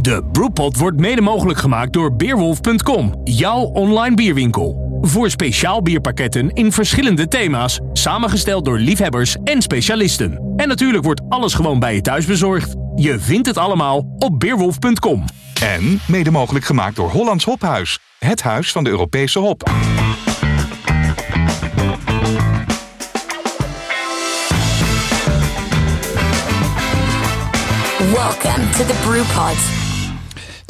De 0.00 0.24
Brewpot 0.32 0.76
wordt 0.76 1.00
mede 1.00 1.20
mogelijk 1.20 1.58
gemaakt 1.58 1.92
door 1.92 2.16
Beerwolf.com, 2.16 3.20
jouw 3.24 3.60
online 3.60 4.16
bierwinkel. 4.16 4.98
Voor 5.00 5.30
speciaal 5.30 5.82
bierpakketten 5.82 6.50
in 6.50 6.72
verschillende 6.72 7.28
thema's, 7.28 7.80
samengesteld 7.92 8.64
door 8.64 8.78
liefhebbers 8.78 9.36
en 9.44 9.62
specialisten. 9.62 10.52
En 10.56 10.68
natuurlijk 10.68 11.04
wordt 11.04 11.20
alles 11.28 11.54
gewoon 11.54 11.78
bij 11.78 11.94
je 11.94 12.00
thuis 12.00 12.24
bezorgd. 12.24 12.74
Je 12.94 13.18
vindt 13.18 13.46
het 13.46 13.58
allemaal 13.58 14.14
op 14.18 14.40
Beerwolf.com. 14.40 15.24
En 15.62 16.00
mede 16.06 16.30
mogelijk 16.30 16.64
gemaakt 16.64 16.96
door 16.96 17.10
Hollands 17.10 17.44
Hophuis. 17.44 17.98
Het 18.18 18.42
huis 18.42 18.72
van 18.72 18.84
de 18.84 18.90
Europese 18.90 19.38
hop. 19.38 19.70
Welcome 28.12 28.70
to 28.70 28.84
the 28.84 28.94
Brewpod. 29.04 29.79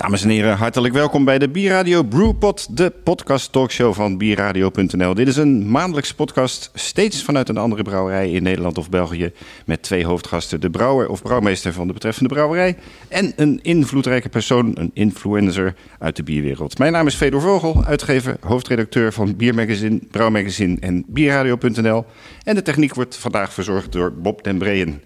Dames 0.01 0.23
en 0.23 0.29
heren, 0.29 0.57
hartelijk 0.57 0.95
welkom 0.95 1.25
bij 1.25 1.39
de 1.39 1.49
Bierradio 1.49 2.03
Brewpot, 2.03 2.77
de 2.77 2.93
podcast 3.05 3.53
talkshow 3.53 3.95
van 3.95 4.19
bierradio.nl. 4.19 5.15
Dit 5.15 5.29
is 5.29 5.37
een 5.37 5.71
maandelijkse 5.71 6.15
podcast, 6.15 6.71
steeds 6.75 7.23
vanuit 7.25 7.49
een 7.49 7.57
andere 7.57 7.83
brouwerij 7.83 8.31
in 8.31 8.43
Nederland 8.43 8.79
of 8.79 8.91
België, 8.91 9.33
met 9.67 9.83
twee 9.83 10.07
hoofdgasten, 10.07 10.61
de 10.61 10.71
brouwer 10.71 11.09
of 11.09 11.23
brouwmeester 11.23 11.73
van 11.73 11.87
de 11.87 11.93
betreffende 11.93 12.29
brouwerij 12.29 12.77
en 13.09 13.33
een 13.37 13.59
invloedrijke 13.63 14.29
persoon, 14.29 14.71
een 14.75 14.91
influencer 14.95 15.75
uit 15.99 16.17
de 16.17 16.23
bierwereld. 16.23 16.79
Mijn 16.79 16.93
naam 16.93 17.07
is 17.07 17.15
Fedor 17.15 17.41
Vogel, 17.41 17.85
uitgever, 17.85 18.37
hoofdredacteur 18.41 19.13
van 19.13 19.37
Biermagazine, 19.37 20.01
Brouwmagazine 20.11 20.77
en 20.81 21.05
Bierradio.nl. 21.07 22.05
En 22.45 22.55
de 22.55 22.63
techniek 22.63 22.95
wordt 22.95 23.17
vandaag 23.17 23.53
verzorgd 23.53 23.93
door 23.93 24.13
Bob 24.13 24.45
den 24.45 24.59
Breyen. 24.59 25.03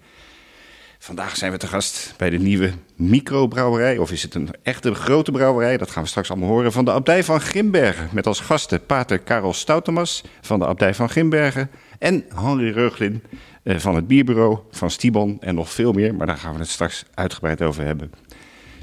Vandaag 1.04 1.36
zijn 1.36 1.52
we 1.52 1.58
te 1.58 1.66
gast 1.66 2.14
bij 2.16 2.30
de 2.30 2.38
nieuwe 2.38 2.72
microbrouwerij. 2.96 3.98
Of 3.98 4.12
is 4.12 4.22
het 4.22 4.34
een 4.34 4.48
echte 4.62 4.94
grote 4.94 5.30
brouwerij? 5.30 5.76
Dat 5.76 5.90
gaan 5.90 6.02
we 6.02 6.08
straks 6.08 6.30
allemaal 6.30 6.48
horen. 6.48 6.72
Van 6.72 6.84
de 6.84 6.90
Abdij 6.90 7.24
van 7.24 7.40
Grimbergen. 7.40 8.08
Met 8.12 8.26
als 8.26 8.40
gasten 8.40 8.86
pater 8.86 9.18
Karel 9.18 9.52
Stoutemas 9.52 10.24
van 10.40 10.58
de 10.58 10.66
Abdij 10.66 10.94
van 10.94 11.08
Grimbergen. 11.08 11.70
En 11.98 12.24
Henry 12.34 12.70
Reuglin 12.70 13.22
eh, 13.62 13.78
van 13.78 13.94
het 13.94 14.06
bierbureau 14.06 14.58
van 14.70 14.90
Stibon. 14.90 15.36
En 15.40 15.54
nog 15.54 15.70
veel 15.70 15.92
meer, 15.92 16.14
maar 16.14 16.26
daar 16.26 16.36
gaan 16.36 16.52
we 16.52 16.58
het 16.58 16.68
straks 16.68 17.04
uitgebreid 17.14 17.62
over 17.62 17.84
hebben. 17.84 18.12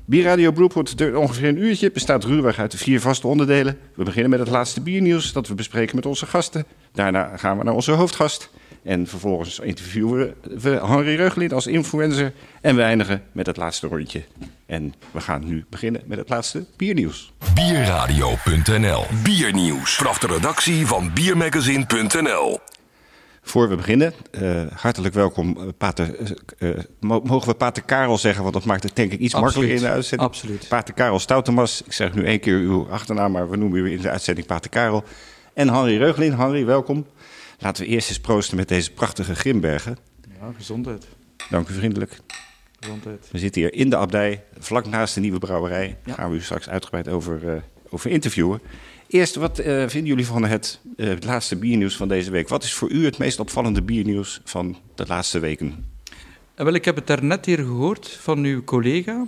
Bierradio 0.05 0.51
Brewpot 0.51 0.97
duurt 0.97 1.15
ongeveer 1.15 1.47
een 1.47 1.63
uurtje. 1.63 1.91
Bestaat 1.91 2.23
ruwweg 2.23 2.59
uit 2.59 2.71
de 2.71 2.77
vier 2.77 3.01
vaste 3.01 3.27
onderdelen. 3.27 3.77
We 3.95 4.03
beginnen 4.03 4.29
met 4.29 4.39
het 4.39 4.49
laatste 4.49 4.81
biernieuws 4.81 5.33
dat 5.33 5.47
we 5.47 5.53
bespreken 5.53 5.95
met 5.95 6.05
onze 6.05 6.25
gasten. 6.25 6.65
Daarna 6.91 7.37
gaan 7.37 7.57
we 7.57 7.63
naar 7.63 7.73
onze 7.73 7.91
hoofdgast. 7.91 8.49
En 8.83 9.07
vervolgens 9.07 9.59
interviewen 9.59 10.35
we 10.41 10.69
Henry 10.69 11.15
Reuglin 11.15 11.51
als 11.51 11.67
influencer. 11.67 12.33
En 12.61 12.75
we 12.75 12.81
eindigen 12.81 13.23
met 13.31 13.45
het 13.45 13.57
laatste 13.57 13.87
rondje. 13.87 14.23
En 14.65 14.93
we 15.11 15.21
gaan 15.21 15.45
nu 15.47 15.65
beginnen 15.69 16.01
met 16.05 16.17
het 16.17 16.29
laatste 16.29 16.65
biernieuws. 16.77 17.33
Bierradio.nl 17.53 19.05
Biernieuws. 19.23 19.95
Vanaf 19.95 20.19
de 20.19 20.27
redactie 20.27 20.87
van 20.87 21.13
Biermagazine.nl 21.13 22.59
Voor 23.41 23.69
we 23.69 23.75
beginnen, 23.75 24.13
uh, 24.31 24.61
hartelijk 24.73 25.13
welkom, 25.13 25.57
uh, 25.57 25.63
Pater. 25.77 26.15
Uh, 26.59 26.69
mogen 26.99 27.47
we 27.47 27.53
Pater 27.53 27.83
Karel 27.83 28.17
zeggen, 28.17 28.41
want 28.41 28.53
dat 28.53 28.65
maakt 28.65 28.83
het 28.83 28.95
denk 28.95 29.11
ik 29.11 29.19
iets 29.19 29.33
Absoluut. 29.33 29.55
makkelijker 29.55 29.75
in 29.75 29.89
de 29.91 29.95
uitzending. 29.95 30.29
Absoluut. 30.29 30.67
Pater 30.67 30.93
Karel 30.93 31.19
Stoutemas, 31.19 31.81
ik 31.85 31.93
zeg 31.93 32.13
nu 32.13 32.25
één 32.25 32.39
keer 32.39 32.57
uw 32.57 32.87
achternaam, 32.89 33.31
maar 33.31 33.49
we 33.49 33.57
noemen 33.57 33.79
u 33.79 33.91
in 33.91 34.01
de 34.01 34.09
uitzending 34.09 34.47
Pater 34.47 34.69
Karel. 34.69 35.03
En 35.53 35.69
Henry 35.69 35.97
Reuglin. 35.97 36.33
Henry, 36.33 36.65
welkom. 36.65 37.05
Laten 37.61 37.83
we 37.83 37.89
eerst 37.89 38.09
eens 38.09 38.19
proosten 38.19 38.57
met 38.57 38.67
deze 38.67 38.91
prachtige 38.91 39.35
Grimbergen. 39.35 39.97
Ja, 40.39 40.51
gezondheid. 40.57 41.07
Dank 41.49 41.69
u 41.69 41.73
vriendelijk. 41.73 42.19
Gezondheid. 42.79 43.27
We 43.31 43.39
zitten 43.39 43.61
hier 43.61 43.73
in 43.73 43.89
de 43.89 43.95
abdij, 43.97 44.43
vlak 44.59 44.85
naast 44.85 45.13
de 45.13 45.19
nieuwe 45.19 45.39
brouwerij. 45.39 45.97
Daar 46.05 46.15
gaan 46.15 46.29
we 46.29 46.35
u 46.35 46.41
straks 46.41 46.69
uitgebreid 46.69 47.07
over, 47.07 47.43
uh, 47.43 47.53
over 47.89 48.09
interviewen. 48.09 48.61
Eerst, 49.07 49.35
wat 49.35 49.59
uh, 49.59 49.65
vinden 49.65 50.05
jullie 50.05 50.25
van 50.25 50.43
het, 50.43 50.79
uh, 50.95 51.07
het 51.07 51.23
laatste 51.23 51.55
biernieuws 51.55 51.95
van 51.95 52.07
deze 52.07 52.31
week? 52.31 52.47
Wat 52.47 52.63
is 52.63 52.73
voor 52.73 52.89
u 52.89 53.05
het 53.05 53.17
meest 53.17 53.39
opvallende 53.39 53.81
biernieuws 53.81 54.41
van 54.43 54.77
de 54.95 55.05
laatste 55.07 55.39
weken? 55.39 55.85
En 56.55 56.65
wel, 56.65 56.73
ik 56.73 56.85
heb 56.85 56.95
het 56.95 57.07
daarnet 57.07 57.45
hier 57.45 57.57
gehoord 57.57 58.09
van 58.09 58.43
uw 58.43 58.63
collega. 58.63 59.25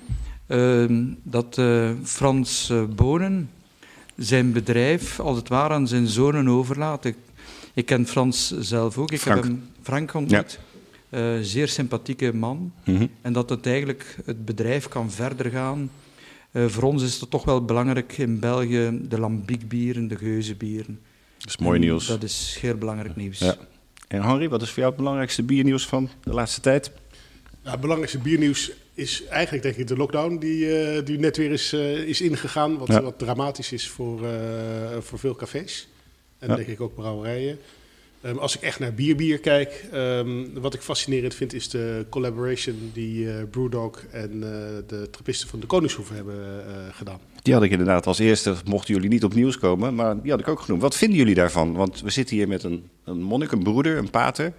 Uh, 0.47 0.85
dat 1.23 1.61
Frans 2.03 2.73
Bonen 2.95 3.49
zijn 4.17 4.51
bedrijf 4.51 5.19
als 5.19 5.37
het 5.37 5.47
ware 5.47 5.73
aan 5.73 5.87
zijn 5.87 6.07
zonen 6.07 6.47
overlaat. 6.47 7.05
Ik, 7.05 7.15
ik 7.73 7.85
ken 7.85 8.07
Frans 8.07 8.59
zelf 8.59 8.97
ook. 8.97 9.11
Ik 9.11 9.19
Frank. 9.19 9.35
heb 9.35 9.45
hem 9.45 9.69
Frank 9.81 10.13
ontmoet. 10.13 10.59
Ja. 11.09 11.35
Uh, 11.35 11.39
zeer 11.41 11.67
sympathieke 11.67 12.33
man. 12.33 12.73
Mm 12.85 12.95
-hmm. 12.97 13.09
En 13.21 13.33
dat 13.33 13.49
het 13.49 13.65
eigenlijk 13.65 14.17
het 14.25 14.45
bedrijf 14.45 14.87
kan 14.87 15.11
verder 15.11 15.51
gaan. 15.51 15.91
Uh, 16.51 16.67
voor 16.67 16.83
ons 16.83 17.03
is 17.03 17.19
het 17.19 17.29
toch 17.29 17.43
wel 17.43 17.65
belangrijk 17.65 18.17
in 18.17 18.39
België 18.39 18.99
de 19.01 19.19
lambiekbieren, 19.19 20.07
de 20.07 20.15
geuzenbieren. 20.15 20.99
Dat 21.37 21.47
is 21.47 21.57
mooi 21.57 21.79
en 21.79 21.85
nieuws. 21.85 22.07
Dat 22.07 22.23
is 22.23 22.57
heel 22.61 22.75
belangrijk 22.75 23.15
nieuws. 23.15 23.39
Ja. 23.39 23.55
En 24.07 24.21
Henry, 24.21 24.49
wat 24.49 24.61
is 24.61 24.67
voor 24.67 24.77
jou 24.77 24.87
het 24.87 24.97
belangrijkste 24.97 25.43
biernieuws 25.43 25.87
van 25.87 26.09
de 26.23 26.33
laatste 26.33 26.61
tijd? 26.61 26.91
Nou, 27.61 27.71
het 27.71 27.81
belangrijkste 27.81 28.19
biernieuws 28.19 28.71
is 28.93 29.23
eigenlijk 29.25 29.63
denk 29.63 29.75
ik 29.75 29.87
de 29.87 29.97
lockdown 29.97 30.37
die, 30.37 30.65
uh, 30.95 31.05
die 31.05 31.19
net 31.19 31.37
weer 31.37 31.51
is, 31.51 31.73
uh, 31.73 31.97
is 31.97 32.21
ingegaan. 32.21 32.77
Wat, 32.77 32.87
Ja. 32.87 33.01
wat 33.01 33.19
dramatisch 33.19 33.71
is 33.71 33.89
voor, 33.89 34.21
uh, 34.21 34.29
voor 34.99 35.19
veel 35.19 35.35
cafés. 35.35 35.87
En 36.39 36.49
Ja. 36.49 36.55
denk 36.55 36.67
ik 36.67 36.81
ook 36.81 36.95
brouwerijen. 36.95 37.59
Um, 38.25 38.37
als 38.37 38.55
ik 38.55 38.61
echt 38.61 38.79
naar 38.79 38.93
bierbier 38.93 39.39
kijk, 39.39 39.85
um, 39.93 40.59
wat 40.59 40.73
ik 40.73 40.81
fascinerend 40.81 41.35
vind 41.35 41.53
is 41.53 41.69
de 41.69 42.05
collaboration 42.09 42.91
die 42.93 43.45
Brewdog 43.45 44.03
en 44.11 44.39
de 44.87 45.07
trappisten 45.11 45.47
van 45.47 45.59
de 45.59 45.65
Koningshoeve 45.65 46.13
hebben 46.13 46.35
gedaan. 46.91 47.19
Die 47.41 47.53
had 47.53 47.63
ik 47.63 47.71
inderdaad 47.71 48.07
als 48.07 48.19
eerste, 48.19 48.55
mochten 48.65 48.93
jullie 48.93 49.09
niet 49.09 49.23
op 49.23 49.33
nieuws 49.33 49.57
komen, 49.57 49.95
maar 49.95 50.21
die 50.21 50.31
had 50.31 50.39
ik 50.39 50.47
ook 50.47 50.59
genoemd. 50.59 50.81
Wat 50.81 50.95
vinden 50.97 51.17
jullie 51.17 51.35
daarvan? 51.35 51.73
Want 51.73 52.01
we 52.01 52.09
zitten 52.09 52.35
hier 52.35 52.47
met 52.47 52.63
een, 52.63 52.89
een 53.03 53.21
monnik, 53.21 53.51
een 53.51 53.63
broeder, 53.63 53.97
een 53.97 54.09
pater. 54.09 54.53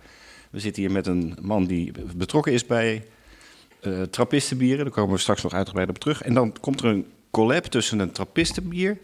We 0.51 0.61
zitten 0.61 0.83
hier 0.83 0.93
met 0.93 1.07
een 1.07 1.37
man 1.41 1.65
die 1.67 1.93
betrokken 2.17 2.53
is 2.53 2.67
bij 2.67 3.05
uh, 3.87 4.03
trappistenbieren. 4.03 4.85
Daar 4.85 4.95
komen 4.95 5.15
we 5.15 5.21
straks 5.21 5.43
nog 5.43 5.53
uitgebreid 5.53 5.89
op 5.89 5.99
terug. 5.99 6.23
En 6.23 6.35
dan 6.35 6.55
komt 6.61 6.81
er 6.81 6.87
een 6.87 7.07
collab 7.31 7.65
tussen 7.65 7.99
een 7.99 8.13
trappistenbier, 8.13 8.99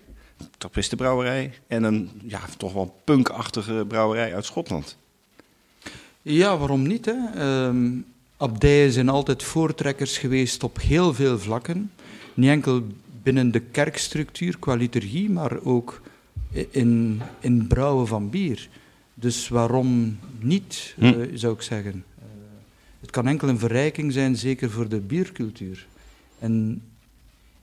trappistenbrouwerij, 0.59 1.53
en 1.67 1.83
een 1.83 2.11
ja, 2.27 2.41
toch 2.57 2.73
wel 2.73 3.01
punkachtige 3.05 3.85
brouwerij 3.89 4.35
uit 4.35 4.45
Schotland. 4.45 4.97
Ja, 6.23 6.59
waarom 6.59 6.87
niet? 6.87 7.05
Hè? 7.05 7.67
Um, 7.67 8.05
abdijen 8.37 8.93
zijn 8.93 9.09
altijd 9.09 9.43
voortrekkers 9.43 10.19
geweest 10.19 10.63
op 10.63 10.81
heel 10.81 11.15
veel 11.15 11.39
vlakken. 11.39 11.93
Niet 12.35 12.51
enkel 12.51 12.83
binnen 13.23 13.51
de 13.51 13.61
kerkstructuur 13.61 14.59
qua 14.59 14.75
liturgie, 14.75 15.31
maar 15.31 15.63
ook 15.63 16.01
in, 16.71 17.21
in 17.41 17.67
brouwen 17.67 18.07
van 18.07 18.31
bier. 18.31 18.69
Dus 19.15 19.49
waarom 19.49 20.19
niet, 20.39 20.95
hm. 20.99 21.05
uh, 21.05 21.27
zou 21.35 21.55
ik 21.55 21.63
zeggen. 21.63 22.05
Het 23.01 23.11
kan 23.11 23.27
enkel 23.27 23.49
een 23.49 23.59
verrijking 23.59 24.13
zijn, 24.13 24.37
zeker 24.37 24.71
voor 24.71 24.89
de 24.89 24.99
biercultuur. 24.99 25.87
En 26.39 26.83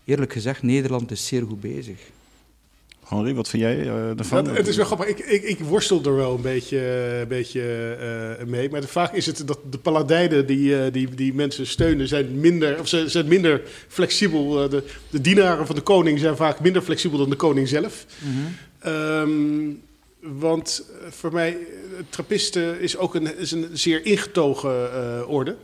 eerlijk 0.05 0.33
gezegd, 0.33 0.63
Nederland 0.63 1.11
is 1.11 1.27
zeer 1.27 1.43
goed 1.43 1.61
bezig. 1.61 1.99
Henri, 3.07 3.33
wat 3.33 3.49
vind 3.49 3.63
jij 3.63 3.77
uh, 3.77 4.19
ervan? 4.19 4.45
Ja, 4.45 4.53
het 4.53 4.67
is 4.67 4.75
wel 4.75 4.85
grappig. 4.85 5.07
Ik, 5.07 5.19
ik, 5.19 5.43
ik, 5.43 5.59
worstel 5.59 6.03
er 6.03 6.15
wel 6.15 6.35
een 6.35 6.41
beetje, 6.41 6.79
een 7.21 7.27
beetje 7.27 8.37
uh, 8.39 8.45
mee. 8.47 8.69
Maar 8.69 8.83
vaak 8.83 9.13
is 9.13 9.25
het 9.25 9.47
dat 9.47 9.59
de 9.69 9.77
paladijnen 9.77 10.45
die, 10.45 10.69
uh, 10.69 10.81
die, 10.91 11.15
die 11.15 11.33
mensen 11.33 11.67
steunen, 11.67 12.07
zijn 12.07 12.39
minder, 12.39 12.79
of 12.79 12.87
ze 12.87 13.09
zijn 13.09 13.27
minder 13.27 13.61
flexibel. 13.87 14.69
De, 14.69 14.83
de, 15.09 15.21
dienaren 15.21 15.65
van 15.65 15.75
de 15.75 15.81
koning 15.81 16.19
zijn 16.19 16.35
vaak 16.35 16.59
minder 16.59 16.81
flexibel 16.81 17.17
dan 17.17 17.29
de 17.29 17.35
koning 17.35 17.67
zelf. 17.67 18.05
Mm 18.19 18.31
-hmm. 18.31 18.93
um, 18.93 19.81
want 20.19 20.83
voor 21.09 21.33
mij, 21.33 21.57
trappisten 22.09 22.79
is 22.79 22.97
ook 22.97 23.15
een, 23.15 23.37
is 23.37 23.51
een 23.51 23.69
zeer 23.73 24.05
ingetogen 24.05 25.27
orde. 25.27 25.55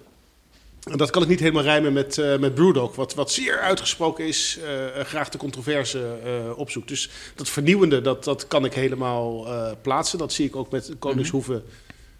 En 0.84 0.98
dat 0.98 1.10
kan 1.10 1.22
ik 1.22 1.28
niet 1.28 1.40
helemaal 1.40 1.64
rijmen 1.64 1.94
met, 1.94 2.18
uh, 2.18 2.38
met 2.38 2.56
Brewdog, 2.56 2.96
wat, 2.96 3.14
wat 3.14 3.32
zeer 3.32 3.60
uitgesproken 3.60 4.26
is, 4.26 4.60
uh, 4.64 5.04
graag 5.04 5.30
de 5.30 5.38
controverse 5.38 6.18
uh, 6.26 6.58
opzoekt. 6.58 6.88
Dus 6.88 7.10
dat 7.36 7.50
vernieuwende, 7.50 8.02
dat, 8.02 8.24
dat 8.24 8.48
kan 8.48 8.66
ik 8.66 8.74
helemaal 8.74 9.48
plaatsen. 9.82 10.18
Dat 10.18 10.34
zie 10.34 10.46
ik 10.46 10.56
ook 10.56 10.72
met 10.72 10.92
Koningshoeve, 11.00 11.62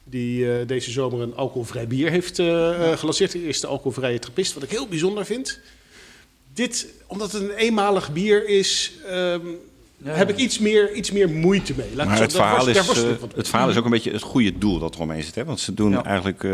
die 0.04 0.66
deze 0.66 0.92
zomer 0.92 1.22
een 1.22 1.36
alcoholvrij 1.36 1.88
bier 1.88 2.10
heeft 2.10 2.36
gelanceerd. 3.00 3.32
De 3.32 3.44
eerste 3.44 3.68
alcoholvrije 3.68 4.20
trappist, 4.20 4.54
wat 4.54 4.64
ik 4.64 4.70
heel 4.70 4.88
bijzonder 4.88 5.26
vind. 5.26 5.60
Dit, 6.54 6.88
omdat 7.08 7.32
het 7.32 7.42
een 7.42 7.56
eenmalig 7.56 8.12
bier 8.12 8.48
is, 8.48 8.92
um, 9.10 9.58
ja. 10.04 10.12
heb 10.12 10.30
ik 10.30 10.38
iets 10.38 10.60
meer, 10.60 10.94
iets 10.94 11.12
meer 11.12 11.30
moeite 11.30 11.74
mee. 11.78 11.96
Laat 11.96 12.08
maar 12.08 12.20
het, 12.20 12.32
verhaal 12.32 12.68
is, 12.68 12.78
uh, 12.78 13.12
het 13.36 13.48
verhaal 13.48 13.70
is 13.70 13.78
ook 13.78 13.86
een 13.86 13.92
beetje 13.92 14.12
het 14.12 14.22
goede 14.22 14.58
doel 14.58 14.80
dat 14.80 14.96
eromheen 14.96 15.24
zit. 15.24 15.36
Hè? 15.36 15.46
Want 15.46 15.60
ze 15.60 15.74
doen 15.74 15.92
ja. 15.92 16.04
eigenlijk, 16.04 16.44
uh, 16.44 16.54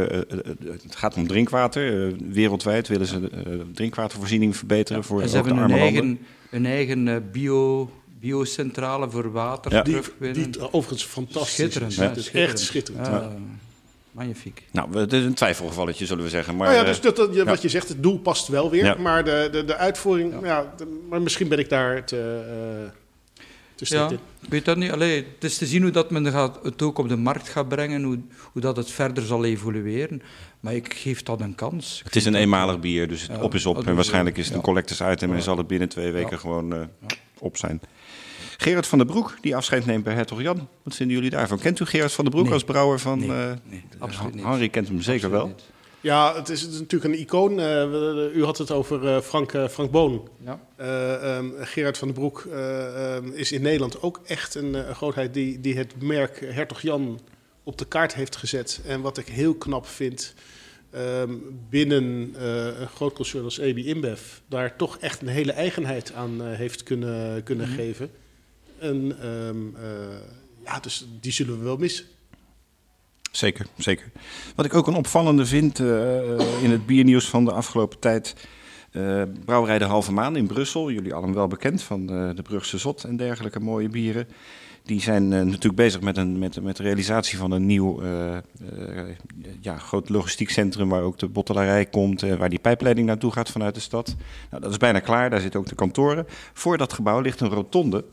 het 0.84 0.96
gaat 0.96 1.16
om 1.16 1.28
drinkwater. 1.28 2.08
Uh, 2.08 2.14
wereldwijd 2.30 2.88
willen 2.88 3.08
ze 3.08 3.20
de 3.20 3.66
drinkwatervoorziening 3.74 4.58
verbeteren. 4.58 5.02
Ja. 5.02 5.08
voor 5.08 5.22
en 5.22 5.30
ze 5.30 5.36
hebben 5.36 5.58
hun 5.58 5.72
eigen, 5.72 6.20
hun 6.50 6.66
eigen 6.66 7.32
bio, 7.32 7.90
biocentrale 8.20 9.10
voor 9.10 9.32
water 9.32 9.74
ja. 9.74 9.82
Die, 9.82 10.02
die 10.32 10.74
overigens 10.74 11.04
fantastisch 11.04 11.54
schitterend, 11.54 11.92
is. 11.92 11.98
Ja. 11.98 12.04
Het 12.04 12.18
is 12.18 12.32
echt 12.32 12.60
schitterend. 12.60 13.08
Ja. 13.08 13.32
Magnifiek. 14.12 14.64
Nou, 14.72 14.98
het 14.98 15.14
is 15.14 15.24
een 15.24 15.34
twijfelgevalletje, 15.34 16.06
zullen 16.06 16.24
we 16.24 16.30
zeggen. 16.30 16.56
Maar, 16.56 16.68
nou 16.68 16.80
ja, 16.80 16.84
eh, 16.84 16.90
dus 16.90 17.02
dat, 17.02 17.16
dat, 17.16 17.36
ja. 17.36 17.44
wat 17.44 17.62
je 17.62 17.70
zegt, 17.70 17.88
het 17.88 18.04
doel 18.04 18.20
past 18.20 18.48
wel 18.48 18.70
weer. 18.70 18.86
Ja. 18.86 18.96
Maar 18.96 19.24
de, 19.24 19.50
de, 19.52 19.66
de 19.66 19.76
uitvoering, 19.76 20.34
ja. 20.44 20.74
de- 20.78 21.06
maar 21.10 21.22
misschien 21.22 21.48
ben 21.48 21.60
ik 21.60 21.70
daar 21.70 22.06
te, 22.06 22.44
eh 22.86 23.08
strikt 23.86 24.10
Ja, 24.10 24.18
ik 24.42 24.50
weet 24.50 24.66
dat 24.66 24.78
niet. 24.78 24.92
Allee, 24.92 25.16
het 25.36 25.44
is 25.44 25.58
te 25.58 25.66
zien 25.66 25.82
hoe 25.82 25.92
dat 25.92 26.12
men 26.12 26.26
gaat, 26.32 26.60
het 26.64 26.82
ook 26.82 26.98
op 26.98 27.10
de 27.10 27.16
markt 27.18 27.50
gaat 27.50 27.68
brengen, 27.68 28.04
hoe, 28.04 28.20
hoe 28.52 28.62
dat 28.62 28.76
het 28.78 28.92
verder 28.92 29.24
zal 29.24 29.46
evolueren. 29.46 30.22
Maar 30.60 30.74
ik 30.74 30.94
geef 30.94 31.24
dat 31.24 31.42
een 31.42 31.56
kans. 31.56 32.02
het 32.04 32.16
is 32.16 32.26
een 32.26 32.36
eenmalig 32.36 32.80
bier, 32.80 33.08
dus 33.08 33.22
het 33.22 33.32
Ja, 33.38 33.42
op 33.44 33.54
is 33.56 33.66
op. 33.66 33.88
En 33.88 33.96
waarschijnlijk 33.96 34.38
is 34.38 34.46
het 34.46 34.56
een 34.56 34.62
collectors 34.62 35.02
item 35.02 35.30
en 35.30 35.36
Ja. 35.36 35.42
zal 35.42 35.58
het 35.58 35.68
binnen 35.68 35.90
twee 35.90 36.12
weken 36.12 36.32
Ja. 36.32 36.38
gewoon 36.38 36.74
eh, 36.74 36.82
op 37.40 37.58
zijn. 37.58 37.82
Gerard 38.58 38.88
van 38.88 38.98
der 38.98 39.08
Broek, 39.08 39.38
die 39.42 39.56
afscheid 39.56 39.86
neemt 39.86 40.04
bij 40.04 40.14
Hertog 40.14 40.42
Jan. 40.42 40.68
Wat 40.84 40.96
vinden 40.96 41.16
jullie 41.16 41.30
daarvan? 41.32 41.60
Kent 41.60 41.80
u 41.80 41.86
Gerard 41.86 42.12
van 42.14 42.24
der 42.24 42.34
Broek 42.34 42.46
Nee. 42.46 42.54
als 42.54 42.64
brouwer 42.64 43.00
van... 43.00 43.20
Nee, 43.20 43.30
eh, 43.30 43.52
nee, 43.70 43.84
absoluut 44.00 44.36
niet. 44.36 44.44
Henry 44.44 44.70
kent 44.70 44.88
hem 44.88 45.02
zeker 45.02 45.26
Absoluut 45.26 45.38
wel. 45.46 45.48
niet. 45.48 45.64
Ja, 46.02 46.36
het 46.36 46.50
is, 46.50 46.62
het 46.62 46.72
is 46.72 46.80
natuurlijk 46.80 47.14
een 47.14 47.20
icoon. 47.20 47.60
Eh, 47.60 48.36
u 48.36 48.44
had 48.44 48.58
het 48.58 48.72
over 48.72 49.08
eh, 49.08 49.22
Frank, 49.22 49.54
eh, 49.54 49.68
Frank 49.68 49.92
Boon. 49.92 50.30
Ja. 50.46 50.60
Eh, 50.76 51.36
ehm, 51.38 51.50
Gerard 51.60 51.98
van 51.98 52.08
den 52.08 52.18
Broek 52.18 52.48
eh, 52.52 53.16
ehm, 53.16 53.32
is 53.34 53.52
in 53.52 53.62
Nederland 53.62 54.02
ook 54.02 54.22
echt 54.26 54.56
een 54.56 54.96
grootheid 54.96 55.34
die, 55.34 55.62
die 55.62 55.78
het 55.78 56.02
merk 56.02 56.40
Hertog 56.40 56.82
Jan 56.82 57.20
op 57.64 57.78
de 57.78 57.86
kaart 57.86 58.14
heeft 58.14 58.36
gezet. 58.36 58.82
En 58.86 59.02
wat 59.02 59.18
ik 59.18 59.28
heel 59.28 59.56
knap 59.56 59.88
vind, 59.88 60.34
ehm, 60.92 61.34
binnen 61.70 62.34
een 62.82 62.88
groot 62.88 63.14
concern 63.14 63.44
als 63.44 63.62
AB 63.62 63.78
InBev, 63.78 64.22
daar 64.48 64.76
toch 64.76 64.98
echt 64.98 65.22
een 65.22 65.28
hele 65.28 65.52
eigenheid 65.52 66.14
aan 66.14 66.42
heeft 66.42 66.84
kunnen, 66.84 67.44
kunnen 67.44 67.68
geven. 67.68 68.12
En 68.78 69.16
ja, 70.64 70.80
dus 70.80 71.06
die 71.20 71.32
zullen 71.32 71.58
we 71.58 71.64
wel 71.64 71.78
missen. 71.78 72.06
Zeker, 73.32 73.66
zeker. 73.78 74.12
Wat 74.56 74.66
ik 74.66 74.74
ook 74.74 74.88
een 74.88 74.96
opvallende 74.96 75.46
vind 75.46 75.80
eh, 75.80 76.64
in 76.64 76.72
het 76.72 76.86
biernieuws 76.86 77.30
van 77.30 77.46
de 77.46 77.52
afgelopen 77.52 78.00
tijd. 78.00 78.36
eh 78.92 79.22
Brouwerij 79.46 79.78
de 79.78 79.86
Halve 79.86 80.12
Maan 80.12 80.36
in 80.36 80.48
Brussel. 80.48 80.92
Jullie 80.92 81.14
allen 81.14 81.34
wel 81.34 81.48
bekend 81.48 81.82
van 81.82 82.10
eh, 82.10 82.30
de 82.36 82.42
Brugse 82.42 82.78
Zot 82.78 83.04
en 83.04 83.18
dergelijke 83.18 83.60
mooie 83.60 83.90
bieren. 83.90 84.28
Die 84.84 85.02
zijn 85.02 85.24
eh, 85.34 85.40
natuurlijk 85.42 85.76
bezig 85.76 86.02
met, 86.02 86.18
een, 86.18 86.40
met, 86.40 86.62
met 86.62 86.76
de 86.78 86.84
realisatie 86.84 87.38
van 87.38 87.52
een 87.52 87.66
nieuw 87.66 88.02
eh, 88.02 88.38
eh, 88.38 88.42
ja, 89.62 89.78
groot 89.78 90.10
logistiek 90.10 90.50
centrum 90.50 90.90
waar 90.90 91.02
ook 91.02 91.18
de 91.20 91.28
bottelarij 91.28 91.86
komt, 91.86 92.24
eh, 92.24 92.36
waar 92.36 92.50
die 92.50 92.60
pijpleiding 92.60 93.08
naartoe 93.08 93.32
gaat 93.32 93.50
vanuit 93.50 93.76
de 93.76 93.82
stad. 93.82 94.16
Nou, 94.50 94.62
dat 94.62 94.72
is 94.72 94.78
bijna 94.78 95.00
klaar, 95.00 95.30
daar 95.30 95.42
zitten 95.42 95.60
ook 95.60 95.68
de 95.70 95.76
kantoren. 95.76 96.26
Voor 96.54 96.78
dat 96.78 96.94
gebouw 96.94 97.20
ligt 97.20 97.40
een 97.40 97.50
rotonde. 97.50 98.06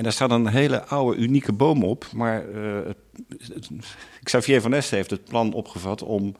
En 0.00 0.06
daar 0.06 0.14
staat 0.14 0.30
een 0.30 0.46
hele 0.46 0.84
oude, 0.84 1.20
unieke 1.20 1.52
boom 1.52 1.84
op. 1.84 2.06
Maar 2.12 2.48
eh, 2.48 2.90
Xavier 4.22 4.60
van 4.60 4.72
Esten 4.72 4.96
heeft 4.96 5.10
het 5.10 5.24
plan 5.24 5.52
opgevat 5.52 6.02
om 6.02 6.34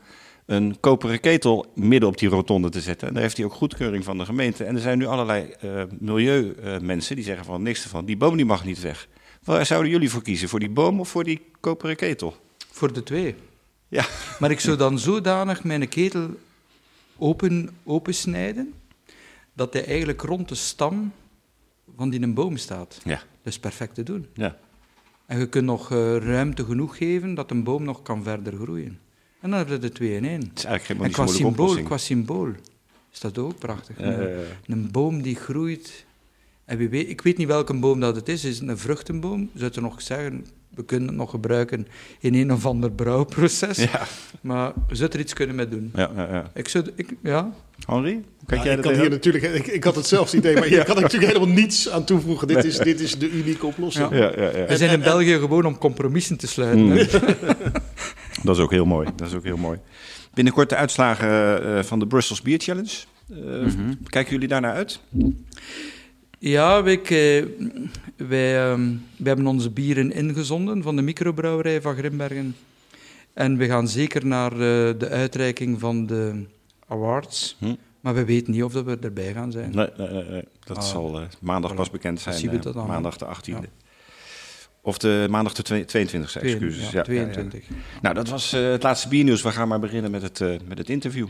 een 0.46 0.80
koperen 0.80 1.20
ketel 1.20 1.66
midden 1.74 2.08
op 2.08 2.18
die 2.18 2.28
rotonde 2.28 2.68
te 2.68 2.80
zetten. 2.80 3.08
En 3.08 3.14
daar 3.14 3.22
heeft 3.22 3.36
hij 3.36 3.46
ook 3.46 3.52
goedkeuring 3.52 4.04
van 4.04 4.18
de 4.18 4.24
gemeente. 4.24 4.64
En 4.64 4.74
er 4.74 4.80
zijn 4.80 4.98
nu 4.98 5.06
allerlei 5.06 5.50
eh 5.60 5.82
milieumensen 5.98 7.16
die 7.16 7.24
zeggen 7.24 7.44
van 7.44 7.62
niks 7.62 7.82
ervan. 7.82 8.04
Die 8.04 8.16
boom 8.16 8.36
die 8.36 8.44
mag 8.44 8.64
niet 8.64 8.80
weg. 8.80 9.08
Waar 9.44 9.66
zouden 9.66 9.90
jullie 9.90 10.10
voor 10.10 10.22
kiezen? 10.22 10.48
Voor 10.48 10.60
die 10.60 10.70
boom 10.70 11.00
of 11.00 11.08
voor 11.08 11.24
die 11.24 11.42
koperen 11.60 11.96
ketel? 11.96 12.36
Voor 12.70 12.92
de 12.92 13.02
twee. 13.02 13.34
Ja, 13.88 14.04
Maar 14.38 14.50
ik 14.50 14.60
zou 14.60 14.76
dan 14.76 14.98
zodanig 14.98 15.64
mijn 15.64 15.88
ketel 15.88 16.28
open, 17.18 17.70
opensnijden, 17.84 18.74
dat 19.52 19.72
hij 19.72 19.84
eigenlijk 19.84 20.22
rond 20.22 20.48
de 20.48 20.54
stam 20.54 21.12
van 21.96 22.10
die 22.10 22.22
een 22.22 22.34
boom 22.34 22.56
staat. 22.56 23.00
ja, 23.04 23.22
Dat 23.42 23.52
is 23.52 23.58
perfect 23.58 23.94
te 23.94 24.02
doen. 24.02 24.26
ja. 24.34 24.58
En 25.26 25.38
je 25.38 25.48
kunt 25.48 25.64
nog 25.64 25.92
eh, 25.92 26.16
ruimte 26.16 26.64
genoeg 26.64 26.96
geven 26.96 27.34
dat 27.34 27.50
een 27.50 27.64
boom 27.64 27.84
nog 27.84 28.02
kan 28.02 28.22
verder 28.22 28.52
groeien. 28.52 28.98
En 29.40 29.50
dan 29.50 29.58
heb 29.58 29.68
je 29.68 29.78
de 29.78 29.90
twee 29.90 30.14
in 30.16 30.24
één. 30.24 30.40
Het 30.40 30.58
is 30.58 30.64
eigenlijk 30.64 30.86
helemaal 30.86 31.06
En 31.06 31.12
qua 31.12 31.26
symbool, 31.26 31.82
qua 31.82 31.98
symbool 31.98 32.52
is 33.12 33.20
dat 33.20 33.38
ook 33.38 33.58
prachtig. 33.58 33.98
Ja, 33.98 34.10
ja, 34.10 34.20
ja. 34.20 34.26
Een, 34.26 34.44
een 34.66 34.90
boom 34.90 35.22
die 35.22 35.36
groeit. 35.36 36.04
En 36.70 36.76
wie 36.78 36.88
weet, 36.88 37.08
ik 37.08 37.20
weet 37.20 37.36
niet 37.36 37.46
welke 37.46 37.74
boom 37.74 38.00
dat 38.00 38.16
het 38.16 38.28
is. 38.28 38.44
Is 38.44 38.58
het 38.58 38.68
een 38.68 38.78
vruchtenboom? 38.78 39.50
Zou 39.54 39.70
je 39.74 39.80
nog 39.80 40.02
zeggen, 40.02 40.46
we 40.74 40.84
kunnen 40.84 41.08
het 41.08 41.16
nog 41.16 41.30
gebruiken 41.30 41.86
in 42.20 42.34
een 42.34 42.52
of 42.52 42.66
ander 42.66 42.90
brouwproces. 42.90 43.76
Ja, 43.76 44.06
Maar 44.40 44.72
we 44.88 44.94
zouden 44.94 45.18
er 45.18 45.24
iets 45.24 45.32
kunnen 45.34 45.56
mee 45.56 45.68
doen. 45.68 45.90
ja, 45.94 46.10
ja, 46.16 46.28
ja. 46.32 46.50
Ik 46.54 46.68
zou, 46.68 46.84
ik, 46.94 47.14
ja, 47.22 47.52
Henri, 47.86 48.24
kijk 48.46 48.60
Ja, 48.60 48.66
jij 48.66 48.76
ik, 48.76 48.82
kan 48.82 48.94
hier 48.94 49.10
natuurlijk, 49.10 49.44
ik, 49.44 49.66
ik 49.66 49.84
had 49.84 49.96
hetzelfde 49.96 50.36
idee, 50.36 50.54
maar 50.54 50.64
hier 50.74 50.84
kan 50.84 50.96
ik 50.96 51.02
natuurlijk 51.02 51.32
helemaal 51.32 51.54
niets 51.54 51.90
aan 51.90 52.04
toevoegen. 52.04 52.48
Dit 52.48 52.64
is, 52.64 52.78
dit 52.78 53.00
is 53.00 53.18
de 53.18 53.30
unieke 53.30 53.66
oplossing. 53.66 54.10
Ja. 54.10 54.16
Ja, 54.16 54.32
ja, 54.36 54.56
ja. 54.58 54.66
we 54.66 54.76
zijn 54.76 54.90
in 54.90 55.00
België 55.02 55.38
gewoon 55.38 55.64
om 55.64 55.78
compromissen 55.78 56.36
te 56.38 56.46
sluiten. 56.46 56.84
Mm. 56.84 56.92
hè. 56.92 57.04
Dat 58.44 58.56
is 58.56 58.62
ook 58.62 58.70
heel 58.70 58.86
mooi. 58.86 59.08
Dat 59.16 59.28
is 59.28 59.34
ook 59.34 59.44
heel 59.44 59.56
mooi. 59.56 59.78
Binnenkort 60.34 60.68
de 60.68 60.76
uitslagen 60.76 61.62
eh, 61.76 61.82
van 61.82 61.98
de 61.98 62.06
Brussels 62.06 62.42
Beer 62.42 62.58
Challenge. 62.60 62.92
Eh, 63.30 63.36
Mhm. 63.36 63.94
Kijken 64.06 64.32
jullie 64.32 64.48
daarnaar 64.48 64.74
uit? 64.74 65.00
Ja, 66.42 66.82
wij, 66.82 67.00
eh, 67.02 67.44
wij, 68.16 68.70
ehm, 68.70 68.80
wij 69.16 69.26
hebben 69.26 69.46
onze 69.46 69.70
bieren 69.70 70.12
ingezonden 70.12 70.82
van 70.82 70.96
de 70.96 71.02
microbrouwerij 71.02 71.80
van 71.80 71.96
Grimbergen. 71.96 72.56
En 73.32 73.56
we 73.56 73.66
gaan 73.66 73.88
zeker 73.88 74.26
naar 74.26 74.52
eh, 74.52 74.58
de 74.98 75.08
uitreiking 75.10 75.80
van 75.80 76.06
de 76.06 76.44
awards. 76.88 77.56
Hm. 77.58 77.74
Maar 78.00 78.14
we 78.14 78.24
weten 78.24 78.52
niet 78.52 78.62
of 78.62 78.72
dat 78.72 78.84
we 78.84 78.98
erbij 79.00 79.32
gaan 79.32 79.52
zijn. 79.52 79.70
Nee, 79.74 79.88
nee, 79.96 80.24
nee, 80.24 80.44
dat 80.64 80.76
Ah, 80.76 80.82
zal 80.82 81.20
eh, 81.20 81.26
maandag 81.40 81.72
voilà. 81.72 81.76
pas 81.76 81.90
bekend 81.90 82.20
zijn. 82.20 82.34
Zien 82.34 82.50
we 82.50 82.58
dat 82.58 82.74
dan, 82.74 82.86
maandag 82.86 83.16
de 83.16 83.24
18e. 83.26 83.50
Ja. 83.50 83.60
Of 84.82 84.98
de 84.98 85.26
maandag 85.30 85.54
de 85.54 85.62
twee- 85.62 85.84
22e, 85.84 86.38
Twee- 86.38 86.52
excuses. 86.52 86.90
ja, 86.90 87.04
Ja, 87.06 87.12
ja, 87.12 87.20
ja. 87.20 87.32
22. 87.32 87.64
Nou, 88.02 88.14
dat 88.14 88.28
was 88.28 88.50
het 88.50 88.82
laatste 88.82 89.08
biernieuws. 89.08 89.42
We 89.42 89.50
gaan 89.50 89.68
maar 89.68 89.80
beginnen 89.80 90.10
met 90.10 90.22
het, 90.22 90.40
eh, 90.40 90.48
met 90.68 90.78
het 90.78 90.88
interview. 90.88 91.26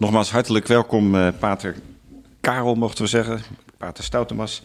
Nogmaals 0.00 0.30
hartelijk 0.30 0.66
welkom, 0.66 1.14
eh, 1.14 1.28
Pater 1.38 1.76
Karel, 2.40 2.74
mochten 2.74 3.04
we 3.04 3.10
zeggen. 3.10 3.40
Pater 3.76 4.04
Stoutemas. 4.04 4.62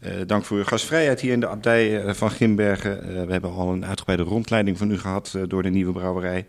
Eh, 0.00 0.12
dank 0.26 0.44
voor 0.44 0.56
uw 0.56 0.64
gastvrijheid 0.64 1.20
hier 1.20 1.32
in 1.32 1.40
de 1.40 1.48
abdij 1.48 2.02
eh, 2.02 2.14
van 2.14 2.30
Grimbergen. 2.30 3.02
Eh, 3.02 3.24
we 3.24 3.32
hebben 3.32 3.52
al 3.52 3.72
een 3.72 3.84
uitgebreide 3.84 4.24
rondleiding 4.24 4.78
van 4.78 4.90
u 4.90 4.98
gehad 4.98 5.32
eh, 5.34 5.42
door 5.46 5.62
de 5.62 5.68
nieuwe 5.68 5.92
brouwerij. 5.92 6.46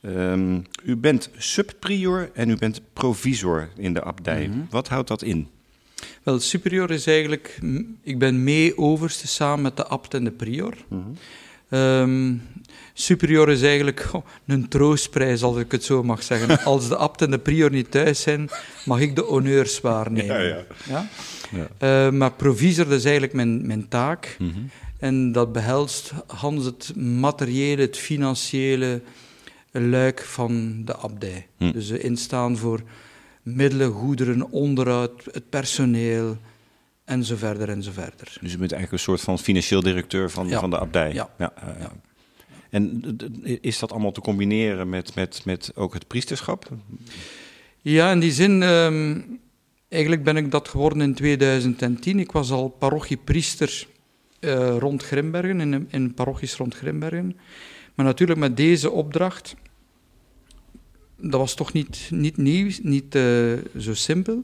Ehm, 0.00 0.60
u 0.84 0.96
bent 0.96 1.30
subprior 1.36 2.30
en 2.34 2.50
u 2.50 2.56
bent 2.56 2.80
provisor 2.92 3.68
in 3.76 3.92
de 3.92 4.04
abdij. 4.04 4.50
Wat 4.70 4.88
houdt 4.88 5.08
dat 5.08 5.22
in? 5.22 5.48
Wel, 6.22 6.40
superior 6.40 6.90
is 6.90 7.06
eigenlijk... 7.06 7.58
Ik 8.02 8.18
ben 8.18 8.44
mee-overste 8.44 9.26
samen 9.26 9.62
met 9.62 9.76
de 9.76 9.86
abt 9.86 10.14
en 10.14 10.24
de 10.24 10.30
prior. 10.30 10.74
Ehm, 11.68 12.34
superior 13.00 13.50
is 13.50 13.62
eigenlijk 13.62 14.06
een 14.46 14.68
troostprijs, 14.68 15.42
als 15.42 15.56
ik 15.56 15.72
het 15.72 15.84
zo 15.84 16.02
mag 16.02 16.22
zeggen. 16.22 16.58
Als 16.64 16.88
de 16.88 16.96
abt 16.96 17.22
en 17.22 17.30
de 17.30 17.38
prior 17.38 17.70
niet 17.70 17.90
thuis 17.90 18.20
zijn, 18.20 18.48
mag 18.84 19.00
ik 19.00 19.16
de 19.16 19.22
honneurs 19.22 19.80
waarnemen. 19.80 20.34
Ja, 20.34 20.40
ja. 20.40 20.64
Ja? 20.88 21.08
Ja. 21.50 21.68
Eh, 22.06 22.12
maar 22.12 22.32
provisor, 22.32 22.84
dat 22.84 22.98
is 22.98 23.04
eigenlijk 23.04 23.32
mijn, 23.34 23.66
mijn 23.66 23.88
taak. 23.88 24.36
En 24.98 25.32
dat 25.32 25.52
behelst 25.52 26.12
Hans 26.26 26.64
het 26.64 26.92
materiële, 26.96 27.82
het 27.82 27.96
financiële 27.98 29.00
luik 29.70 30.24
van 30.24 30.82
de 30.84 30.96
abdij. 30.96 31.46
Hm. 31.56 31.72
Dus 31.72 31.90
eh, 31.90 32.04
instaan 32.04 32.56
voor 32.56 32.82
middelen, 33.42 33.92
goederen, 33.92 34.50
onderhoud, 34.50 35.24
het 35.32 35.48
personeel 35.48 36.36
en 37.04 37.24
zo 37.24 37.36
verder 37.36 37.68
en 37.68 37.82
zo 37.82 37.90
verder. 37.92 38.36
Dus 38.40 38.52
u 38.54 38.58
bent 38.58 38.72
eigenlijk 38.72 38.92
een 38.92 38.98
soort 38.98 39.20
van 39.20 39.38
financieel 39.38 39.80
directeur 39.82 40.30
van, 40.30 40.48
Ja. 40.48 40.60
van 40.60 40.70
de 40.70 40.78
abdij. 40.78 41.12
Ja. 41.12 41.28
ja, 41.38 41.52
ja. 41.78 41.92
En 42.70 43.16
is 43.60 43.78
dat 43.78 43.92
allemaal 43.92 44.12
te 44.12 44.20
combineren 44.20 44.88
met, 44.88 45.14
met, 45.14 45.42
met 45.44 45.72
ook 45.74 45.94
het 45.94 46.06
priesterschap? 46.06 46.68
Ja, 47.82 48.10
in 48.12 48.20
die 48.20 48.32
zin, 48.32 48.62
ehm, 48.62 49.20
eigenlijk 49.88 50.24
ben 50.24 50.36
ik 50.36 50.50
dat 50.50 50.68
geworden 50.68 51.00
in 51.00 51.14
2010. 51.14 52.18
Ik 52.18 52.32
was 52.32 52.50
al 52.50 52.68
parochiepriester 52.68 53.86
eh, 54.40 54.76
rond 54.78 55.02
Grimbergen, 55.02 55.60
in, 55.60 55.88
in 55.90 56.14
parochies 56.14 56.56
rond 56.56 56.74
Grimbergen. 56.74 57.36
Maar 57.94 58.06
natuurlijk 58.06 58.38
met 58.38 58.56
deze 58.56 58.90
opdracht, 58.90 59.54
dat 61.16 61.40
was 61.40 61.54
toch 61.54 61.72
niet, 61.72 62.08
niet 62.10 62.36
nieuw, 62.36 62.70
niet 62.82 63.14
eh, 63.14 63.52
zo 63.78 63.94
simpel. 63.94 64.42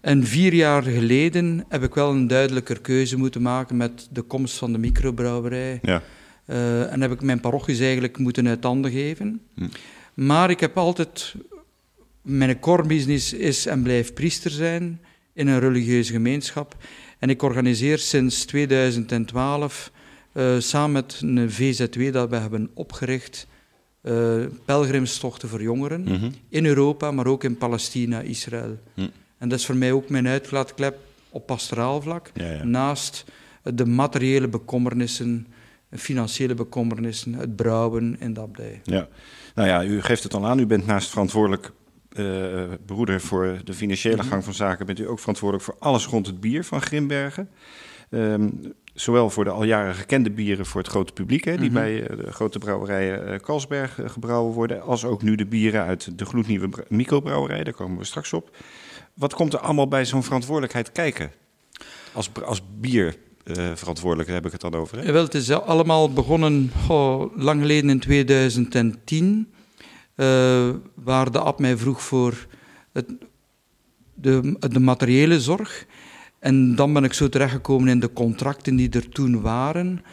En 0.00 0.24
vier 0.24 0.54
jaar 0.54 0.82
geleden 0.82 1.64
heb 1.68 1.82
ik 1.82 1.94
wel 1.94 2.10
een 2.10 2.26
duidelijker 2.26 2.80
keuze 2.80 3.18
moeten 3.18 3.42
maken 3.42 3.76
met 3.76 4.08
de 4.10 4.22
komst 4.22 4.56
van 4.56 4.72
de 4.72 4.78
microbrouwerij. 4.78 5.78
Ja. 5.82 6.02
Eh, 6.44 6.92
en 6.92 7.00
heb 7.00 7.12
ik 7.12 7.22
mijn 7.22 7.40
parochies 7.40 7.80
eigenlijk 7.80 8.18
moeten 8.18 8.48
uit 8.48 8.64
handen 8.64 8.90
geven. 8.90 9.40
Hm. 9.54 9.66
Maar 10.14 10.50
ik 10.50 10.60
heb 10.60 10.76
altijd... 10.78 11.34
Mijn 12.22 12.58
core 12.60 12.82
business 12.86 13.32
is 13.32 13.66
en 13.66 13.82
blijft 13.82 14.14
priester 14.14 14.50
zijn 14.50 15.00
in 15.32 15.46
een 15.46 15.60
religieuze 15.60 16.12
gemeenschap. 16.12 16.76
En 17.18 17.30
ik 17.30 17.42
organiseer 17.42 17.98
sinds 17.98 18.44
2012 18.44 19.92
eh, 20.32 20.58
samen 20.58 20.92
met 20.92 21.20
een 21.22 21.50
VZW 21.50 22.12
dat 22.12 22.30
we 22.30 22.36
hebben 22.36 22.70
opgericht... 22.74 23.46
eh, 24.00 24.34
pelgrimstochten 24.64 25.48
voor 25.48 25.62
jongeren 25.62 26.02
Mhm. 26.02 26.30
in 26.48 26.66
Europa, 26.66 27.10
maar 27.10 27.26
ook 27.26 27.44
in 27.44 27.56
Palestina, 27.58 28.20
Israël. 28.20 28.78
Hm. 28.94 29.00
En 29.38 29.48
dat 29.48 29.58
is 29.58 29.66
voor 29.66 29.76
mij 29.76 29.92
ook 29.92 30.08
mijn 30.08 30.26
uitlaatklep 30.28 30.96
op 31.30 31.46
pastoraal 31.46 32.02
vlak. 32.02 32.30
Ja, 32.34 32.50
ja. 32.50 32.64
Naast 32.64 33.24
de 33.74 33.86
materiële 33.86 34.48
bekommernissen 34.48 35.46
financiële 35.96 36.54
bekommernissen, 36.54 37.34
het 37.34 37.56
brouwen 37.56 38.16
in 38.20 38.34
de 38.34 38.40
abdij. 38.40 38.80
Ja. 38.84 39.08
Nou 39.54 39.68
ja, 39.68 39.84
u 39.84 40.02
geeft 40.02 40.22
het 40.22 40.34
al 40.34 40.46
aan. 40.46 40.58
U 40.58 40.66
bent 40.66 40.86
naast 40.86 41.10
verantwoordelijk 41.10 41.72
uh, 42.18 42.62
broeder 42.86 43.20
voor 43.20 43.58
de 43.64 43.74
financiële 43.74 44.16
Mhm. 44.16 44.26
gang 44.26 44.44
van 44.44 44.54
zaken, 44.54 44.86
bent 44.86 44.98
u 44.98 45.08
ook 45.08 45.18
verantwoordelijk 45.18 45.66
voor 45.68 45.76
alles 45.78 46.06
rond 46.06 46.26
het 46.26 46.40
bier 46.40 46.64
van 46.64 46.80
Grimbergen. 46.82 47.48
Ehm, 48.10 48.50
zowel 48.94 49.30
voor 49.30 49.44
de 49.44 49.50
al 49.50 49.64
jaren 49.64 49.94
gekende 49.94 50.30
bieren 50.30 50.66
voor 50.66 50.80
het 50.80 50.90
grote 50.90 51.12
publiek, 51.12 51.44
hè, 51.44 51.56
die 51.56 51.70
Mhm. 51.70 51.74
bij 51.74 52.06
eh, 52.06 52.16
de 52.16 52.32
grote 52.32 52.58
brouwerijen 52.58 53.40
Kalsberg 53.40 54.00
eh, 54.00 54.08
gebrouwen 54.10 54.52
worden, 54.54 54.82
als 54.82 55.04
ook 55.04 55.22
nu 55.22 55.34
de 55.34 55.46
bieren 55.46 55.82
uit 55.84 56.18
de 56.18 56.24
gloednieuwe 56.24 56.68
br- 56.68 56.80
microbrouwerij, 56.88 57.64
daar 57.64 57.74
komen 57.74 57.98
we 57.98 58.04
straks 58.04 58.32
op. 58.32 58.56
Wat 59.14 59.34
komt 59.34 59.52
er 59.52 59.58
allemaal 59.58 59.88
bij 59.88 60.04
zo'n 60.04 60.22
verantwoordelijkheid 60.22 60.92
kijken? 60.92 61.30
Als, 62.12 62.30
als 62.44 62.62
bierverantwoordelijke 63.44 64.32
heb 64.32 64.46
ik 64.46 64.52
het 64.52 64.60
dan 64.60 64.74
over. 64.74 64.98
Hè? 64.98 65.12
Wel, 65.12 65.24
het 65.24 65.34
is 65.34 65.50
allemaal 65.50 66.12
begonnen 66.12 66.70
goh, 66.86 67.36
lang 67.36 67.60
geleden 67.60 67.90
in 67.90 68.00
2010, 68.00 69.52
eh, 70.14 70.70
waar 70.94 71.30
de 71.30 71.38
abt 71.38 71.60
mij 71.60 71.76
vroeg 71.76 72.02
voor 72.02 72.46
het, 72.92 73.06
de, 74.14 74.56
de 74.58 74.80
materiële 74.80 75.40
zorg. 75.40 75.86
En 76.38 76.74
dan 76.74 76.92
ben 76.92 77.04
ik 77.04 77.12
zo 77.12 77.28
terechtgekomen 77.28 77.88
in 77.88 78.00
de 78.00 78.12
contracten 78.12 78.76
die 78.76 78.90
er 78.90 79.08
toen 79.08 79.40
waren. 79.40 80.04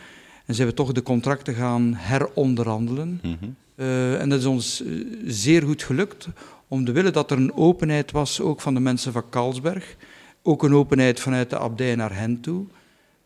En 0.45 0.55
zijn 0.55 0.67
we 0.67 0.73
toch 0.73 0.91
de 0.91 1.03
contracten 1.03 1.53
gaan 1.53 1.93
heronderhandelen. 1.95 3.19
Mhm. 3.23 3.35
Eh, 3.75 4.21
en 4.21 4.29
dat 4.29 4.39
is 4.39 4.45
ons 4.45 4.83
eh, 4.83 4.91
zeer 5.25 5.61
goed 5.61 5.83
gelukt, 5.83 6.27
om 6.67 6.85
te 6.85 6.91
willen 6.91 7.13
dat 7.13 7.31
er 7.31 7.37
een 7.37 7.53
openheid 7.53 8.11
was, 8.11 8.41
ook 8.41 8.61
van 8.61 8.73
de 8.73 8.79
mensen 8.79 9.11
van 9.11 9.29
Kalsberg. 9.29 9.95
Ook 10.43 10.63
een 10.63 10.73
openheid 10.73 11.19
vanuit 11.19 11.49
de 11.49 11.57
abdij 11.57 11.95
naar 11.95 12.15
hen 12.15 12.41
toe. 12.41 12.65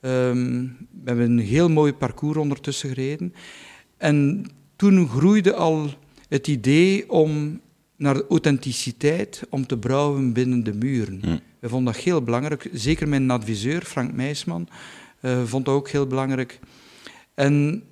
Ehm, 0.05 0.67
we 1.03 1.05
hebben 1.05 1.31
een 1.31 1.39
heel 1.39 1.69
mooi 1.69 1.93
parcours 1.93 2.37
ondertussen 2.37 2.89
gereden. 2.89 3.33
En 3.97 4.45
toen 4.75 5.07
groeide 5.07 5.53
al 5.53 5.89
het 6.29 6.47
idee 6.47 7.09
om 7.09 7.61
naar 7.97 8.13
de 8.13 8.25
authenticiteit, 8.29 9.41
om 9.49 9.67
te 9.67 9.77
brouwen 9.77 10.33
binnen 10.33 10.63
de 10.63 10.73
muren. 10.73 11.19
Hm. 11.21 11.37
We 11.59 11.69
vonden 11.69 11.93
dat 11.93 12.03
heel 12.03 12.21
belangrijk. 12.21 12.69
Zeker 12.73 13.07
mijn 13.07 13.31
adviseur, 13.31 13.81
Frank 13.81 14.13
Meisman, 14.13 14.67
eh, 15.19 15.43
vond 15.43 15.65
dat 15.65 15.75
ook 15.75 15.89
heel 15.89 16.07
belangrijk. 16.07 16.59
En 17.33 17.83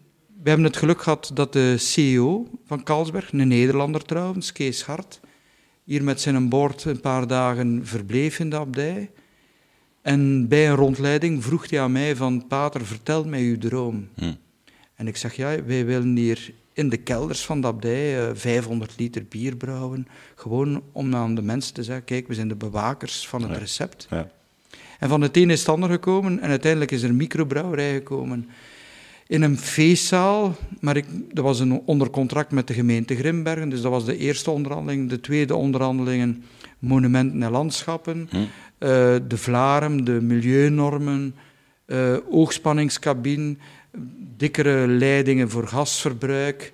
we 0.43 0.49
hebben 0.49 0.65
het 0.65 0.77
geluk 0.77 1.01
gehad 1.01 1.31
dat 1.33 1.53
de 1.53 1.77
CEO 1.77 2.47
van 2.65 2.83
Carlsberg, 2.83 3.31
een 3.31 3.47
Nederlander 3.47 4.01
trouwens, 4.01 4.51
Kees 4.51 4.83
Hart, 4.83 5.19
hier 5.83 6.03
met 6.03 6.21
zijn 6.21 6.49
boord 6.49 6.83
een 6.83 7.01
paar 7.01 7.27
dagen 7.27 7.85
verbleef 7.85 8.39
in 8.39 8.49
de 8.49 8.57
abdij. 8.57 9.11
En 10.03 10.47
bij 10.47 10.69
een 10.69 10.75
rondleiding 10.75 11.43
vroeg 11.43 11.69
hij 11.69 11.81
aan 11.81 11.91
mij 11.91 12.15
van, 12.15 12.47
Pater, 12.47 12.85
vertel 12.85 13.23
mij 13.25 13.41
uw 13.41 13.57
droom. 13.57 14.07
Hm. 14.15 14.33
En 14.95 15.07
ik 15.07 15.17
zeg, 15.17 15.35
ja, 15.35 15.63
wij 15.63 15.85
willen 15.85 16.15
hier 16.15 16.51
in 16.73 16.89
de 16.89 16.97
kelders 16.97 17.45
van 17.45 17.61
de 17.61 17.67
abdij 17.67 18.27
eh, 18.27 18.31
500 18.33 18.93
liter 18.97 19.25
bier 19.29 19.55
brouwen. 19.55 20.07
Gewoon 20.35 20.81
om 20.91 21.15
aan 21.15 21.35
de 21.35 21.41
mensen 21.41 21.73
te 21.73 21.83
zeggen, 21.83 22.05
kijk, 22.05 22.27
we 22.27 22.33
zijn 22.33 22.47
de 22.47 22.55
bewakers 22.55 23.27
van 23.27 23.41
het 23.41 23.51
Ja. 23.51 23.57
recept. 23.57 24.07
Ja. 24.09 24.27
En 24.99 25.09
van 25.09 25.21
het 25.21 25.37
een 25.37 25.49
is 25.49 25.59
het 25.59 25.69
ander 25.69 25.89
gekomen 25.89 26.39
en 26.39 26.49
uiteindelijk 26.49 26.91
is 26.91 27.01
er 27.03 27.09
een 27.09 27.15
microbrouwerij 27.15 27.93
gekomen. 27.93 28.49
In 29.27 29.41
een 29.41 29.57
feestzaal, 29.57 30.55
maar 30.79 30.97
ik, 30.97 31.05
dat 31.35 31.43
was 31.43 31.59
een 31.59 31.81
onder 31.85 32.09
contract 32.09 32.51
met 32.51 32.67
de 32.67 32.73
gemeente 32.73 33.15
Grimbergen, 33.15 33.69
dus 33.69 33.81
dat 33.81 33.91
was 33.91 34.05
de 34.05 34.17
eerste 34.17 34.51
onderhandeling. 34.51 35.09
De 35.09 35.19
tweede 35.19 35.55
onderhandelingen, 35.55 36.43
monumenten 36.79 37.43
en 37.43 37.51
landschappen, 37.51 38.27
Hm. 38.29 38.37
Eh, 38.83 38.89
de 39.27 39.37
Vlaren, 39.37 40.03
de 40.03 40.21
milieunormen, 40.21 41.35
eh, 41.85 42.13
oogspanningscabine, 42.29 43.55
dikkere 44.37 44.87
leidingen 44.87 45.49
voor 45.49 45.67
gasverbruik. 45.67 46.73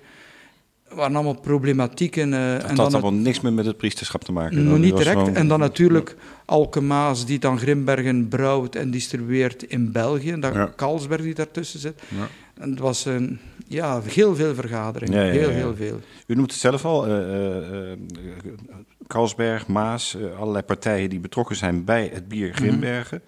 Waren 0.94 1.14
allemaal 1.14 1.40
problematieken. 1.40 2.32
eh, 2.34 2.52
Dat 2.52 2.62
en 2.62 2.66
had 2.68 2.76
dan 2.76 2.92
allemaal 3.02 3.12
niks 3.20 3.40
meer 3.40 3.52
met 3.52 3.66
het 3.66 3.76
priesterschap 3.76 4.24
te 4.24 4.32
maken. 4.32 4.64
nog 4.64 4.78
niet 4.78 4.96
direct. 4.96 5.18
gewoon- 5.18 5.34
En 5.34 5.48
dan 5.48 5.58
natuurlijk 5.58 6.16
Alkemaas, 6.44 7.26
die 7.26 7.38
dan 7.38 7.58
Grimbergen 7.58 8.28
brouwt 8.28 8.74
en 8.74 8.90
distribueert 8.90 9.62
in 9.62 9.92
België. 9.92 10.30
En 10.30 10.40
dan 10.40 10.52
Ja. 10.52 10.72
Kalsberg 10.76 11.22
die 11.22 11.34
daartussen 11.34 11.80
zit. 11.80 12.02
Ja. 12.08 12.28
En 12.62 12.70
het 12.70 12.78
was 12.78 13.04
een, 13.04 13.38
ja, 13.66 14.00
heel 14.02 14.34
veel 14.36 14.54
vergaderingen. 14.54 15.24
Ja, 15.24 15.30
heel, 15.32 15.48
heel 15.48 15.74
veel. 15.76 16.00
U 16.26 16.34
noemt 16.34 16.50
het 16.50 16.60
zelf 16.60 16.84
al, 16.84 17.06
Carlsberg, 19.10 19.66
Maas, 19.66 20.14
eh, 20.14 20.38
allerlei 20.38 20.64
partijen 20.64 21.10
die 21.10 21.20
betrokken 21.20 21.56
zijn 21.56 21.84
bij 21.84 22.10
het 22.12 22.28
bier 22.28 22.54
Grimbergen. 22.54 23.22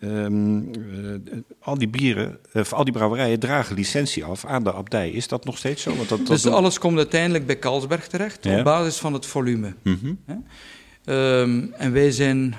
Ehm, 0.00 0.58
eh, 0.58 1.38
al 1.60 1.78
die 1.78 1.88
bieren, 1.88 2.38
of 2.52 2.72
al 2.72 2.84
die 2.84 2.92
brouwerijen 2.92 3.38
dragen 3.38 3.74
licentie 3.76 4.24
af 4.24 4.44
aan 4.44 4.64
de 4.64 4.72
abdij. 4.72 5.10
Is 5.10 5.28
dat 5.28 5.44
nog 5.44 5.58
steeds 5.58 5.82
zo? 5.82 5.96
Want 5.96 6.08
dat, 6.08 6.18
dat 6.18 6.26
Dus 6.26 6.46
alles 6.46 6.78
komt 6.78 6.96
uiteindelijk 6.96 7.46
bij 7.46 7.56
Kalsberg 7.56 8.06
terecht, 8.06 8.44
Ja. 8.44 8.58
op 8.58 8.64
basis 8.64 8.96
van 8.98 9.12
het 9.12 9.26
volume. 9.26 9.74
Mhm. 9.82 10.12
Ehm, 11.04 11.62
en 11.72 11.92
wij 11.92 12.10
zijn 12.10 12.54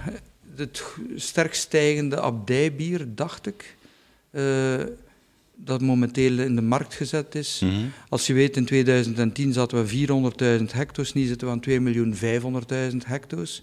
het 0.55 0.83
sterk 1.15 1.53
stijgende 1.53 2.19
abdijbier, 2.19 3.05
dacht 3.15 3.47
ik, 3.47 3.75
eh, 4.31 4.43
dat 5.57 5.81
momenteel 5.81 6.39
in 6.39 6.55
de 6.55 6.61
markt 6.61 6.93
gezet 6.93 7.35
is. 7.35 7.61
Mhm. 7.63 7.73
Als 8.09 8.27
je 8.27 8.33
weet, 8.33 8.57
in 8.57 8.65
2010 8.65 9.53
zaten 9.53 9.77
we 9.77 9.87
400.000 9.87 10.71
hecto's, 10.73 11.13
nu 11.13 11.23
zitten 11.25 11.47
we 11.47 11.53
aan 11.53 11.59
2.500.000 12.91 12.97
hecto's. 13.05 13.61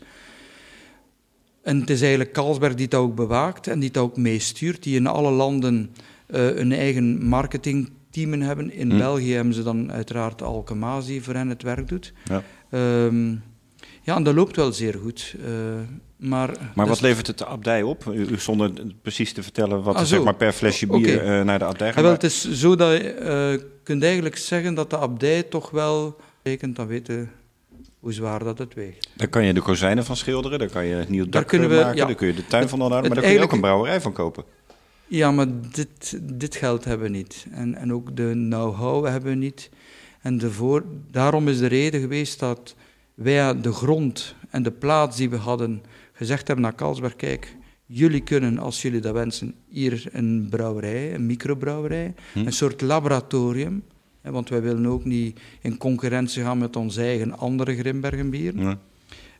En 1.62 1.80
het 1.80 1.90
is 1.90 2.00
eigenlijk 2.00 2.32
Carlsberg 2.32 2.74
die 2.74 2.88
dat 2.88 3.00
ook 3.00 3.14
bewaakt 3.14 3.66
en 3.66 3.78
die 3.80 3.90
dat 3.90 4.02
ook 4.02 4.16
meestuurt, 4.16 4.82
die 4.82 4.96
in 4.96 5.06
alle 5.06 5.30
landen 5.30 5.90
eh 6.26 6.56
een 6.56 6.72
eigen 6.72 7.24
marketingteam 7.26 8.32
hebben. 8.40 8.72
In 8.72 8.90
Hm. 8.90 8.96
België 8.98 9.32
hebben 9.32 9.54
ze 9.54 9.62
dan 9.62 9.92
uiteraard 9.92 10.42
Alkemaas 10.42 11.06
die 11.06 11.22
voor 11.22 11.34
hen 11.34 11.48
het 11.48 11.62
werk 11.62 11.88
doet. 11.88 12.12
Ja. 12.24 12.42
Ehm, 12.70 13.30
ja, 14.02 14.16
en 14.16 14.22
dat 14.22 14.34
loopt 14.34 14.56
wel 14.56 14.72
zeer 14.72 14.94
goed. 15.02 15.34
eh, 15.44 15.50
maar 16.22 16.48
Maar 16.74 16.86
dus- 16.86 16.94
wat 16.94 17.00
levert 17.00 17.26
het 17.26 17.38
de 17.38 17.46
abdij 17.46 17.82
op? 17.82 18.04
U, 18.14 18.26
zonder 18.38 18.70
precies 19.02 19.32
te 19.32 19.42
vertellen 19.42 19.82
wat 19.82 19.94
Ah, 19.96 20.04
zeg 20.04 20.22
maar, 20.24 20.34
per 20.34 20.52
flesje 20.52 20.86
bier 20.86 21.20
eh, 21.24 21.42
naar 21.44 21.58
de 21.58 21.64
abdij 21.64 21.86
Ja, 21.86 21.92
gaat. 21.92 22.02
wel, 22.02 22.12
het 22.12 22.22
is 22.24 22.50
zo 22.52 22.76
dat 22.76 22.92
je 22.92 23.10
eh, 23.12 23.64
kunt 23.82 24.02
eigenlijk 24.02 24.36
zeggen 24.36 24.74
dat 24.74 24.90
de 24.90 24.98
abdij 24.98 25.42
toch 25.42 25.70
wel 25.70 26.16
rekent, 26.42 26.76
dan 26.76 26.86
weten 26.86 27.30
hoe 28.00 28.12
zwaar 28.12 28.44
dat 28.44 28.58
het 28.58 28.74
weegt. 28.74 29.08
Daar 29.16 29.28
kan 29.28 29.44
je 29.44 29.52
de 29.54 29.60
kozijnen 29.60 30.04
van 30.04 30.16
schilderen, 30.16 30.58
daar 30.58 30.70
kan 30.70 30.84
je 30.86 30.94
het 30.94 31.08
nieuw 31.08 31.28
dak 31.28 31.46
kunnen 31.46 31.70
eh, 31.70 31.76
we- 31.76 31.82
maken, 31.82 31.96
ja. 31.98 32.06
daar 32.06 32.14
kun 32.14 32.26
je 32.26 32.34
de 32.34 32.46
tuin 32.46 32.68
van 32.68 32.80
onderhouden, 32.80 33.10
maar 33.12 33.20
daar 33.20 33.30
kun 33.30 33.38
je 33.40 33.44
ook 33.46 33.52
een 33.52 33.60
brouwerij 33.60 34.00
van 34.00 34.12
kopen. 34.12 34.44
Ja, 35.06 35.30
maar 35.30 35.46
dit, 35.72 36.18
dit 36.22 36.54
geld 36.56 36.84
hebben 36.84 37.10
we 37.10 37.16
niet. 37.16 37.46
En, 37.50 37.74
en 37.74 37.92
ook 37.92 38.16
de 38.16 38.30
know-how 38.32 39.06
hebben 39.06 39.30
we 39.30 39.36
niet. 39.36 39.70
En 40.20 40.38
de 40.38 40.50
voor, 40.50 40.84
daarom 41.10 41.48
is 41.48 41.58
de 41.58 41.66
reden 41.66 42.00
geweest 42.00 42.38
dat 42.38 42.74
wij 43.14 43.60
de 43.60 43.72
grond 43.72 44.34
en 44.50 44.62
de 44.62 44.70
plaats 44.70 45.16
die 45.16 45.30
we 45.30 45.36
hadden 45.36 45.82
gezegd 46.22 46.46
hebben 46.46 46.64
naar 46.64 46.74
Carlsberg, 46.74 47.16
kijk, 47.16 47.56
jullie 47.86 48.20
kunnen, 48.22 48.58
als 48.58 48.82
jullie 48.82 49.00
dat 49.00 49.12
wensen, 49.14 49.54
hier 49.68 50.04
een 50.12 50.46
brouwerij, 50.50 51.14
een 51.14 51.26
microbrouwerij, 51.26 52.14
Hm. 52.32 52.38
een 52.38 52.52
soort 52.52 52.80
laboratorium. 52.80 53.84
Hè, 54.20 54.30
want 54.30 54.48
wij 54.48 54.62
willen 54.62 54.86
ook 54.86 55.04
niet 55.04 55.40
in 55.60 55.76
concurrentie 55.76 56.42
gaan 56.42 56.58
met 56.58 56.76
onze 56.76 57.00
eigen 57.02 57.38
andere 57.38 57.76
Grimbergenbieren. 57.76 58.60
Ja. 58.60 58.78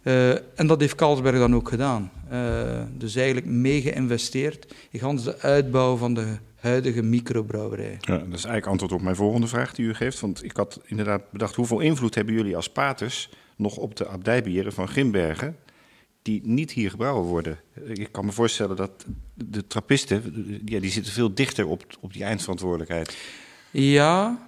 Eh, 0.03 0.31
en 0.31 0.67
dat 0.67 0.81
heeft 0.81 0.95
Carlsberg 0.95 1.39
dan 1.39 1.55
ook 1.55 1.69
gedaan. 1.69 2.11
Eh, 2.29 2.83
dus 2.99 3.15
eigenlijk 3.17 3.47
mee 3.47 3.83
geïnvesteerd 3.83 4.75
in 4.91 5.17
de 5.17 5.39
uitbouw 5.41 5.97
van 5.97 6.15
de 6.15 6.27
huidige 6.55 7.03
microbrouwerij. 7.03 7.97
Ja, 8.01 8.17
dat 8.19 8.27
is 8.27 8.45
eigenlijk 8.45 8.67
antwoord 8.67 8.93
op 8.93 9.03
mijn 9.03 9.17
volgende 9.17 9.47
vraag 9.47 9.75
die 9.75 9.87
u 9.87 9.95
geeft. 9.95 10.21
Want 10.21 10.45
ik 10.45 10.57
had 10.57 10.81
inderdaad 10.85 11.31
bedacht, 11.31 11.55
hoeveel 11.55 11.81
invloed 11.81 12.15
hebben 12.15 12.35
jullie 12.35 12.57
als 12.57 12.69
paters 12.71 13.31
nog 13.57 13.77
op 13.77 13.97
de 13.97 14.07
abdijbieren 14.07 14.73
van 14.73 14.89
Grimbergen, 14.89 15.57
die 16.23 16.41
niet 16.45 16.71
hier 16.73 16.91
gebrouwen 16.91 17.25
worden? 17.25 17.59
Ik 17.95 18.09
kan 18.13 18.25
me 18.25 18.33
voorstellen 18.33 18.77
dat 18.77 19.07
de 19.35 19.67
trappisten, 19.67 20.23
ja, 20.65 20.81
die 20.81 20.91
zitten 20.91 21.13
veel 21.13 21.35
dichter 21.35 21.67
op, 21.67 21.85
op 22.01 22.13
die 22.13 22.25
eindverantwoordelijkheid. 22.25 23.17
Ja, 23.71 24.47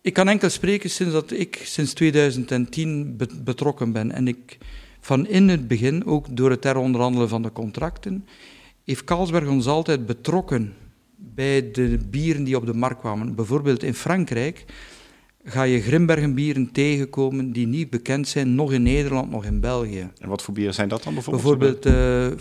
ik 0.00 0.12
kan 0.12 0.28
enkel 0.28 0.50
spreken 0.50 0.90
sinds 0.90 1.12
dat 1.12 1.30
ik 1.30 1.60
sinds 1.64 1.92
2010 1.92 3.16
be- 3.16 3.40
betrokken 3.44 3.92
ben. 3.92 4.12
En 4.12 4.28
ik 4.28 4.58
van 5.00 5.26
in 5.26 5.48
het 5.48 5.68
begin, 5.68 6.06
ook 6.06 6.36
door 6.36 6.50
het 6.50 6.64
heronderhandelen 6.64 7.28
van 7.28 7.42
de 7.42 7.52
contracten, 7.52 8.26
heeft 8.84 9.04
Carlsberg 9.04 9.48
ons 9.48 9.66
altijd 9.66 10.06
betrokken 10.06 10.74
bij 11.16 11.70
de 11.70 11.98
bieren 12.10 12.44
die 12.44 12.56
op 12.56 12.66
de 12.66 12.74
markt 12.74 13.00
kwamen. 13.00 13.34
Bijvoorbeeld 13.34 13.82
in 13.82 13.94
Frankrijk 13.94 14.64
ga 15.46 15.62
je 15.62 15.80
Grimbergenbieren 15.80 16.72
tegenkomen 16.72 17.52
die 17.52 17.66
niet 17.66 17.90
bekend 17.90 18.28
zijn, 18.28 18.54
nog 18.54 18.72
in 18.72 18.82
Nederland, 18.82 19.30
nog 19.30 19.44
in 19.44 19.60
België. 19.60 20.10
En 20.18 20.28
wat 20.28 20.42
voor 20.42 20.54
bieren 20.54 20.74
zijn 20.74 20.88
dat 20.88 21.02
dan 21.02 21.14
bijvoorbeeld? 21.14 21.80
Bijvoorbeeld 21.80 21.86
eh 21.86 22.38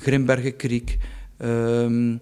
Grimbergen 0.00 0.56
Kriek, 0.56 0.98
ehm, 1.36 2.16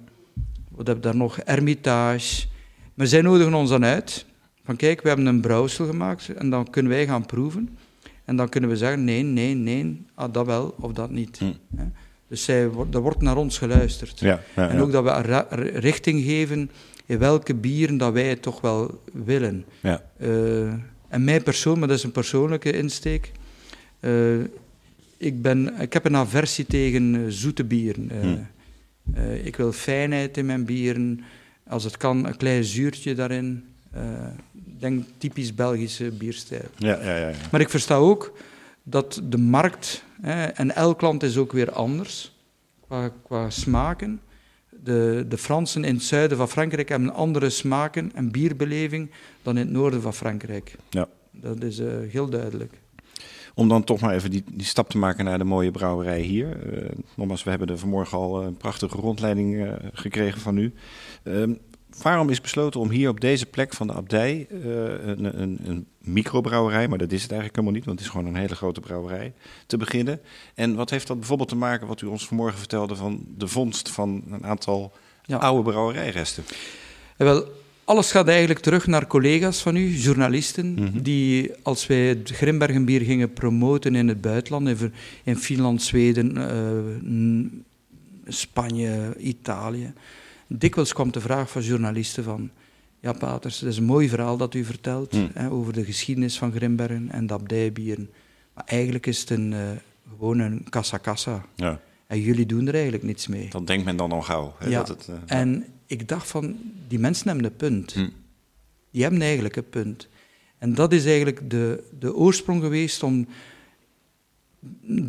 wat 0.70 0.86
heb 0.86 0.96
je 0.96 1.02
daar 1.02 1.16
nog? 1.16 1.38
Hermitage. 1.44 2.46
Maar 2.94 3.06
zij 3.06 3.22
nodigen 3.22 3.54
ons 3.54 3.70
dan 3.70 3.84
uit. 3.84 4.26
Van 4.64 4.76
kijk, 4.76 5.02
we 5.02 5.08
hebben 5.08 5.26
een 5.26 5.40
brouwsel 5.40 5.86
gemaakt 5.86 6.28
en 6.28 6.50
dan 6.50 6.70
kunnen 6.70 6.92
wij 6.92 7.06
gaan 7.06 7.26
proeven. 7.26 7.78
En 8.24 8.36
dan 8.36 8.48
kunnen 8.48 8.70
we 8.70 8.76
zeggen, 8.76 9.04
nee, 9.04 9.22
nee, 9.22 9.54
nee, 9.54 10.04
ah, 10.14 10.32
dat 10.32 10.46
wel 10.46 10.74
of 10.80 10.92
dat 10.92 11.10
niet. 11.10 11.38
Hm. 11.38 11.52
Dus 12.28 12.44
zij, 12.44 12.62
er 12.92 13.00
wordt 13.00 13.22
naar 13.22 13.36
ons 13.36 13.58
geluisterd. 13.58 14.20
Ja, 14.20 14.40
ja, 14.56 14.68
en 14.68 14.80
ook 14.80 14.92
dat 14.92 15.04
we 15.04 15.46
richting 15.74 16.24
geven 16.24 16.70
in 17.10 17.18
welke 17.18 17.54
bieren 17.54 17.96
dat 17.96 18.12
wij 18.12 18.28
het 18.28 18.42
toch 18.42 18.60
wel 18.60 19.02
willen. 19.12 19.64
Ja. 19.80 20.02
Eh, 20.16 20.72
en 21.08 21.24
mij 21.24 21.40
persoon, 21.40 21.78
maar 21.78 21.88
dat 21.88 21.96
is 21.96 22.04
een 22.04 22.12
persoonlijke 22.12 22.72
insteek. 22.72 23.32
eh, 24.00 24.40
ik, 25.16 25.42
ben, 25.42 25.80
ik 25.80 25.92
heb 25.92 26.04
een 26.04 26.16
aversie 26.16 26.66
tegen 26.66 27.14
eh, 27.14 27.20
zoete 27.28 27.64
bieren. 27.64 28.10
Eh, 29.14 29.46
ik 29.46 29.56
wil 29.56 29.72
fijnheid 29.72 30.36
in 30.36 30.46
mijn 30.46 30.64
bieren. 30.64 31.20
Als 31.68 31.84
het 31.84 31.96
kan, 31.96 32.26
een 32.26 32.36
klein 32.36 32.64
zuurtje 32.64 33.14
daarin. 33.14 33.64
Ik 34.52 34.80
denk 34.80 35.04
typisch 35.18 35.54
Belgische 35.54 36.10
bierstijl. 36.10 36.68
Ja, 36.76 36.98
ja, 37.02 37.16
ja, 37.16 37.28
ja. 37.28 37.34
Maar 37.50 37.60
ik 37.60 37.70
versta 37.70 37.94
ook 37.94 38.38
dat 38.82 39.20
de 39.24 39.38
markt, 39.38 40.04
hè, 40.20 40.44
en 40.44 40.74
elk 40.74 41.00
land 41.00 41.22
is 41.22 41.36
ook 41.36 41.52
weer 41.52 41.72
anders 41.72 42.32
qua, 42.86 43.12
qua 43.22 43.50
smaken. 43.50 44.20
De, 44.82 45.24
de 45.28 45.38
Fransen 45.38 45.84
in 45.84 45.94
het 45.94 46.02
zuiden 46.02 46.36
van 46.36 46.48
Frankrijk 46.48 46.88
hebben 46.88 47.14
andere 47.14 47.50
smaken 47.50 48.10
en 48.14 48.30
bierbeleving 48.30 49.10
dan 49.42 49.56
in 49.56 49.64
het 49.64 49.74
noorden 49.74 50.02
van 50.02 50.14
Frankrijk. 50.14 50.76
Ja. 50.90 51.08
Dat 51.30 51.62
is 51.62 51.78
eh, 51.78 51.86
heel 52.08 52.28
duidelijk. 52.28 52.72
Om 53.54 53.68
dan 53.68 53.84
toch 53.84 54.00
maar 54.00 54.14
even 54.14 54.30
die, 54.30 54.44
die 54.52 54.66
stap 54.66 54.88
te 54.88 54.98
maken 54.98 55.24
naar 55.24 55.38
de 55.38 55.44
mooie 55.44 55.70
brouwerij 55.70 56.20
hier. 56.20 56.72
Eh, 56.72 56.88
nogmaals, 57.16 57.42
we 57.42 57.50
hebben 57.50 57.68
er 57.68 57.78
vanmorgen 57.78 58.18
al 58.18 58.42
een 58.42 58.56
prachtige 58.56 58.96
rondleiding 58.96 59.66
eh, 59.66 59.72
gekregen 59.92 60.40
van 60.40 60.56
u. 60.56 60.72
Ehm, 61.22 61.54
waarom 62.02 62.30
is 62.30 62.40
besloten 62.40 62.80
om 62.80 62.90
hier 62.90 63.08
op 63.08 63.20
deze 63.20 63.46
plek 63.46 63.74
van 63.74 63.86
de 63.86 63.92
abdij 63.92 64.46
eh, 64.50 64.58
een, 65.06 65.40
een, 65.40 65.58
een 65.64 65.86
microbrouwerij, 66.00 66.88
maar 66.88 66.98
dat 66.98 67.12
is 67.12 67.22
het 67.22 67.30
eigenlijk 67.30 67.60
helemaal 67.60 67.76
niet, 67.78 67.86
want 67.86 67.98
het 67.98 68.08
is 68.08 68.14
gewoon 68.14 68.26
een 68.34 68.40
hele 68.40 68.54
grote 68.54 68.80
brouwerij, 68.80 69.32
te 69.66 69.76
beginnen? 69.76 70.20
En 70.54 70.74
wat 70.74 70.90
heeft 70.90 71.06
dat 71.06 71.18
bijvoorbeeld 71.18 71.48
te 71.48 71.56
maken, 71.56 71.86
wat 71.86 72.00
u 72.00 72.06
ons 72.06 72.26
vanmorgen 72.26 72.58
vertelde, 72.58 72.96
van 72.96 73.24
de 73.36 73.48
vondst 73.48 73.88
van 73.90 74.22
een 74.30 74.44
aantal 74.44 74.92
Ja. 75.24 75.36
oude 75.36 75.70
brouwerijresten? 75.70 76.44
En 77.16 77.26
wel, 77.26 77.44
alles 77.84 78.10
gaat 78.10 78.28
eigenlijk 78.28 78.60
terug 78.60 78.86
naar 78.86 79.06
collega's 79.06 79.62
van 79.62 79.76
u, 79.76 79.88
journalisten, 79.96 80.72
Mhm. 80.74 81.02
die 81.02 81.50
als 81.62 81.86
wij 81.86 82.06
het 82.06 82.30
Grimbergenbier 82.30 83.00
gingen 83.00 83.32
promoten 83.32 83.94
in 83.94 84.08
het 84.08 84.20
buitenland, 84.20 84.68
in, 85.24 85.36
Finland, 85.36 85.82
Zweden, 85.82 86.36
eh, 86.36 87.58
Spanje, 88.32 89.14
Italië, 89.18 89.92
dikwijls 90.46 90.92
kwam 90.92 91.12
de 91.12 91.20
vraag 91.20 91.50
van 91.50 91.62
journalisten 91.62 92.24
van, 92.24 92.50
ja 93.00 93.12
paters, 93.12 93.60
het 93.60 93.68
is 93.68 93.76
een 93.76 93.84
mooi 93.84 94.08
verhaal 94.08 94.36
dat 94.36 94.54
u 94.54 94.64
vertelt 94.64 95.12
Hmm. 95.12 95.30
hè, 95.34 95.50
over 95.50 95.72
de 95.72 95.84
geschiedenis 95.84 96.38
van 96.38 96.52
Grimbergen 96.52 97.10
en 97.10 97.26
de 97.26 97.32
abdijbieren, 97.34 98.10
maar 98.54 98.64
eigenlijk 98.64 99.06
is 99.06 99.20
het 99.20 99.30
een, 99.30 99.52
eh, 99.52 99.70
gewoon 100.10 100.38
een 100.38 100.66
kassa-kassa. 100.68 101.44
Ja, 101.54 101.80
En 102.06 102.20
jullie 102.20 102.46
doen 102.46 102.66
er 102.68 102.74
eigenlijk 102.74 103.02
niets 103.04 103.26
mee. 103.26 103.48
dat 103.50 103.66
denkt 103.66 103.84
men 103.84 103.96
dan 103.96 104.12
al 104.12 104.22
gauw. 104.22 104.54
Hè, 104.58 104.68
Ja, 104.68 104.78
dat 104.78 104.88
het, 104.88 105.08
eh, 105.08 105.38
En 105.38 105.64
ik 105.86 106.08
dacht 106.08 106.28
van, 106.30 106.56
die 106.88 106.98
mensen 106.98 107.26
hebben 107.28 107.44
een 107.44 107.56
punt. 107.56 107.92
Hm. 107.92 108.08
Die 108.90 109.02
hebben 109.02 109.22
eigenlijk 109.22 109.56
een 109.56 109.68
punt. 109.70 110.08
En 110.58 110.74
dat 110.74 110.92
is 110.92 111.04
eigenlijk 111.04 111.50
de, 111.50 111.84
de 111.98 112.14
oorsprong 112.14 112.62
geweest 112.62 113.02
om 113.02 113.26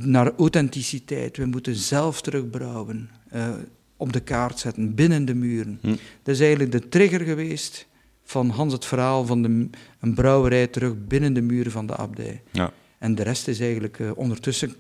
naar 0.04 0.34
authenticiteit. 0.38 1.38
We 1.38 1.46
moeten 1.46 1.76
zelf 1.76 2.22
terugbrouwen, 2.22 3.10
eh, 3.30 3.50
op 4.02 4.14
de 4.14 4.20
kaart 4.20 4.60
zetten, 4.60 4.96
binnen 4.96 5.26
de 5.26 5.34
muren. 5.34 5.80
Hm. 5.82 5.96
Dat 6.24 6.36
is 6.36 6.40
eigenlijk 6.40 6.72
de 6.72 6.90
trigger 6.90 7.20
geweest 7.20 7.88
van 8.24 8.50
Hans 8.50 8.74
het 8.74 8.86
verhaal 8.86 9.26
van 9.26 9.42
de, 9.42 9.70
een 10.00 10.14
brouwerij 10.14 10.68
terug 10.68 10.94
binnen 11.08 11.34
de 11.34 11.42
muren 11.42 11.72
van 11.72 11.86
de 11.86 11.96
abdij. 11.96 12.42
ja. 12.52 12.72
En 12.98 13.16
de 13.16 13.24
rest 13.24 13.48
is 13.48 13.60
eigenlijk 13.60 14.00
eh, 14.00 14.12
ondertussen 14.16 14.76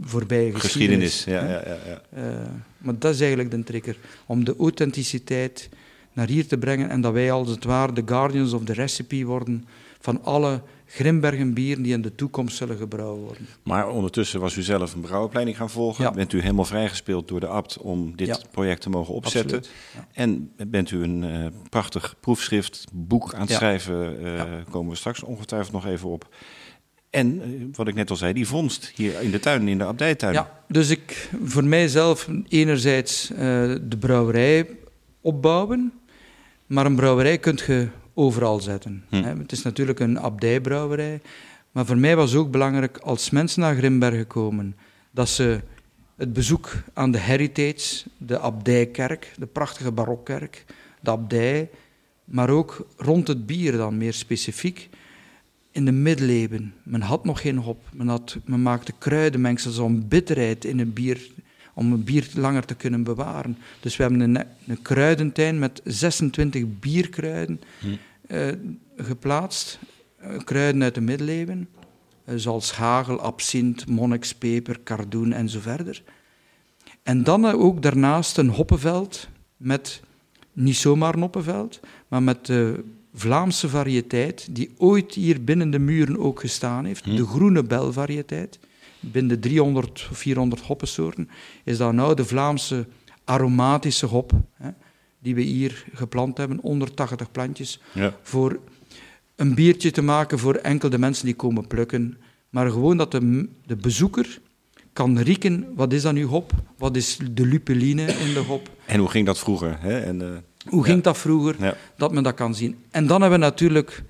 voorbij 0.00 0.52
Geschiedenis, 0.52 1.14
geschiedenis. 1.14 1.24
ja, 1.24 1.70
ja, 1.70 1.78
ja, 1.86 2.00
ja. 2.12 2.32
Eh, 2.42 2.50
maar 2.78 2.98
dat 2.98 3.14
is 3.14 3.20
eigenlijk 3.20 3.50
de 3.50 3.62
trigger. 3.64 3.96
Om 4.26 4.44
de 4.44 4.56
authenticiteit 4.58 5.68
naar 6.12 6.28
hier 6.28 6.46
te 6.46 6.58
brengen 6.58 6.90
en 6.90 7.00
dat 7.00 7.12
wij 7.12 7.32
als 7.32 7.48
het 7.48 7.64
ware 7.64 7.92
de 7.92 8.02
guardians 8.06 8.52
of 8.52 8.64
the 8.64 8.72
recipe 8.72 9.24
worden 9.24 9.64
van 10.00 10.24
alle 10.24 10.62
Grimbergen 10.94 11.54
bieren 11.54 11.82
die 11.82 11.92
in 11.92 12.02
de 12.02 12.14
toekomst 12.14 12.56
zullen 12.56 12.76
gebrouwen 12.76 13.20
worden. 13.22 13.46
Maar 13.62 13.88
ondertussen 13.88 14.40
was 14.40 14.56
u 14.56 14.62
zelf 14.62 14.94
een 14.94 15.00
brouwopleiding 15.00 15.56
gaan 15.56 15.70
volgen. 15.70 16.04
Ja. 16.04 16.10
Bent 16.10 16.32
u 16.32 16.40
helemaal 16.40 16.64
vrijgespeeld 16.64 17.28
door 17.28 17.40
de 17.40 17.46
abt 17.46 17.78
om 17.78 18.16
dit 18.16 18.26
Ja. 18.26 18.38
project 18.50 18.80
te 18.80 18.90
mogen 18.90 19.14
opzetten. 19.14 19.62
Ja. 19.94 20.08
En 20.12 20.52
bent 20.66 20.90
u 20.90 21.02
een 21.02 21.24
eh, 21.24 21.46
prachtig 21.70 22.14
proefschrift, 22.20 22.84
boek 22.92 23.34
aan 23.34 23.40
het 23.40 23.50
schrijven. 23.50 24.20
Ja. 24.20 24.62
Komen 24.70 24.90
we 24.90 24.96
straks 24.96 25.22
ongetwijfeld 25.22 25.72
nog 25.72 25.86
even 25.86 26.08
op. 26.08 26.34
En 27.10 27.42
eh, 27.42 27.48
wat 27.72 27.88
ik 27.88 27.94
net 27.94 28.10
al 28.10 28.16
zei, 28.16 28.32
die 28.32 28.46
vondst 28.46 28.92
hier 28.94 29.20
in 29.20 29.30
de 29.30 29.40
tuin, 29.40 29.68
in 29.68 29.78
de 29.78 29.84
abdijtuin. 29.84 30.32
Ja, 30.32 30.62
dus 30.68 30.90
ik 30.90 31.30
voor 31.44 31.64
mijzelf 31.64 32.28
enerzijds 32.48 33.28
de 33.82 33.96
brouwerij 33.98 34.66
opbouwen, 35.20 35.92
maar 36.66 36.86
een 36.86 36.96
brouwerij 36.96 37.38
kunt 37.38 37.60
je 37.60 37.88
overal 38.14 38.60
zetten. 38.60 39.04
Hm. 39.08 39.22
Hè. 39.22 39.36
Het 39.36 39.52
is 39.52 39.62
natuurlijk 39.62 40.00
een 40.00 40.20
abdijbrouwerij, 40.20 41.20
maar 41.72 41.86
voor 41.86 41.98
mij 41.98 42.16
was 42.16 42.34
ook 42.34 42.50
belangrijk 42.50 42.98
als 42.98 43.30
mensen 43.30 43.60
naar 43.60 43.76
Grimbergen 43.76 44.26
komen, 44.26 44.76
dat 45.10 45.28
ze 45.28 45.60
het 46.16 46.32
bezoek 46.32 46.72
aan 46.92 47.10
de 47.10 47.18
heritage, 47.18 48.04
de 48.16 48.38
abdijkerk, 48.38 49.32
de 49.36 49.46
prachtige 49.46 49.92
barokkerk, 49.92 50.64
de 51.00 51.10
abdij, 51.10 51.70
maar 52.24 52.50
ook 52.50 52.86
rond 52.96 53.28
het 53.28 53.46
bier 53.46 53.76
dan 53.76 53.98
meer 53.98 54.12
specifiek, 54.12 54.88
in 55.74 55.84
de 55.84 55.92
middeleeuwen. 55.92 56.74
Men 56.82 57.00
had 57.00 57.24
nog 57.24 57.40
geen 57.40 57.58
hop. 57.58 57.84
Men, 57.92 58.08
had, 58.08 58.36
men 58.44 58.62
maakte 58.62 58.92
kruidenmengsels 58.98 59.78
om 59.78 60.08
bitterheid 60.08 60.64
in 60.64 60.78
een 60.78 60.92
bier, 60.92 61.30
om 61.74 61.92
een 61.92 62.04
bier 62.04 62.28
langer 62.34 62.64
te 62.64 62.74
kunnen 62.74 63.02
bewaren. 63.02 63.58
Dus 63.80 63.96
we 63.96 64.02
hebben 64.02 64.20
een, 64.20 64.46
een 64.66 64.82
kruidentuin 64.82 65.58
met 65.58 65.80
26 65.84 66.64
bierkruiden 66.80 67.60
eh, 68.26 68.48
geplaatst. 68.96 69.78
Eh, 70.24 70.38
kruiden 70.44 70.82
uit 70.82 70.94
de 70.94 71.00
middeleeuwen, 71.00 71.68
eh, 72.24 72.34
zoals 72.36 72.72
hagel, 72.72 73.20
absint, 73.20 73.86
monnikspeper, 73.86 74.80
kardoen 74.80 75.32
en 75.32 75.48
zo 75.48 75.60
verder. 75.60 76.02
En 77.02 77.24
dan 77.24 77.44
ook 77.44 77.82
daarnaast 77.82 78.38
een 78.38 78.48
hoppenveld 78.48 79.28
met 79.56 80.02
niet 80.52 80.76
zomaar 80.76 81.14
een 81.14 81.20
hoppenveld, 81.20 81.80
maar 82.08 82.22
met 82.22 82.46
de 82.46 82.84
Vlaamse 83.14 83.68
variëteit, 83.68 84.48
die 84.50 84.70
ooit 84.76 85.14
hier 85.14 85.44
binnen 85.44 85.70
de 85.70 85.78
muren 85.78 86.18
ook 86.18 86.40
gestaan 86.40 86.84
heeft, 86.84 87.04
de 87.04 87.26
groene 87.26 87.62
belvariëteit. 87.62 88.58
Binnen 89.12 89.40
de 89.40 89.48
300 89.48 90.08
of 90.10 90.18
400 90.18 90.62
hoppensoorten 90.62 91.28
is 91.64 91.76
dat 91.76 91.92
nou 91.92 92.14
de 92.14 92.24
Vlaamse 92.24 92.86
aromatische 93.24 94.06
hop, 94.06 94.32
hè, 94.52 94.68
die 95.18 95.34
we 95.34 95.40
hier 95.42 95.84
geplant 95.94 96.36
hebben, 96.38 96.58
180 96.62 97.30
plantjes, 97.30 97.80
Ja. 97.92 98.14
voor 98.22 98.58
een 99.36 99.54
biertje 99.54 99.90
te 99.90 100.02
maken 100.02 100.38
voor 100.38 100.54
enkel 100.54 100.90
de 100.90 100.98
mensen 100.98 101.24
die 101.24 101.34
komen 101.34 101.66
plukken. 101.66 102.18
Maar 102.50 102.70
gewoon 102.70 102.96
dat 102.96 103.10
de, 103.10 103.48
de 103.66 103.76
bezoeker 103.76 104.38
kan 104.92 105.18
rieken, 105.18 105.66
wat 105.74 105.92
is 105.92 106.02
dat 106.02 106.12
nu 106.12 106.24
hop? 106.24 106.52
Wat 106.78 106.96
is 106.96 107.18
de 107.32 107.46
lupuline 107.46 108.02
in 108.02 108.32
de 108.34 108.40
hop? 108.46 108.70
En 108.86 108.98
hoe 108.98 109.08
ging 109.10 109.26
dat 109.26 109.38
vroeger? 109.38 109.76
Hè? 109.80 109.98
En, 110.00 110.22
eh, 110.22 110.28
Hoe 110.70 110.84
ging 110.84 111.02
dat 111.02 111.18
vroeger? 111.18 111.56
ja. 111.58 111.76
Dat 111.96 112.12
men 112.12 112.22
dat 112.22 112.34
kan 112.34 112.54
zien. 112.54 112.76
En 112.90 113.06
dan 113.06 113.20
hebben 113.20 113.38
we 113.40 113.44
natuurlijk 113.44 114.02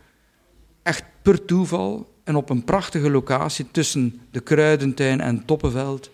echt 0.82 1.04
per 1.22 1.44
toeval 1.44 2.13
en 2.24 2.36
op 2.36 2.50
een 2.50 2.64
prachtige 2.64 3.10
locatie 3.10 3.66
tussen 3.70 4.20
de 4.30 4.40
Kruidentuin 4.40 5.20
en 5.20 5.44
Toppenveld, 5.44 6.10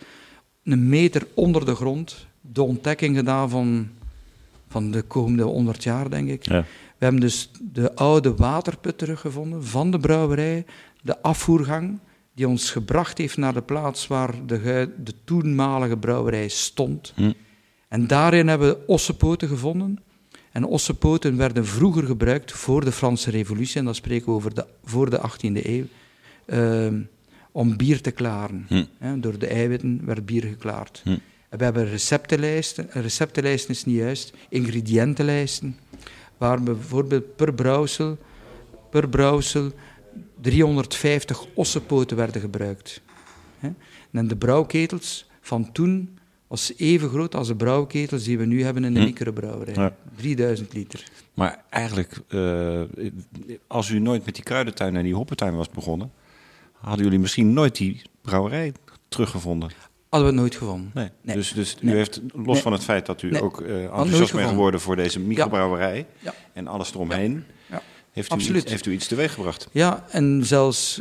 een 0.64 0.88
meter 0.88 1.26
onder 1.34 1.64
de 1.64 1.74
grond, 1.74 2.26
de 2.40 2.62
ontdekking 2.62 3.16
gedaan 3.16 3.50
van, 3.50 3.88
van 4.68 4.90
de 4.90 5.02
komende 5.02 5.42
100 5.42 5.82
jaar, 5.82 6.10
denk 6.10 6.28
ik. 6.28 6.46
Ja. 6.46 6.64
We 6.98 7.06
hebben 7.06 7.20
dus 7.20 7.50
de 7.72 7.94
oude 7.94 8.34
waterput 8.34 8.98
teruggevonden 8.98 9.64
van 9.64 9.90
de 9.90 9.98
brouwerij, 9.98 10.64
de 11.02 11.22
afvoergang 11.22 11.98
die 12.34 12.48
ons 12.48 12.70
gebracht 12.70 13.18
heeft 13.18 13.36
naar 13.36 13.54
de 13.54 13.62
plaats 13.62 14.06
waar 14.06 14.46
de, 14.46 14.90
de 15.04 15.14
toenmalige 15.24 15.96
brouwerij 15.96 16.48
stond. 16.48 17.12
Hm. 17.16 17.32
En 17.88 18.06
daarin 18.06 18.48
hebben 18.48 18.68
we 18.68 18.86
ossenpoten 18.86 19.48
gevonden. 19.48 19.98
En 20.52 20.64
ossenpoten 20.64 21.36
werden 21.36 21.66
vroeger 21.66 22.04
gebruikt 22.04 22.52
voor 22.52 22.84
de 22.84 22.92
Franse 22.92 23.30
Revolutie, 23.30 23.78
en 23.78 23.84
dat 23.84 23.96
spreken 23.96 24.26
we 24.26 24.32
over 24.32 24.54
de, 24.54 24.66
voor 24.84 25.10
de 25.10 25.18
18e 25.18 25.66
eeuw, 25.66 25.84
om 27.52 27.76
bier 27.76 28.00
te 28.00 28.10
klaren. 28.10 28.66
Hm. 28.68 29.20
Door 29.20 29.38
de 29.38 29.46
eiwitten 29.46 30.00
werd 30.04 30.26
bier 30.26 30.42
geklaard. 30.42 31.00
Hm. 31.04 31.16
We 31.50 31.64
hebben 31.64 31.88
receptenlijsten, 31.88 32.86
een 32.90 33.02
receptenlijst 33.02 33.68
is 33.68 33.84
niet 33.84 33.96
juist, 33.96 34.32
ingrediëntenlijsten, 34.48 35.76
waar 36.38 36.62
bijvoorbeeld 36.62 37.36
per 37.36 37.54
brouwsel, 37.54 38.18
per 38.90 39.08
brouwsel 39.08 39.70
350 40.40 41.46
ossenpoten 41.54 42.16
werden 42.16 42.40
gebruikt. 42.40 43.00
Hè. 43.58 43.70
En 44.12 44.28
de 44.28 44.36
brouwketels 44.36 45.28
van 45.40 45.72
toen 45.72 46.18
was 46.46 46.72
even 46.76 47.08
groot 47.08 47.34
als 47.34 47.48
de 47.48 47.56
brouwketels 47.56 48.24
die 48.24 48.38
we 48.38 48.44
nu 48.44 48.62
hebben 48.64 48.84
in 48.84 48.94
de 48.94 49.00
Hm. 49.00 49.06
microbrouwerij. 49.06 49.74
Ja. 49.74 49.96
3000 50.16 50.72
liter. 50.72 51.04
Maar 51.34 51.64
eigenlijk, 51.70 52.20
eh, 52.28 52.80
als 53.66 53.90
u 53.90 53.98
nooit 53.98 54.24
met 54.24 54.34
die 54.34 54.44
kruidentuin 54.44 54.96
en 54.96 55.02
die 55.02 55.14
hoppentuin 55.14 55.56
was 55.56 55.70
begonnen, 55.70 56.10
hadden 56.80 57.04
jullie 57.04 57.18
misschien 57.18 57.52
nooit 57.52 57.76
die 57.76 58.02
brouwerij 58.22 58.72
teruggevonden. 59.08 59.70
Hadden 60.08 60.28
we 60.28 60.34
het 60.34 60.42
nooit 60.44 60.56
gevonden. 60.56 60.90
Nee. 60.94 61.08
Nee. 61.22 61.36
Dus, 61.36 61.52
dus 61.52 61.76
u 61.80 61.90
heeft, 61.90 62.20
los 62.32 62.46
Nee. 62.46 62.62
van 62.62 62.72
het 62.72 62.84
feit 62.84 63.06
dat 63.06 63.22
u 63.22 63.36
ook 63.42 63.60
nooit 63.60 63.90
enthousiast 63.90 64.32
bent 64.32 64.48
geworden 64.48 64.80
voor 64.80 64.96
deze 64.96 65.20
microbrouwerij 65.20 66.06
Ja. 66.18 66.34
en 66.52 66.66
alles 66.66 66.94
eromheen, 66.94 67.44
Ja. 67.70 67.82
heeft, 68.12 68.30
u 68.30 68.34
Absoluut. 68.34 68.62
iets, 68.62 68.70
heeft 68.70 68.86
u 68.86 68.92
iets 68.92 69.06
teweeggebracht? 69.06 69.68
Ja, 69.72 70.04
en 70.10 70.40
zelfs 70.44 71.00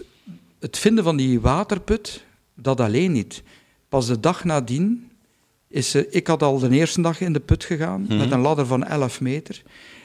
het 0.60 0.78
vinden 0.78 1.04
van 1.04 1.18
die 1.18 1.40
waterput, 1.40 2.24
dat 2.54 2.80
alleen 2.82 3.12
niet. 3.12 3.44
Pas 3.90 4.08
de 4.08 4.20
dag 4.20 4.44
nadien 4.44 5.12
is 5.68 5.94
er... 5.94 6.14
Ik 6.14 6.28
had 6.28 6.44
al 6.44 6.60
de 6.60 6.70
eerste 6.70 7.02
dag 7.02 7.22
in 7.22 7.34
de 7.34 7.40
put 7.40 7.64
gegaan, 7.64 8.06
met 8.08 8.32
een 8.32 8.40
ladder 8.40 8.66
van 8.66 8.84
11 8.84 9.22
meter. 9.22 9.62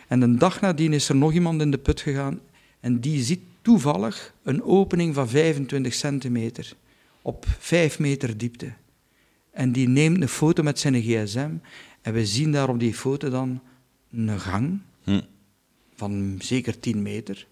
En 0.08 0.20
de 0.20 0.34
dag 0.34 0.60
nadien 0.60 0.92
is 0.92 1.08
er 1.08 1.16
nog 1.16 1.32
iemand 1.32 1.60
in 1.60 1.70
de 1.70 1.78
put 1.78 2.00
gegaan 2.00 2.40
en 2.80 3.00
die 3.00 3.22
ziet 3.22 3.40
toevallig 3.64 4.34
een 4.42 4.62
opening 4.62 5.14
van 5.14 5.28
25 5.28 5.94
centimeter 5.94 6.72
op 7.22 7.46
5 7.58 7.98
meter 7.98 8.36
diepte. 8.36 8.72
En 9.50 9.72
die 9.72 9.88
neemt 9.88 10.22
een 10.22 10.28
foto 10.28 10.62
met 10.62 10.78
zijn 10.78 11.02
gsm 11.02 11.50
en 12.02 12.12
we 12.12 12.26
zien 12.26 12.52
daar 12.52 12.68
op 12.68 12.78
die 12.80 12.94
foto 12.94 13.30
dan 13.30 13.60
een 14.12 14.40
gang 14.40 14.80
Hm. 15.04 15.20
van 15.94 16.34
zeker 16.38 16.78
10 16.80 17.02
meter. 17.02 17.46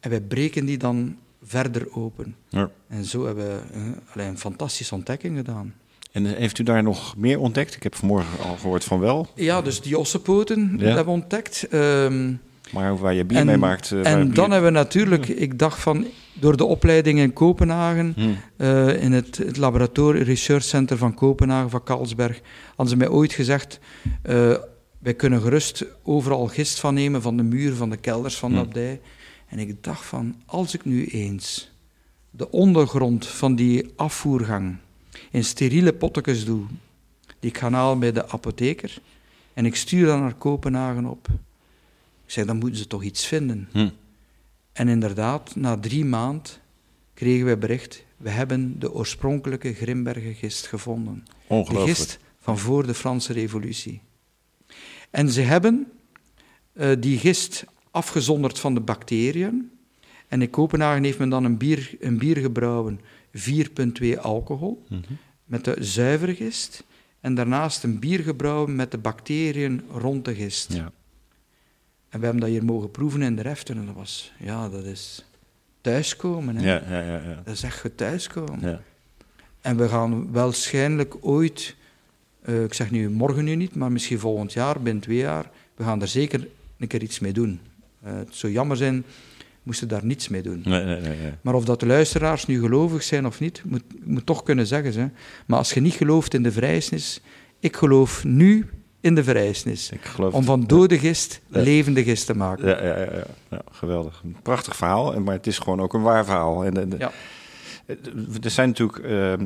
En 0.00 0.10
wij 0.10 0.20
breken 0.20 0.64
die 0.64 0.78
dan 0.78 1.16
verder 1.42 1.94
open. 1.94 2.36
Ja. 2.48 2.70
En 2.88 3.04
zo 3.04 3.26
hebben 3.26 3.44
we 3.46 3.62
eh, 4.20 4.26
een 4.26 4.38
fantastische 4.38 4.94
ontdekking 4.94 5.36
gedaan. 5.36 5.74
En 6.12 6.24
heeft 6.24 6.58
u 6.58 6.62
daar 6.62 6.82
nog 6.82 7.16
meer 7.16 7.38
ontdekt? 7.38 7.74
Ik 7.74 7.82
heb 7.82 7.94
vanmorgen 7.94 8.38
al 8.44 8.56
gehoord 8.56 8.84
van 8.84 8.98
wel, 9.00 9.28
Ja, 9.34 9.62
dus 9.62 9.80
die 9.80 9.98
ossenpoten 9.98 10.74
Ja. 10.78 10.84
hebben 10.84 11.04
we 11.04 11.10
ontdekt. 11.10 11.68
Ehm, 11.68 12.34
maar 12.76 12.96
waar 12.98 13.14
je 13.14 13.24
bier 13.24 13.38
en 13.38 13.46
mee 13.46 13.56
maakt... 13.56 13.92
eh, 13.92 14.06
en 14.12 14.24
bier- 14.26 14.34
dan 14.34 14.50
hebben 14.50 14.72
we 14.72 14.78
natuurlijk, 14.78 15.28
ik 15.28 15.58
dacht 15.58 15.80
van, 15.80 16.06
door 16.32 16.56
de 16.56 16.64
opleiding 16.64 17.18
in 17.18 17.32
Kopenhagen, 17.32 18.12
Hm. 18.16 18.28
eh, 18.56 19.02
in 19.02 19.12
het, 19.12 19.36
het 19.36 19.56
laboratorium 19.56 20.24
Research 20.24 20.64
Center 20.64 20.96
van 20.98 21.14
Kopenhagen, 21.14 21.70
van 21.70 21.82
Carlsberg, 21.82 22.40
hadden 22.68 22.88
ze 22.88 22.96
mij 22.96 23.08
ooit 23.08 23.32
gezegd, 23.32 23.78
eh, 24.22 24.54
wij 24.98 25.14
kunnen 25.14 25.40
gerust 25.40 25.84
overal 26.02 26.46
gist 26.46 26.80
van 26.80 26.94
nemen, 26.94 27.22
van 27.22 27.36
de 27.36 27.42
muur, 27.42 27.74
van 27.74 27.90
de 27.90 27.96
kelders 27.96 28.36
van 28.36 28.50
de 28.50 28.56
Hm. 28.56 28.62
abdij. 28.62 29.00
En 29.48 29.58
ik 29.58 29.82
dacht 29.84 30.04
van, 30.04 30.34
als 30.46 30.74
ik 30.74 30.84
nu 30.84 31.06
eens 31.06 31.70
de 32.30 32.50
ondergrond 32.50 33.26
van 33.26 33.54
die 33.54 33.92
afvoergang 33.96 34.76
in 35.30 35.44
steriele 35.44 35.92
pottekens 35.92 36.44
doe, 36.44 36.62
die 37.40 37.50
ik 37.50 37.58
ga 37.58 37.70
halen 37.70 37.98
bij 37.98 38.12
de 38.12 38.28
apotheker, 38.28 38.98
en 39.54 39.66
ik 39.66 39.76
stuur 39.76 40.06
dat 40.06 40.18
naar 40.20 40.34
Kopenhagen 40.34 41.04
op. 41.06 41.28
Ik 42.26 42.32
zeg, 42.32 42.44
dan 42.46 42.56
moeten 42.56 42.78
ze 42.78 42.86
toch 42.86 43.02
iets 43.02 43.26
vinden. 43.26 43.68
Hm. 43.72 43.88
En 44.72 44.88
inderdaad, 44.88 45.56
na 45.56 45.78
drie 45.78 46.04
maanden 46.04 46.50
kregen 47.14 47.46
we 47.46 47.56
bericht, 47.56 48.04
we 48.16 48.30
hebben 48.30 48.78
de 48.78 48.92
oorspronkelijke 48.92 49.74
Grimbergen 49.74 50.34
gist 50.34 50.66
gevonden. 50.66 51.24
De 51.26 51.32
Ongelooflijk. 51.54 51.96
gist 51.96 52.18
van 52.40 52.58
voor 52.58 52.86
de 52.86 52.94
Franse 52.94 53.32
revolutie. 53.32 54.00
En 55.10 55.30
ze 55.30 55.40
hebben 55.40 55.86
eh, 56.72 56.90
die 57.00 57.18
gist 57.18 57.64
afgezonderd 57.90 58.58
van 58.58 58.74
de 58.74 58.80
bacteriën. 58.80 59.70
En 60.28 60.42
in 60.42 60.50
Kopenhagen 60.50 61.04
heeft 61.04 61.18
men 61.18 61.28
dan 61.28 61.44
een 61.44 61.56
bier, 61.56 61.96
een 62.00 62.18
bier 62.18 62.36
gebrouwen, 62.36 63.00
4,2 63.32 64.18
alcohol, 64.20 64.84
Mhm. 64.88 65.00
met 65.44 65.64
de 65.64 65.76
zuivere 65.80 66.34
gist. 66.34 66.84
En 67.20 67.34
daarnaast 67.34 67.82
een 67.82 67.98
bier 67.98 68.20
gebrouwen 68.20 68.76
met 68.76 68.90
de 68.90 68.98
bacteriën 68.98 69.82
rond 69.90 70.24
de 70.24 70.34
gist. 70.34 70.72
Ja. 70.72 70.92
En 72.08 72.18
we 72.18 72.24
hebben 72.24 72.42
dat 72.42 72.50
hier 72.50 72.64
mogen 72.64 72.90
proeven 72.90 73.22
in 73.22 73.36
de 73.36 73.42
reften. 73.42 73.76
En 73.76 73.86
dat 73.86 73.94
was, 73.94 74.32
ja, 74.38 74.68
dat 74.68 74.84
is 74.84 75.24
thuiskomen. 75.80 76.56
Hè? 76.56 76.72
Ja, 76.72 76.82
ja, 76.88 77.00
ja, 77.00 77.20
ja. 77.28 77.42
Dat 77.44 77.54
is 77.54 77.62
echt 77.62 77.96
thuiskomen. 77.96 78.60
ja. 78.60 78.80
En 79.60 79.76
we 79.76 79.88
gaan 79.88 80.32
waarschijnlijk 80.32 81.14
ooit, 81.20 81.76
eh, 82.42 82.62
ik 82.62 82.74
zeg 82.74 82.90
nu 82.90 83.10
morgen 83.10 83.44
nu 83.44 83.54
niet, 83.54 83.74
maar 83.74 83.92
misschien 83.92 84.18
volgend 84.18 84.52
jaar, 84.52 84.82
binnen 84.82 85.02
twee 85.02 85.16
jaar, 85.16 85.50
we 85.74 85.84
gaan 85.84 86.00
er 86.00 86.08
zeker 86.08 86.48
een 86.78 86.86
keer 86.86 87.02
iets 87.02 87.18
mee 87.18 87.32
doen. 87.32 87.60
Eh, 88.02 88.16
het 88.16 88.34
zou 88.34 88.52
jammer 88.52 88.76
zijn, 88.76 89.04
moesten 89.62 89.88
daar 89.88 90.04
niets 90.04 90.28
mee 90.28 90.42
doen. 90.42 90.62
Nee, 90.64 90.84
nee, 90.84 91.00
nee. 91.00 91.32
Maar 91.40 91.54
of 91.54 91.64
dat 91.64 91.80
de 91.80 91.86
luisteraars 91.86 92.46
nu 92.46 92.60
gelovig 92.60 93.02
zijn 93.02 93.26
of 93.26 93.40
niet, 93.40 93.62
moet, 93.64 93.82
moet 94.04 94.26
toch 94.26 94.42
kunnen 94.42 94.66
zeggen. 94.66 94.92
Ze. 94.92 95.08
Maar 95.46 95.58
als 95.58 95.72
je 95.72 95.80
niet 95.80 95.94
gelooft 95.94 96.34
in 96.34 96.42
de 96.42 96.52
vrijsnis, 96.52 97.20
ik 97.60 97.76
geloof 97.76 98.24
nu 98.24 98.68
in 99.06 99.14
de 99.14 99.24
geloof 100.00 100.32
Om 100.34 100.44
van 100.44 100.64
dode 100.66 100.98
gist 100.98 101.40
Ja. 101.46 101.60
levende 101.60 102.02
gist 102.04 102.26
te 102.26 102.34
maken. 102.36 102.68
Ja, 102.68 102.82
ja, 102.84 102.96
ja, 102.98 103.02
ja. 103.12 103.24
ja, 103.50 103.60
geweldig. 103.70 104.20
Een 104.24 104.36
prachtig 104.42 104.76
verhaal, 104.76 105.14
en- 105.14 105.22
maar 105.22 105.34
het 105.34 105.46
is 105.46 105.58
gewoon 105.58 105.80
ook 105.80 105.94
een 105.94 106.02
waar 106.02 106.24
verhaal. 106.24 106.64
En, 106.64 106.76
en- 106.80 106.94
Ja. 106.98 107.12
Er 108.42 108.50
zijn 108.50 108.68
natuurlijk 108.68 108.98
eh, 108.98 109.32
eh, 109.32 109.38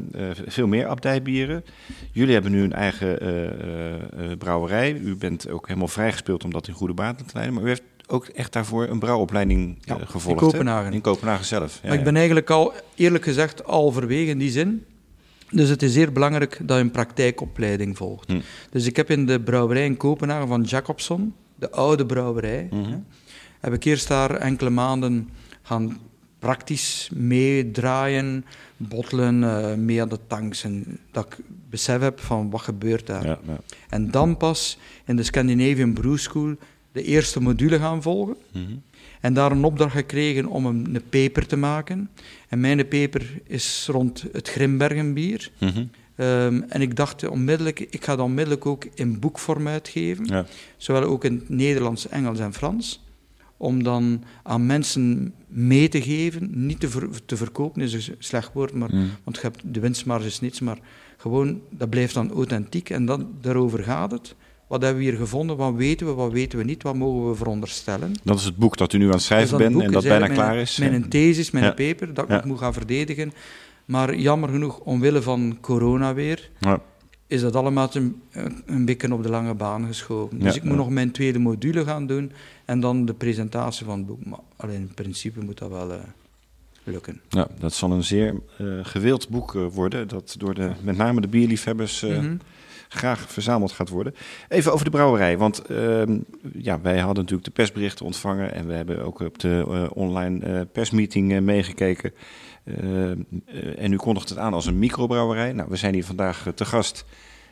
veel 0.46 0.66
meer 0.66 0.86
abdijbieren. 0.86 1.64
Jullie 2.12 2.32
hebben 2.32 2.52
nu 2.52 2.62
een 2.62 2.72
eigen 2.72 3.20
eh, 3.20 4.36
brouwerij. 4.38 4.92
U 4.92 5.16
bent 5.16 5.48
ook 5.50 5.66
helemaal 5.66 5.88
vrijgespeeld 5.88 6.44
om 6.44 6.52
dat 6.52 6.68
in 6.68 6.74
goede 6.74 6.94
baten 6.94 7.26
te 7.26 7.32
leiden. 7.34 7.54
Maar 7.54 7.64
u 7.64 7.68
heeft 7.68 7.82
ook 8.06 8.26
echt 8.26 8.52
daarvoor 8.52 8.88
een 8.88 8.98
brouwopleiding 8.98 9.78
Ja, 9.80 9.98
in 9.98 10.06
gevolgd. 10.06 10.40
hè? 10.40 10.46
Kopenhagen. 10.46 10.92
In 10.92 11.00
Kopenhagen 11.00 11.44
zelf. 11.44 11.78
Ja, 11.82 11.88
maar 11.88 11.98
ik 11.98 12.04
ben 12.04 12.16
eigenlijk 12.16 12.50
al, 12.50 12.72
eerlijk 12.94 13.24
gezegd, 13.24 13.64
al 13.64 13.90
verwegen 13.92 14.30
in 14.32 14.38
die 14.38 14.50
zin. 14.50 14.84
Dus 15.50 15.68
het 15.68 15.82
is 15.82 15.92
zeer 15.92 16.12
belangrijk 16.12 16.58
dat 16.62 16.76
je 16.76 16.82
een 16.82 16.90
praktijkopleiding 16.90 17.96
volgt. 17.96 18.28
Hm. 18.28 18.40
Dus 18.70 18.86
ik 18.86 18.96
heb 18.96 19.10
in 19.10 19.26
de 19.26 19.40
brouwerij 19.40 19.84
in 19.84 19.96
Kopenhagen 19.96 20.48
van 20.48 20.62
Jacobson, 20.62 21.34
de 21.54 21.70
oude 21.70 22.06
brouwerij, 22.06 22.68
Mhm. 22.70 22.90
hè, 22.90 22.96
heb 23.60 23.72
ik 23.72 23.84
eerst 23.84 24.08
daar 24.08 24.30
enkele 24.34 24.70
maanden 24.70 25.28
gaan 25.62 25.98
praktisch 26.38 27.10
meedraaien, 27.14 28.44
bottelen, 28.76 29.44
eh, 29.44 29.74
mee 29.74 30.02
aan 30.02 30.08
de 30.08 30.18
tanks. 30.26 30.64
En 30.64 30.98
dat 31.10 31.26
ik 31.26 31.38
besef 31.70 32.00
heb 32.00 32.20
van 32.20 32.50
wat 32.50 32.60
gebeurt 32.60 33.06
daar. 33.06 33.26
Ja, 33.26 33.38
ja. 33.46 33.58
En 33.88 34.10
dan 34.10 34.36
pas 34.36 34.78
in 35.06 35.16
de 35.16 35.22
Scandinavian 35.22 35.92
Brew 35.92 36.16
School 36.18 36.54
de 36.92 37.02
eerste 37.02 37.40
module 37.40 37.78
gaan 37.78 38.02
volgen. 38.02 38.36
Mhm. 38.52 38.62
En 39.20 39.34
daar 39.34 39.50
een 39.52 39.64
opdracht 39.64 39.94
gekregen 39.94 40.46
om 40.46 40.66
een, 40.66 40.94
een 40.94 41.02
paper 41.10 41.46
te 41.46 41.56
maken. 41.56 42.10
En 42.48 42.60
mijn 42.60 42.88
paper 42.88 43.40
is 43.46 43.88
rond 43.90 44.24
het 44.32 44.48
Grimbergenbier. 44.48 45.50
Mhm. 45.60 45.84
Ehm, 46.16 46.60
en 46.68 46.80
ik 46.80 46.96
dacht 46.96 47.28
onmiddellijk, 47.28 47.80
ik 47.80 48.04
ga 48.04 48.16
dat 48.16 48.24
onmiddellijk 48.24 48.66
ook 48.66 48.84
in 48.94 49.18
boekvorm 49.18 49.68
uitgeven. 49.68 50.24
Ja. 50.24 50.46
Zowel 50.76 51.02
ook 51.02 51.24
in 51.24 51.34
het 51.34 51.48
Nederlands, 51.48 52.08
Engels 52.08 52.38
en 52.38 52.52
Frans. 52.54 53.04
Om 53.56 53.82
dan 53.82 54.24
aan 54.42 54.66
mensen 54.66 55.34
mee 55.48 55.88
te 55.88 56.02
geven, 56.02 56.50
niet 56.66 56.80
te, 56.80 56.88
ver- 56.88 57.24
te 57.26 57.36
verkopen 57.36 57.82
is 57.82 57.92
een 58.08 58.14
slecht 58.18 58.52
woord, 58.52 58.72
maar, 58.74 58.94
Mm. 58.94 59.10
want 59.24 59.36
je 59.36 59.42
hebt 59.42 59.62
de 59.64 59.80
winstmarge 59.80 60.26
is 60.26 60.40
niets, 60.40 60.60
maar 60.60 60.78
gewoon, 61.16 61.60
dat 61.70 61.90
blijft 61.90 62.14
dan 62.14 62.32
authentiek 62.32 62.90
en 62.90 63.04
dat, 63.06 63.20
daarover 63.40 63.82
gaat 63.82 64.10
het. 64.10 64.34
Wat 64.70 64.82
hebben 64.82 65.02
we 65.02 65.08
hier 65.08 65.18
gevonden, 65.18 65.56
wat 65.56 65.74
weten 65.74 66.06
we, 66.06 66.12
wat 66.12 66.32
weten 66.32 66.58
we 66.58 66.64
niet, 66.64 66.82
wat 66.82 66.94
mogen 66.94 67.28
we 67.30 67.34
veronderstellen. 67.36 68.14
Dat 68.22 68.38
is 68.38 68.44
het 68.44 68.56
boek 68.56 68.76
dat 68.76 68.92
u 68.92 68.98
nu 68.98 69.04
aan 69.06 69.10
het 69.12 69.22
schrijven 69.22 69.48
Dus 69.48 69.58
bent 69.58 69.72
boek 69.72 69.82
en 69.82 69.92
dat 69.92 70.02
bijna 70.02 70.26
klaar 70.26 70.56
is. 70.56 70.76
Mijn, 70.78 71.08
thesis, 71.08 71.50
mijn 71.50 71.64
Ja. 71.64 71.70
paper, 71.72 72.14
dat 72.14 72.24
ik 72.24 72.30
nog 72.30 72.44
moet 72.44 72.58
gaan 72.58 72.72
verdedigen. 72.72 73.32
Maar 73.84 74.14
jammer 74.16 74.48
genoeg, 74.48 74.78
omwille 74.78 75.22
van 75.22 75.58
corona 75.60 76.14
weer, 76.14 76.50
Ja. 76.60 76.80
is 77.26 77.40
dat 77.40 77.56
allemaal 77.56 77.88
een, 77.92 78.22
een 78.66 78.84
beetje 78.84 79.12
op 79.12 79.22
de 79.22 79.28
lange 79.28 79.54
baan 79.54 79.86
geschoven. 79.86 80.38
Dus 80.38 80.56
ik 80.56 80.62
moet 80.62 80.76
nog 80.76 80.90
mijn 80.90 81.10
tweede 81.10 81.38
module 81.38 81.84
gaan 81.84 82.06
doen 82.06 82.32
en 82.64 82.80
dan 82.80 83.04
de 83.04 83.14
presentatie 83.14 83.84
van 83.86 83.98
het 83.98 84.06
boek. 84.06 84.24
Maar 84.24 84.38
alleen 84.56 84.76
in 84.80 84.94
principe 84.94 85.44
moet 85.44 85.58
dat 85.58 85.70
wel 85.70 85.92
eh, 85.92 85.98
lukken. 86.84 87.20
Ja, 87.28 87.48
dat 87.58 87.72
zal 87.72 87.90
een 87.92 88.04
zeer 88.04 88.34
eh, 88.58 88.66
gewild 88.82 89.28
boek 89.28 89.54
eh, 89.54 89.66
worden, 89.72 90.08
dat 90.08 90.34
door 90.38 90.54
de, 90.54 90.70
met 90.82 90.96
name 90.96 91.20
de 91.20 91.28
bierliefhebbers 91.28 92.02
Mhm. 92.02 92.36
Graag 92.92 93.32
verzameld 93.32 93.72
gaat 93.72 93.88
worden. 93.88 94.14
Even 94.48 94.72
over 94.72 94.84
de 94.84 94.90
brouwerij, 94.90 95.38
want 95.38 95.58
ehm, 95.66 96.18
ja, 96.52 96.80
wij 96.80 96.98
hadden 96.98 97.16
natuurlijk 97.16 97.44
de 97.44 97.50
persberichten 97.50 98.06
ontvangen 98.06 98.54
en 98.54 98.66
we 98.66 98.72
hebben 98.72 99.04
ook 99.04 99.20
op 99.20 99.38
de 99.38 99.64
eh, 99.68 99.84
online 99.94 100.46
eh, 100.46 100.60
persmeeting 100.72 101.32
eh, 101.32 101.40
meegekeken. 101.40 102.12
Eh, 102.64 103.10
eh, 103.10 103.16
en 103.76 103.92
u 103.92 103.96
kondigt 103.96 104.28
het 104.28 104.38
aan 104.38 104.54
als 104.54 104.66
een 104.66 104.78
microbrouwerij. 104.78 105.52
Nou, 105.52 105.68
we 105.70 105.76
zijn 105.76 105.94
hier 105.94 106.04
vandaag 106.04 106.46
te 106.54 106.64
gast. 106.64 107.04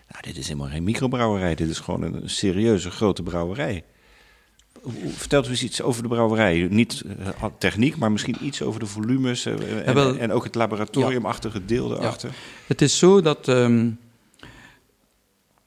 Nou, 0.08 0.22
dit 0.22 0.36
is 0.36 0.46
helemaal 0.46 0.68
geen 0.68 0.84
microbrouwerij, 0.84 1.54
dit 1.54 1.68
is 1.68 1.78
gewoon 1.78 2.02
een, 2.02 2.30
serieuze 2.30 2.90
grote 2.90 3.22
brouwerij. 3.22 3.84
Vertelt 5.06 5.46
u 5.46 5.50
eens 5.50 5.62
iets 5.62 5.82
over 5.82 6.02
de 6.02 6.08
brouwerij. 6.08 6.66
Niet 6.70 7.04
techniek, 7.58 7.96
maar 7.96 8.12
misschien 8.12 8.36
iets 8.42 8.62
over 8.62 8.80
de 8.80 8.86
volumes 8.86 9.46
en, 9.46 9.94
wel- 9.94 10.16
en 10.16 10.32
ook 10.32 10.44
het 10.44 10.54
laboratoriumachtige 10.54 11.64
deel 11.64 11.92
erachter. 11.96 12.30
Het 12.66 12.82
is 12.82 12.98
zo 12.98 13.20
dat 13.20 13.48
ehm, 13.48 13.90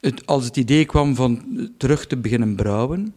het, 0.02 0.26
als 0.26 0.44
het 0.44 0.56
idee 0.56 0.84
kwam 0.84 1.14
van 1.14 1.42
terug 1.76 2.06
te 2.06 2.16
beginnen 2.16 2.54
brouwen, 2.54 3.14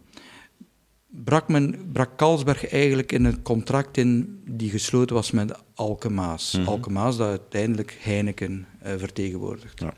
brak, 1.06 1.48
men, 1.48 1.90
brak 1.92 2.16
Carlsberg 2.16 2.68
eigenlijk 2.68 3.12
in 3.12 3.24
een 3.24 3.42
contract 3.42 3.96
in 3.96 4.40
die 4.44 4.70
gesloten 4.70 5.14
was 5.14 5.30
met 5.30 5.58
Alkemaas. 5.74 6.52
Mhm. 6.52 6.68
Alkemaas 6.68 7.16
dat 7.16 7.28
uiteindelijk 7.28 7.98
Heineken 8.00 8.66
eh, 8.78 8.92
vertegenwoordigt. 8.96 9.80
Ja. 9.80 9.94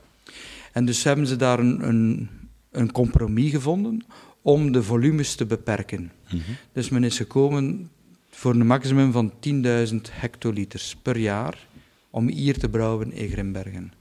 En 0.72 0.85
dus 0.85 1.05
hebben 1.05 1.27
ze 1.27 1.37
daar 1.37 1.59
een, 1.59 1.88
een, 1.88 2.29
een 2.70 2.92
compromis 2.92 3.51
gevonden 3.51 4.05
om 4.42 4.72
de 4.72 4.83
volumes 4.83 5.35
te 5.35 5.46
beperken. 5.46 6.12
Mhm. 6.27 6.40
Dus 6.72 6.88
men 6.88 7.05
is 7.05 7.16
gekomen 7.16 7.90
voor 8.31 8.55
een 8.55 8.66
maximum 8.66 9.12
van 9.12 9.33
10.000 9.33 9.94
hectoliters 10.11 10.96
per 11.03 11.16
jaar 11.16 11.66
om 12.11 12.29
hier 12.29 12.59
te 12.59 12.68
brouwen 12.68 13.12
in 13.12 13.29
Grimbergen. 13.29 13.92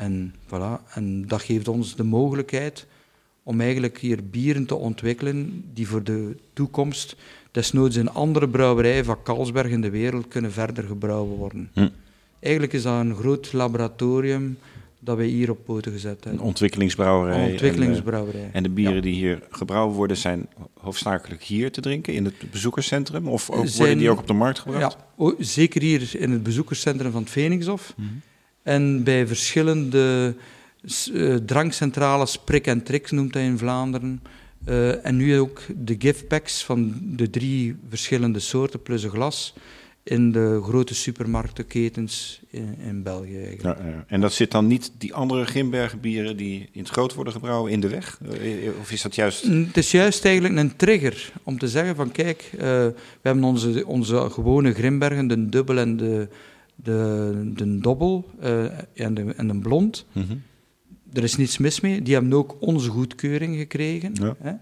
En, 0.00 0.34
voilà. 0.46 0.94
en 0.94 1.26
dat 1.26 1.42
geeft 1.42 1.68
ons 1.68 1.96
de 1.96 2.02
mogelijkheid 2.02 2.86
om 3.42 3.60
eigenlijk 3.60 3.98
hier 3.98 4.28
bieren 4.30 4.66
te 4.66 4.74
ontwikkelen 4.74 5.64
die 5.74 5.88
voor 5.88 6.02
de 6.02 6.36
toekomst 6.52 7.16
desnoods 7.50 7.96
in 7.96 8.10
andere 8.10 8.48
brouwerijen 8.48 9.04
van 9.04 9.22
Carlsberg 9.22 9.70
in 9.70 9.80
de 9.80 9.90
wereld 9.90 10.28
kunnen 10.28 10.52
verder 10.52 10.84
gebrouwen 10.84 11.36
worden. 11.36 11.70
Hm. 11.72 11.88
Eigenlijk 12.40 12.72
is 12.72 12.82
dat 12.82 13.00
een 13.00 13.14
groot 13.14 13.52
laboratorium 13.52 14.58
dat 14.98 15.16
wij 15.16 15.26
hier 15.26 15.50
op 15.50 15.64
poten 15.64 15.92
gezet 15.92 16.24
Een 16.24 16.28
hebben. 16.28 16.46
ontwikkelingsbrouwerij. 16.46 17.44
Een 17.44 17.50
ontwikkelingsbrouwerij. 17.50 18.42
En, 18.42 18.50
eh, 18.50 18.56
en 18.56 18.62
de 18.62 18.68
bieren 18.68 19.02
die 19.02 19.14
hier 19.14 19.42
gebrouwen 19.50 19.94
worden 19.96 20.16
zijn 20.16 20.48
hoofdzakelijk 20.80 21.42
hier 21.42 21.72
te 21.72 21.80
drinken 21.80 22.14
in 22.14 22.24
het 22.24 22.50
bezoekerscentrum? 22.50 23.28
Of 23.28 23.50
ook, 23.50 23.68
worden 23.68 23.98
die 23.98 24.10
ook 24.10 24.18
op 24.18 24.26
de 24.26 24.32
markt 24.32 24.58
gebracht? 24.58 24.96
Ja, 25.18 25.34
zeker 25.38 25.82
hier 25.82 26.10
in 26.16 26.30
het 26.30 26.42
bezoekerscentrum 26.42 27.12
van 27.12 27.22
het 27.22 27.30
Phoenixhof. 27.30 27.94
Mhm. 27.96 28.08
En 28.62 29.04
bij 29.04 29.26
verschillende 29.26 30.34
eh, 31.14 31.34
drankcentrales, 31.34 32.38
prik 32.38 32.66
en 32.66 32.82
tricks 32.82 33.10
noemt 33.10 33.34
hij 33.34 33.44
in 33.44 33.58
Vlaanderen. 33.58 34.22
Eh, 34.64 35.06
en 35.06 35.16
nu 35.16 35.38
ook 35.38 35.60
de 35.76 35.96
giftpacks 35.98 36.64
van 36.64 37.00
de 37.02 37.30
drie 37.30 37.76
verschillende 37.88 38.38
soorten 38.38 38.82
plus 38.82 39.02
een 39.02 39.10
glas 39.10 39.54
in 40.02 40.32
de 40.32 40.60
grote 40.62 40.94
supermarktenketens 40.94 42.40
in, 42.50 42.76
in 42.86 43.02
België. 43.02 43.42
Eigenlijk. 43.44 43.78
Ja, 43.78 43.86
ja. 43.86 44.04
En 44.06 44.20
dat 44.20 44.32
zit 44.32 44.50
dan 44.50 44.66
niet 44.66 44.92
die 44.98 45.14
andere 45.14 45.44
Grimbergen 45.44 46.00
bieren 46.00 46.36
die 46.36 46.68
in 46.72 46.80
het 46.80 46.88
groot 46.88 47.14
worden 47.14 47.32
gebrouwen 47.32 47.72
in 47.72 47.80
de 47.80 47.88
weg? 47.88 48.18
Eh, 48.30 48.68
Of 48.80 48.92
is 48.92 49.02
dat 49.02 49.14
juist... 49.14 49.48
Mm, 49.48 49.64
Het 49.66 49.76
is 49.76 49.90
juist 49.90 50.24
eigenlijk 50.24 50.56
een 50.56 50.76
trigger 50.76 51.32
om 51.42 51.58
te 51.58 51.68
zeggen 51.68 51.96
van 51.96 52.12
kijk, 52.12 52.50
we 52.56 52.94
hebben 53.22 53.44
onze, 53.44 53.86
onze 53.86 54.30
gewone 54.30 54.72
Grimbergen, 54.72 55.26
de 55.26 55.48
dubbel 55.48 55.78
en 55.78 55.96
de, 55.96 56.28
de, 56.82 57.50
de 57.54 57.78
dobbel 57.78 58.30
eh, 58.40 58.64
en, 58.94 59.14
de, 59.14 59.34
en 59.36 59.48
de 59.48 59.58
blond. 59.58 60.06
Mhm. 60.12 60.36
Er 61.12 61.22
is 61.22 61.36
niets 61.36 61.58
mis 61.58 61.80
mee, 61.80 62.02
die 62.02 62.14
hebben 62.14 62.32
ook 62.32 62.56
onze 62.60 62.90
goedkeuring 62.90 63.56
gekregen. 63.56 64.12
Ja. 64.14 64.36
Hè? 64.42 64.52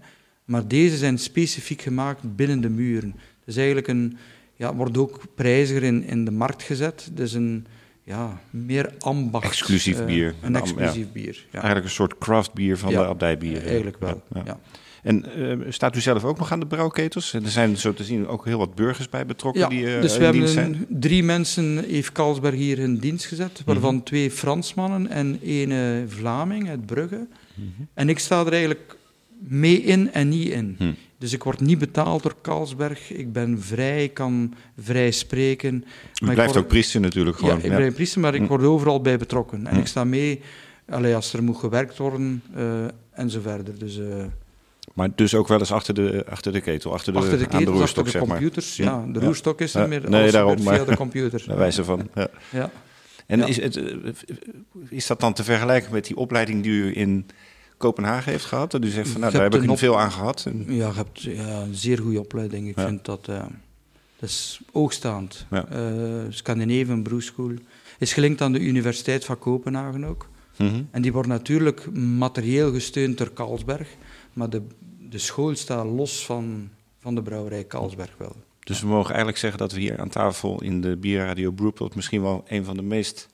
Maar 0.45 0.67
deze 0.67 0.97
zijn 0.97 1.17
specifiek 1.17 1.81
gemaakt 1.81 2.35
binnen 2.35 2.61
de 2.61 2.69
muren. 2.69 3.11
Het 3.11 3.47
is 3.47 3.57
eigenlijk 3.57 3.87
een, 3.87 4.17
ja, 4.55 4.75
wordt 4.75 4.97
ook 4.97 5.21
prijziger 5.35 5.83
in, 5.83 6.03
in 6.03 6.25
de 6.25 6.31
markt 6.31 6.63
gezet. 6.63 7.09
Dus 7.13 7.33
een 7.33 7.65
ja, 8.03 8.41
meer 8.49 8.93
ambacht. 8.99 9.45
Exclusief 9.45 9.99
eh, 9.99 10.05
bier. 10.05 10.35
Een 10.41 10.55
exclusief 10.55 11.11
bier. 11.11 11.45
Ja. 11.45 11.53
Eigenlijk 11.53 11.85
een 11.85 11.91
soort 11.91 12.17
craft 12.17 12.53
bier 12.53 12.77
van 12.77 12.89
de 12.89 13.05
abdijbieren. 13.05 13.63
Eigenlijk 13.63 13.99
wel. 13.99 14.23
Ja. 14.33 14.59
En 15.03 15.33
eh, 15.33 15.71
staat 15.71 15.95
u 15.95 16.01
zelf 16.01 16.23
ook 16.23 16.37
nog 16.37 16.51
aan 16.51 16.59
de 16.59 16.65
brouwketels? 16.65 17.33
En 17.33 17.43
er 17.43 17.49
zijn 17.51 17.77
zo 17.77 17.93
te 17.93 18.03
zien 18.03 18.27
ook 18.27 18.45
heel 18.45 18.57
wat 18.57 18.75
burgers 18.75 19.09
bij 19.09 19.25
betrokken 19.25 19.61
Ja, 19.61 19.67
die 19.67 19.95
eh, 19.95 20.01
dus 20.01 20.13
in 20.13 20.19
we 20.19 20.25
hebben 20.25 20.57
een- 20.57 20.85
drie 20.89 21.23
mensen 21.23 21.83
heeft 21.87 22.11
Carlsberg 22.11 22.55
hier 22.55 22.79
in 22.79 22.97
dienst 22.97 23.25
gezet, 23.25 23.61
waarvan 23.65 24.03
twee 24.03 24.31
Fransmannen 24.31 25.07
en 25.07 25.39
één 25.43 26.09
Vlaming 26.09 26.69
uit 26.69 26.85
Brugge. 26.85 27.27
En 27.93 28.09
ik 28.09 28.19
sta 28.19 28.45
er 28.45 28.51
eigenlijk 28.51 28.97
mee 29.39 29.81
in 29.81 30.13
en 30.13 30.29
niet 30.29 30.47
in. 30.49 30.75
Hm. 30.77 30.91
Dus 31.17 31.33
ik 31.33 31.43
word 31.43 31.59
niet 31.59 31.77
betaald 31.77 32.23
door 32.23 32.35
Carlsberg. 32.41 33.11
Ik 33.11 33.33
ben 33.33 33.61
vrij, 33.61 34.03
ik 34.03 34.13
kan 34.13 34.53
vrij 34.81 35.11
spreken. 35.11 35.75
U 35.75 35.83
Maar 36.25 36.33
blijft 36.33 36.51
word- 36.53 36.63
ook 36.63 36.69
priester 36.69 37.01
natuurlijk 37.01 37.37
gewoon. 37.37 37.57
Ja, 37.57 37.63
ik 37.63 37.75
ben 37.77 37.93
priester, 37.93 38.21
maar 38.21 38.35
ik 38.35 38.47
word 38.47 38.63
overal 38.63 39.01
bij 39.01 39.17
betrokken. 39.17 39.67
En 39.67 39.77
ik 39.77 39.87
sta 39.87 40.03
mee 40.03 40.41
allee, 40.89 41.15
als 41.15 41.33
er 41.33 41.43
moet 41.43 41.57
gewerkt 41.57 41.97
worden 41.97 42.41
eh, 42.55 42.83
en 43.11 43.29
zo 43.29 43.39
verder. 43.41 43.79
Dus, 43.79 43.99
Maar 44.93 45.09
dus 45.15 45.35
ook 45.35 45.47
wel 45.47 45.59
eens 45.59 45.71
achter 45.71 45.93
de, 45.93 46.25
achter 46.29 46.51
de 46.53 46.61
ketel, 46.61 46.93
achter 46.93 47.13
de, 47.13 47.19
achter 47.19 47.37
de 47.37 47.49
aan 47.49 47.63
de 47.63 47.69
roerstok, 47.71 47.81
achter 47.87 48.03
de 48.03 48.09
zeg 48.09 48.21
maar. 48.21 48.29
computers. 48.37 48.75
Ja, 48.75 49.05
de 49.11 49.19
roerstok 49.19 49.61
is 49.61 49.73
niet 49.73 49.87
meer 49.87 50.09
Nee, 50.09 50.19
alles 50.19 50.31
daarom, 50.31 50.59
via 50.59 50.83
de 50.85 50.95
computer. 50.95 51.43
Bij 51.47 51.55
wijze 51.65 51.83
van. 51.83 52.09
Ja. 52.15 52.27
Ja. 52.51 52.71
En 53.25 53.47
is, 53.47 53.61
het, 53.61 53.75
eh, 53.77 53.83
is 54.89 55.07
dat 55.07 55.19
dan 55.19 55.33
te 55.33 55.43
vergelijken 55.43 55.91
met 55.91 56.05
die 56.05 56.17
opleiding 56.17 56.63
die 56.63 56.71
u 56.71 56.97
in 56.97 57.25
Kopenhagen 57.77 58.31
heeft 58.31 58.45
gehad? 58.45 58.71
Dat 58.71 58.83
u 58.83 58.87
zegt 58.89 59.09
van 59.09 59.19
nou, 59.21 59.33
daar 59.33 59.41
heb 59.41 59.55
ik 59.55 59.63
er 59.63 59.69
op- 59.69 59.77
veel 59.77 59.99
aan 59.99 60.11
gehad. 60.11 60.43
En, 60.47 60.65
Ja, 60.67 60.87
je 60.87 60.93
hebt 60.93 61.21
ja, 61.21 61.61
een 61.61 61.75
zeer 61.75 61.97
goede 61.99 62.19
opleiding. 62.19 62.67
Ik 62.67 62.75
Ja. 62.75 62.85
vind 62.85 63.05
dat, 63.05 63.27
eh, 63.27 63.35
dat 64.19 64.29
is 64.29 64.59
oogstaand. 64.71 65.45
Ja. 65.49 65.65
Eh, 65.67 65.81
Scandinavian 66.29 67.01
Brew 67.03 67.21
School 67.21 67.51
is 67.99 68.13
gelinkt 68.13 68.41
aan 68.41 68.51
de 68.51 68.59
Universiteit 68.59 69.25
van 69.25 69.39
Kopenhagen 69.39 70.03
ook. 70.03 70.27
Mhm. 70.57 70.81
En 70.91 71.01
die 71.01 71.11
wordt 71.13 71.27
natuurlijk 71.29 71.91
materieel 71.95 72.71
gesteund 72.71 73.17
door 73.17 73.33
Carlsberg, 73.33 73.87
maar 74.33 74.49
de, 74.49 74.61
de 75.09 75.17
school 75.17 75.55
staat 75.55 75.85
los 75.85 76.25
van, 76.25 76.69
van 76.99 77.15
de 77.15 77.21
brouwerij 77.21 77.67
Carlsberg 77.67 78.13
wel. 78.17 78.35
Dus 78.59 78.81
we 78.81 78.87
mogen 78.87 79.07
eigenlijk 79.09 79.37
zeggen 79.37 79.59
dat 79.59 79.71
we 79.71 79.79
hier 79.79 79.99
aan 79.99 80.09
tafel 80.09 80.61
in 80.61 80.81
de 80.81 80.95
Bierradio 80.97 81.51
Brewpot 81.51 81.95
misschien 81.95 82.21
wel 82.21 82.43
een 82.47 82.65
van 82.65 82.75
de 82.75 82.81
meest 82.81 83.29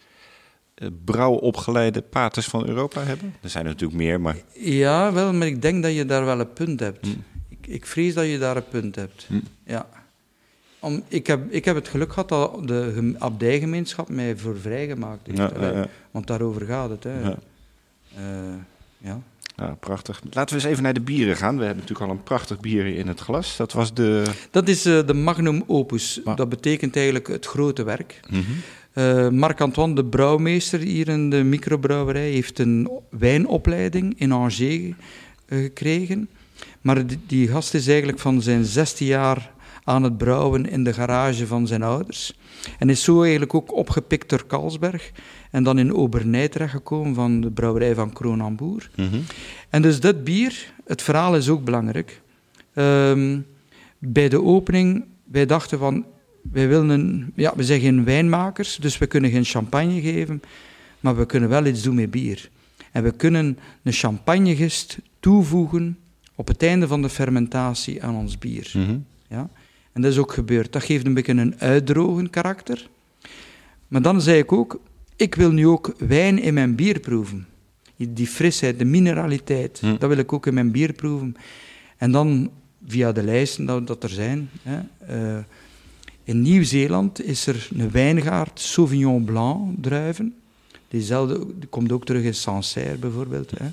eh, 0.75 0.87
brouwopgeleide 1.05 2.01
paters 2.01 2.45
van 2.47 2.67
Europa 2.67 3.01
hebben. 3.03 3.33
Er 3.41 3.49
zijn 3.49 3.63
er 3.65 3.71
natuurlijk 3.71 3.99
meer, 3.99 4.21
maar 4.21 4.35
Ja, 4.53 5.13
wel, 5.13 5.33
maar 5.33 5.47
ik 5.47 5.61
denk 5.61 5.83
dat 5.83 5.93
je 5.95 6.05
daar 6.05 6.25
wel 6.25 6.39
een 6.39 6.53
punt 6.53 6.79
hebt. 6.79 7.05
Hm. 7.05 7.11
Ik, 7.49 7.67
ik 7.67 7.85
vrees 7.85 8.13
dat 8.13 8.25
je 8.25 8.37
daar 8.37 8.55
een 8.57 8.67
punt 8.67 8.95
hebt. 8.95 9.25
Hm. 9.27 9.39
Ja. 9.65 9.89
Om, 10.79 11.03
ik, 11.07 11.27
heb, 11.27 11.51
ik 11.51 11.65
heb 11.65 11.75
het 11.75 11.87
geluk 11.87 12.09
gehad 12.13 12.29
dat 12.29 12.67
de 12.67 12.91
gem- 12.95 13.15
abdijgemeenschap 13.19 14.09
mij 14.09 14.37
voor 14.37 14.59
vrijgemaakt 14.59 15.27
heeft. 15.27 15.37
Ja, 15.37 15.45
Allee, 15.45 15.71
ja, 15.71 15.77
ja. 15.77 15.87
Want 16.11 16.27
daarover 16.27 16.65
gaat 16.65 16.89
het. 16.89 17.03
Hè. 17.03 17.19
Ja. 17.21 17.37
Eh, 18.15 18.23
ja. 18.97 19.19
Ja, 19.55 19.75
prachtig. 19.79 20.21
Laten 20.31 20.55
we 20.55 20.61
eens 20.61 20.71
even 20.71 20.83
naar 20.83 20.93
de 20.93 21.01
bieren 21.01 21.35
gaan. 21.35 21.57
We 21.57 21.63
hebben 21.65 21.81
natuurlijk 21.81 22.09
al 22.11 22.15
een 22.17 22.23
prachtig 22.23 22.59
bier 22.59 22.85
in 22.85 23.07
het 23.07 23.19
glas. 23.19 23.57
Dat 23.57 23.73
was 23.73 23.93
de... 23.93 24.23
Dat 24.51 24.67
is 24.67 24.85
eh, 24.85 25.05
de 25.05 25.13
magnum 25.13 25.63
opus. 25.67 26.21
Ma- 26.23 26.33
Dat 26.33 26.49
betekent 26.49 26.95
eigenlijk 26.95 27.27
het 27.27 27.45
grote 27.45 27.83
werk. 27.83 28.19
Eh, 28.93 29.29
Marc-Antoine, 29.29 29.95
de 29.95 30.05
brouwmeester 30.05 30.79
hier 30.79 31.07
in 31.07 31.29
de 31.29 31.43
microbrouwerij, 31.43 32.29
heeft 32.29 32.59
een 32.59 32.89
wijnopleiding 33.09 34.13
in 34.19 34.31
Angers 34.31 34.59
eh, 34.59 34.93
gekregen. 35.47 36.29
Maar 36.81 37.07
die, 37.07 37.19
die 37.27 37.47
gast 37.47 37.73
is 37.73 37.87
eigenlijk 37.87 38.19
van 38.19 38.41
zijn 38.41 38.65
16 38.65 39.07
jaar 39.07 39.51
aan 39.83 40.03
het 40.03 40.17
brouwen 40.17 40.69
in 40.69 40.83
de 40.83 40.93
garage 40.93 41.47
van 41.47 41.67
zijn 41.67 41.83
ouders. 41.83 42.37
En 42.79 42.89
is 42.89 43.03
zo 43.03 43.21
eigenlijk 43.21 43.53
ook 43.53 43.73
opgepikt 43.75 44.29
door 44.29 44.45
Carlsberg. 44.47 45.11
En 45.55 45.63
dan 45.63 45.79
in 45.79 45.93
Obernij 45.93 46.47
terechtgekomen 46.47 47.15
van 47.15 47.41
de 47.41 47.51
brouwerij 47.51 47.95
van 47.95 48.13
Kroon 48.13 48.41
aan 48.41 48.55
Boer. 48.55 48.89
Mhm. 48.95 49.19
En 49.69 49.81
dus 49.81 49.99
dat 49.99 50.23
bier, 50.23 50.73
het 50.85 51.01
verhaal 51.01 51.35
is 51.35 51.49
ook 51.49 51.63
belangrijk. 51.63 52.21
Ehm, 52.73 53.39
bij 53.97 54.29
de 54.29 54.43
opening, 54.43 55.05
wij 55.23 55.45
dachten 55.45 55.79
van, 55.79 56.05
wij 56.51 56.67
willen 56.67 56.89
een, 56.89 57.31
ja, 57.35 57.53
we 57.55 57.63
zijn 57.63 57.79
geen 57.79 58.03
wijnmakers, 58.03 58.75
dus 58.75 58.97
we 58.97 59.07
kunnen 59.07 59.31
geen 59.31 59.43
champagne 59.43 60.01
geven, 60.01 60.41
maar 60.99 61.15
we 61.15 61.25
kunnen 61.25 61.49
wel 61.49 61.65
iets 61.65 61.81
doen 61.81 61.95
met 61.95 62.11
bier. 62.11 62.49
En 62.91 63.03
we 63.03 63.11
kunnen 63.11 63.57
een 63.83 63.93
champagnegist 63.93 64.97
toevoegen 65.19 65.97
op 66.35 66.47
het 66.47 66.63
einde 66.63 66.87
van 66.87 67.01
de 67.01 67.09
fermentatie 67.09 68.03
aan 68.03 68.15
ons 68.15 68.37
bier. 68.37 68.71
Mhm. 68.73 68.97
Ja? 69.27 69.49
En 69.93 70.01
dat 70.01 70.11
is 70.11 70.17
ook 70.17 70.33
gebeurd. 70.33 70.73
Dat 70.73 70.83
geeft 70.83 71.05
een 71.05 71.13
beetje 71.13 71.33
een 71.33 71.59
uitdrogen 71.59 72.29
karakter. 72.29 72.89
Maar 73.87 74.01
dan 74.01 74.21
zei 74.21 74.37
ik 74.37 74.51
ook, 74.51 74.79
ik 75.15 75.35
wil 75.35 75.51
nu 75.51 75.67
ook 75.67 75.95
wijn 75.97 76.39
in 76.41 76.53
mijn 76.53 76.75
bier 76.75 76.99
proeven. 76.99 77.47
Die 77.97 78.27
frisheid, 78.27 78.79
de 78.79 78.85
mineraliteit, 78.85 79.79
Hm. 79.79 79.97
dat 79.97 80.09
wil 80.09 80.17
ik 80.17 80.33
ook 80.33 80.45
in 80.47 80.53
mijn 80.53 80.71
bier 80.71 80.93
proeven. 80.93 81.35
En 81.97 82.11
dan 82.11 82.51
via 82.87 83.11
de 83.11 83.23
lijsten 83.23 83.65
dat, 83.65 83.87
dat 83.87 84.03
er 84.03 84.09
zijn. 84.09 84.49
Hè, 84.61 84.79
eh, 85.07 85.43
in 86.23 86.41
Nieuw-Zeeland 86.41 87.23
is 87.23 87.47
er 87.47 87.69
een 87.77 87.91
wijngaard, 87.91 88.59
Sauvignon 88.59 89.23
Blanc 89.23 89.75
druiven. 89.81 90.35
Diezelfde 90.87 91.45
die 91.59 91.69
komt 91.69 91.91
ook 91.91 92.05
terug 92.05 92.23
in 92.23 92.33
Sancerre 92.33 92.97
bijvoorbeeld. 92.97 93.51
Hè. 93.57 93.67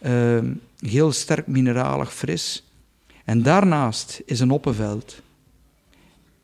Ehm, 0.00 0.52
heel 0.78 1.12
sterk 1.12 1.46
mineralig 1.46 2.14
fris. 2.14 2.64
En 3.24 3.42
daarnaast 3.42 4.22
is 4.24 4.40
een 4.40 4.50
oppenveld. 4.50 5.22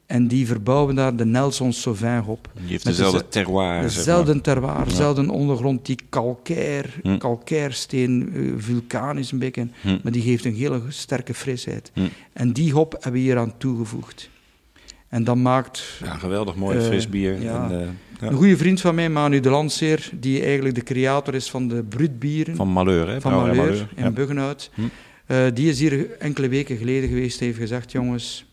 En 0.06 0.28
die 0.28 0.46
verbouwen 0.46 0.94
daar 0.94 1.16
de 1.16 1.24
Nelson 1.24 1.72
Sauvin 1.72 2.22
op. 2.26 2.48
Die 2.54 2.62
heeft 2.70 2.84
Met 2.84 2.94
dezelfde 2.96 3.18
deze- 3.18 3.28
terroir. 3.30 3.82
zeg 3.82 3.94
Dezelfde 3.94 4.32
maar. 4.32 4.42
terroir, 4.42 4.78
Ja. 4.78 4.84
dezelfde 4.84 5.32
ondergrond, 5.32 5.86
die 5.86 5.98
calcair, 6.10 6.94
Hm. 7.02 7.18
calcairsteen, 7.18 8.30
eh, 8.34 8.40
vulkanisch 8.56 9.32
een 9.32 9.38
beetje, 9.38 9.68
Hm. 9.80 9.98
maar 10.02 10.12
die 10.12 10.22
geeft 10.22 10.44
een 10.44 10.54
hele 10.54 10.80
sterke 10.88 11.34
frisheid. 11.34 11.90
Hm. 11.94 12.00
En 12.32 12.52
die 12.52 12.72
hop 12.72 12.92
hebben 12.92 13.12
we 13.12 13.18
hier 13.18 13.38
aan 13.38 13.52
toegevoegd. 13.58 14.30
En 15.08 15.24
dat 15.24 15.36
maakt... 15.36 15.98
Ja, 16.04 16.14
geweldig 16.14 16.54
mooi 16.56 16.78
Eh, 16.78 16.84
fris 16.84 17.08
bier. 17.08 17.40
ja. 17.42 17.64
En, 17.70 17.80
eh, 17.80 17.86
ja. 18.20 18.26
Een 18.26 18.34
goede 18.34 18.56
vriend 18.56 18.80
van 18.80 18.94
mij, 18.94 19.08
Manu 19.10 19.40
de 19.40 19.50
Landseer, 19.50 20.10
die 20.20 20.42
eigenlijk 20.42 20.74
de 20.74 20.82
creator 20.82 21.34
is 21.34 21.50
van 21.50 21.68
de 21.68 21.82
Brutbieren 21.82 22.56
Van 22.56 22.68
Malheur, 22.68 23.08
hè? 23.08 23.20
van 23.20 23.32
Malheur 23.32 23.88
in. 23.96 24.14
Buggenhout. 24.14 24.70
Hm. 24.74 24.82
Die 25.54 25.68
is 25.68 25.80
hier 25.80 26.10
enkele 26.18 26.48
weken 26.48 26.76
geleden 26.76 27.08
geweest 27.08 27.40
en 27.40 27.46
heeft 27.46 27.58
gezegd, 27.58 27.92
jongens, 27.92 28.46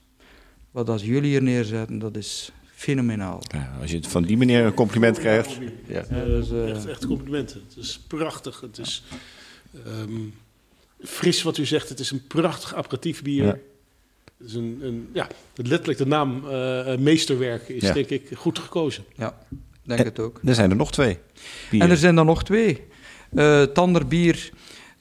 wat 0.74 0.90
als 0.90 1.04
jullie 1.04 1.30
hier 1.30 1.42
neerzetten, 1.44 2.00
dat 2.00 2.16
is 2.18 2.52
fenomenaal. 2.76 3.42
Ja, 3.52 3.78
als 3.82 3.90
je 3.92 3.96
het 3.98 4.08
van 4.08 4.24
die 4.24 4.38
meneer 4.38 4.66
een 4.66 4.74
compliment 4.74 5.20
krijgt. 5.20 5.58
Ja. 5.88 6.06
Ja, 6.10 6.26
dus, 6.26 6.52
eh, 6.52 6.70
echt, 6.70 6.86
echt 6.86 7.06
complimenten. 7.06 7.62
Het 7.68 7.78
is 7.84 8.00
prachtig. 8.08 8.62
Het 8.62 8.78
is 8.78 9.04
ehm, 9.86 10.12
fris 11.04 11.42
wat 11.44 11.58
u 11.58 11.66
zegt. 11.66 11.90
Het 11.90 12.00
is 12.00 12.12
een 12.12 12.28
prachtig 12.28 12.76
aperitief 12.76 13.22
bier. 13.22 13.44
Ja. 13.46 13.58
Het 14.38 14.48
is 14.48 14.54
een, 14.54 14.80
een, 14.82 15.10
ja, 15.14 15.28
letterlijk 15.56 15.98
de 15.98 16.06
naam 16.06 16.50
eh, 16.50 16.94
eh, 16.94 17.00
meesterwerk 17.00 17.70
is 17.70 17.82
Ja. 17.82 17.94
denk 17.94 18.10
ik 18.10 18.30
goed 18.36 18.60
gekozen. 18.60 19.04
ja. 19.16 19.38
denk 19.84 20.00
En- 20.00 20.06
het 20.06 20.20
ook. 20.20 20.40
Er 20.44 20.56
zijn 20.56 20.70
er 20.70 20.76
nog 20.76 20.92
twee. 20.92 21.18
En 21.72 21.90
er 21.90 21.98
zijn 21.98 22.18
er 22.18 22.26
nog 22.26 22.44
twee. 22.44 22.82
Eh 23.36 23.58
het 23.58 23.78
andere 23.78 24.06
bier, 24.06 24.50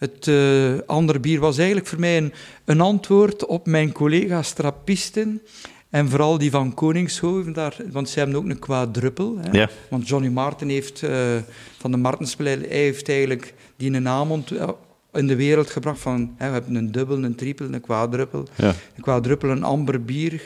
het 0.02 0.28
eh, 0.28 0.72
andere 0.86 1.20
bier 1.20 1.40
was 1.40 1.56
eigenlijk 1.58 1.86
voor 1.86 2.00
mij 2.00 2.16
een, 2.16 2.32
een 2.64 2.80
antwoord 2.80 3.46
op 3.46 3.66
mijn 3.66 3.92
collega's 3.92 4.52
trappisten. 4.52 5.42
En 5.90 6.08
vooral 6.08 6.38
die 6.38 6.50
van 6.50 6.74
Koningshoven, 6.74 7.52
daar, 7.52 7.76
want 7.90 8.08
zij 8.08 8.22
hebben 8.22 8.40
ook 8.40 8.48
een. 8.48 9.38
Hè. 9.40 9.50
Ja. 9.58 9.68
Want 9.90 10.08
Johnny 10.08 10.28
Martin 10.28 10.68
heeft 10.68 11.02
eh, 11.02 11.36
van 11.78 11.90
de 11.90 11.96
Martenspel, 11.96 12.46
hij 12.46 12.66
heeft 12.68 13.08
eigenlijk 13.08 13.54
die 13.76 13.92
een 13.92 14.02
naam 14.02 14.30
ont- 14.30 14.50
eh, 14.50 14.68
in 15.12 15.26
de 15.26 15.36
wereld 15.36 15.70
gebracht 15.70 16.00
van, 16.00 16.34
hè, 16.36 16.46
we 16.46 16.52
hebben 16.52 16.74
een 16.74 16.92
dubbel, 16.92 17.24
een 17.24 17.34
triple, 17.34 17.66
een 17.66 17.80
quadruppel. 17.80 18.46
Ja. 18.56 18.74
Een 18.96 19.02
quadruppel, 19.02 19.50
een 19.50 19.62
amber 19.64 20.04
bier. 20.04 20.42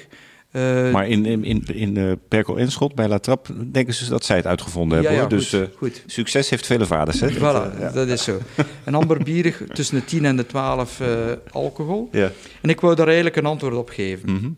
Eh, 0.57 0.93
Maar 0.93 1.09
in, 1.09 1.25
in, 1.27 1.45
in, 1.45 1.65
in 1.67 1.97
eh, 1.97 2.13
Perkel 2.29 2.59
en 2.59 2.71
Schot 2.71 2.95
bij 2.95 3.09
La 3.09 3.19
Trappe 3.19 3.71
denken 3.71 3.95
ze 3.95 4.09
dat 4.09 4.25
zij 4.25 4.37
het 4.37 4.47
uitgevonden 4.47 4.95
hebben. 4.99 5.13
ja, 5.17 5.23
ja, 5.23 5.29
hoor. 5.29 5.39
Dus 5.39 5.49
goed, 5.51 5.61
eh, 5.61 5.77
goed. 5.77 6.03
succes 6.07 6.51
heeft 6.51 6.67
vele 6.67 6.87
vaders. 6.87 7.21
Hè? 7.21 7.31
Voilà, 7.31 7.39
Dat, 7.41 7.73
ja. 7.79 7.91
dat 7.91 8.09
is 8.09 8.25
zo. 8.25 8.39
Een 8.85 8.95
amber 8.95 9.23
bier 9.23 9.57
tussen 9.73 9.99
de 9.99 10.05
10 10.05 10.25
en 10.25 10.37
de 10.37 10.47
12 10.47 11.01
eh, 11.01 11.09
alcohol. 11.51 12.09
Ja. 12.13 12.31
En 12.63 12.69
ik 12.71 12.81
wou 12.81 12.95
daar 12.95 13.07
eigenlijk 13.07 13.37
een 13.37 13.47
antwoord 13.47 13.75
op 13.75 13.89
geven. 13.89 14.33
Mhm. 14.33 14.49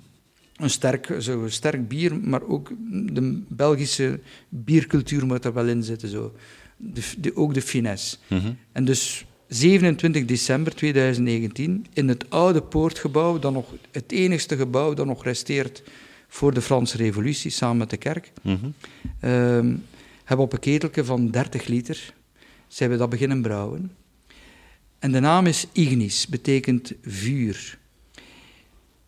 Een 0.57 0.71
sterk, 0.71 1.15
zo 1.19 1.43
een 1.43 1.51
sterk 1.53 1.89
bier, 1.89 2.17
maar 2.21 2.43
ook 2.43 2.71
de 2.91 3.43
Belgische 3.49 4.21
biercultuur 4.49 5.27
moet 5.27 5.45
er 5.45 5.53
wel 5.53 5.67
in 5.67 5.83
zitten. 5.83 6.09
Zo. 6.09 6.33
De, 6.77 7.01
de- 7.19 7.37
ook 7.37 7.55
de 7.55 7.63
finesse. 7.63 8.17
Mhm. 8.27 8.51
En 8.73 8.85
dus 8.85 9.27
27 9.49 10.25
december 10.25 10.75
2019 10.75 11.87
in 11.93 12.09
het 12.09 12.31
oude 12.31 12.63
poortgebouw, 12.63 13.39
dat 13.39 13.53
nog, 13.53 13.67
het 13.91 14.13
enigste 14.13 14.57
gebouw 14.57 14.95
dat 14.95 15.07
nog 15.07 15.25
resteert 15.25 15.83
voor 16.29 16.55
de 16.55 16.61
Franse 16.63 16.97
revolutie, 16.97 17.51
samen 17.51 17.77
met 17.77 17.91
de 17.91 17.97
kerk, 17.97 18.33
Mhm. 18.43 18.57
ehm, 19.21 19.77
hebben 20.25 20.37
we 20.37 20.43
op 20.43 20.53
een 20.53 20.59
keteltje 20.59 21.05
van 21.05 21.31
30 21.31 21.67
liter 21.67 22.15
zijn 22.69 22.91
we 22.91 22.97
dat 22.97 23.11
beginnen 23.11 23.43
brouwen. 23.43 23.93
En 24.99 25.13
de 25.13 25.21
naam 25.21 25.47
is 25.47 25.67
Ignis, 25.73 26.27
betekent 26.27 26.93
vuur. 27.03 27.79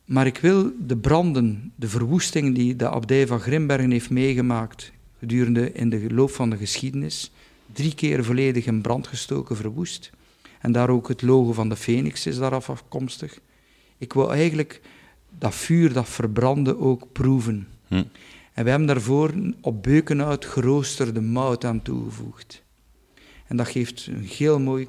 Maar 0.05 0.27
ik 0.27 0.39
wil 0.39 0.73
de 0.87 0.97
branden, 0.97 1.73
de 1.77 1.89
verwoesting 1.89 2.55
die 2.55 2.77
de 2.77 2.89
abdij 2.91 3.27
van 3.27 3.41
Grimbergen 3.41 3.91
heeft 3.91 4.11
meegemaakt 4.11 4.93
gedurende 5.19 5.73
in 5.73 5.91
de 5.91 6.15
loop 6.15 6.31
van 6.31 6.51
de 6.51 6.57
geschiedenis, 6.57 7.31
drie 7.73 7.95
keer 7.95 8.25
volledig 8.25 8.67
in 8.67 8.81
brand 8.81 9.07
gestoken, 9.07 9.57
verwoest. 9.57 10.11
En 10.61 10.73
daar 10.73 10.91
ook 10.91 11.09
het 11.09 11.23
logo 11.23 11.53
van 11.53 11.69
de 11.69 11.77
Phoenix 11.77 12.27
is 12.27 12.39
daaraf 12.39 12.71
afkomstig. 12.71 13.39
Ik 13.99 14.13
wil 14.13 14.33
eigenlijk 14.33 14.81
dat 15.39 15.55
vuur, 15.55 15.93
dat 15.93 16.09
verbranden 16.09 16.79
ook 16.79 17.13
proeven. 17.13 17.69
Hm. 17.89 18.05
En 18.53 18.65
we 18.65 18.71
hebben 18.71 18.89
daarvoor 18.89 19.33
op 19.61 19.83
beukenhout 19.83 20.45
geroosterde 20.45 21.21
mout 21.21 21.65
aan 21.65 21.83
toegevoegd. 21.83 22.63
En 23.47 23.57
dat 23.57 23.69
geeft 23.69 24.07
een 24.07 24.25
heel 24.25 24.61
mooi, 24.61 24.89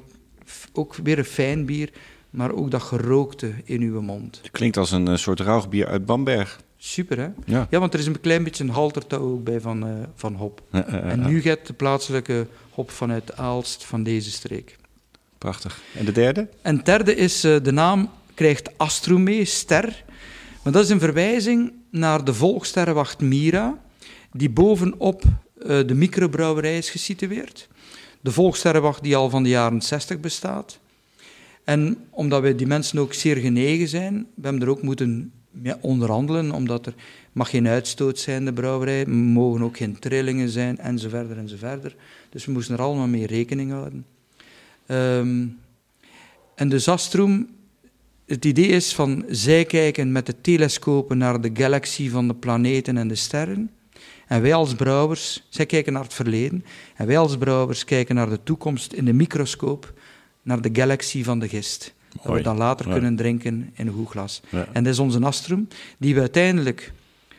ook 0.72 0.94
weer 0.94 1.18
een 1.18 1.24
fijn 1.24 1.66
bier, 1.66 1.92
maar 2.30 2.52
ook 2.52 2.70
dat 2.70 2.82
gerookte 2.82 3.52
in 3.64 3.80
uw 3.80 4.00
mond. 4.00 4.38
Het 4.42 4.50
klinkt 4.50 4.76
als 4.76 4.90
een 4.90 5.08
eh, 5.08 5.16
soort 5.16 5.40
rauwbier 5.40 5.86
uit 5.86 6.06
Bamberg. 6.06 6.60
Super, 6.76 7.18
hè? 7.18 7.28
Ja. 7.44 7.66
Ja, 7.70 7.78
want 7.78 7.94
er 7.94 8.00
is 8.00 8.06
een 8.06 8.20
klein 8.20 8.44
beetje 8.44 8.64
een 8.64 8.70
haltertouw 8.70 9.32
ook 9.32 9.44
bij 9.44 9.60
van, 9.60 9.86
eh, 9.86 9.92
van 10.14 10.34
hop. 10.34 10.62
En 10.70 11.26
nu 11.26 11.40
gaat 11.40 11.66
de 11.66 11.72
plaatselijke 11.72 12.46
hop 12.70 12.90
vanuit 12.90 13.36
Aalst 13.36 13.84
van 13.84 14.02
deze 14.02 14.30
streek. 14.30 14.78
Prachtig. 15.42 15.82
En 15.94 16.04
de 16.04 16.12
derde? 16.12 16.48
En 16.62 16.76
het 16.76 16.86
derde 16.86 17.14
is, 17.14 17.44
eh, 17.44 17.56
de 17.62 17.72
naam 17.72 18.10
krijgt 18.34 18.78
Astro 18.78 19.18
mee, 19.18 19.44
ster. 19.44 20.04
Maar 20.62 20.72
dat 20.72 20.84
is 20.84 20.90
een 20.90 21.00
verwijzing 21.00 21.72
naar 21.90 22.24
de 22.24 22.34
volksterrenwacht 22.34 23.20
Mira, 23.20 23.78
die 24.32 24.50
bovenop 24.50 25.22
eh, 25.22 25.68
de 25.86 25.94
microbrouwerij 25.94 26.78
is 26.78 26.90
gesitueerd. 26.90 27.68
De 28.20 28.32
volksterrenwacht 28.32 29.02
die 29.02 29.16
al 29.16 29.30
van 29.30 29.42
de 29.42 29.48
jaren 29.48 29.82
60 29.82 30.20
bestaat. 30.20 30.78
En 31.64 31.96
omdat 32.10 32.42
wij 32.42 32.54
die 32.54 32.66
mensen 32.66 32.98
ook 32.98 33.14
zeer 33.14 33.36
genegen 33.36 33.88
zijn, 33.88 34.26
we 34.34 34.42
hebben 34.42 34.62
er 34.62 34.70
ook 34.70 34.82
moeten 34.82 35.32
ja, 35.62 35.78
onderhandelen, 35.80 36.52
omdat 36.52 36.86
er 36.86 36.94
mag 37.32 37.50
geen 37.50 37.68
uitstoot 37.68 38.18
zijn 38.18 38.38
in 38.38 38.44
de 38.44 38.52
brouwerij, 38.52 39.06
mogen 39.06 39.62
ook 39.62 39.76
geen 39.76 39.98
trillingen 39.98 40.48
zijn, 40.48 40.78
en 40.78 40.98
zo 40.98 41.08
verder 41.08 41.38
en 41.38 41.48
zo 41.48 41.56
verder. 41.56 41.96
Dus 42.30 42.44
we 42.44 42.52
moesten 42.52 42.74
er 42.74 42.82
allemaal 42.82 43.06
mee 43.06 43.26
rekening 43.26 43.70
houden. 43.70 44.11
Ehm, 44.86 45.46
en 46.54 46.68
de 46.68 46.78
Zastrum, 46.78 47.48
het 48.26 48.44
idee 48.44 48.66
is 48.66 48.94
van 48.94 49.24
zij 49.28 49.64
kijken 49.64 50.12
met 50.12 50.26
de 50.26 50.40
telescopen 50.40 51.18
naar 51.18 51.40
de 51.40 51.50
galaxie 51.54 52.10
van 52.10 52.28
de 52.28 52.34
planeten 52.34 52.96
en 52.96 53.08
de 53.08 53.14
sterren. 53.14 53.70
En 54.26 54.42
wij 54.42 54.54
als 54.54 54.74
brouwers, 54.74 55.46
zij 55.48 55.66
kijken 55.66 55.92
naar 55.92 56.02
het 56.02 56.14
verleden. 56.14 56.64
En 56.96 57.06
wij 57.06 57.18
als 57.18 57.36
brouwers 57.36 57.84
kijken 57.84 58.14
naar 58.14 58.28
de 58.28 58.42
toekomst 58.42 58.92
in 58.92 59.04
de 59.04 59.12
microscoop, 59.12 59.92
naar 60.42 60.60
de 60.60 60.70
galaxie 60.72 61.24
van 61.24 61.38
de 61.38 61.48
gist. 61.48 61.94
Dat 62.12 62.24
Mooi. 62.24 62.38
we 62.38 62.44
dan 62.44 62.56
later 62.56 62.86
Ja. 62.86 62.92
kunnen 62.92 63.16
drinken 63.16 63.70
in 63.74 63.86
een 63.86 63.92
goed 63.92 64.08
glas. 64.08 64.42
Ja. 64.48 64.68
En 64.72 64.84
dat 64.84 64.92
is 64.92 64.98
onze 64.98 65.20
Astrum, 65.20 65.68
die 65.98 66.14
we 66.14 66.20
uiteindelijk 66.20 66.92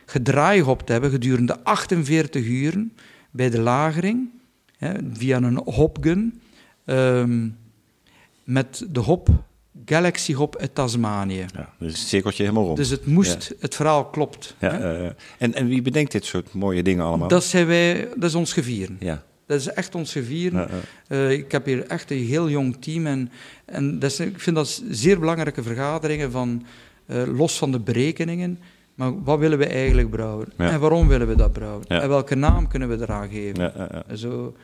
gedraaihopt 0.06 0.88
hebben 0.88 1.10
gedurende 1.10 1.64
48 1.64 2.44
uren 2.44 2.92
bij 3.30 3.50
de 3.50 3.60
lagering, 3.60 4.28
hè, 4.76 4.92
via 5.12 5.36
een 5.36 5.56
hopgun, 5.64 6.40
ehm, 6.84 7.48
met 8.44 8.86
de 8.90 9.00
hop 9.00 9.28
Galaxy 9.84 10.34
Hop 10.34 10.56
uit 10.56 10.74
Tasmanië. 10.74 11.46
Ja, 11.54 11.72
dus 11.78 11.98
het 11.98 12.08
cirkeltje 12.08 12.42
helemaal 12.42 12.64
rond. 12.64 12.76
Dus 12.76 12.90
het 12.90 13.06
moest, 13.06 13.54
het 13.60 13.74
verhaal 13.74 14.04
klopt. 14.04 14.56
ja, 14.58 14.70
hè. 14.70 15.04
eh, 15.04 15.10
en, 15.38 15.54
en 15.54 15.66
wie 15.66 15.82
bedenkt 15.82 16.12
dit 16.12 16.24
soort 16.24 16.52
mooie 16.52 16.82
dingen 16.82 17.04
allemaal? 17.04 17.28
dat, 17.28 17.44
zijn 17.44 17.66
wij, 17.66 18.08
dat 18.16 18.28
is 18.28 18.34
ons 18.34 18.52
gevieren. 18.52 18.96
Ja. 19.00 19.22
Dat 19.46 19.60
is 19.60 19.66
echt 19.66 19.94
ons 19.94 20.12
gevieren. 20.12 20.68
Eh, 21.08 21.30
ik 21.30 21.52
heb 21.52 21.64
hier 21.64 21.86
echt 21.86 22.10
een 22.10 22.24
heel 22.24 22.48
jong 22.48 22.76
team. 22.80 23.06
En, 23.06 23.30
en 23.64 23.98
dat 23.98 24.10
is, 24.10 24.20
ik 24.20 24.40
vind 24.40 24.56
dat 24.56 24.82
zeer 24.90 25.18
belangrijke 25.18 25.62
vergaderingen, 25.62 26.30
van, 26.30 26.66
eh, 27.06 27.22
los 27.26 27.58
van 27.58 27.72
de 27.72 27.80
berekeningen. 27.80 28.58
Maar 28.94 29.22
wat 29.22 29.38
willen 29.38 29.58
we 29.58 29.66
eigenlijk 29.66 30.10
brouwen? 30.10 30.46
Ja. 30.58 30.70
En 30.70 30.80
waarom 30.80 31.08
willen 31.08 31.28
we 31.28 31.36
dat 31.36 31.52
brouwen? 31.52 31.84
Ja. 31.88 32.00
En 32.00 32.08
welke 32.08 32.34
naam 32.34 32.68
kunnen 32.68 32.88
we 32.88 33.00
eraan 33.00 33.28
geven? 33.28 33.72
Ja. 33.76 34.16
Zo, 34.16 34.56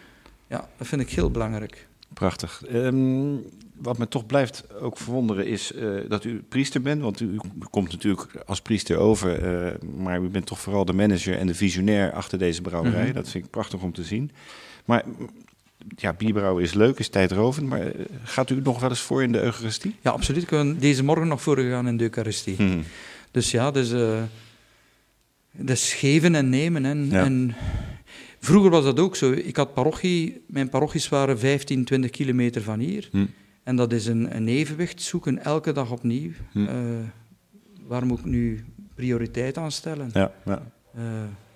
ja, 0.48 0.68
dat 0.76 0.86
vind 0.86 1.00
ik 1.00 1.10
heel 1.10 1.30
belangrijk. 1.30 1.88
Prachtig. 2.14 2.62
Ehm, 2.68 3.34
wat 3.76 3.98
me 3.98 4.08
toch 4.08 4.26
blijft 4.26 4.64
ook 4.80 4.96
verwonderen 4.98 5.46
is 5.46 5.72
eh, 5.72 5.88
dat 6.08 6.24
u 6.24 6.42
priester 6.48 6.82
bent. 6.82 7.02
Want 7.02 7.20
u 7.20 7.36
komt 7.70 7.92
natuurlijk 7.92 8.26
als 8.46 8.60
priester 8.60 8.96
over. 8.96 9.42
eh, 9.66 9.72
maar 9.96 10.20
u 10.22 10.28
bent 10.28 10.46
toch 10.46 10.58
vooral 10.60 10.84
de 10.84 10.92
manager 10.92 11.36
en 11.38 11.46
de 11.46 11.54
visionair 11.54 12.12
achter 12.12 12.38
deze 12.38 12.62
brouwerij. 12.62 13.04
Mhm. 13.04 13.12
Dat 13.14 13.28
vind 13.28 13.44
ik 13.44 13.50
prachtig 13.50 13.80
om 13.82 13.92
te 13.92 14.02
zien. 14.04 14.30
Maar 14.84 15.04
ja, 15.96 16.12
bierbrouwen 16.12 16.62
is 16.62 16.74
leuk, 16.74 16.98
is 16.98 17.08
tijdrovend. 17.08 17.66
Maar 17.68 17.80
eh, 17.80 18.04
gaat 18.22 18.50
u 18.50 18.60
nog 18.62 18.80
wel 18.80 18.88
eens 18.90 19.00
voor 19.00 19.22
in 19.22 19.32
de 19.32 19.40
Eucharistie? 19.42 19.96
Ja, 20.00 20.10
absoluut. 20.10 20.42
Ik 20.42 20.48
ben 20.48 20.78
deze 20.78 21.04
morgen 21.04 21.28
nog 21.28 21.42
voorgegaan 21.42 21.88
in 21.88 21.96
de 21.96 22.04
Eucharistie. 22.04 22.56
Hm. 22.56 22.78
Dus 23.30 23.50
ja, 23.50 23.70
dus, 23.70 23.92
geven 25.92 26.34
en 26.34 26.48
nemen. 26.48 26.84
En, 26.84 27.08
Ja. 27.10 27.24
en 27.24 27.54
vroeger 28.40 28.70
was 28.70 28.84
dat 28.84 29.00
ook 29.00 29.16
zo. 29.16 29.32
Ik 29.32 29.56
had 29.56 29.74
parochie, 29.74 30.42
mijn 30.46 30.68
parochies 30.68 31.08
waren 31.08 31.38
15, 31.38 31.84
20 31.84 32.10
kilometer 32.10 32.62
van 32.62 32.78
hier. 32.78 33.08
Hm. 33.12 33.26
En 33.62 33.76
dat 33.76 33.92
is 33.92 34.06
een, 34.06 34.36
een 34.36 34.48
evenwicht 34.48 35.02
zoeken, 35.02 35.44
elke 35.44 35.72
dag 35.72 35.90
opnieuw. 35.90 36.30
Hm. 36.52 36.66
Eh, 36.66 36.74
waar 37.86 38.06
moet 38.06 38.18
ik 38.18 38.24
nu 38.24 38.64
prioriteit 38.94 39.58
aan 39.58 39.72
stellen? 39.72 40.10
Ja, 40.12 40.32
ja. 40.44 40.62
Eh, 40.94 41.02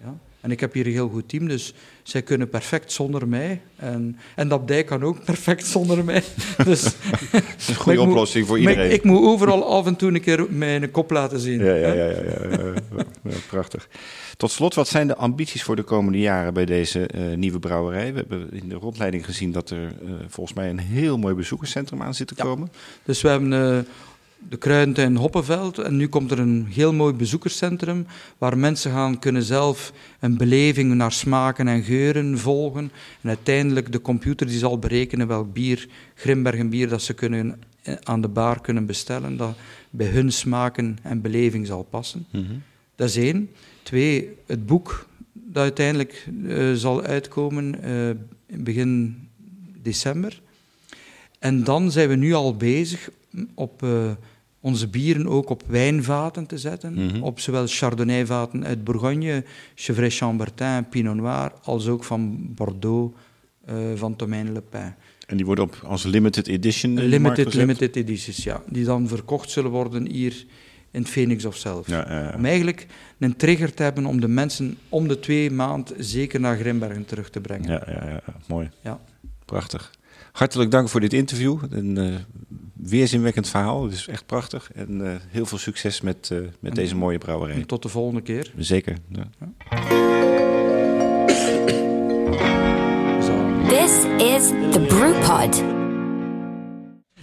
ja. 0.00 0.18
En 0.40 0.50
ik 0.50 0.60
heb 0.60 0.72
hier 0.72 0.86
een 0.86 0.92
heel 0.92 1.08
goed 1.08 1.28
team, 1.28 1.48
dus 1.48 1.74
zij 2.02 2.22
kunnen 2.22 2.48
perfect 2.48 2.92
zonder 2.92 3.28
mij. 3.28 3.60
En, 3.76 4.16
en 4.36 4.48
dat 4.48 4.60
abdij 4.60 4.84
kan 4.84 5.02
ook 5.02 5.24
perfect 5.30 5.66
zonder 5.66 6.04
mij. 6.04 6.22
Dus, 6.64 6.82
Dat 6.82 7.42
is 7.58 7.68
een 7.68 7.74
Maar 7.74 7.74
goede 7.84 7.98
moet- 7.98 8.08
oplossing 8.08 8.46
voor 8.46 8.58
iedereen. 8.58 8.92
Ik, 8.92 9.04
moet 9.04 9.22
overal 9.24 9.64
af 9.72 9.86
en 9.86 9.96
toe 9.96 10.14
een 10.14 10.20
keer 10.20 10.46
mijn 10.52 10.90
kop 10.90 11.10
laten 11.10 11.38
zien. 11.40 11.58
Ja, 11.64 11.74
ja, 11.74 11.86
hè. 11.86 11.92
ja, 11.92 12.04
ja, 12.10 12.22
ja, 12.22 12.48
ja, 12.50 12.58
ja, 12.96 13.04
ja, 13.24 13.34
prachtig. 13.48 13.88
Tot 14.36 14.50
slot, 14.50 14.74
wat 14.74 14.88
zijn 14.88 15.06
de 15.06 15.16
ambities 15.16 15.62
voor 15.62 15.76
de 15.76 15.82
komende 15.82 16.18
jaren 16.18 16.54
bij 16.54 16.64
deze 16.64 17.06
eh, 17.06 17.36
nieuwe 17.36 17.58
brouwerij? 17.58 18.12
We 18.12 18.18
hebben 18.18 18.52
in 18.52 18.68
de 18.68 18.74
rondleiding 18.74 19.24
gezien 19.24 19.52
dat 19.52 19.70
er 19.70 19.84
eh, 19.86 20.10
volgens 20.28 20.56
mij 20.56 20.70
een 20.70 20.78
heel 20.78 21.18
mooi 21.18 21.34
bezoekerscentrum 21.34 22.02
aan 22.02 22.14
zit 22.14 22.26
te 22.26 22.34
Ja. 22.36 22.42
komen. 22.44 22.68
Dus 23.04 23.22
we 23.22 23.28
hebben 23.28 23.52
eh, 23.52 23.78
de 24.48 24.56
Kruidentuin 24.56 25.16
Hoppenveld 25.16 25.78
en 25.78 25.96
nu 25.96 26.08
komt 26.08 26.30
er 26.30 26.38
een 26.38 26.66
heel 26.70 26.92
mooi 26.92 27.14
bezoekerscentrum 27.14 28.06
waar 28.38 28.58
mensen 28.58 28.90
gaan 28.90 29.18
kunnen 29.18 29.42
zelf 29.42 29.92
een 30.20 30.36
beleving 30.36 30.94
naar 30.94 31.12
smaken 31.12 31.68
en 31.68 31.82
geuren 31.82 32.38
volgen. 32.38 32.90
En 33.20 33.28
uiteindelijk 33.28 33.92
de 33.92 34.00
computer 34.00 34.46
die 34.46 34.58
zal 34.58 34.78
berekenen 34.78 35.26
welk 35.26 35.52
bier, 35.52 35.88
Grimbergen 36.14 36.68
bier, 36.68 36.88
dat 36.88 37.02
ze 37.02 37.12
kunnen, 37.14 37.60
aan 38.02 38.20
de 38.20 38.28
bar 38.28 38.60
kunnen 38.60 38.86
bestellen, 38.86 39.36
dat 39.36 39.56
bij 39.90 40.06
hun 40.06 40.32
smaken 40.32 40.98
en 41.02 41.20
beleving 41.20 41.66
zal 41.66 41.82
passen. 41.82 42.26
Dat 42.96 43.08
is 43.08 43.16
één. 43.16 43.50
Twee, 43.84 44.36
het 44.46 44.66
boek 44.66 45.06
dat 45.32 45.62
uiteindelijk 45.62 46.28
eh, 46.48 46.72
zal 46.72 47.02
uitkomen 47.02 47.82
eh, 47.82 48.08
in 48.46 48.64
begin 48.64 49.16
december. 49.82 50.40
En 51.38 51.64
dan 51.64 51.90
zijn 51.90 52.08
we 52.08 52.14
nu 52.14 52.32
al 52.32 52.56
bezig 52.56 53.10
op, 53.54 53.82
eh, 53.82 54.10
onze 54.60 54.88
bieren 54.88 55.26
ook 55.26 55.50
op 55.50 55.62
wijnvaten 55.66 56.46
te 56.46 56.58
zetten. 56.58 57.22
Op 57.22 57.40
zowel 57.40 57.66
Chardonnay-vaten 57.66 58.64
uit 58.64 58.84
Bourgogne, 58.84 59.44
Chevrey-Chambertin, 59.74 60.88
Pinot 60.88 61.16
Noir, 61.16 61.52
als 61.62 61.88
ook 61.88 62.04
van 62.04 62.48
Bordeaux, 62.54 63.16
van 63.94 64.14
Domaine 64.16 64.52
Le 64.52 64.62
Pin. 64.62 64.94
En 65.26 65.36
die 65.36 65.46
worden 65.46 65.64
op 65.64 65.80
als 65.86 66.04
limited 66.04 66.48
edition 66.48 67.00
Limited, 67.00 67.54
limited 67.54 67.96
edities, 67.96 68.44
ja. 68.44 68.62
Die 68.68 68.84
dan 68.84 69.08
verkocht 69.08 69.50
zullen 69.50 69.70
worden 69.70 70.10
hier 70.10 70.46
in 70.94 71.06
Phoenix 71.06 71.44
of 71.44 71.56
zelf. 71.56 71.88
Ja, 71.88 72.06
ja, 72.08 72.20
ja. 72.20 72.32
Om 72.36 72.44
eigenlijk 72.44 72.86
een 73.18 73.36
trigger 73.36 73.74
te 73.74 73.82
hebben 73.82 74.06
om 74.06 74.20
de 74.20 74.28
mensen 74.28 74.78
om 74.88 75.08
de 75.08 75.20
twee 75.20 75.50
maanden 75.50 76.04
zeker 76.04 76.40
naar 76.40 76.56
Grimbergen 76.56 77.04
terug 77.04 77.30
te 77.30 77.40
brengen. 77.40 77.70
Ja, 77.70 77.82
ja, 77.86 78.08
ja, 78.08 78.22
mooi. 78.46 78.70
Ja. 78.80 79.00
Prachtig. 79.44 79.90
Hartelijk 80.32 80.70
dank 80.70 80.88
voor 80.88 81.00
dit 81.00 81.12
interview. 81.12 81.58
Een 81.70 81.98
eh, 81.98 82.14
weerzinwekkend 82.72 83.48
verhaal. 83.48 83.84
Het 83.84 83.92
is 83.92 84.08
echt 84.08 84.26
prachtig. 84.26 84.70
En 84.74 85.06
eh, 85.06 85.16
heel 85.28 85.46
veel 85.46 85.58
succes 85.58 86.00
met, 86.00 86.28
eh, 86.32 86.38
met 86.60 86.74
deze 86.74 86.96
mooie 86.96 87.18
brouwerij. 87.18 87.56
En 87.56 87.66
tot 87.66 87.82
de 87.82 87.88
volgende 87.88 88.22
keer. 88.22 88.52
Zeker. 88.56 88.96
This 93.68 93.92
is 94.18 94.48
the 94.70 94.84
Brewpod. 94.88 95.73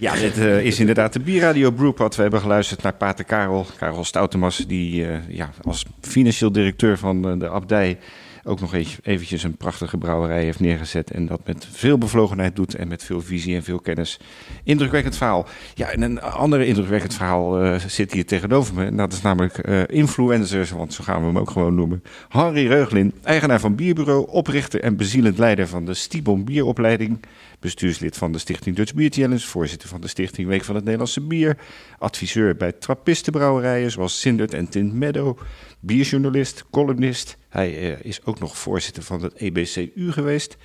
Ja, 0.02 0.14
dit 0.14 0.38
eh, 0.38 0.64
is 0.64 0.80
inderdaad 0.80 1.12
de 1.12 1.20
Bierradio 1.20 1.70
Brewpad. 1.70 2.16
We 2.16 2.22
hebben 2.22 2.40
geluisterd 2.40 2.82
naar 2.82 2.94
Pater 2.94 3.24
Karel, 3.24 3.66
Karel 3.78 4.04
Stoutemas, 4.04 4.56
die 4.56 5.06
eh, 5.06 5.18
ja, 5.28 5.50
als 5.62 5.86
financieel 6.00 6.52
directeur 6.52 6.98
van 6.98 7.28
eh, 7.28 7.38
de 7.38 7.48
abdij 7.48 7.98
ook 8.44 8.60
nog 8.60 8.74
eens 8.74 8.98
eventjes 9.02 9.42
een 9.42 9.56
prachtige 9.56 9.96
brouwerij 9.96 10.44
heeft 10.44 10.60
neergezet. 10.60 11.10
En 11.10 11.26
dat 11.26 11.40
met 11.44 11.66
veel 11.70 11.98
bevlogenheid 11.98 12.56
doet 12.56 12.74
en 12.74 12.88
met 12.88 13.04
veel 13.04 13.20
visie 13.20 13.54
en 13.54 13.62
veel 13.62 13.78
kennis. 13.78 14.20
Indrukwekkend 14.64 15.16
verhaal. 15.16 15.46
Ja, 15.74 15.88
en 15.88 16.02
een 16.02 16.20
ander 16.20 16.60
indrukwekkend 16.60 17.14
verhaal 17.14 17.78
zit 17.86 18.12
hier 18.12 18.26
tegenover 18.26 18.74
me. 18.74 18.84
En 18.84 18.96
dat 18.96 19.12
is 19.12 19.22
namelijk 19.22 19.56
influencers, 19.88 20.70
want 20.70 20.94
zo 20.94 21.04
gaan 21.04 21.20
we 21.20 21.26
hem 21.26 21.38
ook 21.38 21.50
gewoon 21.50 21.74
noemen. 21.74 22.02
Henry 22.28 22.66
Reuglin, 22.66 23.12
eigenaar 23.22 23.60
van 23.60 23.74
Bierbureau, 23.74 24.26
oprichter 24.28 24.80
en 24.80 24.96
bezielend 24.96 25.38
leider 25.38 25.68
van 25.68 25.84
de 25.84 25.94
Stibon 25.94 26.44
Bieropleiding. 26.44 27.18
Bestuurslid 27.62 28.16
van 28.16 28.32
de 28.32 28.38
Stichting 28.38 28.76
Dutch 28.76 28.94
Beer 28.94 29.10
Challenge, 29.10 29.40
voorzitter 29.40 29.88
van 29.88 30.00
de 30.00 30.08
Stichting 30.08 30.48
Week 30.48 30.64
van 30.64 30.74
het 30.74 30.84
Nederlandse 30.84 31.20
Bier, 31.20 31.56
adviseur 31.98 32.56
bij 32.56 32.72
trappistenbrouwerijen 32.72 33.90
zoals 33.90 34.20
Sindert 34.20 34.54
en 34.54 34.68
Tint 34.68 34.92
Meadow, 34.92 35.38
bierjournalist, 35.80 36.64
columnist. 36.70 37.36
Hij 37.48 37.78
eh, 37.78 38.04
is 38.04 38.24
ook 38.24 38.38
nog 38.38 38.58
voorzitter 38.58 39.02
van 39.02 39.22
het 39.22 39.34
EBCU 39.34 40.12
geweest. 40.12 40.56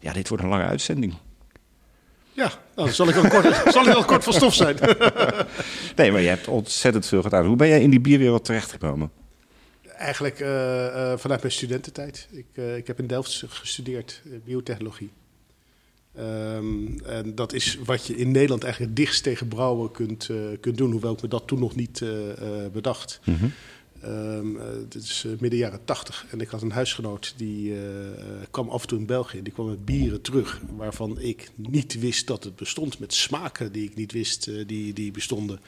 Ja, 0.00 0.12
dit 0.12 0.28
wordt 0.28 0.44
een 0.44 0.50
lange 0.50 0.64
uitzending. 0.64 1.14
Ja, 2.32 2.46
nou, 2.46 2.58
dan 2.74 2.92
zal 2.92 3.08
ik 3.08 3.14
wel 3.14 3.28
kort, 3.28 3.62
zal 3.74 3.86
ik 3.86 3.92
wel 3.92 4.04
kort 4.04 4.24
van 4.24 4.32
stof 4.32 4.54
zijn. 4.54 4.76
Nee, 5.96 6.12
maar 6.12 6.20
je 6.20 6.28
hebt 6.28 6.48
ontzettend 6.48 7.06
veel 7.06 7.22
gedaan. 7.22 7.46
Hoe 7.46 7.56
ben 7.56 7.68
jij 7.68 7.80
in 7.80 7.90
die 7.90 8.00
bierwereld 8.00 8.44
terechtgekomen? 8.44 9.10
Eigenlijk 9.96 10.40
eh, 10.40 10.86
eh, 10.86 11.18
vanuit 11.18 11.40
mijn 11.40 11.52
studententijd. 11.52 12.28
Ik, 12.30 12.46
ik 12.76 12.86
heb 12.86 12.98
in 12.98 13.06
Delft 13.06 13.44
gestudeerd, 13.48 14.22
biotechnologie. 14.44 15.12
Ehm, 16.16 16.98
en 17.06 17.34
dat 17.34 17.52
is 17.52 17.78
wat 17.84 18.06
je 18.06 18.16
in 18.16 18.30
Nederland 18.30 18.64
eigenlijk 18.64 18.96
dichtst 18.96 19.22
tegen 19.22 19.48
brouwen 19.48 19.90
kunt, 19.90 20.28
eh, 20.30 20.36
kunt 20.60 20.76
doen, 20.76 20.90
hoewel 20.90 21.12
ik 21.12 21.22
me 21.22 21.28
dat 21.28 21.46
toen 21.46 21.58
nog 21.58 21.74
niet 21.74 22.02
eh, 22.02 22.30
eh, 22.30 22.70
bedacht. 22.72 23.20
Dit 24.88 25.02
is 25.02 25.26
midden 25.38 25.58
jaren 25.58 25.84
tachtig 25.84 26.26
en 26.30 26.40
ik 26.40 26.48
had 26.48 26.62
een 26.62 26.70
huisgenoot 26.72 27.34
die 27.36 27.74
kwam 28.50 28.68
af 28.68 28.82
en 28.82 28.88
toe 28.88 28.98
in 28.98 29.06
België. 29.06 29.42
Die 29.42 29.52
kwam 29.52 29.68
met 29.68 29.84
bieren 29.84 30.20
terug 30.20 30.60
waarvan 30.76 31.18
ik 31.20 31.50
niet 31.54 31.98
wist 32.00 32.26
dat 32.26 32.44
het 32.44 32.56
bestond. 32.56 32.98
Met 32.98 33.14
smaken 33.14 33.72
die 33.72 33.84
ik 33.84 33.94
niet 33.94 34.12
wist 34.12 34.50
die, 34.66 34.92
die 34.92 35.10
bestonden. 35.10 35.60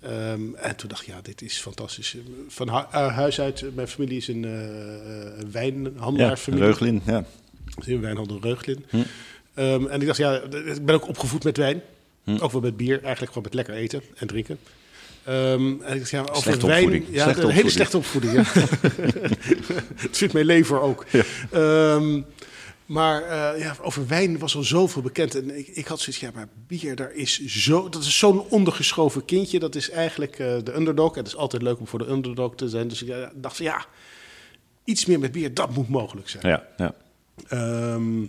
Ehm, 0.00 0.54
en 0.54 0.76
toen 0.76 0.88
dacht 0.88 1.02
ik, 1.02 1.08
ja, 1.08 1.20
dit 1.22 1.42
is 1.42 1.58
fantastisch. 1.58 2.16
Van 2.48 2.68
hu- 2.70 2.98
huis 2.98 3.40
uit, 3.40 3.64
mijn 3.74 3.88
familie 3.88 4.16
is 4.16 4.28
een 4.28 4.42
uh, 4.44 4.50
Ja, 5.40 5.50
wijnhandelaarfamilie. 5.50 6.64
Reuglin, 6.64 7.02
ja. 7.06 7.24
Wijnhandel 7.84 8.38
Reuglin. 8.40 8.84
Ehm, 9.58 9.86
en 9.86 10.00
ik 10.00 10.06
dacht, 10.06 10.18
ja, 10.18 10.40
ik 10.64 10.84
ben 10.84 10.94
ook 10.94 11.08
opgevoed 11.08 11.44
met 11.44 11.56
wijn. 11.56 11.82
Ook 12.40 12.52
wel 12.52 12.60
met 12.60 12.76
bier, 12.76 13.02
eigenlijk 13.02 13.32
gewoon 13.32 13.42
met 13.42 13.54
lekker 13.54 13.74
eten 13.74 14.02
en 14.16 14.26
drinken. 14.26 14.58
Ehm, 15.24 15.82
en 15.82 15.92
ik 15.92 15.98
dacht, 15.98 16.10
ja, 16.10 16.20
over 16.20 16.36
Slechte 16.36 16.66
wijn... 16.66 16.84
opvoeding. 16.84 17.14
Ja, 17.14 17.22
Slechte 17.22 17.42
een 17.42 17.50
hele 17.50 17.70
slechte 17.70 17.96
opvoeding. 17.96 18.32
Ja. 18.32 18.42
Het 20.06 20.16
zit 20.16 20.32
mijn 20.32 20.44
lever 20.44 20.80
ook. 20.80 21.06
Ehm, 21.50 22.20
maar 22.86 23.22
eh, 23.22 23.60
ja, 23.60 23.76
over 23.82 24.06
wijn 24.06 24.38
was 24.38 24.56
al 24.56 24.62
zoveel 24.62 25.02
bekend. 25.02 25.34
En 25.34 25.58
ik, 25.58 25.68
ik 25.68 25.86
had 25.86 26.00
zoiets, 26.00 26.22
ja, 26.22 26.30
maar 26.34 26.48
bier, 26.66 26.96
daar 26.96 27.12
is 27.12 27.44
zo, 27.44 27.88
dat 27.88 28.02
is 28.02 28.18
zo'n 28.18 28.48
ondergeschoven 28.48 29.24
kindje. 29.24 29.58
Dat 29.58 29.74
is 29.74 29.90
eigenlijk 29.90 30.38
eh, 30.38 30.56
de 30.64 30.74
underdog. 30.74 31.12
En 31.12 31.18
het 31.18 31.26
is 31.26 31.36
altijd 31.36 31.62
leuk 31.62 31.78
om 31.78 31.86
voor 31.86 31.98
de 31.98 32.08
underdog 32.08 32.54
te 32.54 32.68
zijn. 32.68 32.88
Dus 32.88 33.02
ik 33.02 33.08
eh, 33.08 33.28
dacht, 33.34 33.56
ja, 33.56 33.86
iets 34.84 35.06
meer 35.06 35.18
met 35.18 35.32
bier, 35.32 35.54
dat 35.54 35.74
moet 35.74 35.88
mogelijk 35.88 36.28
zijn. 36.28 36.48
ja, 36.48 36.66
ja. 36.76 36.94
Ehm, 37.48 38.24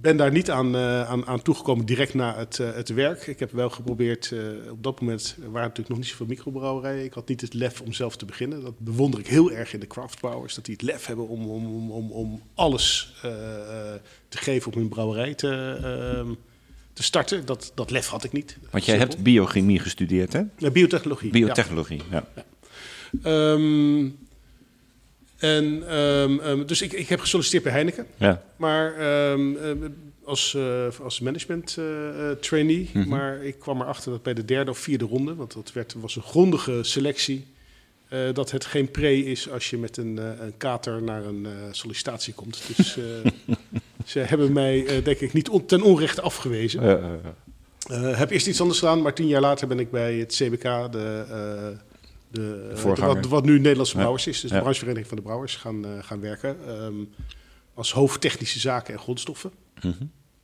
ben 0.00 0.16
daar 0.16 0.32
niet 0.32 0.50
aan, 0.50 0.76
eh, 0.76 1.08
aan, 1.08 1.26
aan 1.26 1.42
toegekomen 1.42 1.86
direct 1.86 2.14
na 2.14 2.36
het, 2.36 2.58
eh, 2.58 2.72
het 2.74 2.88
werk. 2.88 3.26
Ik 3.26 3.38
heb 3.38 3.52
wel 3.52 3.70
geprobeerd, 3.70 4.32
eh, 4.32 4.70
op 4.70 4.82
dat 4.82 5.00
moment 5.00 5.36
waren 5.38 5.52
natuurlijk 5.52 5.88
nog 5.88 5.98
niet 5.98 6.06
zoveel 6.06 6.26
microbrouwerijen. 6.26 7.04
Ik 7.04 7.12
had 7.12 7.28
niet 7.28 7.40
het 7.40 7.54
lef 7.54 7.80
om 7.80 7.92
zelf 7.92 8.16
te 8.16 8.24
beginnen. 8.24 8.62
Dat 8.62 8.78
bewonder 8.78 9.20
ik 9.20 9.26
heel 9.26 9.52
erg 9.52 9.72
in 9.72 9.80
de 9.80 9.86
craftbrouwers. 9.86 10.54
Dat 10.54 10.64
die 10.64 10.74
het 10.74 10.82
lef 10.82 11.06
hebben 11.06 11.28
om, 11.28 11.46
om, 11.46 11.66
om, 11.66 11.90
om, 11.90 12.10
om 12.10 12.42
alles 12.54 13.14
te 14.28 14.38
geven 14.38 14.66
op 14.66 14.74
hun 14.74 14.88
brouwerij 14.88 15.34
te, 15.34 15.78
ehm, 15.82 16.32
te 16.92 17.02
starten. 17.02 17.46
Dat, 17.46 17.72
dat 17.74 17.90
lef 17.90 18.06
had 18.06 18.24
ik 18.24 18.32
niet. 18.32 18.58
Want 18.70 18.84
jij 18.84 18.96
Simpel. 18.96 19.14
hebt 19.14 19.22
biochemie 19.22 19.78
gestudeerd, 19.78 20.32
hè? 20.32 20.42
Ja, 20.58 20.70
biotechnologie. 20.70 21.26
ja. 21.26 21.32
Biotechnologie, 21.32 22.02
ja. 22.10 22.26
Ehm, 23.22 24.08
en, 25.54 25.88
ehm, 25.88 26.38
ehm, 26.38 26.66
dus 26.66 26.82
ik, 26.82 26.92
ik 26.92 27.08
heb 27.08 27.20
gesolliciteerd 27.20 27.62
bij 27.62 27.72
Heineken. 27.72 28.06
ja. 28.16 28.42
Maar 28.56 28.94
ehm, 28.94 29.54
als, 30.26 30.54
eh, 30.54 30.86
als 31.02 31.20
management 31.20 31.76
eh, 31.78 32.30
eh, 32.30 32.36
trainee. 32.38 32.90
Mhm. 32.92 33.08
Maar 33.08 33.44
ik 33.44 33.58
kwam 33.58 33.80
erachter 33.80 34.10
dat 34.10 34.22
bij 34.22 34.34
de 34.34 34.44
derde 34.44 34.70
of 34.70 34.78
vierde 34.78 35.04
ronde, 35.04 35.34
want 35.34 35.54
dat 35.54 35.72
werd, 35.72 35.94
was 35.98 36.16
een 36.16 36.22
grondige 36.22 36.82
selectie, 36.82 37.46
dat 38.32 38.50
het 38.50 38.64
geen 38.64 38.90
pre 38.90 39.24
is 39.24 39.50
als 39.50 39.70
je 39.70 39.78
met 39.78 39.96
een, 39.96 40.16
een 40.16 40.56
kater 40.56 41.02
naar 41.02 41.24
een 41.24 41.46
sollicitatie 41.70 42.34
komt. 42.34 42.62
Dus 42.76 42.98
ze 44.12 44.18
hebben 44.18 44.52
mij, 44.52 45.02
denk 45.02 45.18
ik, 45.18 45.32
niet 45.32 45.48
on- 45.48 45.66
ten 45.66 45.82
onrechte 45.82 46.20
afgewezen. 46.20 46.82
Heb 47.92 48.30
eerst 48.30 48.46
iets 48.46 48.60
anders 48.60 48.78
gedaan, 48.78 49.02
maar 49.02 49.14
tien 49.14 49.26
jaar 49.26 49.40
later 49.40 49.68
ben 49.68 49.78
ik 49.78 49.90
bij 49.90 50.14
het 50.14 50.32
CBK, 50.34 50.92
de, 50.92 51.24
de, 52.36 52.72
eh, 52.76 52.96
wat, 53.06 53.26
wat 53.26 53.44
nu 53.44 53.58
Nederlandse. 53.58 53.94
Brouwers 53.96 54.26
is, 54.26 54.40
dus 54.40 54.50
de 54.50 54.58
branchevereniging 54.58 55.08
van 55.08 55.16
de 55.16 55.22
brouwers, 55.22 55.56
gaan, 55.56 55.84
eh, 55.84 55.90
gaan 56.00 56.20
werken. 56.20 56.56
Ehm, 56.66 56.94
als 57.74 57.92
hoofd 57.92 58.20
technische 58.20 58.58
zaken 58.58 58.94
en 58.94 59.00
grondstoffen. 59.00 59.50
mhm. 59.82 59.90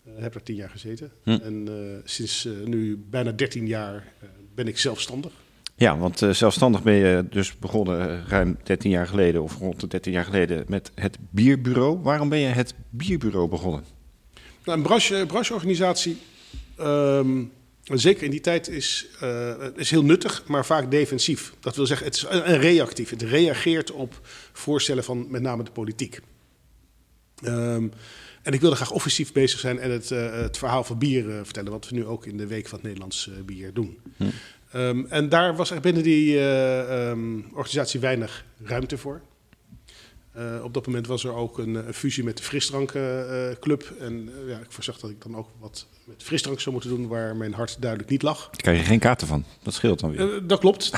Eh, 0.04 0.22
heb 0.22 0.32
daar 0.32 0.42
tien 0.42 0.54
jaar 0.54 0.70
gezeten. 0.70 1.10
Hm. 1.22 1.30
En 1.30 1.68
sinds 2.04 2.48
nu 2.64 3.04
bijna 3.10 3.32
13 3.32 3.66
jaar 3.66 4.12
ben 4.54 4.68
ik 4.68 4.78
zelfstandig. 4.78 5.32
Ja, 5.76 5.98
want 5.98 6.18
zelfstandig 6.30 6.82
ben 6.82 6.94
je 6.94 7.24
dus 7.30 7.58
begonnen 7.58 8.26
ruim 8.26 8.58
13 8.62 8.90
jaar 8.90 9.06
geleden, 9.06 9.42
of 9.42 9.58
rond 9.58 9.80
de 9.80 9.86
13 9.86 10.12
jaar 10.12 10.24
geleden, 10.24 10.64
met 10.68 10.90
het 10.94 11.18
Bierbureau. 11.30 11.98
Waarom 12.02 12.28
ben 12.28 12.38
je 12.38 12.46
het 12.46 12.74
Bierbureau 12.90 13.48
begonnen? 13.48 13.84
Nou, 14.64 14.78
een 14.78 14.84
branche, 14.84 15.24
brancheorganisatie, 15.26 16.18
ehm, 16.76 17.42
zeker 17.82 18.22
in 18.22 18.30
die 18.30 18.40
tijd, 18.40 18.68
is, 18.68 19.06
eh, 19.20 19.66
is 19.76 19.90
heel 19.90 20.04
nuttig, 20.04 20.44
maar 20.46 20.66
vaak 20.66 20.90
defensief. 20.90 21.52
Dat 21.60 21.76
wil 21.76 21.86
zeggen, 21.86 22.06
het 22.06 22.16
is 22.16 22.24
een, 22.28 22.58
reactief. 22.58 23.10
Het 23.10 23.22
reageert 23.22 23.90
op 23.90 24.20
voorstellen 24.52 25.04
van 25.04 25.30
met 25.30 25.42
name 25.42 25.62
de 25.62 25.70
politiek. 25.70 26.20
Ehm, 27.42 27.88
en 28.42 28.52
ik 28.52 28.60
wilde 28.60 28.76
graag 28.76 28.90
offensief 28.90 29.32
bezig 29.32 29.60
zijn 29.60 29.78
en 29.78 29.90
het, 29.90 30.10
eh, 30.10 30.32
het 30.32 30.58
verhaal 30.58 30.84
van 30.84 30.98
bier 30.98 31.30
eh, 31.30 31.40
vertellen, 31.42 31.72
wat 31.72 31.88
we 31.88 31.94
nu 31.94 32.06
ook 32.06 32.26
in 32.26 32.36
de 32.36 32.46
Week 32.46 32.68
van 32.68 32.78
het 32.78 32.86
Nederlands 32.86 33.30
Bier 33.44 33.72
doen. 33.72 33.98
Ehm, 34.72 35.04
en 35.08 35.28
daar 35.28 35.56
was 35.56 35.70
echt 35.70 35.82
binnen 35.82 36.02
die 36.02 36.38
eh, 36.38 37.08
ehm, 37.10 37.40
organisatie 37.52 38.00
weinig 38.00 38.44
ruimte 38.64 38.98
voor. 38.98 39.20
Eh, 40.32 40.64
op 40.64 40.74
dat 40.74 40.86
moment 40.86 41.06
was 41.06 41.24
er 41.24 41.34
ook 41.34 41.58
een, 41.58 41.74
een 41.74 41.94
fusie 41.94 42.24
met 42.24 42.36
de 42.36 42.42
frisdrankclub. 42.42 43.92
en 43.98 44.28
eh, 44.28 44.48
ja, 44.48 44.58
ik 44.58 44.72
voorzag 44.72 44.98
dat 44.98 45.10
ik 45.10 45.22
dan 45.22 45.36
ook 45.36 45.48
wat 45.58 45.86
met 46.04 46.22
frisdrank 46.22 46.60
zou 46.60 46.74
moeten 46.74 46.90
doen 46.90 47.08
waar 47.08 47.36
mijn 47.36 47.54
hart 47.54 47.76
duidelijk 47.80 48.10
niet 48.10 48.22
lag. 48.22 48.38
Daar 48.38 48.60
krijg 48.60 48.78
je 48.78 48.84
geen 48.84 48.98
kaarten 48.98 49.26
van. 49.26 49.44
Dat 49.62 49.74
scheelt 49.74 50.00
dan 50.00 50.10
weer. 50.10 50.34
Eh, 50.34 50.40
dat 50.42 50.60
klopt. 50.60 50.90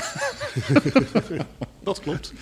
dat 1.83 1.99
klopt. 1.99 2.33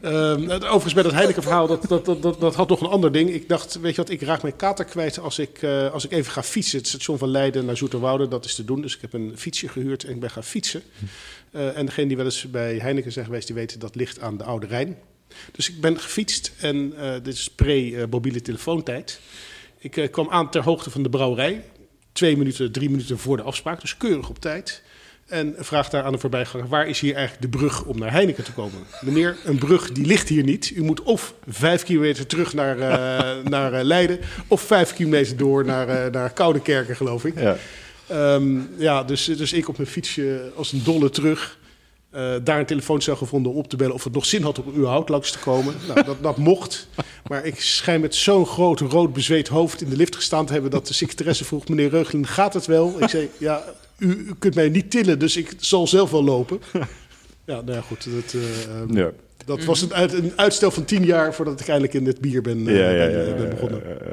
Ehm, 0.00 0.50
overigens 0.50 0.94
bij 0.94 1.02
dat 1.02 1.12
Heineken 1.12 1.42
verhaal, 1.42 1.66
dat, 1.66 1.88
dat, 1.88 2.04
dat, 2.04 2.22
dat, 2.22 2.40
dat 2.40 2.54
had 2.54 2.68
nog 2.68 2.80
een 2.80 2.86
ander 2.86 3.12
ding. 3.12 3.30
Ik 3.30 3.48
dacht, 3.48 3.80
weet 3.80 3.94
je 3.94 4.00
wat, 4.02 4.10
ik 4.10 4.22
raak 4.22 4.42
mijn 4.42 4.56
kater 4.56 4.84
kwijt 4.84 5.18
als 5.18 5.38
ik, 5.38 5.62
eh, 5.62 5.92
als 5.92 6.04
ik 6.04 6.12
even 6.12 6.32
ga 6.32 6.42
fietsen. 6.42 6.78
Het 6.78 6.88
station 6.88 7.18
van 7.18 7.28
Leiden 7.28 7.64
naar 7.64 7.76
Zoeterwoude, 7.76 8.28
dat 8.28 8.44
is 8.44 8.54
te 8.54 8.64
doen. 8.64 8.80
Dus 8.80 8.94
ik 8.94 9.00
heb 9.00 9.12
een 9.12 9.32
fietsje 9.36 9.68
gehuurd 9.68 10.04
en 10.04 10.10
ik 10.10 10.20
ben 10.20 10.30
gaan 10.30 10.44
fietsen. 10.44 10.82
Eh, 11.50 11.76
en 11.76 11.86
degene 11.86 12.06
die 12.06 12.16
wel 12.16 12.24
eens 12.24 12.50
bij 12.50 12.78
Heineken 12.78 13.12
zijn 13.12 13.24
geweest, 13.24 13.46
die 13.46 13.56
weten 13.56 13.78
dat 13.78 13.94
ligt 13.94 14.20
aan 14.20 14.36
de 14.36 14.44
Oude 14.44 14.66
Rijn. 14.66 14.96
Dus 15.52 15.68
ik 15.68 15.80
ben 15.80 16.00
gefietst 16.00 16.52
en 16.58 16.92
eh, 16.96 17.12
dit 17.22 17.34
is 17.34 17.50
pre-mobiele 17.50 18.42
telefoontijd. 18.42 19.20
Ik 19.78 19.96
eh, 19.96 20.10
kwam 20.10 20.30
aan 20.30 20.50
ter 20.50 20.62
hoogte 20.62 20.90
van 20.90 21.02
de 21.02 21.08
brouwerij. 21.08 21.64
Twee 22.12 22.36
minuten, 22.36 22.72
drie 22.72 22.90
minuten 22.90 23.18
voor 23.18 23.36
de 23.36 23.42
afspraak, 23.42 23.80
dus 23.80 23.96
keurig 23.96 24.28
op 24.28 24.38
tijd. 24.38 24.82
En 25.26 25.54
vraagt 25.58 25.90
daar 25.90 26.02
aan 26.02 26.12
de 26.12 26.18
voorbijganger, 26.18 26.68
waar 26.68 26.88
is 26.88 27.00
hier 27.00 27.14
eigenlijk 27.14 27.52
de 27.52 27.58
brug 27.58 27.84
om 27.84 27.98
naar 27.98 28.12
Heineken 28.12 28.44
te 28.44 28.52
komen? 28.52 28.86
Meneer, 29.00 29.36
een 29.44 29.58
brug 29.58 29.92
die 29.92 30.06
ligt 30.06 30.28
hier 30.28 30.42
niet. 30.42 30.70
U 30.74 30.82
moet 30.82 31.02
of 31.02 31.34
vijf 31.48 31.82
kilometer 31.82 32.26
terug 32.26 32.54
naar, 32.54 32.78
eh, 32.78 33.44
naar 33.54 33.84
Leiden... 33.84 34.18
of 34.46 34.60
vijf 34.60 34.94
kilometer 34.94 35.36
door 35.36 35.64
naar, 35.64 36.10
naar 36.10 36.32
Koudekerken, 36.32 36.96
geloof 36.96 37.24
ik. 37.24 37.40
Ja. 37.40 37.56
Ehm, 38.06 38.58
ja, 38.78 39.04
dus, 39.04 39.24
dus 39.24 39.52
ik 39.52 39.68
op 39.68 39.76
mijn 39.76 39.88
fietsje 39.88 40.52
als 40.54 40.72
een 40.72 40.84
dolle 40.84 41.10
terug. 41.10 41.58
Eh, 42.10 42.34
daar 42.44 42.58
een 42.58 42.66
telefooncel 42.66 43.16
gevonden 43.16 43.52
om 43.52 43.58
op 43.58 43.68
te 43.68 43.76
bellen 43.76 43.94
of 43.94 44.04
het 44.04 44.12
nog 44.12 44.26
zin 44.26 44.42
had 44.42 44.58
om 44.58 44.74
überhaupt 44.74 45.08
langs 45.08 45.30
te 45.30 45.38
komen. 45.38 45.74
nou, 45.88 46.04
dat, 46.04 46.22
dat 46.22 46.36
mocht. 46.36 46.88
Maar 47.28 47.44
ik 47.44 47.60
schijn 47.60 48.00
met 48.00 48.14
zo'n 48.14 48.46
groot 48.46 48.80
rood 48.80 49.12
bezweet 49.12 49.48
hoofd 49.48 49.82
in 49.82 49.88
de 49.88 49.96
lift 49.96 50.16
gestaan 50.16 50.46
te 50.46 50.52
hebben 50.52 50.70
dat 50.70 50.86
de 50.86 50.94
secretaresse 50.94 51.44
vroeg: 51.44 51.68
Meneer 51.68 51.88
Reugelin, 51.90 52.26
gaat 52.26 52.54
het 52.54 52.66
wel? 52.66 53.02
Ik 53.02 53.08
zei: 53.08 53.30
Ja, 53.38 53.64
u, 53.98 54.08
u 54.08 54.34
kunt 54.38 54.54
mij 54.54 54.68
niet 54.68 54.90
tillen, 54.90 55.18
dus 55.18 55.36
ik 55.36 55.54
zal 55.58 55.86
zelf 55.86 56.10
wel 56.10 56.24
lopen. 56.24 56.60
Ja, 57.44 57.60
nou 57.60 57.72
ja, 57.72 57.80
goed. 57.80 58.06
Eh, 58.06 58.80
ehm, 58.80 58.96
Ja. 58.96 59.10
Dat 59.46 59.64
was 59.64 59.82
een, 59.82 59.94
uit, 59.94 60.12
een 60.12 60.32
uitstel 60.36 60.70
van 60.70 60.84
tien 60.84 61.04
jaar 61.04 61.34
voordat 61.34 61.60
ik 61.60 61.66
eindelijk 61.68 61.94
in 61.94 62.06
het 62.06 62.20
bier 62.20 62.42
ben, 62.42 62.68
eh, 62.68 62.76
Ja, 62.76 62.90
ja, 62.90 62.96
ben, 63.06 63.10
ja, 63.10 63.24
eh, 63.24 63.34
ben 63.34 63.42
ja, 63.42 63.48
begonnen. 63.48 63.80
ja, 63.88 63.94
ja. 64.06 64.12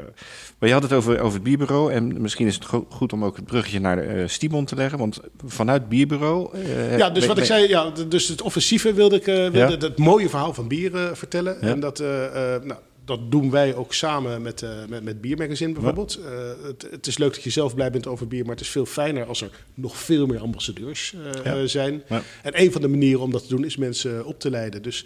Maar 0.58 0.68
je 0.68 0.74
had 0.74 0.82
het 0.82 0.92
over, 0.92 1.20
over 1.20 1.34
het 1.34 1.42
bierbureau. 1.42 1.92
En 1.92 2.20
misschien 2.20 2.46
is 2.46 2.54
het 2.54 2.64
go- 2.64 2.86
goed 2.90 3.12
om 3.12 3.24
ook 3.24 3.36
het 3.36 3.44
bruggetje 3.46 3.80
naar 3.80 3.98
eh 3.98 4.28
Stimon 4.28 4.64
te 4.64 4.74
leggen. 4.76 4.98
Want 4.98 5.20
vanuit 5.46 5.80
het 5.80 5.88
bierbureau... 5.90 6.48
eh, 6.52 6.98
Ja, 6.98 7.10
dus 7.10 7.26
wat 7.26 7.38
ik 7.38 7.44
zei, 7.44 7.68
ja, 7.68 7.90
dus 8.08 8.28
het 8.28 8.42
offensieve 8.42 8.92
wilde 8.92 9.16
ik, 9.16 9.26
eh, 9.26 9.34
wilde 9.48 9.86
het, 9.86 9.98
mooie 9.98 10.28
verhaal 10.28 10.54
van 10.54 10.68
bier 10.68 10.94
eh, 10.94 11.02
vertellen. 11.12 11.60
En 11.60 11.80
dat, 11.80 12.00
eh, 12.00 12.24
eh, 12.54 12.62
nou, 12.62 12.80
dat 13.04 13.30
doen 13.30 13.50
wij 13.50 13.74
ook 13.74 13.94
samen 13.94 14.42
met, 14.42 14.62
eh 14.62 14.70
met, 14.88 15.02
met 15.02 15.20
Biermagazine 15.20 15.72
bijvoorbeeld. 15.72 16.14
Eh, 16.16 16.66
het, 16.66 16.86
het 16.90 17.06
is 17.06 17.18
leuk 17.18 17.34
dat 17.34 17.42
je 17.42 17.50
zelf 17.50 17.74
blij 17.74 17.90
bent 17.90 18.06
over 18.06 18.28
bier, 18.28 18.42
maar 18.42 18.54
het 18.54 18.64
is 18.64 18.70
veel 18.70 18.86
fijner 18.86 19.26
als 19.26 19.40
er 19.40 19.50
nog 19.74 19.96
veel 19.96 20.26
meer 20.26 20.40
ambassadeurs 20.40 21.14
eh, 21.34 21.44
Ja. 21.44 21.66
zijn. 21.66 22.02
Ja. 22.08 22.22
En 22.42 22.60
een 22.60 22.72
van 22.72 22.80
de 22.80 22.88
manieren 22.88 23.20
om 23.20 23.30
dat 23.30 23.42
te 23.42 23.54
doen 23.54 23.64
is 23.64 23.76
mensen 23.76 24.24
op 24.24 24.40
te 24.40 24.50
leiden. 24.50 24.82
Dus 24.82 25.04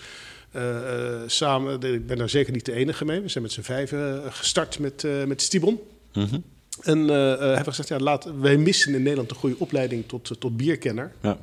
samen, 1.26 1.80
ik 1.80 2.06
ben 2.06 2.18
daar 2.18 2.28
zeker 2.28 2.52
niet 2.52 2.64
de 2.64 2.72
enige 2.72 3.04
mee. 3.04 3.20
We 3.20 3.28
zijn 3.28 3.44
met 3.44 3.52
z'n 3.52 3.60
vijven 3.60 4.32
gestart 4.32 4.78
met, 4.78 5.06
met 5.26 5.42
Stibon. 5.42 5.80
Mhm. 6.12 6.38
En 6.82 7.10
eh, 7.10 7.32
eh, 7.32 7.38
hebben 7.38 7.64
gezegd, 7.64 7.88
ja, 7.88 7.98
laat, 7.98 8.28
wij 8.40 8.56
missen 8.56 8.94
in 8.94 9.02
Nederland 9.02 9.30
een 9.30 9.36
goede 9.36 9.58
opleiding 9.58 10.04
tot, 10.06 10.30
tot 10.38 10.56
bierkenner. 10.56 11.12
Ja. 11.22 11.38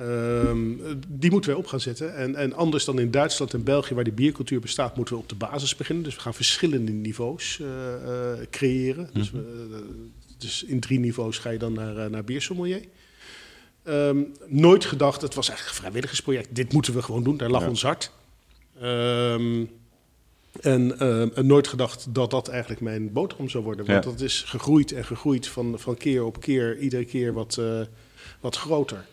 Ehm, 0.00 0.74
die 1.08 1.30
moeten 1.30 1.50
wij 1.50 1.58
op 1.58 1.66
gaan 1.66 1.80
zetten. 1.80 2.14
En, 2.16 2.34
en 2.36 2.52
anders 2.52 2.84
dan 2.84 2.98
in 2.98 3.10
Duitsland 3.10 3.54
en 3.54 3.62
België, 3.64 3.94
waar 3.94 4.04
die 4.04 4.12
biercultuur 4.12 4.60
bestaat, 4.60 4.96
moeten 4.96 5.14
we 5.14 5.20
op 5.20 5.28
de 5.28 5.34
basis 5.34 5.76
beginnen. 5.76 6.04
Dus 6.04 6.14
we 6.14 6.20
gaan 6.20 6.34
verschillende 6.34 6.92
niveaus 6.92 7.60
eh, 7.60 7.94
eh, 7.94 8.46
creëren. 8.50 9.10
Dus, 9.12 9.30
we, 9.30 9.68
eh, 9.72 9.78
dus 10.38 10.64
in 10.64 10.80
drie 10.80 10.98
niveaus 10.98 11.38
ga 11.38 11.50
je 11.50 11.58
dan 11.58 11.72
naar, 11.72 12.10
naar 12.10 12.24
biersommelier. 12.24 12.84
Ehm, 13.82 14.18
nooit 14.46 14.84
gedacht, 14.84 15.22
het 15.22 15.34
was 15.34 15.48
eigenlijk 15.48 15.76
een 15.76 15.82
vrijwilligersproject. 15.82 16.48
Dit 16.54 16.72
moeten 16.72 16.94
we 16.94 17.02
gewoon 17.02 17.22
doen, 17.22 17.36
daar 17.36 17.50
lag 17.50 17.62
Ja. 17.62 17.68
ons 17.68 17.82
hart. 17.82 18.10
Ehm, 18.80 19.64
en, 20.60 20.98
en 21.34 21.46
nooit 21.46 21.68
gedacht 21.68 22.14
dat 22.14 22.30
dat 22.30 22.48
eigenlijk 22.48 22.80
mijn 22.80 23.12
boterham 23.12 23.48
zou 23.48 23.64
worden. 23.64 23.86
Want 23.86 24.04
Ja. 24.04 24.10
dat 24.10 24.20
is 24.20 24.42
gegroeid 24.42 24.92
en 24.92 25.04
gegroeid 25.04 25.46
van, 25.48 25.78
van 25.78 25.96
keer 25.96 26.24
op 26.24 26.40
keer, 26.40 26.78
iedere 26.78 27.04
keer 27.04 27.32
wat, 27.32 27.60
wat 28.40 28.56
groter. 28.56 29.06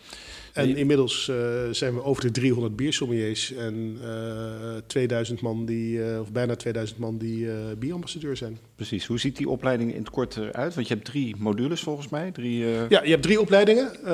En 0.57 0.75
inmiddels 0.75 1.29
eh, 1.29 1.35
zijn 1.71 1.93
we 1.93 2.03
over 2.03 2.21
de 2.23 2.31
300 2.31 2.75
biersommeliers 2.75 3.53
en 3.53 3.97
eh 4.03 4.75
2000 4.87 5.41
man 5.41 5.65
die, 5.65 6.03
eh, 6.03 6.19
of 6.19 6.31
bijna 6.31 6.55
2000 6.55 6.99
man 6.99 7.17
die 7.17 7.49
eh, 7.49 7.55
bierambassadeur 7.79 8.37
zijn. 8.37 8.57
Precies. 8.75 9.05
Hoe 9.05 9.19
ziet 9.19 9.37
die 9.37 9.49
opleiding 9.49 9.93
in 9.93 9.99
het 9.99 10.09
kort 10.09 10.37
eruit? 10.37 10.75
Want 10.75 10.87
je 10.87 10.93
hebt 10.93 11.05
drie 11.05 11.35
modules 11.37 11.81
volgens 11.81 12.09
mij. 12.09 12.31
Drie, 12.31 12.65
eh, 12.65 12.89
Ja, 12.89 13.03
je 13.03 13.09
hebt 13.09 13.23
drie 13.23 13.39
opleidingen. 13.41 13.95
Eh, 14.05 14.11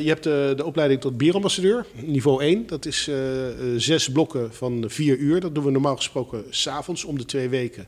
je 0.00 0.08
hebt 0.08 0.22
de, 0.22 0.52
de 0.56 0.64
opleiding 0.64 1.00
tot 1.00 1.16
bierambassadeur, 1.16 1.86
niveau 2.04 2.42
1. 2.42 2.66
Dat 2.66 2.86
is 2.86 3.08
eh, 3.08 3.48
eh, 3.48 3.54
zes 3.76 4.12
blokken 4.12 4.54
van 4.54 4.84
vier 4.86 5.16
uur. 5.16 5.40
Dat 5.40 5.54
doen 5.54 5.64
we 5.64 5.70
normaal 5.70 5.96
gesproken 5.96 6.44
s'avonds 6.50 7.04
om 7.04 7.18
de 7.18 7.24
twee 7.24 7.48
weken. 7.48 7.86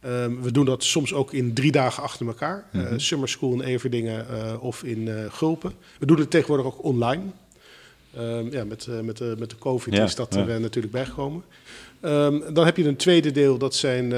Ehm, 0.00 0.40
we 0.40 0.50
doen 0.50 0.64
dat 0.64 0.84
soms 0.84 1.14
ook 1.14 1.32
in 1.32 1.54
drie 1.54 1.72
dagen 1.72 2.02
achter 2.02 2.26
elkaar. 2.26 2.64
Eh, 2.72 2.92
summer 2.96 3.28
School 3.28 3.52
in 3.52 3.60
Everdingen 3.60 4.28
eh, 4.28 4.62
of 4.62 4.82
in 4.84 5.08
eh, 5.08 5.14
Gulpen. 5.30 5.72
We 5.98 6.06
doen 6.06 6.18
het 6.18 6.30
tegenwoordig 6.30 6.66
ook 6.66 6.84
online. 6.84 7.22
Ehm, 8.14 8.50
ja, 8.50 8.64
met, 8.64 8.88
met, 9.02 9.16
de 9.16 9.34
met 9.38 9.50
de 9.50 9.58
COVID 9.58 9.94
Ja, 9.94 10.04
is 10.04 10.14
dat 10.14 10.34
ja. 10.34 10.46
er 10.46 10.60
natuurlijk 10.60 10.92
bijgekomen. 10.92 11.42
Ehm, 12.00 12.52
dan 12.52 12.64
heb 12.64 12.76
je 12.76 12.84
een 12.84 12.96
tweede 12.96 13.30
deel, 13.30 13.58
dat 13.58 13.74
zijn 13.74 14.14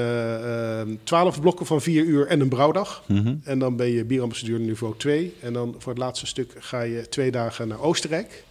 twaalf 1.03 1.41
blokken 1.41 1.65
van 1.65 1.81
vier 1.81 2.03
uur 2.03 2.27
en 2.27 2.39
een 2.39 2.49
brouwdag. 2.49 3.03
Mhm. 3.07 3.35
En 3.43 3.59
dan 3.59 3.75
ben 3.75 3.87
je 3.87 4.05
bierambassadeur 4.05 4.59
niveau 4.59 4.93
2. 4.97 5.33
En 5.39 5.53
dan 5.53 5.75
voor 5.77 5.91
het 5.91 6.01
laatste 6.01 6.25
stuk 6.25 6.53
ga 6.59 6.81
je 6.81 7.09
twee 7.09 7.31
dagen 7.31 7.67
naar 7.67 7.81
Oostenrijk. 7.81 8.43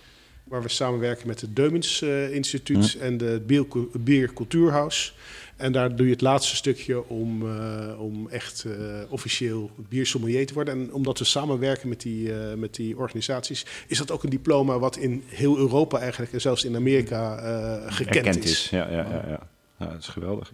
Waar 0.44 0.62
we 0.62 0.68
samenwerken 0.68 1.26
met 1.26 1.40
het 1.40 1.56
Deumens 1.56 2.02
Instituut 2.32 2.96
en 3.00 3.16
de 3.16 3.42
Bier- 3.46 3.66
Biercultuurhuis. 4.00 5.14
En 5.60 5.72
daar 5.72 5.96
doe 5.96 6.06
je 6.06 6.12
het 6.12 6.20
laatste 6.20 6.56
stukje 6.56 7.08
om, 7.08 7.42
eh, 7.56 8.00
om 8.00 8.28
echt 8.28 8.64
eh, 8.64 8.72
officieel 9.08 9.70
biersommelier 9.88 10.46
te 10.46 10.54
worden. 10.54 10.74
En 10.74 10.92
omdat 10.92 11.18
we 11.18 11.24
samenwerken 11.24 11.88
met 11.88 12.00
die, 12.00 12.32
eh, 12.34 12.54
met 12.54 12.74
die 12.74 12.96
organisaties, 12.96 13.66
is 13.86 13.98
dat 13.98 14.10
ook 14.10 14.22
een 14.22 14.30
diploma 14.30 14.78
wat 14.78 14.96
in 14.96 15.22
heel 15.26 15.58
Europa 15.58 15.98
eigenlijk 15.98 16.32
en 16.32 16.40
zelfs 16.40 16.64
in 16.64 16.76
Amerika 16.76 17.36
eh, 17.38 17.92
gekend 17.92 18.16
erkend 18.16 18.44
is. 18.44 18.50
is. 18.50 18.68
Ja, 18.70 18.88
ja, 18.90 18.96
ja, 19.10 19.24
ja. 19.28 19.48
ja, 19.78 19.86
dat 19.86 19.98
is 20.00 20.08
geweldig. 20.08 20.52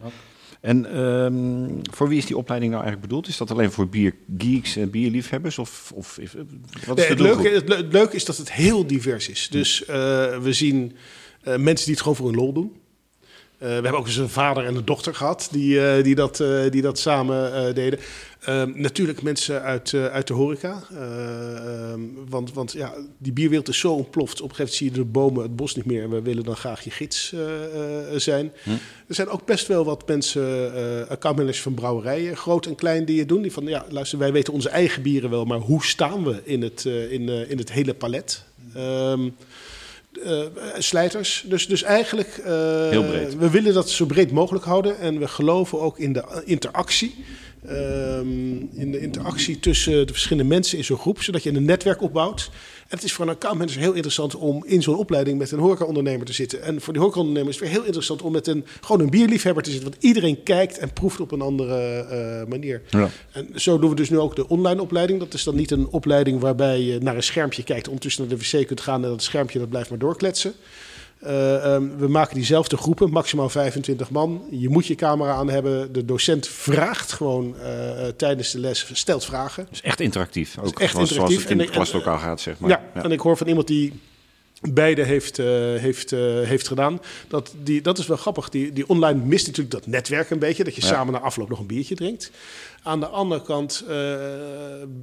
En 0.60 0.86
ehm, 0.94 1.68
voor 1.92 2.08
wie 2.08 2.18
is 2.18 2.26
die 2.26 2.36
opleiding 2.36 2.72
nou 2.72 2.84
eigenlijk 2.84 3.10
bedoeld? 3.12 3.28
Is 3.28 3.36
dat 3.36 3.50
alleen 3.50 3.72
voor 3.72 3.88
biergeeks 3.88 4.76
en 4.76 4.90
bierliefhebbers? 4.90 5.58
Of, 5.58 5.92
of 5.94 6.16
wat 6.16 6.98
is 6.98 7.02
Nee, 7.02 7.06
het, 7.06 7.18
leuke, 7.20 7.42
doelgroep? 7.42 7.44
het, 7.52 7.68
le- 7.68 7.76
het 7.76 7.92
leuke 7.92 8.16
is 8.16 8.24
dat 8.24 8.36
het 8.36 8.52
heel 8.52 8.86
divers 8.86 9.28
is. 9.28 9.48
Dus 9.50 9.84
eh, 9.84 9.96
we 10.38 10.52
zien 10.52 10.96
eh, 11.42 11.56
mensen 11.56 11.84
die 11.84 11.94
het 11.94 12.02
gewoon 12.02 12.16
voor 12.16 12.26
hun 12.26 12.36
lol 12.36 12.52
doen. 12.52 12.72
Eh, 13.58 13.68
we 13.68 13.72
hebben 13.72 13.96
ook 13.96 14.06
eens 14.06 14.16
een 14.16 14.28
vader 14.28 14.64
en 14.64 14.76
een 14.76 14.84
dochter 14.84 15.14
gehad 15.14 15.48
die, 15.50 15.80
eh, 15.80 16.04
die, 16.04 16.14
dat, 16.14 16.40
eh, 16.40 16.70
die 16.70 16.82
dat 16.82 16.98
samen 16.98 17.74
deden. 17.74 17.98
Ehm, 18.40 18.72
natuurlijk 18.74 19.22
mensen 19.22 19.62
uit, 19.62 19.94
uit 19.94 20.26
de 20.26 20.34
horeca. 20.34 20.82
Eh, 20.90 21.90
ehm, 21.90 22.00
want 22.28 22.52
want 22.52 22.72
ja, 22.72 22.94
die 23.18 23.32
bierwereld 23.32 23.68
is 23.68 23.78
zo 23.78 23.92
ontploft. 23.92 24.40
Op 24.40 24.50
een 24.50 24.56
gegeven 24.56 24.58
moment 24.58 24.76
zie 24.76 24.90
je 24.90 24.92
de 24.92 25.18
bomen 25.18 25.42
het 25.42 25.56
bos 25.56 25.74
niet 25.74 25.84
meer. 25.84 26.02
En 26.02 26.10
we 26.10 26.22
willen 26.22 26.44
dan 26.44 26.56
graag 26.56 26.84
je 26.84 26.90
gids 26.90 27.34
zijn. 28.16 28.52
Er 29.06 29.14
zijn 29.14 29.28
ook 29.28 29.44
best 29.46 29.66
wel 29.66 29.84
wat 29.84 30.08
mensen, 30.08 31.08
accountmanagers 31.08 31.62
van 31.62 31.74
brouwerijen, 31.74 32.36
groot 32.36 32.66
en 32.66 32.74
klein, 32.74 33.04
die 33.04 33.18
het 33.18 33.28
doen. 33.28 33.42
Die 33.42 33.52
van, 33.52 33.66
ja, 33.66 33.86
luister, 33.88 34.18
wij 34.18 34.32
weten 34.32 34.52
onze 34.52 34.68
eigen 34.68 35.02
bieren 35.02 35.30
wel, 35.30 35.44
maar 35.44 35.58
hoe 35.58 35.84
staan 35.84 36.24
we 36.24 36.40
in 36.44 36.62
het, 36.62 36.84
in, 36.84 37.28
in 37.28 37.58
het 37.58 37.72
hele 37.72 37.94
palet? 37.94 38.44
Ehm, 38.74 39.28
eh, 40.18 40.40
slijters. 40.78 41.44
Dus, 41.46 41.66
dus 41.66 41.82
eigenlijk, 41.82 42.28
eh, 42.44 42.88
Heel 42.88 43.04
breed. 43.04 43.36
we 43.36 43.50
willen 43.50 43.74
dat 43.74 43.90
zo 43.90 44.06
breed 44.06 44.30
mogelijk 44.30 44.64
houden. 44.64 44.98
En 44.98 45.18
we 45.18 45.28
geloven 45.28 45.80
ook 45.80 45.98
in 45.98 46.12
de 46.12 46.42
interactie. 46.44 47.24
Ehm, 47.68 48.80
in 48.80 48.92
de 48.92 49.00
interactie 49.00 49.60
tussen 49.60 50.06
de 50.06 50.12
verschillende 50.12 50.48
mensen 50.48 50.78
in 50.78 50.84
zo'n 50.84 50.98
groep, 50.98 51.22
zodat 51.22 51.42
je 51.42 51.52
een 51.52 51.64
netwerk 51.64 52.02
opbouwt. 52.02 52.50
En 52.88 52.96
het 52.96 53.02
is 53.02 53.12
voor 53.12 53.24
een 53.24 53.30
accountmanager 53.30 53.80
heel 53.80 53.92
interessant 53.92 54.34
om 54.34 54.64
in 54.66 54.82
zo'n 54.82 54.96
opleiding 54.96 55.38
met 55.38 55.50
een 55.50 55.58
horecaondernemer 55.58 56.26
te 56.26 56.32
zitten. 56.32 56.62
En 56.62 56.80
voor 56.80 56.92
die 56.92 57.02
horecaondernemer 57.02 57.48
is 57.48 57.54
het 57.54 57.64
weer 57.64 57.74
heel 57.74 57.84
interessant 57.84 58.22
om 58.22 58.32
met 58.32 58.46
een, 58.46 58.64
gewoon 58.80 59.00
een 59.00 59.10
bierliefhebber 59.10 59.62
te 59.62 59.70
zitten. 59.70 59.90
Want 59.90 60.02
iedereen 60.02 60.42
kijkt 60.42 60.78
en 60.78 60.92
proeft 60.92 61.20
op 61.20 61.32
een 61.32 61.40
andere 61.40 62.06
eh, 62.10 62.48
manier. 62.48 62.82
Ja. 62.90 63.10
En 63.32 63.48
zo 63.54 63.78
doen 63.78 63.90
we 63.90 63.96
dus 63.96 64.10
nu 64.10 64.18
ook 64.18 64.36
de 64.36 64.48
online 64.48 64.80
opleiding. 64.80 65.18
Dat 65.18 65.34
is 65.34 65.44
dan 65.44 65.54
niet 65.54 65.70
een 65.70 65.88
opleiding 65.88 66.40
waarbij 66.40 66.80
je 66.80 66.98
naar 66.98 67.16
een 67.16 67.22
schermpje 67.22 67.62
kijkt, 67.62 67.86
ondertussen 67.86 68.28
naar 68.28 68.38
de 68.38 68.58
wc 68.58 68.66
kunt 68.66 68.80
gaan 68.80 69.04
en 69.04 69.10
dat 69.10 69.22
schermpje 69.22 69.58
dat 69.58 69.68
blijft 69.68 69.90
maar 69.90 69.98
doorkletsen. 69.98 70.54
Eh, 71.20 71.74
ehm, 71.74 71.96
we 71.96 72.08
maken 72.08 72.34
diezelfde 72.34 72.76
groepen, 72.76 73.10
maximaal 73.10 73.48
25 73.48 74.10
man. 74.10 74.42
Je 74.50 74.68
moet 74.68 74.86
je 74.86 74.94
camera 74.94 75.32
aan 75.32 75.50
hebben. 75.50 75.92
De 75.92 76.04
docent 76.04 76.48
vraagt 76.48 77.12
gewoon 77.12 77.54
eh, 77.58 78.06
eh, 78.06 78.14
tijdens 78.16 78.50
de 78.50 78.58
les, 78.58 78.90
stelt 78.92 79.24
vragen. 79.24 79.66
Dus 79.70 79.82
echt 79.82 80.00
interactief. 80.00 80.58
Ook 80.58 80.80
echt 80.80 80.92
zoals, 80.92 81.10
interactief. 81.10 81.16
Zoals 81.16 81.42
het 81.42 81.50
in 81.50 81.58
het 81.58 81.70
klaslokaal 81.70 82.18
gaat, 82.18 82.40
zeg 82.40 82.58
maar. 82.58 82.70
ja, 82.70 83.02
en 83.02 83.10
ik 83.10 83.20
hoor 83.20 83.36
van 83.36 83.46
iemand 83.46 83.66
die 83.66 83.92
beide 84.60 85.02
heeft, 85.02 85.38
eh, 85.38 85.46
heeft, 85.74 86.12
eh, 86.12 86.20
heeft 86.40 86.68
gedaan. 86.68 87.00
Dat, 87.28 87.54
die, 87.62 87.80
dat 87.80 87.98
is 87.98 88.06
wel 88.06 88.16
grappig. 88.16 88.48
Die, 88.48 88.72
die 88.72 88.88
online 88.88 89.20
mist 89.24 89.46
natuurlijk 89.46 89.74
dat 89.74 89.86
netwerk 89.86 90.30
een 90.30 90.38
beetje. 90.38 90.64
Dat 90.64 90.74
je 90.74 90.80
Ja. 90.80 90.86
samen 90.86 91.12
na 91.12 91.18
afloop 91.18 91.48
nog 91.48 91.58
een 91.58 91.66
biertje 91.66 91.94
drinkt. 91.94 92.30
Aan 92.82 93.00
de 93.00 93.06
andere 93.06 93.42
kant 93.42 93.84
eh, 93.88 94.16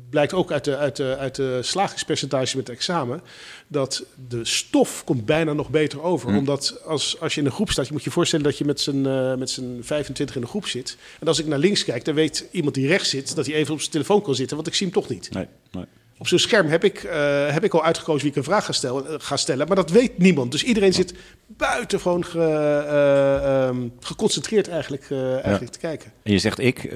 blijkt 0.10 0.34
ook 0.34 0.52
uit 0.52 0.64
de, 0.64 0.78
uit, 0.78 0.96
de, 0.96 1.18
uit 1.18 1.36
de 1.36 1.60
slagingspercentage 1.62 2.58
met 2.58 2.68
het 2.68 2.76
examen... 2.76 3.22
dat 3.68 4.04
de 4.30 4.46
stof 4.46 5.04
komt 5.04 5.26
bijna 5.26 5.54
nog 5.54 5.70
beter 5.70 6.02
over. 6.02 6.30
Hm. 6.30 6.38
Omdat 6.38 6.82
als, 6.86 7.20
als 7.20 7.34
je 7.34 7.40
in 7.40 7.46
een 7.46 7.52
groep 7.54 7.72
staat... 7.72 7.88
je 7.88 7.94
moet 7.94 8.04
je 8.04 8.12
voorstellen 8.12 8.46
dat 8.46 8.58
je 8.58 8.66
met 8.66 8.80
z'n 8.82 9.02
met 9.38 9.50
z'n 9.50 9.80
25 9.82 10.36
in 10.36 10.42
een 10.42 10.48
groep 10.48 10.68
zit. 10.68 10.98
En 11.20 11.28
als 11.28 11.40
ik 11.40 11.46
naar 11.46 11.60
links 11.60 11.84
kijk, 11.84 12.06
dan 12.06 12.16
weet 12.16 12.48
iemand 12.52 12.76
die 12.76 12.88
rechts 12.88 13.10
zit... 13.10 13.36
dat 13.36 13.46
hij 13.46 13.56
even 13.56 13.74
op 13.74 13.80
zijn 13.80 13.92
telefoon 13.92 14.22
kan 14.22 14.36
zitten, 14.36 14.56
want 14.56 14.68
ik 14.68 14.74
zie 14.76 14.88
hem 14.88 14.96
toch 14.96 15.10
niet. 15.10 15.30
Nee, 15.32 15.48
nee. 15.72 15.86
Op 16.24 16.30
zo'n 16.30 16.40
scherm 16.40 16.68
heb 16.68 16.84
ik, 16.84 17.04
eh, 17.04 17.48
heb 17.48 17.64
ik 17.64 17.74
al 17.74 17.84
uitgekozen 17.84 18.22
wie 18.22 18.30
ik 18.32 18.36
een 18.38 18.44
vraag 18.44 18.66
ga 18.66 18.72
stellen, 18.72 19.08
eh, 19.08 19.14
ga 19.18 19.38
stellen. 19.38 19.68
Maar 19.68 19.76
dat 19.76 19.90
weet 19.92 20.18
niemand. 20.18 20.52
Dus 20.52 20.64
iedereen 20.64 20.94
zit 20.94 21.14
buitengewoon 21.48 22.26
ge, 22.26 22.40
eh, 22.40 23.66
ehm, 23.68 23.78
geconcentreerd 24.00 24.68
eigenlijk, 24.70 25.08
eigenlijk 25.44 25.72
te 25.72 25.80
kijken. 25.80 26.12
En 26.24 26.32
je 26.32 26.38
zegt 26.40 26.60
ik, 26.60 26.90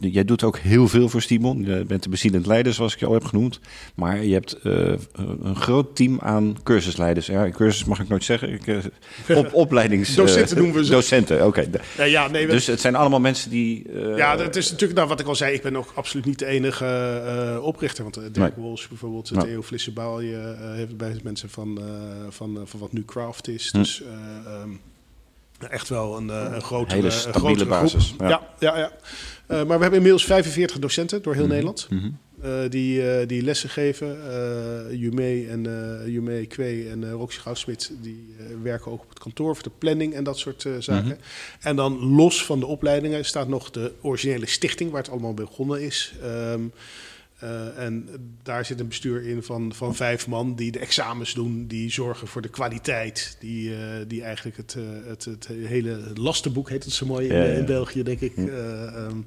jij 0.00 0.24
doet 0.24 0.42
ook 0.42 0.58
heel 0.58 0.88
veel 0.88 1.08
voor 1.08 1.22
Stimon. 1.22 1.64
Je 1.64 1.84
bent 1.84 2.02
de 2.02 2.08
bezielend 2.08 2.46
leider, 2.46 2.72
zoals 2.72 2.92
ik 2.94 2.98
je 3.00 3.06
al 3.06 3.12
heb 3.12 3.24
genoemd. 3.24 3.60
Maar 3.94 4.24
je 4.24 4.32
hebt 4.32 4.56
een 4.62 5.56
groot 5.56 5.96
team 5.96 6.18
aan 6.20 6.56
cursusleiders. 6.62 7.26
Ja, 7.26 7.50
cursus 7.50 7.84
mag 7.84 8.00
ik 8.00 8.08
nooit 8.08 8.24
zeggen. 8.24 8.52
Ik, 8.52 8.90
op, 9.36 9.52
opleidings... 9.64 10.14
Docenten 10.14 10.56
noemen 10.56 10.74
we 10.76 10.84
ze. 10.84 10.90
Docenten, 10.90 11.46
oké. 11.46 11.64
Ja, 12.04 12.28
nee, 12.28 12.46
we- 12.46 12.52
Dus 12.52 12.66
het 12.66 12.80
zijn 12.80 12.94
allemaal 12.94 13.20
mensen 13.20 13.50
die... 13.50 13.86
ja, 14.16 14.38
het 14.38 14.56
is 14.56 14.70
natuurlijk, 14.70 14.98
nou, 14.98 15.08
wat 15.08 15.20
ik 15.20 15.26
al 15.26 15.34
zei, 15.34 15.54
ik 15.54 15.62
ben 15.62 15.76
ook 15.76 15.92
absoluut 15.94 16.24
niet 16.26 16.38
de 16.38 16.46
enige 16.46 17.58
oprichter. 17.62 18.02
Want 18.02 18.14
Dirk 18.14 18.36
Nee. 18.56 18.63
Walsh 18.64 18.88
bijvoorbeeld, 18.88 19.28
Ja. 19.28 19.40
Theo 19.40 19.62
Flissenbaalje 19.62 20.36
eh 20.36 20.72
heeft 20.74 20.88
het 20.88 20.96
bij 20.96 21.20
mensen 21.22 21.50
van, 21.50 21.78
eh, 21.78 21.84
van, 22.28 22.56
eh, 22.56 22.62
van 22.64 22.80
wat 22.80 22.92
nu 22.92 23.04
Craft 23.04 23.48
is. 23.48 23.70
Hm. 23.70 23.78
Dus 23.78 24.02
eh, 24.02 24.52
ehm, 24.52 24.70
echt 25.70 25.88
wel 25.88 26.16
een, 26.16 26.28
een 26.28 26.62
grotere, 26.62 26.94
Hele 26.94 27.26
een 27.26 27.34
grotere 27.34 27.68
basis, 27.68 28.06
Groep. 28.06 28.20
ja. 28.20 28.28
Ja, 28.28 28.76
ja, 28.76 28.76
ja. 28.76 28.92
Maar 29.46 29.66
we 29.66 29.72
hebben 29.72 29.92
inmiddels 29.92 30.24
45 30.24 30.78
docenten 30.78 31.22
door 31.22 31.34
heel 31.34 31.46
Nederland. 31.46 31.88
mhm. 31.90 32.68
die, 32.68 33.26
die 33.26 33.42
lessen 33.42 33.68
geven. 33.68 34.16
Uh, 34.16 35.00
Jume 35.00 35.46
en 35.48 35.64
uh, 35.64 36.12
Jume 36.12 36.46
Kwee 36.46 36.90
en 36.90 37.10
Roxy 37.10 37.38
Goudsmit 37.38 37.92
die 38.00 38.34
werken 38.62 38.92
ook 38.92 39.02
op 39.02 39.08
het 39.08 39.18
kantoor 39.18 39.54
voor 39.54 39.62
de 39.62 39.70
planning 39.78 40.14
en 40.14 40.24
dat 40.24 40.38
soort 40.38 40.66
zaken. 40.78 41.04
Mhm. 41.04 41.16
En 41.60 41.76
dan 41.76 41.98
los 41.98 42.44
van 42.44 42.60
de 42.60 42.66
opleidingen 42.66 43.24
staat 43.24 43.48
nog 43.48 43.70
de 43.70 43.92
originele 44.00 44.46
stichting 44.46 44.90
waar 44.90 45.02
het 45.02 45.10
allemaal 45.10 45.34
begonnen 45.34 45.82
is. 45.82 46.14
Um, 46.24 46.72
uh, 47.44 47.78
en 47.78 48.08
daar 48.42 48.64
zit 48.64 48.80
een 48.80 48.88
bestuur 48.88 49.26
in 49.26 49.42
van, 49.42 49.72
van 49.74 49.94
vijf 49.94 50.26
man 50.26 50.54
die 50.54 50.72
de 50.72 50.78
examens 50.78 51.34
doen, 51.34 51.66
die 51.66 51.92
zorgen 51.92 52.26
voor 52.26 52.42
de 52.42 52.48
kwaliteit, 52.48 53.36
die, 53.40 53.70
uh, 53.70 53.78
die 54.06 54.22
eigenlijk 54.22 54.56
het, 54.56 54.74
uh, 54.78 54.84
het, 55.06 55.24
het 55.24 55.46
hele 55.46 56.00
lastenboek 56.14 56.68
heet 56.68 56.84
het 56.84 56.92
zo 56.92 57.06
mooi 57.06 57.28
in, 57.28 57.36
Ja, 57.36 57.44
in 57.44 57.64
België, 57.64 58.02
denk 58.02 58.20
ik. 58.20 58.36
Um, 58.36 59.26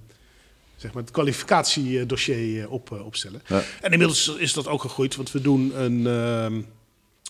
zeg 0.76 0.94
maar 0.94 1.04
het 1.04 1.12
kwalificatiedossier 1.12 2.70
op, 2.70 2.92
opstellen. 2.92 3.42
Ja. 3.48 3.64
En 3.82 3.92
inmiddels 3.92 4.36
is 4.38 4.54
dat 4.54 4.68
ook 4.68 4.82
gegroeid, 4.82 5.16
want 5.16 5.32
we 5.32 5.42
doen 5.42 5.82
een, 5.82 6.06
um, 6.06 6.66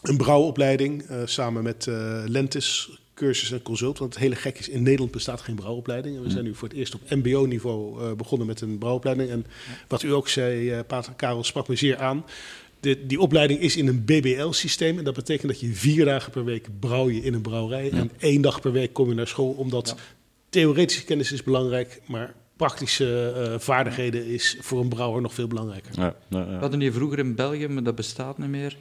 een 0.02 0.18
brouwopleiding 0.18 1.06
samen 1.26 1.64
met 1.64 1.86
Lentis 2.26 3.00
cursus 3.18 3.52
en 3.52 3.62
consult. 3.62 3.98
Want 3.98 4.14
het 4.14 4.24
hele 4.24 4.36
gek 4.36 4.60
is, 4.60 4.70
in 4.70 4.84
Nederland 4.84 5.12
bestaat 5.12 5.42
geen 5.42 5.56
brouwopleiding. 5.56 6.16
En 6.16 6.24
we 6.24 6.30
zijn 6.30 6.44
nu 6.44 6.56
voor 6.56 6.68
het 6.68 6.78
eerst 6.78 6.96
op 6.96 7.02
mbo-niveau 7.10 8.02
uh, 8.02 8.12
begonnen 8.12 8.48
met 8.48 8.62
een 8.62 8.78
brouwopleiding. 8.78 9.30
En 9.30 9.46
wat 9.88 10.04
u 10.04 10.14
ook 10.14 10.28
zei, 10.28 10.78
uh, 10.78 10.80
Pater 10.88 11.14
Karel 11.14 11.44
sprak 11.44 11.68
me 11.68 11.76
zeer 11.76 11.98
aan. 11.98 12.26
De, 12.80 13.06
die 13.06 13.20
opleiding 13.20 13.60
is 13.60 13.76
in 13.76 13.88
een 13.88 14.06
BBL-systeem. 14.06 14.98
En 14.98 15.04
dat 15.04 15.14
betekent 15.14 15.52
dat 15.52 15.60
je 15.60 15.74
vier 15.74 16.06
dagen 16.06 16.32
per 16.32 16.46
week 16.46 16.68
brouw 16.80 17.10
je 17.10 17.22
in 17.22 17.34
een 17.34 17.42
brouwerij. 17.42 17.86
Ja. 17.86 17.92
En 17.92 18.12
één 18.18 18.42
dag 18.42 18.62
per 18.62 18.72
week 18.72 18.94
kom 18.94 19.10
je 19.10 19.16
naar 19.16 19.28
school. 19.28 19.52
Omdat 19.52 19.88
ja. 19.88 20.04
theoretische 20.50 21.06
kennis 21.06 21.32
is 21.32 21.44
belangrijk, 21.44 22.02
maar 22.06 22.34
praktische 22.56 23.34
uh, 23.38 23.60
vaardigheden 23.60 24.26
is 24.26 24.58
voor 24.60 24.80
een 24.80 24.90
brouwer 24.90 25.22
nog 25.22 25.34
veel 25.34 25.48
belangrijker. 25.48 25.92
Ja, 25.96 26.16
ja, 26.28 26.46
We 26.46 26.58
hadden 26.60 26.80
hier 26.80 26.94
vroeger 26.94 27.20
in 27.20 27.36
België, 27.36 27.68
maar 27.68 27.84
dat 27.84 27.96
bestaat 27.96 28.38
niet 28.38 28.50
meer, 28.50 28.78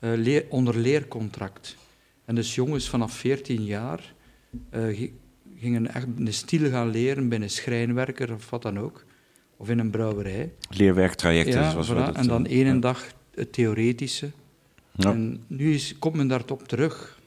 uh, 0.00 0.10
leer, 0.14 0.44
onder 0.48 0.76
leercontract. 0.76 1.76
En 2.30 2.36
dus 2.36 2.54
jongens 2.54 2.88
vanaf 2.88 3.12
14 3.12 3.64
jaar 3.64 4.14
uh, 4.74 5.08
gingen 5.58 5.94
echt 5.94 6.06
een 6.18 6.32
stil 6.32 6.70
gaan 6.70 6.90
leren 6.90 7.28
bij 7.28 7.40
een 7.40 7.50
schrijnwerker 7.50 8.32
of 8.32 8.50
wat 8.50 8.62
dan 8.62 8.78
ook. 8.78 9.04
Of 9.56 9.68
in 9.68 9.78
een 9.78 9.90
brouwerij. 9.90 10.52
Leerwerktrajecten, 10.68 11.60
ja, 11.60 11.70
zoals 11.70 11.86
voilà. 11.86 11.94
we 11.94 11.94
dat 11.94 12.16
En 12.16 12.26
dan 12.26 12.46
één 12.46 12.66
ja. 12.66 12.74
dag 12.74 13.04
het 13.34 13.52
theoretische. 13.52 14.30
Ja. 14.92 15.10
En 15.10 15.42
nu 15.46 15.74
is, 15.74 15.94
komt 15.98 16.14
men 16.14 16.28
daarop 16.28 16.68
terug. 16.68 17.18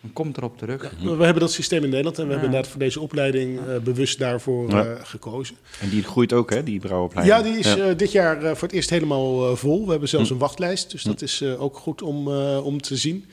Men 0.00 0.12
komt 0.12 0.36
erop 0.36 0.58
terug. 0.58 0.94
Ja, 0.98 1.16
we 1.16 1.24
hebben 1.24 1.42
dat 1.42 1.52
systeem 1.52 1.82
in 1.84 1.90
Nederland 1.90 2.18
en 2.18 2.24
we 2.24 2.28
ja. 2.28 2.32
hebben 2.32 2.48
inderdaad 2.50 2.72
voor 2.72 2.80
deze 2.80 3.00
opleiding 3.00 3.58
uh, 3.58 3.78
bewust 3.78 4.18
daarvoor 4.18 4.70
uh, 4.70 4.92
gekozen. 5.02 5.56
En 5.80 5.88
die 5.88 6.02
groeit 6.02 6.32
ook, 6.32 6.50
hè, 6.50 6.62
die 6.62 6.80
brouwopleiding? 6.80 7.36
Ja, 7.36 7.50
die 7.50 7.58
is 7.58 7.76
uh, 7.76 7.96
dit 7.96 8.12
jaar 8.12 8.40
voor 8.40 8.68
het 8.68 8.72
eerst 8.76 8.90
helemaal 8.90 9.56
vol. 9.56 9.84
We 9.84 9.90
hebben 9.90 10.08
zelfs 10.08 10.28
hm. 10.28 10.34
een 10.34 10.40
wachtlijst, 10.40 10.90
dus 10.90 11.02
dat 11.02 11.22
is 11.22 11.42
ook 11.42 11.76
goed 11.76 12.02
om, 12.02 12.28
om 12.56 12.80
te 12.80 12.96
zien. 12.96 13.24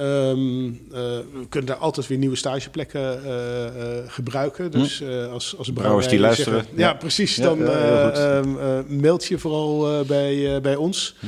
Um, 0.00 0.66
uh, 0.66 0.76
we 0.90 1.46
kunnen 1.48 1.70
daar 1.70 1.78
altijd 1.78 2.06
weer 2.06 2.18
nieuwe 2.18 2.36
stageplekken 2.36 3.20
uh, 3.24 3.30
uh, 3.30 4.02
gebruiken. 4.06 4.70
Dus 4.70 5.02
als, 5.30 5.56
als 5.58 5.72
brouwers 5.72 6.08
die 6.08 6.18
luisteren. 6.18 6.58
Zeggen, 6.58 6.78
ja. 6.78 6.88
ja, 6.88 6.94
precies. 6.94 7.36
Dan 7.36 7.58
ja, 7.58 8.36
um, 8.38 8.84
meld 9.00 9.24
je 9.24 9.38
vooral 9.38 10.04
bij, 10.04 10.60
bij 10.60 10.76
ons. 10.76 11.16
Hm. 11.20 11.26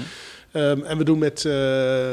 Um, 0.53 0.85
en 0.85 0.99
we 0.99 1.05
doen 1.05 1.19
met, 1.19 1.45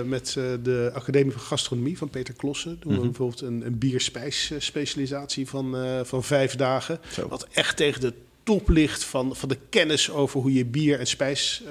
met 0.06 0.34
de 0.64 0.91
Academie 0.93 1.32
van 1.32 1.41
Gastronomie 1.41 1.97
van 1.97 2.10
Peter 2.10 2.34
Klossen... 2.34 2.78
doen 2.80 2.91
we 2.91 2.97
Mhm. 2.97 3.08
bijvoorbeeld 3.08 3.41
een, 3.41 3.66
een 3.66 3.78
bierspijs 3.78 4.51
specialisatie 4.58 5.47
van, 5.47 5.76
van 6.03 6.24
vijf 6.24 6.56
dagen. 6.56 6.99
Zo. 7.12 7.28
Wat 7.28 7.47
echt 7.53 7.78
tegen 7.78 8.01
de 8.01 8.14
top 8.45 8.69
ligt 8.69 9.03
van, 9.03 9.35
van 9.35 9.49
de 9.49 9.57
kennis 9.69 10.11
over 10.11 10.39
hoe 10.39 10.53
je 10.53 10.65
bier 10.65 10.99
en 10.99 11.07
spijs 11.07 11.63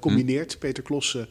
combineert. 0.00 0.52
Hm. 0.52 0.58
Peter 0.58 0.82
Klossen 0.82 1.28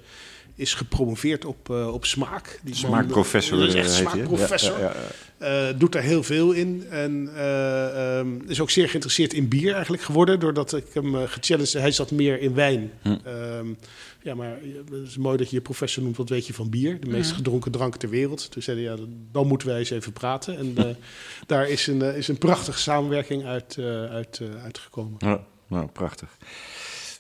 is 0.55 0.73
gepromoveerd 0.73 1.45
op, 1.45 1.69
uh, 1.69 1.93
op 1.93 2.05
smaak. 2.05 2.59
Die 2.63 2.75
smaakprofessor. 2.75 3.57
Man, 3.57 3.67
echt 3.67 3.91
smaakprofessor. 3.91 4.79
Ja, 4.79 4.95
ja, 5.39 5.47
ja. 5.47 5.73
Doet 5.73 5.91
daar 5.91 6.01
heel 6.01 6.23
veel 6.23 6.51
in. 6.51 6.85
En 6.89 7.43
um, 7.45 8.43
is 8.47 8.59
ook 8.59 8.69
zeer 8.69 8.87
geïnteresseerd 8.87 9.33
in 9.33 9.47
bier 9.47 9.73
eigenlijk 9.73 10.03
geworden. 10.03 10.39
Doordat 10.39 10.73
ik 10.73 10.85
hem 10.93 11.15
gechallenged 11.15 11.73
Hij 11.73 11.91
zat 11.91 12.11
meer 12.11 12.39
in 12.39 12.53
wijn. 12.53 12.91
Hm. 13.01 13.09
Um, 13.27 13.77
ja, 14.23 14.35
maar 14.35 14.59
het 14.91 15.07
is 15.07 15.17
mooi 15.17 15.37
dat 15.37 15.49
je 15.49 15.55
je 15.55 15.61
professor 15.61 16.03
noemt. 16.03 16.17
Wat 16.17 16.29
weet 16.29 16.47
je 16.47 16.53
van 16.53 16.69
bier? 16.69 16.99
De 16.99 17.09
meest 17.09 17.31
gedronken 17.31 17.71
drank 17.71 17.95
ter 17.95 18.09
wereld. 18.09 18.51
Toen 18.51 18.61
zei 18.61 18.85
hij, 18.85 18.95
ja, 18.95 19.03
dan 19.31 19.47
moeten 19.47 19.67
wij 19.67 19.77
eens 19.77 19.89
even 19.89 20.13
praten. 20.13 20.57
En 20.57 20.75
daar 21.47 21.69
is 21.69 21.87
een, 21.87 22.01
is 22.01 22.27
een 22.27 22.37
prachtige 22.37 22.79
samenwerking 22.79 23.45
uit, 23.45 23.77
uit, 24.09 24.41
uitgekomen. 24.63 25.15
Ja, 25.17 25.43
nou, 25.67 25.87
prachtig. 25.87 26.37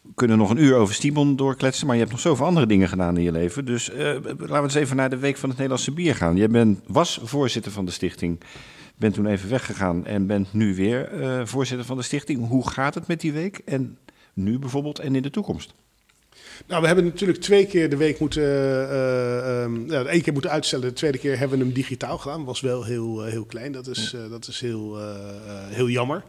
We 0.03 0.09
kunnen 0.15 0.37
nog 0.37 0.49
een 0.49 0.63
uur 0.63 0.75
over 0.75 0.93
Stimon 0.93 1.35
doorkletsen, 1.35 1.85
maar 1.85 1.95
je 1.95 2.01
hebt 2.01 2.13
nog 2.13 2.21
zoveel 2.21 2.45
andere 2.45 2.65
dingen 2.65 2.87
gedaan 2.87 3.17
in 3.17 3.23
je 3.23 3.31
leven. 3.31 3.65
Dus 3.65 3.89
uh, 3.89 3.97
laten 3.97 4.47
we 4.47 4.61
eens 4.61 4.73
even 4.73 4.95
naar 4.95 5.09
de 5.09 5.17
Week 5.17 5.37
van 5.37 5.49
het 5.49 5.57
Nederlandse 5.57 5.91
Bier 5.91 6.15
gaan. 6.15 6.35
Jij 6.35 6.49
bent, 6.49 6.79
was 6.87 7.19
voorzitter 7.23 7.71
van 7.71 7.85
de 7.85 7.91
stichting, 7.91 8.39
bent 8.95 9.13
toen 9.13 9.25
even 9.25 9.49
weggegaan 9.49 10.05
en 10.05 10.27
bent 10.27 10.53
nu 10.53 10.75
weer 10.75 11.21
uh, 11.21 11.45
voorzitter 11.45 11.85
van 11.85 11.97
de 11.97 12.03
stichting. 12.03 12.47
Hoe 12.47 12.69
gaat 12.69 12.95
het 12.95 13.07
met 13.07 13.21
die 13.21 13.33
week 13.33 13.57
en 13.65 13.97
nu 14.33 14.59
bijvoorbeeld 14.59 14.99
en 14.99 15.15
in 15.15 15.21
de 15.21 15.29
toekomst? 15.29 15.73
Nou, 16.67 16.81
we 16.81 16.87
hebben 16.87 17.05
natuurlijk 17.05 17.41
twee 17.41 17.65
keer 17.65 17.89
de 17.89 17.97
week 17.97 18.19
moeten, 18.19 18.43
uh, 18.43 19.61
um, 19.63 19.91
ja, 19.91 20.03
één 20.03 20.21
keer 20.21 20.33
moeten 20.33 20.51
uitstellen. 20.51 20.87
De 20.87 20.93
tweede 20.93 21.17
keer 21.17 21.39
hebben 21.39 21.57
we 21.57 21.63
hem 21.63 21.73
digitaal 21.73 22.17
gedaan. 22.17 22.45
Was 22.45 22.61
wel 22.61 22.83
heel, 22.83 23.23
heel 23.23 23.45
klein. 23.45 23.71
Dat 23.71 23.87
is, 23.87 24.15
dat 24.29 24.47
is 24.47 24.59
heel, 24.59 24.97
heel 25.69 25.89
jammer. 25.89 26.23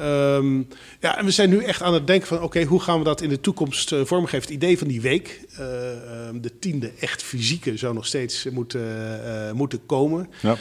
Um, 0.00 0.68
ja, 1.00 1.18
en 1.18 1.24
we 1.24 1.30
zijn 1.30 1.50
nu 1.50 1.64
echt 1.64 1.82
aan 1.82 1.94
het 1.94 2.06
denken 2.06 2.28
van... 2.28 2.36
oké, 2.36 2.46
okay, 2.46 2.64
hoe 2.64 2.80
gaan 2.80 2.98
we 2.98 3.04
dat 3.04 3.20
in 3.20 3.28
de 3.28 3.40
toekomst 3.40 3.92
uh, 3.92 4.04
vormgeven? 4.04 4.40
Het 4.40 4.50
idee 4.50 4.78
van 4.78 4.88
die 4.88 5.00
week, 5.00 5.40
uh, 5.60 6.28
um, 6.28 6.40
de 6.40 6.58
tiende 6.58 6.92
echt 7.00 7.22
fysieke... 7.22 7.76
zou 7.76 7.94
nog 7.94 8.06
steeds 8.06 8.44
moeten, 8.44 8.80
uh, 9.26 9.52
moeten 9.52 9.86
komen. 9.86 10.30
Ja. 10.42 10.56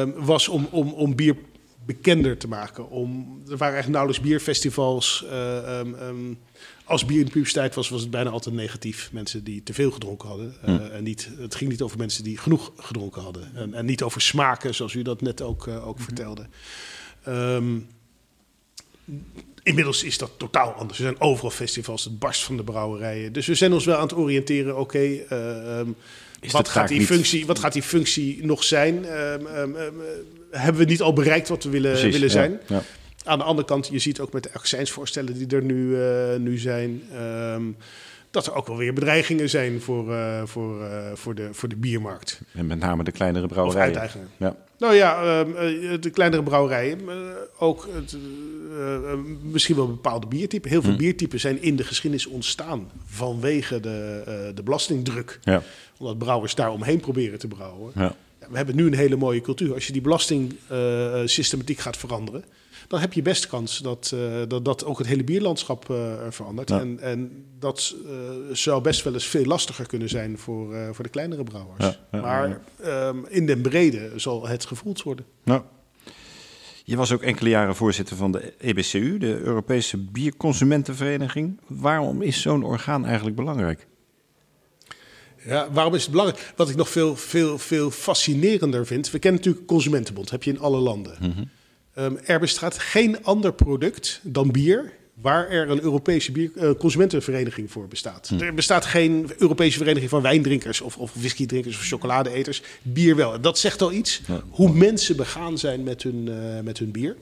Um, 0.00 0.14
was 0.16 0.48
om, 0.48 0.68
om, 0.70 0.92
om 0.92 1.14
bier 1.14 1.36
bekender 1.86 2.36
te 2.36 2.48
maken. 2.48 2.90
Om, 2.90 3.42
er 3.50 3.56
waren 3.56 3.78
echt 3.78 3.88
nauwelijks 3.88 4.22
bierfestivals. 4.22 5.24
Als 6.84 7.04
bier 7.04 7.18
in 7.18 7.24
de 7.24 7.30
publiciteit 7.30 7.74
was, 7.74 7.88
was 7.88 8.00
het 8.00 8.10
bijna 8.10 8.30
altijd 8.30 8.54
negatief. 8.54 9.08
Mensen 9.12 9.44
die 9.44 9.62
te 9.62 9.74
veel 9.74 9.90
gedronken 9.90 10.28
hadden. 10.28 10.54
Hm. 10.64 10.70
en 10.70 11.02
niet, 11.02 11.28
het 11.38 11.54
ging 11.54 11.70
niet 11.70 11.82
over 11.82 11.98
mensen 11.98 12.24
die 12.24 12.38
genoeg 12.38 12.72
gedronken 12.76 13.22
hadden. 13.22 13.50
En, 13.54 13.74
en 13.74 13.84
niet 13.84 14.02
over 14.02 14.20
smaken, 14.20 14.74
zoals 14.74 14.94
u 14.94 15.02
dat 15.02 15.20
net 15.20 15.42
ook, 15.42 15.68
ook 15.68 15.96
Hm. 15.96 16.02
vertelde. 16.02 16.46
Um, 17.28 17.86
Inmiddels 19.62 20.02
is 20.02 20.18
dat 20.18 20.30
totaal 20.36 20.72
anders. 20.72 20.98
Er 20.98 21.04
zijn 21.04 21.20
overal 21.20 21.50
festivals, 21.50 22.04
het 22.04 22.18
barst 22.18 22.42
van 22.42 22.56
de 22.56 22.64
brouwerijen. 22.64 23.32
Dus 23.32 23.46
we 23.46 23.54
zijn 23.54 23.72
ons 23.72 23.84
wel 23.84 23.96
aan 23.96 24.02
het 24.02 24.14
oriënteren. 24.14 24.78
Oké, 24.78 24.80
okay, 24.80 25.26
uh, 25.30 25.78
um, 25.78 25.96
wat, 26.50 26.68
gaat 26.68 26.88
die 26.88 27.06
functie, 27.06 27.46
wat 27.46 27.58
gaat 27.58 27.72
die 27.72 27.82
functie 27.82 28.44
nog 28.44 28.64
zijn? 28.64 29.04
Um, 29.04 29.76
hebben 30.50 30.84
we 30.84 30.90
niet 30.90 31.02
al 31.02 31.12
bereikt 31.12 31.48
wat 31.48 31.64
we 31.64 31.70
willen, 31.70 31.92
Precies, 31.92 32.12
willen 32.12 32.30
zijn? 32.30 32.50
Ja, 32.50 32.58
ja. 32.76 32.82
Aan 33.24 33.38
de 33.38 33.44
andere 33.44 33.66
kant, 33.66 33.86
je 33.86 33.98
ziet 33.98 34.20
ook 34.20 34.32
met 34.32 34.42
de 34.42 34.52
accijnsvoorstellen 34.52 35.34
die 35.34 35.46
er 35.46 35.62
nu, 35.62 35.96
uh, 35.96 36.36
nu 36.38 36.58
zijn... 36.58 37.02
dat 38.30 38.46
er 38.46 38.54
ook 38.54 38.66
wel 38.66 38.76
weer 38.76 38.92
bedreigingen 38.92 39.50
zijn 39.50 39.80
voor, 39.80 40.10
uh, 40.10 40.42
voor, 40.44 40.80
uh, 40.80 41.12
voor, 41.14 41.34
de, 41.34 41.48
voor 41.52 41.68
de 41.68 41.76
biermarkt. 41.76 42.40
En 42.54 42.66
met 42.66 42.78
name 42.78 43.04
de 43.04 43.12
kleinere 43.12 43.46
brouwerijen. 43.46 44.02
Of 44.02 44.16
ja. 44.36 44.56
Nou 44.78 44.94
ja, 44.94 45.42
uh, 45.44 45.46
de 46.00 46.10
kleinere 46.10 46.42
brouwerijen. 46.42 47.00
ook 47.58 47.88
het, 47.94 48.16
misschien 49.42 49.76
wel 49.76 49.86
bepaalde 49.86 50.26
biertypen. 50.26 50.70
Heel 50.70 50.82
veel 50.82 50.90
Hm. 50.92 50.96
biertypen 50.98 51.40
zijn 51.40 51.62
in 51.62 51.76
de 51.76 51.84
geschiedenis 51.84 52.26
ontstaan 52.26 52.90
vanwege 53.06 53.80
de, 53.80 54.52
de 54.54 54.62
belastingdruk. 54.62 55.38
Ja. 55.42 55.62
Omdat 55.98 56.18
brouwers 56.18 56.54
daar 56.54 56.70
omheen 56.70 57.00
proberen 57.00 57.38
te 57.38 57.48
brouwen. 57.48 57.92
Ja. 57.94 58.14
we 58.50 58.56
hebben 58.56 58.76
nu 58.76 58.86
een 58.86 58.94
hele 58.94 59.16
mooie 59.16 59.40
cultuur. 59.40 59.74
Als 59.74 59.86
je 59.86 59.92
die 59.92 60.02
belastingsystematiek 60.02 61.78
gaat 61.78 61.96
veranderen, 61.96 62.44
dan 62.92 63.00
heb 63.00 63.12
je 63.12 63.22
best 63.22 63.46
kans 63.46 63.78
dat, 63.78 64.12
eh, 64.14 64.42
dat, 64.48 64.64
dat 64.64 64.84
ook 64.84 64.98
het 64.98 65.06
hele 65.06 65.24
bierlandschap 65.24 65.90
eh, 65.90 66.12
verandert. 66.28 66.68
Ja. 66.68 66.80
En, 66.80 67.00
en 67.00 67.44
dat 67.58 67.94
eh, 68.06 68.12
zou 68.52 68.82
best 68.82 69.02
wel 69.02 69.12
eens 69.12 69.26
veel 69.26 69.44
lastiger 69.44 69.86
kunnen 69.86 70.08
zijn 70.08 70.38
voor, 70.38 70.74
voor 70.92 71.04
de 71.04 71.10
kleinere 71.10 71.44
brouwers. 71.44 71.98
Ja, 72.10 72.20
maar 72.20 72.60
ehm, 72.82 73.16
in 73.28 73.46
den 73.46 73.60
brede 73.60 74.12
zal 74.16 74.46
het 74.46 74.64
gevoeld 74.64 75.02
worden. 75.02 75.24
Nou, 75.44 75.62
je 76.84 76.96
was 76.96 77.12
ook 77.12 77.22
enkele 77.22 77.48
jaren 77.48 77.76
voorzitter 77.76 78.16
van 78.16 78.32
de 78.32 78.54
EBCU, 78.58 79.18
de 79.18 79.40
Europese 79.40 79.98
Bierconsumentenvereniging. 79.98 81.60
Waarom 81.66 82.22
is 82.22 82.40
zo'n 82.40 82.62
orgaan 82.64 83.06
eigenlijk 83.06 83.36
belangrijk? 83.36 83.86
Ja, 85.44 85.68
waarom 85.70 85.94
is 85.94 86.02
het 86.02 86.10
belangrijk? 86.10 86.52
Wat 86.56 86.68
ik 86.68 86.76
nog 86.76 86.88
veel, 86.88 87.16
veel, 87.16 87.58
veel 87.58 87.90
fascinerender 87.90 88.86
vind. 88.86 89.10
We 89.10 89.18
kennen 89.18 89.40
natuurlijk 89.40 89.66
Consumentenbond, 89.66 90.30
heb 90.30 90.42
je 90.42 90.50
in 90.50 90.60
alle 90.60 90.78
landen. 90.78 91.50
Ehm, 91.94 92.14
er 92.24 92.40
bestaat 92.40 92.78
geen 92.78 93.24
ander 93.24 93.52
product 93.52 94.20
dan 94.22 94.50
bier 94.50 94.92
waar 95.14 95.48
er 95.48 95.70
een 95.70 95.82
Europese 95.82 96.32
bier, 96.32 96.50
eh, 96.56 96.70
consumentenvereniging 96.78 97.70
voor 97.70 97.88
bestaat. 97.88 98.32
Er 98.40 98.54
bestaat 98.54 98.84
geen 98.84 99.30
Europese 99.38 99.78
vereniging 99.78 100.10
van 100.10 100.22
wijndrinkers 100.22 100.80
of, 100.80 100.96
of 100.96 101.12
whiskydrinkers 101.14 101.76
of 101.76 101.86
chocoladeeters. 101.86 102.62
Bier 102.82 103.16
wel. 103.16 103.40
Dat 103.40 103.58
zegt 103.58 103.82
al 103.82 103.92
iets 103.92 104.20
hoe 104.50 104.72
mensen 104.72 105.16
begaan 105.16 105.58
zijn 105.58 105.82
met 105.82 106.02
hun, 106.02 106.28
eh, 106.28 106.60
met 106.62 106.78
hun 106.78 106.90
bier. 106.90 107.16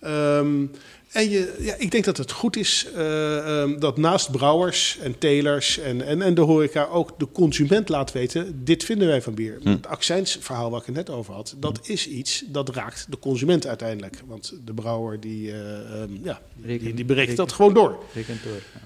Ehm, 0.00 0.66
en 1.14 1.30
je, 1.30 1.56
ja, 1.58 1.74
ik 1.78 1.90
denk 1.90 2.04
dat 2.04 2.16
het 2.16 2.32
goed 2.32 2.56
is 2.56 2.86
eh, 2.94 3.60
ehm, 3.60 3.78
dat 3.78 3.96
naast 3.96 4.30
brouwers 4.30 4.98
en 5.02 5.18
telers 5.18 5.78
en, 5.78 6.02
en, 6.02 6.22
en 6.22 6.34
de 6.34 6.40
horeca 6.40 6.84
ook 6.84 7.18
de 7.18 7.28
consument 7.32 7.88
laat 7.88 8.12
weten: 8.12 8.64
dit 8.64 8.84
vinden 8.84 9.08
wij 9.08 9.22
van 9.22 9.34
bier. 9.34 9.58
Het 9.62 9.86
accijnsverhaal 9.86 10.70
waar 10.70 10.80
ik 10.80 10.86
het 10.86 10.94
net 10.94 11.10
over 11.10 11.34
had, 11.34 11.54
dat 11.58 11.88
is 11.88 12.08
iets 12.08 12.44
dat 12.46 12.68
raakt 12.68 13.06
de 13.08 13.18
consument 13.18 13.66
uiteindelijk. 13.66 14.22
Want 14.26 14.54
de 14.64 14.74
brouwer 14.74 15.20
die, 15.20 15.52
eh, 15.52 16.02
ehm, 16.02 16.10
ja, 16.22 16.40
die, 16.54 16.78
die, 16.78 16.94
die 16.94 17.04
berekent 17.04 17.36
dat 17.36 17.52
gewoon 17.52 17.74
door. 17.74 17.98
Rekent 18.14 18.42
door. 18.42 18.52
ja. 18.74 18.80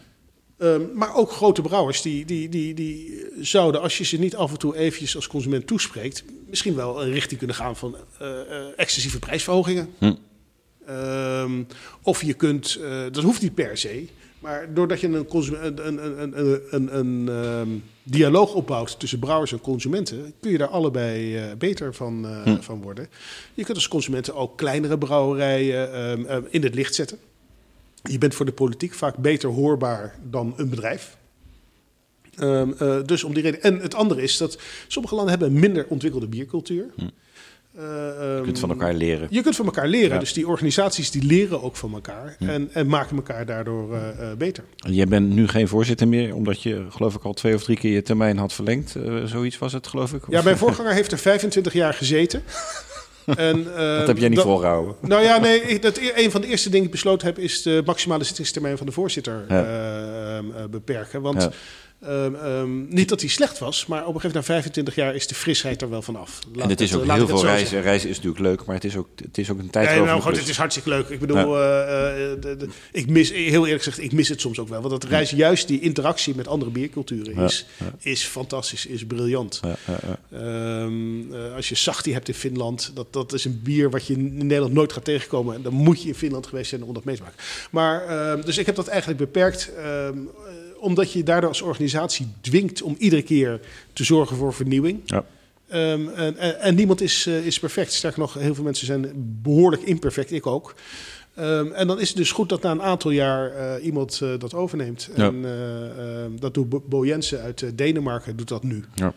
Ehm, 0.58 0.82
maar 0.94 1.14
ook 1.14 1.32
grote 1.32 1.62
brouwers, 1.62 2.02
die, 2.02 2.24
die, 2.24 2.48
die, 2.48 2.74
die 2.74 3.24
zouden, 3.40 3.80
als 3.80 3.98
je 3.98 4.04
ze 4.04 4.18
niet 4.18 4.36
af 4.36 4.50
en 4.50 4.58
toe 4.58 4.76
eventjes 4.76 5.16
als 5.16 5.26
consument 5.26 5.66
toespreekt, 5.66 6.24
misschien 6.46 6.74
wel 6.74 7.02
een 7.02 7.12
richting 7.12 7.38
kunnen 7.38 7.56
gaan 7.56 7.76
van 7.76 7.96
eh, 8.18 8.40
eh, 8.40 8.66
excessieve 8.76 9.18
prijsverhogingen. 9.18 9.88
Ehm, 10.88 11.62
of 12.02 12.22
je 12.22 12.34
kunt, 12.34 12.78
eh, 12.82 13.02
dat 13.12 13.22
hoeft 13.22 13.42
niet 13.42 13.54
per 13.54 13.78
se, 13.78 14.06
maar 14.38 14.74
doordat 14.74 15.00
je 15.00 15.06
een, 15.06 15.26
een, 15.30 15.86
een, 15.86 16.22
een, 16.22 16.38
een, 16.38 16.60
een, 16.70 16.98
een, 16.98 17.28
ehm, 17.28 17.68
dialoog 18.02 18.54
opbouwt 18.54 19.00
tussen 19.00 19.18
brouwers 19.18 19.52
en 19.52 19.60
consumenten, 19.60 20.32
kun 20.40 20.50
je 20.50 20.58
daar 20.58 20.68
allebei 20.68 21.36
eh, 21.36 21.44
beter 21.58 21.94
van, 21.94 22.26
eh, 22.26 22.56
van 22.60 22.82
worden. 22.82 23.08
Je 23.54 23.64
kunt 23.64 23.76
als 23.76 23.88
consumenten 23.88 24.34
ook 24.34 24.56
kleinere 24.56 24.98
brouwerijen 24.98 25.92
ehm, 25.92 26.42
in 26.50 26.62
het 26.62 26.74
licht 26.74 26.94
zetten. 26.94 27.18
Je 28.02 28.18
bent 28.18 28.34
voor 28.34 28.46
de 28.46 28.52
politiek 28.52 28.94
vaak 28.94 29.16
beter 29.16 29.50
hoorbaar 29.50 30.18
dan 30.30 30.54
een 30.56 30.68
bedrijf. 30.68 31.16
Dus 33.06 33.24
om 33.24 33.34
die 33.34 33.42
reden. 33.42 33.62
En 33.62 33.80
het 33.80 33.94
andere 33.94 34.22
is 34.22 34.36
dat 34.36 34.58
sommige 34.86 35.14
landen 35.14 35.38
hebben 35.38 35.54
een 35.54 35.60
minder 35.60 35.86
ontwikkelde 35.88 36.28
biercultuur. 36.28 36.86
Eh, 37.78 37.84
Je 37.84 38.34
ehm, 38.36 38.42
kunt 38.44 38.58
van 38.58 38.68
elkaar 38.68 38.94
leren. 38.94 39.26
je 39.30 39.42
kunt 39.42 39.56
van 39.56 39.64
elkaar 39.64 39.88
leren. 39.88 40.12
Ja. 40.12 40.18
Dus 40.18 40.32
die 40.32 40.48
organisaties 40.48 41.10
die 41.10 41.22
leren 41.22 41.62
ook 41.62 41.76
van 41.76 41.92
elkaar. 41.94 42.36
En, 42.38 42.68
en 42.72 42.86
maken 42.86 43.16
elkaar 43.16 43.46
daardoor 43.46 43.94
eh, 43.94 44.08
eh, 44.30 44.36
beter. 44.36 44.64
Jij 44.76 45.06
bent 45.06 45.28
nu 45.30 45.48
geen 45.48 45.68
voorzitter 45.68 46.08
meer, 46.08 46.34
omdat 46.34 46.62
je 46.62 46.86
geloof 46.90 47.14
ik 47.14 47.22
al 47.22 47.32
twee 47.32 47.54
of 47.54 47.62
drie 47.62 47.76
keer 47.78 47.92
je 47.92 48.02
termijn 48.02 48.38
had 48.38 48.52
verlengd. 48.52 48.96
Zoiets 49.24 49.58
was 49.58 49.72
het 49.72 49.86
geloof 49.86 50.12
ik. 50.12 50.22
Ja, 50.28 50.42
mijn 50.42 50.56
voorganger 50.58 50.92
heeft 50.92 51.12
er 51.12 51.18
25 51.18 51.72
jaar 51.72 51.94
gezeten. 51.94 52.42
en, 53.36 53.64
Dat 53.74 54.06
heb 54.06 54.18
jij 54.18 54.28
niet 54.28 54.36
dat- 54.36 54.46
volgehouden. 54.46 54.94
Nou 55.00 55.22
ja, 55.22 55.38
nee, 55.38 55.78
dat, 55.78 55.96
e- 55.96 56.12
een 56.24 56.30
van 56.30 56.40
de 56.40 56.46
eerste 56.46 56.68
dingen 56.70 56.86
die 56.86 56.94
ik 56.94 57.02
besloten 57.02 57.26
heb... 57.26 57.38
is 57.38 57.62
de 57.62 57.82
maximale 57.86 58.24
zittingstermijn 58.24 58.76
van 58.76 58.86
de 58.86 58.92
voorzitter 58.92 59.44
Ja. 59.48 59.64
eh, 59.64 60.36
ehm, 60.36 60.44
eh, 60.56 60.64
beperken. 60.70 61.22
Want 61.22 61.42
Ja. 61.42 61.50
Ehm, 62.02 62.34
ehm, 62.34 62.88
niet 62.94 63.08
dat 63.08 63.20
hij 63.20 63.28
slecht 63.30 63.58
was... 63.58 63.86
maar 63.86 64.06
op 64.06 64.14
een 64.14 64.20
gegeven 64.20 64.28
moment 64.30 64.48
na 64.48 64.54
25 64.54 64.94
jaar 64.94 65.14
is 65.14 65.26
de 65.26 65.34
frisheid 65.34 65.82
er 65.82 65.90
wel 65.90 66.02
vanaf. 66.02 66.38
Laat 66.52 66.62
En 66.64 66.70
het 66.70 66.80
is 66.80 66.94
ook 66.94 67.04
eh, 67.04 67.14
heel 67.14 67.26
veel 67.26 67.44
reizen. 67.44 67.82
Reizen 67.82 68.08
is 68.08 68.16
natuurlijk 68.16 68.42
leuk, 68.44 68.64
maar 68.64 68.74
het 68.74 68.84
is 68.84 68.96
ook, 68.96 69.08
het 69.24 69.38
is 69.38 69.50
ook 69.50 69.58
een 69.58 69.70
tijd 69.70 69.88
Nee, 69.90 70.00
nou 70.00 70.20
goed, 70.20 70.36
het 70.36 70.48
is 70.48 70.56
hartstikke 70.56 70.88
leuk. 70.88 71.08
Ik 71.08 71.20
bedoel, 71.20 71.36
Ja. 71.36 71.82
eh, 71.84 72.32
eh, 72.32 72.40
de- 72.40 72.56
de- 72.56 72.68
ik 72.92 73.06
mis, 73.08 73.30
heel 73.32 73.64
eerlijk 73.64 73.82
gezegd, 73.84 74.02
ik 74.02 74.12
mis 74.12 74.28
het 74.28 74.40
soms 74.40 74.58
ook 74.58 74.68
wel. 74.68 74.80
Want 74.80 75.00
dat 75.00 75.10
reis, 75.10 75.30
juist 75.30 75.68
die 75.68 75.80
interactie 75.80 76.34
met 76.36 76.48
andere 76.48 76.70
bierculturen 76.70 77.34
Ja, 77.34 77.44
is, 77.44 77.66
is 77.98 78.24
fantastisch, 78.24 78.86
is 78.86 79.06
briljant. 79.06 79.60
Ehm, 80.32 81.32
eh, 81.34 81.54
als 81.54 81.68
je 81.68 81.74
Sahti 81.74 82.12
hebt 82.12 82.28
in 82.28 82.34
Finland, 82.34 82.90
dat, 82.94 83.12
dat 83.12 83.32
is 83.32 83.44
een 83.44 83.60
bier 83.62 83.90
wat 83.90 84.06
je 84.06 84.12
in 84.14 84.36
Nederland 84.46 84.72
nooit 84.72 84.92
gaat 84.92 85.04
tegenkomen. 85.04 85.54
En 85.54 85.62
dan 85.62 85.72
moet 85.72 86.02
je 86.02 86.08
in 86.08 86.14
Finland 86.14 86.46
geweest 86.46 86.68
zijn 86.68 86.84
om 86.84 86.94
dat 86.94 87.04
mee 87.04 87.16
te 87.16 87.22
maken. 87.22 87.38
Maar, 87.70 88.06
dus 88.44 88.58
ik 88.58 88.66
heb 88.66 88.74
dat 88.74 88.86
eigenlijk 88.86 89.18
beperkt, 89.20 89.70
omdat 90.78 91.12
je 91.12 91.22
daardoor 91.22 91.48
als 91.48 91.62
organisatie 91.62 92.26
dwingt 92.40 92.82
om 92.82 92.94
iedere 92.98 93.22
keer 93.22 93.60
te 93.92 94.04
zorgen 94.04 94.36
voor 94.36 94.54
vernieuwing. 94.54 95.00
Ja. 95.04 95.24
Ehm, 95.68 96.08
en, 96.08 96.60
en, 96.60 96.74
niemand 96.74 97.00
is, 97.00 97.26
eh, 97.26 97.46
is 97.46 97.58
perfect. 97.58 97.92
Sterker 97.92 98.20
nog, 98.20 98.34
heel 98.34 98.54
veel 98.54 98.64
mensen 98.64 98.86
zijn 98.86 99.12
behoorlijk 99.42 99.82
imperfect, 99.82 100.32
ik 100.32 100.46
ook. 100.46 100.74
Ehm, 101.38 101.72
en 101.72 101.86
dan 101.86 102.00
is 102.00 102.08
het 102.08 102.16
dus 102.16 102.32
goed 102.32 102.48
dat 102.48 102.62
na 102.62 102.70
een 102.70 102.82
aantal 102.82 103.10
jaar 103.10 103.50
eh, 103.50 103.84
iemand 103.84 104.20
eh, 104.22 104.28
dat 104.38 104.54
overneemt. 104.54 105.08
Ja. 105.16 105.26
En 105.26 105.44
eh, 105.44 106.22
ehm, 106.22 106.36
dat 106.38 106.54
doet 106.54 106.88
Bo- 106.88 107.04
Jensen 107.04 107.40
uit 107.40 107.78
Denemarken, 107.78 108.36
doet 108.36 108.48
dat 108.48 108.62
nu. 108.62 108.84
Ja. 108.94 109.14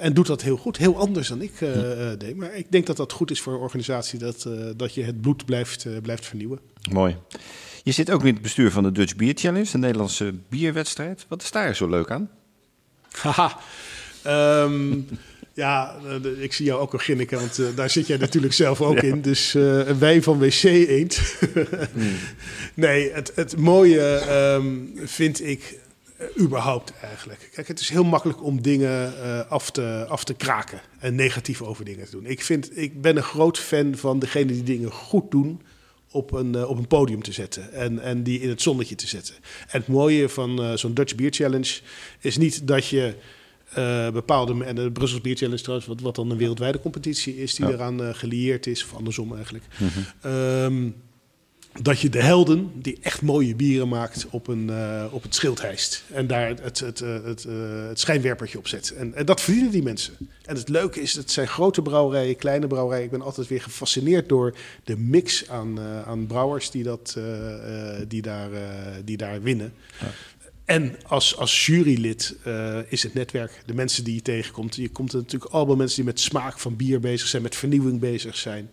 En 0.00 0.14
doet 0.14 0.26
dat 0.26 0.42
heel 0.42 0.56
goed, 0.56 0.76
heel 0.76 0.98
anders 0.98 1.28
dan 1.28 1.42
ik 1.42 1.52
deed. 2.18 2.36
Maar 2.36 2.54
ik 2.54 2.72
denk 2.72 2.86
dat 2.86 2.96
dat 2.96 3.12
goed 3.12 3.30
is 3.30 3.40
voor 3.40 3.52
een 3.52 3.60
organisatie, 3.60 4.18
dat, 4.18 4.48
dat 4.76 4.94
je 4.94 5.02
het 5.02 5.20
bloed 5.20 5.44
blijft, 5.44 5.86
blijft 6.02 6.26
vernieuwen. 6.26 6.58
Mooi. 6.90 7.16
Je 7.86 7.92
zit 7.92 8.10
ook 8.10 8.24
in 8.24 8.32
het 8.32 8.42
bestuur 8.42 8.70
van 8.70 8.82
de 8.82 8.92
Dutch 8.92 9.16
Beer 9.16 9.32
Challenge, 9.34 9.70
de 9.70 9.78
Nederlandse 9.78 10.34
bierwedstrijd. 10.48 11.26
Wat 11.28 11.42
is 11.42 11.50
daar 11.50 11.76
zo 11.76 11.88
leuk 11.88 12.10
aan? 12.10 12.30
Haha. 13.10 13.58
Ehm, 14.22 15.00
ja, 15.52 15.96
ik 16.38 16.52
zie 16.52 16.66
jou 16.66 16.80
ook 16.80 16.92
al 16.92 16.98
grinniken, 16.98 17.38
want 17.38 17.58
eh, 17.58 17.66
daar 17.74 17.90
zit 17.90 18.06
jij 18.06 18.16
natuurlijk 18.16 18.52
zelf 18.52 18.80
ook 18.80 19.02
in. 19.10 19.20
Dus 19.22 19.54
eh, 19.54 19.86
een 19.86 19.98
wijn 19.98 20.22
van 20.22 20.38
WC 20.38 20.62
Eend. 20.62 21.36
nee, 22.74 23.12
het, 23.12 23.32
het 23.34 23.56
mooie 23.56 24.16
ehm, 24.16 24.66
vind 25.04 25.46
ik 25.46 25.78
eh, 26.16 26.26
überhaupt 26.40 26.92
eigenlijk. 27.02 27.50
Kijk, 27.52 27.68
het 27.68 27.80
is 27.80 27.88
heel 27.88 28.04
makkelijk 28.04 28.42
om 28.42 28.62
dingen 28.62 29.14
af, 29.48 29.70
te, 29.70 30.06
af 30.08 30.24
te 30.24 30.34
kraken 30.34 30.80
en 30.98 31.14
negatief 31.14 31.62
over 31.62 31.84
dingen 31.84 32.04
te 32.04 32.10
doen. 32.10 32.26
Ik, 32.26 32.42
vind, 32.42 32.78
ik 32.78 33.00
ben 33.00 33.16
een 33.16 33.22
groot 33.22 33.58
fan 33.58 33.96
van 33.96 34.18
degene 34.18 34.52
die 34.52 34.62
dingen 34.62 34.90
goed 34.90 35.30
doen 35.30 35.60
op 36.10 36.32
een, 36.32 36.54
eh, 36.54 36.68
op 36.70 36.78
een 36.78 36.86
podium 36.86 37.22
te 37.22 37.32
zetten 37.32 37.72
en, 37.72 37.98
en 37.98 38.22
die 38.22 38.40
in 38.40 38.48
het 38.48 38.62
zonnetje 38.62 38.94
te 38.94 39.06
zetten. 39.06 39.34
En 39.68 39.78
het 39.80 39.86
mooie 39.88 40.28
van 40.28 40.62
eh, 40.62 40.72
zo'n 40.76 40.94
Dutch 40.94 41.14
Beer 41.14 41.30
Challenge 41.32 41.80
is 42.20 42.36
niet 42.36 42.66
dat 42.66 42.86
je 42.86 43.14
eh, 43.74 44.10
bepaalde, 44.10 44.64
en 44.64 44.74
de 44.74 44.90
Brussels 44.92 45.20
Beer 45.20 45.36
Challenge 45.36 45.60
trouwens, 45.60 45.88
wat, 45.88 46.00
wat 46.00 46.14
dan 46.14 46.30
een 46.30 46.36
wereldwijde 46.36 46.80
competitie 46.80 47.36
is, 47.42 47.54
die 47.54 47.66
Ja. 47.66 47.72
eraan 47.72 48.14
gelieerd 48.14 48.66
is, 48.66 48.84
of 48.84 48.94
andersom 48.94 49.34
eigenlijk. 49.34 49.64
Ehm, 50.22 50.88
dat 51.82 52.00
je 52.00 52.08
de 52.08 52.22
helden 52.22 52.70
die 52.74 52.98
echt 53.00 53.22
mooie 53.22 53.54
bieren 53.54 53.88
maakt 53.88 54.26
op, 54.30 54.48
een, 54.48 54.70
eh, 54.70 55.04
op 55.10 55.22
het 55.22 55.34
schild 55.34 55.62
hijst. 55.62 56.04
En 56.12 56.26
daar 56.26 56.48
het, 56.48 56.80
het, 56.80 57.00
eh, 57.00 57.24
het, 57.24 57.44
eh, 57.44 57.54
het 57.88 58.00
schijnwerpertje 58.00 58.58
op 58.58 58.68
zet. 58.68 58.90
En, 58.90 59.14
en 59.14 59.26
dat 59.26 59.40
verdienen 59.40 59.70
die 59.70 59.82
mensen. 59.82 60.14
En 60.44 60.56
het 60.56 60.68
leuke 60.68 61.00
is, 61.00 61.14
het 61.14 61.30
zijn 61.30 61.48
grote 61.48 61.82
brouwerijen, 61.82 62.36
kleine 62.36 62.66
brouwerijen. 62.66 63.04
Ik 63.04 63.10
ben 63.10 63.22
altijd 63.22 63.48
weer 63.48 63.62
gefascineerd 63.62 64.28
door 64.28 64.56
de 64.84 64.96
mix 64.96 65.48
aan, 65.48 65.80
aan 65.80 66.26
brouwers 66.26 66.70
die, 66.70 66.82
dat, 66.82 67.18
die, 68.08 68.22
daar, 68.22 68.48
die 69.04 69.16
daar 69.16 69.42
winnen. 69.42 69.72
En 70.64 70.96
als, 71.06 71.36
als 71.36 71.66
jurylid 71.66 72.36
is 72.88 73.02
het 73.02 73.14
netwerk, 73.14 73.62
de 73.66 73.74
mensen 73.74 74.04
die 74.04 74.14
je 74.14 74.22
tegenkomt. 74.22 74.76
Je 74.76 74.88
komt 74.88 75.12
er 75.12 75.18
natuurlijk 75.18 75.52
allemaal 75.52 75.76
mensen 75.76 75.96
die 75.96 76.04
met 76.04 76.20
smaak 76.20 76.58
van 76.58 76.76
bier 76.76 77.00
bezig 77.00 77.28
zijn, 77.28 77.42
met 77.42 77.56
vernieuwing 77.56 78.00
bezig 78.00 78.36
zijn. 78.36 78.70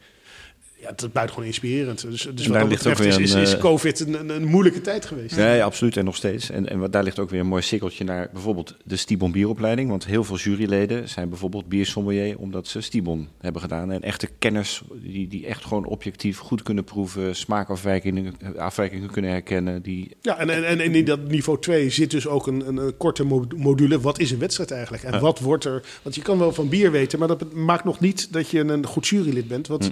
Ja, 0.83 0.89
dat 0.89 1.01
is 1.03 1.11
buitengewoon 1.11 1.49
inspirerend. 1.49 2.01
Dus, 2.01 2.21
dus 2.21 2.45
wat 2.45 2.53
daar 2.53 2.59
dat 2.61 2.69
ligt 2.69 2.87
ook 2.87 2.97
weer 2.97 3.19
is, 3.21 3.33
een, 3.33 3.41
is 3.41 3.53
eh, 3.53 3.59
COVID 3.59 3.99
een, 3.99 4.13
een, 4.19 4.29
een 4.29 4.45
moeilijke 4.45 4.81
tijd 4.81 5.05
geweest. 5.05 5.35
Ja, 5.35 5.53
ja, 5.53 5.63
absoluut. 5.65 5.97
En 5.97 6.05
nog 6.05 6.15
steeds. 6.15 6.49
En, 6.49 6.69
en 6.69 6.79
wat- 6.79 6.91
daar 6.93 7.03
ligt 7.03 7.19
ook 7.19 7.29
weer 7.29 7.39
een 7.39 7.47
mooi 7.47 7.61
sikkeltje 7.61 8.03
naar 8.03 8.29
bijvoorbeeld 8.33 8.75
de 8.85 8.95
Stibon 8.95 9.31
bieropleiding. 9.31 9.89
Want 9.89 10.05
heel 10.05 10.23
veel 10.23 10.37
juryleden 10.37 11.09
zijn 11.09 11.29
bijvoorbeeld 11.29 11.67
biersommelier 11.67 12.37
omdat 12.37 12.67
ze 12.67 12.81
Stibon 12.81 13.27
hebben 13.39 13.61
gedaan. 13.61 13.91
En 13.91 14.01
echte 14.01 14.27
kenners 14.39 14.81
die, 14.93 15.27
die 15.27 15.45
echt 15.45 15.65
gewoon 15.65 15.85
objectief 15.85 16.37
goed 16.37 16.63
kunnen 16.63 16.83
proeven, 16.83 17.35
smaakafwijkingen 17.35 18.33
afwijkingen 18.57 19.11
kunnen 19.11 19.31
herkennen. 19.31 19.81
Die, 19.81 20.11
Ja, 20.21 20.37
en, 20.37 20.49
en, 20.49 20.65
en 20.79 20.79
in 20.95 21.05
dat 21.05 21.27
niveau 21.27 21.59
2 21.59 21.89
zit 21.89 22.11
dus 22.11 22.27
ook 22.27 22.47
een, 22.47 22.67
een, 22.67 22.77
een 22.77 22.97
korte 22.97 23.23
mo- 23.25 23.47
module. 23.55 23.99
Wat 23.99 24.19
is 24.19 24.31
een 24.31 24.39
wedstrijd 24.39 24.71
eigenlijk? 24.71 25.03
En 25.03 25.19
wat 25.21 25.39
wordt 25.39 25.65
er... 25.65 25.83
Want 26.01 26.15
je 26.15 26.21
kan 26.21 26.37
wel 26.37 26.51
van 26.53 26.69
bier 26.69 26.91
weten, 26.91 27.19
maar 27.19 27.27
dat 27.27 27.53
maakt 27.53 27.83
nog 27.83 27.99
niet 27.99 28.33
dat 28.33 28.49
je 28.49 28.59
een 28.59 28.85
goed 28.85 29.07
jurylid 29.07 29.47
bent. 29.47 29.67
Want 29.67 29.91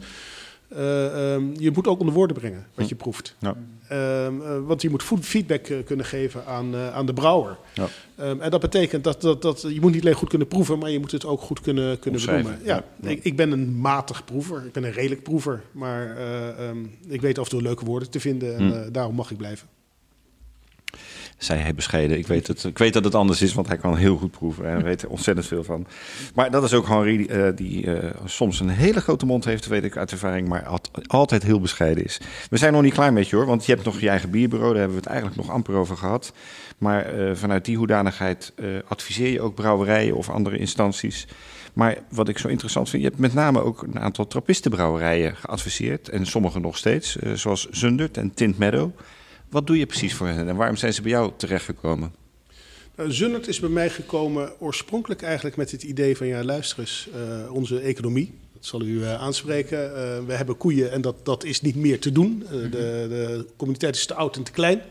eh, 0.76 1.34
ehm, 1.34 1.44
je 1.58 1.72
moet 1.72 1.88
ook 1.88 2.00
onder 2.00 2.16
woorden 2.16 2.38
brengen 2.38 2.66
wat 2.74 2.90
je 2.90 2.96
proeft. 2.96 3.36
Ja. 3.40 3.56
Ehm, 3.88 4.42
eh, 4.42 4.58
want 4.66 4.82
je 4.82 4.90
moet 4.90 5.04
feedback 5.22 5.68
eh, 5.68 5.78
kunnen 5.86 6.06
geven 6.06 6.46
aan, 6.46 6.76
aan 6.76 7.06
de 7.06 7.14
brouwer. 7.14 7.58
Ja. 7.74 7.88
Ehm, 8.16 8.42
en 8.42 8.52
dat 8.52 8.62
betekent 8.62 9.04
dat, 9.04 9.22
dat, 9.22 9.42
dat 9.42 9.62
je 9.62 9.82
moet 9.82 9.92
niet 9.92 10.02
alleen 10.02 10.14
goed 10.16 10.30
kunnen 10.30 10.48
proeven, 10.48 10.80
maar 10.80 10.90
je 10.90 11.00
moet 11.00 11.12
het 11.12 11.26
ook 11.26 11.42
goed 11.42 11.62
kunnen, 11.62 12.00
kunnen 12.00 12.26
benoemen. 12.26 12.60
Ja, 12.64 12.84
ja. 13.02 13.10
Ik, 13.10 13.24
ik 13.24 13.36
ben 13.36 13.52
een 13.52 13.80
matig 13.80 14.26
proever, 14.26 14.66
ik 14.66 14.72
ben 14.72 14.84
een 14.84 14.92
redelijk 14.92 15.24
proever, 15.24 15.62
maar 15.72 16.18
ik 17.08 17.22
weet 17.22 17.38
af 17.38 17.44
en 17.44 17.50
toe 17.52 17.62
leuke 17.62 17.86
woorden 17.86 18.10
te 18.10 18.20
vinden 18.20 18.58
en 18.58 18.84
Hm. 18.84 18.92
daarom 18.92 19.16
mag 19.16 19.32
ik 19.32 19.38
blijven. 19.38 19.68
Zei 21.44 21.60
hij 21.60 21.74
bescheiden. 21.74 22.18
Ik 22.18 22.28
weet, 22.28 22.48
het, 22.48 22.64
ik 22.64 22.78
weet 22.78 22.94
dat 22.94 23.04
het 23.04 23.16
anders 23.16 23.42
is, 23.42 23.54
want 23.54 23.68
hij 23.68 23.78
kan 23.78 23.96
heel 23.98 24.18
goed 24.18 24.32
proeven. 24.32 24.66
En 24.66 24.84
weet 24.84 25.02
er 25.02 25.10
ontzettend 25.10 25.48
veel 25.48 25.64
van. 25.64 25.86
Maar 26.36 26.52
dat 26.52 26.64
is 26.64 26.74
ook 26.74 26.88
Henri, 26.88 27.26
eh, 27.26 27.48
die 27.56 27.96
eh, 27.96 28.10
soms 28.26 28.60
een 28.60 28.70
hele 28.70 29.02
grote 29.02 29.26
mond 29.26 29.46
heeft, 29.46 29.68
weet 29.68 29.84
ik 29.84 29.98
uit 29.98 30.12
ervaring, 30.12 30.48
maar 30.48 30.66
alt- 30.66 30.90
altijd 31.08 31.44
heel 31.44 31.60
bescheiden 31.60 32.04
is. 32.04 32.20
We 32.50 32.58
zijn 32.58 32.74
nog 32.74 32.82
niet 32.82 32.94
klaar 32.94 33.14
met 33.14 33.30
je 33.30 33.36
hoor, 33.36 33.46
want 33.46 33.66
je 33.66 33.72
hebt 33.72 33.86
nog 33.86 34.00
je 34.00 34.10
eigen 34.10 34.30
bierbureau. 34.30 34.72
Daar 34.72 34.80
hebben 34.82 34.98
we 34.98 35.04
het 35.04 35.12
eigenlijk 35.14 35.42
nog 35.42 35.56
amper 35.56 35.76
over 35.76 35.98
gehad. 35.98 36.34
Maar 36.78 37.06
eh, 37.06 37.36
vanuit 37.36 37.66
die 37.66 37.78
hoedanigheid 37.78 38.54
adviseer 38.88 39.32
je 39.32 39.42
ook 39.42 39.56
brouwerijen 39.56 40.16
of 40.16 40.30
andere 40.30 40.58
instanties. 40.58 41.28
Maar 41.74 41.98
wat 42.10 42.28
ik 42.28 42.38
zo 42.38 42.48
interessant 42.48 42.90
vind, 42.90 43.04
je 43.04 43.08
hebt 43.08 43.22
met 43.22 43.34
name 43.34 43.62
ook 43.64 43.82
een 43.84 44.00
aantal 44.00 44.28
trappistenbrouwerijen 44.28 45.36
geadviseerd. 45.36 46.10
En 46.10 46.26
sommige 46.26 46.60
nog 46.60 46.78
steeds, 46.78 47.16
zoals 47.34 47.70
Zundert 47.70 48.18
en 48.18 48.34
Tint 48.34 48.58
Meadow. 48.58 48.92
Wat 49.52 49.68
doe 49.68 49.78
je 49.78 49.86
precies 49.86 50.14
voor 50.14 50.28
hen 50.28 50.48
en 50.48 50.56
waarom 50.56 50.76
zijn 50.76 50.94
ze 50.94 51.02
bij 51.02 51.12
jou 51.12 51.32
terechtgekomen? 51.38 52.14
Nou, 52.96 53.12
Zundert 53.12 53.48
is 53.48 53.60
bij 53.60 53.70
mij 53.70 53.90
gekomen 53.90 54.60
oorspronkelijk 54.60 55.22
eigenlijk 55.22 55.56
met 55.56 55.72
het 55.72 55.84
idee 55.84 56.18
van... 56.18 56.28
ja, 56.28 56.44
luister 56.44 56.80
eens, 56.80 57.08
eh, 57.14 57.54
onze 57.54 57.80
economie, 57.80 58.34
dat 58.54 58.66
zal 58.66 58.82
u 58.82 59.04
eh, 59.04 59.14
aanspreken. 59.22 59.96
eh, 59.96 60.26
we 60.26 60.34
hebben 60.34 60.58
koeien 60.58 60.92
en 60.92 61.02
dat, 61.02 61.26
dat 61.26 61.44
is 61.44 61.62
niet 61.62 61.76
meer 61.76 62.00
te 62.00 62.12
doen. 62.12 62.44
Eh, 62.46 62.52
de, 62.52 62.70
de 62.72 63.46
communiteit 63.58 63.96
is 63.96 64.06
te 64.06 64.14
oud 64.14 64.36
en 64.36 64.44
te 64.44 64.52
klein. 64.52 64.82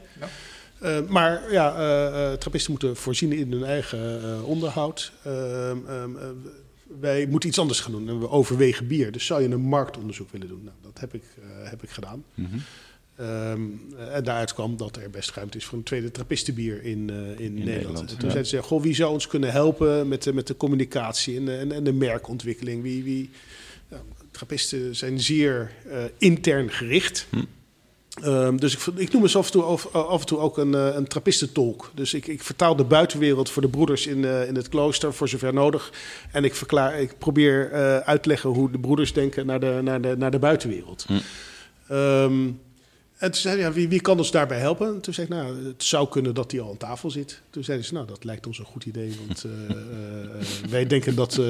Eh, 0.81 0.99
maar 1.09 1.53
ja, 1.53 1.77
eh, 1.77 2.33
eh, 2.33 2.39
trappisten 2.39 2.71
moeten 2.71 2.97
voorzien 2.97 3.33
in 3.33 3.53
hun 3.53 3.65
eigen 3.65 4.23
eh, 4.23 4.45
onderhoud. 4.49 5.13
Ehm, 5.25 5.77
ehm, 5.87 6.17
eh, 6.17 6.23
wij 7.01 7.27
moeten 7.27 7.49
iets 7.49 7.59
anders 7.59 7.81
gaan 7.81 7.93
doen 7.93 8.09
en 8.09 8.21
we 8.21 8.29
overwegen 8.29 8.87
bier. 8.87 9.13
Dus 9.13 9.27
zou 9.27 9.43
je 9.43 9.49
een 9.49 9.61
marktonderzoek 9.61 10.31
willen 10.31 10.49
doen? 10.49 10.61
Nou, 10.65 10.77
dat 10.83 11.01
heb 11.01 11.15
ik, 11.15 11.23
eh, 11.41 11.71
heb 11.71 11.83
ik 11.83 11.91
gedaan. 11.91 12.25
Ehm, 13.21 13.61
en 14.13 14.25
daaruit 14.25 14.55
kwam 14.55 14.77
dat 14.77 14.97
er 14.97 15.11
best 15.11 15.31
ruimte 15.31 15.59
is 15.59 15.65
voor 15.65 15.79
een 15.79 15.85
tweede 15.85 16.11
trappistenbier 16.11 16.83
in, 16.83 17.11
eh, 17.11 17.45
in, 17.45 17.55
Nederland. 17.55 17.65
Nederland, 17.65 18.01
En 18.01 18.07
toen 18.07 18.17
ja. 18.17 18.31
zeiden 18.31 18.47
ze, 18.47 18.63
goh, 18.63 18.83
wie 18.83 18.95
zou 18.95 19.13
ons 19.13 19.27
kunnen 19.27 19.53
helpen 19.53 20.09
met 20.09 20.23
de, 20.23 20.33
met 20.33 20.47
de 20.47 20.57
communicatie 20.57 21.37
en 21.37 21.45
de, 21.45 21.57
en, 21.57 21.73
en 21.73 21.85
de 21.85 21.93
merkontwikkeling? 21.93 22.83
Wie, 22.83 23.05
wie, 23.05 23.31
trappisten 24.31 24.97
zijn 24.97 25.21
zeer 25.21 25.71
eh, 25.89 26.05
intern 26.19 26.71
gericht. 26.71 27.27
Ehm, 28.23 28.57
dus 28.57 28.75
ik, 28.75 28.87
ik 28.97 29.13
noem 29.13 29.23
mezelf 29.23 29.45
af 29.45 29.53
en 29.53 29.61
toe, 29.61 29.63
af, 29.63 29.95
af 29.95 30.21
en 30.21 30.27
toe 30.27 30.39
ook 30.39 30.59
een, 30.59 30.75
eh, 30.75 30.95
een 30.95 31.07
trappistentolk. 31.07 31.91
Dus 31.95 32.15
ik, 32.15 32.27
ik 32.27 32.43
vertaal 32.43 32.77
de 32.77 32.85
buitenwereld 32.85 33.51
voor 33.51 33.63
de 33.63 33.69
broeders 33.69 34.07
in, 34.07 34.25
eh, 34.25 34.49
in 34.49 34.57
het 34.57 34.69
klooster, 34.69 35.15
voor 35.15 35.29
zover 35.29 35.55
nodig. 35.55 35.93
En 36.33 36.45
ik, 36.45 36.55
verklaar, 36.55 37.01
ik 37.01 37.19
probeer 37.19 37.71
eh, 37.73 37.97
uit 37.97 38.23
te 38.23 38.29
leggen 38.29 38.51
hoe 38.51 38.71
de 38.71 38.79
broeders 38.79 39.13
denken 39.13 39.47
naar 39.47 39.61
de, 39.61 39.81
naar 39.83 40.01
de, 40.01 40.15
naar 40.17 40.31
de 40.31 40.39
buitenwereld. 40.39 41.07
Ehm, 41.89 42.49
en 43.21 43.31
toen 43.31 43.41
zei 43.41 43.55
hij, 43.55 43.65
ja, 43.65 43.73
wie, 43.73 43.89
wie 43.89 44.01
kan 44.01 44.19
ons 44.19 44.31
daarbij 44.31 44.59
helpen? 44.59 44.87
En 44.87 45.01
toen 45.01 45.15
zei 45.15 45.27
ik, 45.27 45.33
nou, 45.33 45.67
het 45.67 45.85
zou 45.85 46.09
kunnen 46.09 46.35
dat 46.35 46.51
hij 46.51 46.61
al 46.61 46.71
aan 46.71 46.77
tafel 46.77 47.11
zit. 47.11 47.41
Toen 47.51 47.65
zeiden 47.65 47.87
ze, 47.87 47.95
nou, 47.95 48.07
dat 48.07 48.25
lijkt 48.25 48.47
ons 48.47 48.59
een 48.59 48.65
goed 48.65 48.85
idee. 48.85 49.17
Want 49.27 49.45
eh, 49.45 49.51
eh, 49.71 49.77
eh, 50.25 50.71
wij 50.71 50.87
denken 50.87 51.15
dat, 51.15 51.41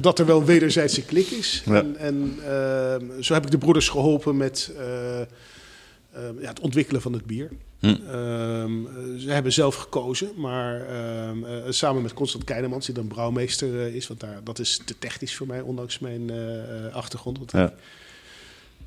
dat 0.00 0.18
er 0.18 0.26
wel 0.26 0.38
een 0.40 0.44
wederzijdse 0.44 1.02
klik 1.04 1.26
is. 1.26 1.62
Ja. 1.66 1.74
En, 1.74 1.96
en 1.96 2.38
ehm, 2.44 3.22
zo 3.22 3.34
heb 3.34 3.44
ik 3.44 3.50
de 3.50 3.58
broeders 3.58 3.88
geholpen 3.88 4.36
met 4.36 4.72
eh, 4.76 5.20
eh, 5.20 5.26
ja, 6.40 6.48
het 6.48 6.60
ontwikkelen 6.60 7.02
van 7.02 7.12
het 7.12 7.24
bier. 7.24 7.50
Hm. 7.78 7.86
Ehm, 7.86 8.86
eh, 8.86 8.92
ze 9.18 9.30
hebben 9.30 9.52
zelf 9.52 9.74
gekozen, 9.74 10.30
maar 10.36 10.86
ehm, 10.88 11.72
samen 11.72 12.02
met 12.02 12.14
Constant 12.14 12.44
Keinemans, 12.44 12.86
die 12.86 12.94
dan 12.94 13.06
brouwmeester 13.06 13.94
is. 13.94 14.06
Want 14.06 14.20
daar, 14.20 14.40
dat 14.44 14.58
is 14.58 14.80
te 14.84 14.98
technisch 14.98 15.34
voor 15.36 15.46
mij, 15.46 15.60
ondanks 15.60 15.98
mijn 15.98 16.30
achtergrond. 16.92 17.38
Want 17.38 17.52
Ja. 17.52 17.66
ik, 17.66 17.72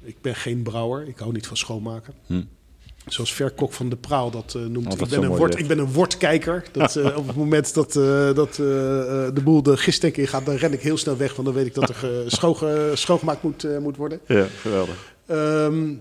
ik 0.02 0.22
ben 0.22 0.36
geen 0.36 0.64
brouwer, 0.64 1.08
ik 1.08 1.18
hou 1.18 1.32
niet 1.32 1.48
van 1.48 1.58
schoonmaken. 1.58 2.14
Hm. 2.26 2.42
Zoals 3.06 3.34
Verkok 3.34 3.74
van 3.74 3.90
de 3.90 3.96
Praal 3.96 4.32
dat 4.32 4.54
eh, 4.56 4.62
noemt. 4.62 4.86
Altijd 4.88 5.12
ik, 5.12 5.20
ben 5.20 5.32
een 5.32 5.38
zegt. 5.38 5.60
ik 5.60 5.68
ben 5.68 5.80
een 5.80 5.92
wortkijker. 5.92 6.64
Dat, 6.72 6.96
eh, 6.96 7.18
op 7.18 7.28
het 7.28 7.36
moment 7.36 7.74
dat, 7.74 7.96
eh, 7.96 8.34
dat 8.34 8.54
de 8.56 9.42
boel 9.44 9.64
de 9.64 9.78
gistek 9.78 10.18
in 10.18 10.28
gaat, 10.28 10.46
dan 10.46 10.56
ren 10.56 10.74
ik 10.74 10.82
heel 10.82 10.98
snel 10.98 11.18
weg. 11.18 11.34
Want 11.36 11.48
dan 11.48 11.56
weet 11.56 11.66
ik 11.66 11.74
dat 11.74 11.90
er 11.90 11.96
ge- 12.06 12.24
schoonge- 12.28 12.92
schoongemaakt 12.94 13.44
moet, 13.44 13.80
moet 13.80 13.98
worden. 13.98 14.20
Ja, 14.28 14.46
geweldig. 14.62 15.14
Ehm, 15.26 15.94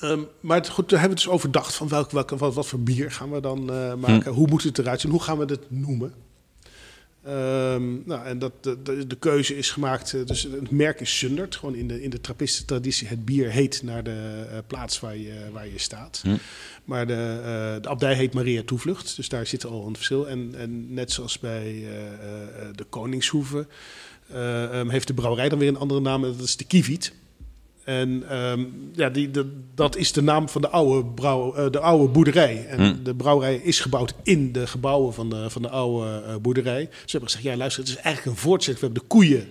ehm, 0.00 0.20
maar 0.40 0.56
het, 0.56 0.68
goed, 0.68 0.88
daar 0.90 1.00
hebben 1.00 1.18
we 1.18 1.24
dus 1.24 1.32
overdacht 1.34 1.74
van 1.74 1.88
welk, 1.88 2.10
welke, 2.10 2.36
wat, 2.36 2.54
wat 2.54 2.66
voor 2.66 2.80
bier 2.80 3.10
gaan 3.10 3.30
we 3.30 3.40
dan 3.40 3.64
maken? 4.00 4.32
Hoe 4.32 4.48
moet 4.48 4.62
het 4.62 4.78
eruit 4.78 5.00
zien? 5.00 5.10
Hoe 5.10 5.22
gaan 5.22 5.38
we 5.38 5.44
het 5.44 5.70
noemen? 5.70 6.12
Ehm, 7.26 7.94
nou, 8.04 8.24
en 8.24 8.38
dat, 8.38 8.52
de, 8.60 8.82
de, 8.82 9.06
de 9.06 9.16
keuze 9.16 9.56
is 9.56 9.70
gemaakt, 9.70 10.14
eh, 10.14 10.20
dus 10.24 10.42
het 10.42 10.70
merk 10.70 11.00
is 11.00 11.18
Sundert. 11.18 11.56
Gewoon 11.56 11.74
in 11.74 11.88
de, 11.88 12.02
in 12.02 12.10
de 12.10 12.20
trappistentraditie, 12.20 13.08
het 13.08 13.24
bier 13.24 13.50
heet 13.50 13.82
naar 13.82 14.04
de 14.04 14.46
eh, 14.50 14.58
plaats 14.66 15.00
waar 15.00 15.16
je, 15.16 15.34
waar 15.52 15.66
je 15.66 15.78
staat. 15.78 16.20
Hm. 16.22 16.36
Maar 16.84 17.06
de, 17.06 17.12
eh, 17.12 17.82
de 17.82 17.88
abdij 17.88 18.14
heet 18.14 18.34
Maria 18.34 18.62
Toevlucht, 18.64 19.16
dus 19.16 19.28
daar 19.28 19.46
zit 19.46 19.66
al 19.66 19.86
een 19.86 19.96
verschil. 19.96 20.28
En, 20.28 20.54
en 20.56 20.94
net 20.94 21.12
zoals 21.12 21.38
bij 21.38 21.64
eh, 21.66 22.12
eh, 22.12 22.68
de 22.74 22.84
Koningshoeve 22.84 23.66
eh, 24.28 24.80
ehm, 24.80 24.88
heeft 24.88 25.06
de 25.06 25.14
brouwerij 25.14 25.48
dan 25.48 25.58
weer 25.58 25.68
een 25.68 25.76
andere 25.76 26.00
naam, 26.00 26.22
dat 26.22 26.40
is 26.40 26.56
de 26.56 26.64
Kiviet. 26.64 27.12
En 27.86 28.24
ehm, 28.28 28.64
ja, 28.92 29.10
die, 29.10 29.30
de, 29.30 29.62
dat 29.74 29.96
is 29.96 30.12
de 30.12 30.22
naam 30.22 30.48
van 30.48 30.60
de 30.60 30.68
oude, 30.68 31.08
brouw, 31.08 31.54
eh, 31.54 31.70
de 31.70 31.80
oude 31.80 32.12
boerderij. 32.12 32.66
En 32.66 32.78
Hmm. 32.78 33.04
de 33.04 33.14
brouwerij 33.14 33.56
is 33.56 33.80
gebouwd 33.80 34.14
in 34.22 34.52
de 34.52 34.66
gebouwen 34.66 35.14
van 35.14 35.30
de, 35.30 35.50
van 35.50 35.62
de 35.62 35.68
oude 35.68 36.22
eh, 36.26 36.34
boerderij. 36.36 36.88
Ze 36.90 37.10
hebben 37.10 37.30
gezegd, 37.30 37.44
ja 37.44 37.56
luister, 37.56 37.82
het 37.82 37.92
is 37.92 37.96
eigenlijk 37.96 38.36
een 38.36 38.42
voortzetting. 38.42 38.80
We 38.80 38.84
hebben 38.86 39.02
de 39.02 39.14
koeien, 39.14 39.48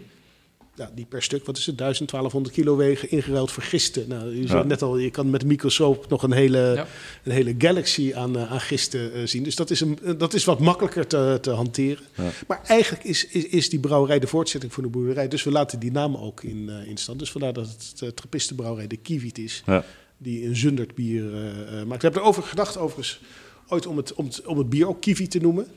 ja, 0.76 0.92
die 0.96 1.06
per 1.06 1.24
stuk, 1.24 1.46
wat 1.46 1.58
is 1.58 1.66
het, 1.66 1.78
1000, 1.78 2.10
1200 2.10 2.56
kilo 2.56 2.76
wegen, 2.76 3.10
ingeruild 3.12 3.52
voor 3.52 3.64
gisten. 3.64 4.06
Nou, 4.08 4.36
je 4.36 4.48
Ja. 4.48 4.64
net 4.64 4.82
al, 4.82 4.98
je 4.98 5.10
kan 5.12 5.30
met 5.30 5.42
een 5.42 5.48
microscoop 5.48 6.10
nog 6.10 6.24
een 6.24 6.32
hele, 6.32 6.58
Ja. 6.76 6.88
een 7.24 7.32
hele 7.32 7.56
galaxy 7.58 8.14
aan, 8.14 8.38
eh, 8.38 8.52
aan 8.52 8.60
gisten 8.60 9.14
eh, 9.14 9.28
zien. 9.28 9.44
Dus 9.44 9.56
dat 9.56 9.70
is, 9.70 9.80
een, 9.82 10.00
dat 10.18 10.34
is 10.34 10.44
wat 10.46 10.60
makkelijker 10.60 11.08
te, 11.08 11.38
te 11.42 11.50
hanteren. 11.52 12.04
Ja. 12.16 12.30
Maar 12.48 12.62
eigenlijk 12.68 13.04
is, 13.04 13.28
is, 13.28 13.46
is 13.46 13.70
die 13.70 13.80
brouwerij 13.80 14.20
de 14.20 14.28
voortzetting 14.28 14.74
van 14.74 14.84
de 14.84 14.90
boerderij. 14.90 15.28
Dus 15.28 15.44
we 15.44 15.52
laten 15.52 15.80
die 15.80 15.92
naam 15.92 16.16
ook 16.18 16.44
in, 16.44 16.70
eh, 16.70 16.88
in 16.88 16.98
stand. 16.98 17.20
Dus 17.20 17.32
vandaar 17.32 17.54
dat 17.54 17.68
het 17.68 17.94
de 18.00 18.14
trappistenbrouwerij 18.14 18.88
de 18.88 18.98
Kiewit 18.98 19.38
is. 19.38 19.64
Ja. 19.66 19.86
Die 20.18 20.46
een 20.46 20.56
Zundert 20.56 20.96
bier 20.96 21.34
eh, 21.34 21.50
eh, 21.50 21.86
maakt. 21.88 22.02
We 22.02 22.08
hebben 22.08 22.22
erover 22.22 22.44
gedacht 22.44 22.78
overigens 22.78 23.20
ooit 23.68 23.86
om 23.88 23.98
het, 23.98 24.14
om, 24.14 24.26
het, 24.26 24.46
om 24.46 24.58
het 24.58 24.70
bier 24.70 24.88
ook 24.88 25.02
Kiewit 25.02 25.32
te 25.32 25.40
noemen. 25.40 25.68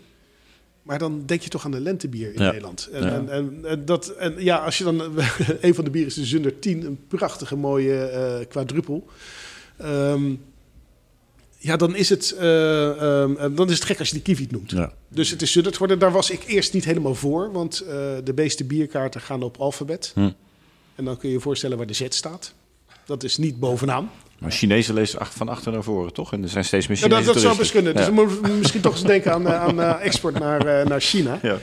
Maar 0.88 0.98
dan 0.98 1.22
denk 1.26 1.40
je 1.42 1.48
toch 1.48 1.64
aan 1.64 1.70
de 1.70 1.80
lentebier 1.80 2.34
in 2.34 2.42
Ja. 2.42 2.46
Nederland. 2.46 2.88
En, 2.92 3.02
Ja. 3.02 3.12
en, 3.12 3.28
en, 3.28 3.58
en 3.64 3.84
dat, 3.84 4.08
en 4.08 4.34
ja, 4.38 4.56
als 4.56 4.78
je 4.78 4.84
dan... 4.84 5.00
een 5.60 5.74
van 5.74 5.84
de 5.84 5.90
bieren 5.90 6.10
is 6.10 6.14
de 6.14 6.24
Zundert 6.24 6.62
10. 6.62 6.84
Een 6.86 6.98
prachtige 7.08 7.56
mooie 7.56 7.98
eh 8.00 8.48
quadruppel. 8.48 9.08
Ehm, 9.76 10.34
ja, 11.58 11.76
dan 11.76 11.96
is, 11.96 12.08
het, 12.08 12.30
eh, 12.38 12.90
ehm, 13.22 13.36
eh, 13.36 13.56
dan 13.56 13.68
is 13.68 13.74
het 13.74 13.84
gek 13.84 13.98
als 13.98 14.08
je 14.08 14.14
die 14.14 14.22
Kiewit 14.22 14.50
noemt. 14.50 14.70
Ja. 14.70 14.92
Dus 15.08 15.30
het 15.30 15.42
is 15.42 15.52
Zundert 15.52 15.74
geworden. 15.74 15.98
Daar 15.98 16.12
was 16.12 16.30
ik 16.30 16.44
eerst 16.46 16.72
niet 16.72 16.84
helemaal 16.84 17.14
voor. 17.14 17.52
Want 17.52 17.80
eh, 17.80 17.88
de 18.24 18.32
meeste 18.34 18.64
bierkaarten 18.64 19.20
gaan 19.20 19.42
op 19.42 19.56
alfabet. 19.56 20.10
Hm. 20.14 20.30
En 20.94 21.04
dan 21.04 21.16
kun 21.16 21.28
je 21.28 21.34
je 21.34 21.40
voorstellen 21.40 21.76
waar 21.76 21.86
de 21.86 21.92
Z 21.94 22.06
staat. 22.08 22.54
Dat 23.06 23.22
is 23.22 23.36
niet 23.36 23.58
bovenaan. 23.58 24.10
Maar 24.38 24.50
Chinezen 24.50 24.94
lezen 24.94 25.26
van 25.26 25.48
achter 25.48 25.72
naar 25.72 25.82
voren, 25.82 26.12
toch? 26.12 26.32
En 26.32 26.42
er 26.42 26.48
zijn 26.48 26.64
steeds 26.64 26.86
meer 26.86 26.96
Ja, 26.96 27.02
Chinese 27.02 27.24
dat, 27.24 27.34
dat 27.34 27.42
zou 27.42 27.56
best 27.56 27.70
kunnen. 27.70 27.92
Dus 27.94 28.06
Ja. 28.06 28.10
dan 28.10 28.24
moeten 28.24 28.42
we 28.42 28.48
misschien 28.58 28.80
toch 28.80 28.92
eens 28.92 29.02
denken 29.02 29.32
aan, 29.32 29.46
eh, 29.46 29.62
aan 29.62 29.80
eh, 29.80 30.04
export 30.06 30.38
naar, 30.38 30.66
eh, 30.80 30.86
naar 30.86 31.00
China. 31.00 31.38
Ja. 31.42 31.56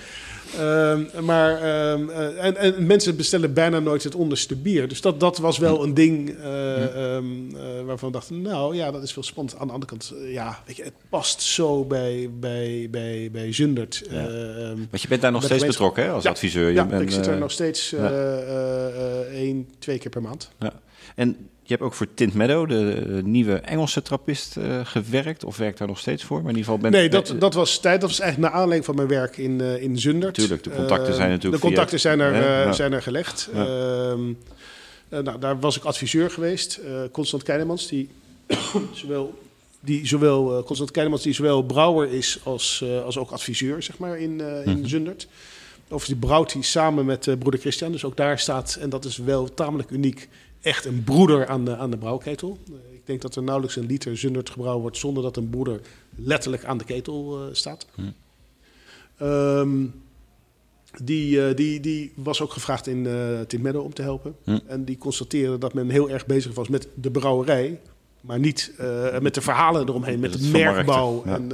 Ehm, 0.58 1.26
maar, 1.26 1.62
ehm, 1.62 2.10
eh, 2.10 2.46
en, 2.46 2.58
en 2.58 2.86
mensen 2.86 3.16
bestellen 3.16 3.54
bijna 3.54 3.80
nooit 3.80 4.04
het 4.04 4.16
onderste 4.16 4.56
bier. 4.56 4.88
Dus 4.88 5.02
dat, 5.02 5.20
dat 5.20 5.38
was 5.38 5.58
wel 5.58 5.84
een 5.84 5.94
ding 5.94 6.30
eh, 6.30 7.16
ehm, 7.16 7.26
eh, 7.56 7.62
waarvan 7.86 8.08
we 8.10 8.14
dachten, 8.16 8.42
nou 8.42 8.76
ja, 8.76 8.92
dat 8.92 9.04
is 9.04 9.16
wel 9.16 9.24
spannend. 9.24 9.58
Aan 9.60 9.68
de 9.68 9.74
andere 9.74 9.92
kant, 9.92 10.14
ja, 10.32 10.60
weet 10.66 10.76
je, 10.76 10.84
het 10.84 10.94
past 11.10 11.42
zo 11.42 11.84
bij, 11.86 12.30
bij, 12.40 12.88
bij, 12.92 13.30
bij 13.32 13.54
Zundert. 13.54 14.04
Ja. 14.10 14.28
Want 14.90 15.02
je 15.02 15.08
bent 15.08 15.22
daar 15.22 15.32
nog 15.32 15.44
steeds 15.44 15.66
betrokken 15.66 16.04
hè, 16.04 16.10
als 16.10 16.24
Ja. 16.24 16.30
adviseur. 16.30 16.68
Je 16.68 16.74
ja, 16.74 16.86
bent, 16.86 17.02
ik 17.02 17.12
zit 17.12 17.28
er 17.28 17.38
nog 17.38 17.52
steeds 17.52 17.90
ja. 17.90 18.10
één, 19.32 19.68
twee 19.80 19.98
keer 19.98 20.10
per 20.12 20.22
maand. 20.22 20.50
Ja. 20.60 20.74
En 21.16 21.38
je 21.68 21.72
hebt 21.74 21.82
ook 21.82 21.94
voor 21.94 22.08
Tint 22.14 22.34
Meadow, 22.34 22.70
de, 22.70 23.22
nieuwe 23.24 23.54
Engelse 23.56 24.02
trappist, 24.02 24.58
eh, 24.58 24.80
gewerkt. 24.84 25.44
Of 25.44 25.58
werkt 25.58 25.78
daar 25.78 25.88
nog 25.88 26.00
steeds 26.00 26.24
voor? 26.24 26.42
Maar 26.42 26.52
in 26.52 26.58
ieder 26.58 26.64
geval 26.72 26.78
bent 26.90 26.94
Nee, 26.94 27.10
dat, 27.10 27.30
eh, 27.30 27.40
dat 27.40 27.54
was 27.54 27.80
tijd. 27.80 28.02
Dat 28.02 28.10
was 28.10 28.20
eigenlijk 28.20 28.52
naar 28.52 28.60
aanleiding 28.62 28.86
van 28.86 28.96
mijn 28.96 29.08
werk 29.08 29.38
in, 29.38 29.62
eh 29.62 29.82
in 29.82 30.00
Zundert. 30.00 30.34
Tuurlijk, 30.34 30.64
de 30.64 30.70
contacten 30.70 31.14
zijn 31.14 31.30
natuurlijk 31.30 31.62
De 31.62 31.68
contacten 31.68 32.00
via- 32.00 32.10
zijn, 32.10 32.20
er, 32.20 32.34
Ja. 32.66 32.72
zijn 32.74 32.94
er 32.94 33.02
gelegd. 33.02 33.50
Ja. 33.54 33.66
Ehm, 33.66 34.20
eh, 35.10 35.20
nou, 35.20 35.40
daar 35.40 35.60
was 35.60 35.78
ik 35.78 35.84
adviseur 35.84 36.30
geweest. 36.32 36.80
Constant 37.12 37.44
Keinemans, 37.44 37.88
die 37.88 38.10
zowel, 38.94 39.40
die 39.80 40.08
zowel, 40.08 40.64
Constant 40.64 40.92
Keinemans, 40.92 41.24
die 41.24 41.34
zowel 41.34 41.64
brouwer 41.64 42.12
is 42.14 42.40
als, 42.44 42.84
als 43.06 43.18
ook 43.18 43.32
adviseur 43.32 43.84
zeg 43.84 43.98
maar, 43.98 44.20
in, 44.20 44.42
in 44.66 44.78
Mhm. 44.78 44.86
Zundert. 44.86 45.28
Of 45.90 46.06
die 46.06 46.16
brouwt 46.16 46.54
hij 46.54 46.62
samen 46.62 47.06
met 47.06 47.22
broeder 47.40 47.60
Christian. 47.60 47.92
Dus 47.92 48.04
ook 48.04 48.18
daar 48.18 48.40
staat, 48.40 48.78
en 48.82 48.90
dat 48.90 49.06
is 49.06 49.18
wel 49.18 49.54
tamelijk 49.54 49.90
uniek, 49.90 50.30
echt 50.66 50.86
een 50.86 51.04
broeder 51.04 51.48
aan 51.48 51.66
de, 51.66 51.78
aan 51.78 51.92
de 51.92 51.98
brouwketel. 51.98 52.58
Eh, 52.68 52.94
ik 52.94 53.02
denk 53.06 53.22
dat 53.22 53.36
er 53.36 53.44
nauwelijks 53.44 53.76
een 53.76 53.86
liter 53.86 54.18
Zundert 54.18 54.50
gebrouwen 54.50 54.82
wordt 54.82 54.98
zonder 54.98 55.24
dat 55.24 55.38
een 55.38 55.50
broeder 55.50 55.82
letterlijk 56.16 56.66
aan 56.66 56.78
de 56.78 56.84
ketel 56.84 57.40
eh, 57.40 57.54
staat. 57.54 57.88
Ehm, 59.18 59.86
die, 61.04 61.48
eh, 61.48 61.56
die, 61.56 61.80
die 61.80 62.14
was 62.16 62.42
ook 62.42 62.52
gevraagd 62.52 62.88
in 62.88 63.08
eh 63.08 63.40
Tint 63.48 63.64
Meadow 63.64 63.84
om 63.84 63.94
te 63.94 64.02
helpen. 64.02 64.36
Hm. 64.44 64.60
En 64.68 64.86
die 64.86 64.98
constateerde 64.98 65.58
dat 65.58 65.74
men 65.74 65.90
heel 65.90 66.10
erg 66.10 66.26
bezig 66.26 66.54
was 66.54 66.68
met 66.68 66.88
de 66.94 67.12
brouwerij, 67.12 67.80
maar 68.22 68.40
niet 68.40 68.74
met 69.22 69.34
de 69.34 69.42
verhalen 69.42 69.88
eromheen, 69.88 70.20
met 70.20 70.34
het 70.34 70.42
de 70.42 70.50
merkbouw. 70.50 71.22
ja. 71.26 71.34
En, 71.36 71.52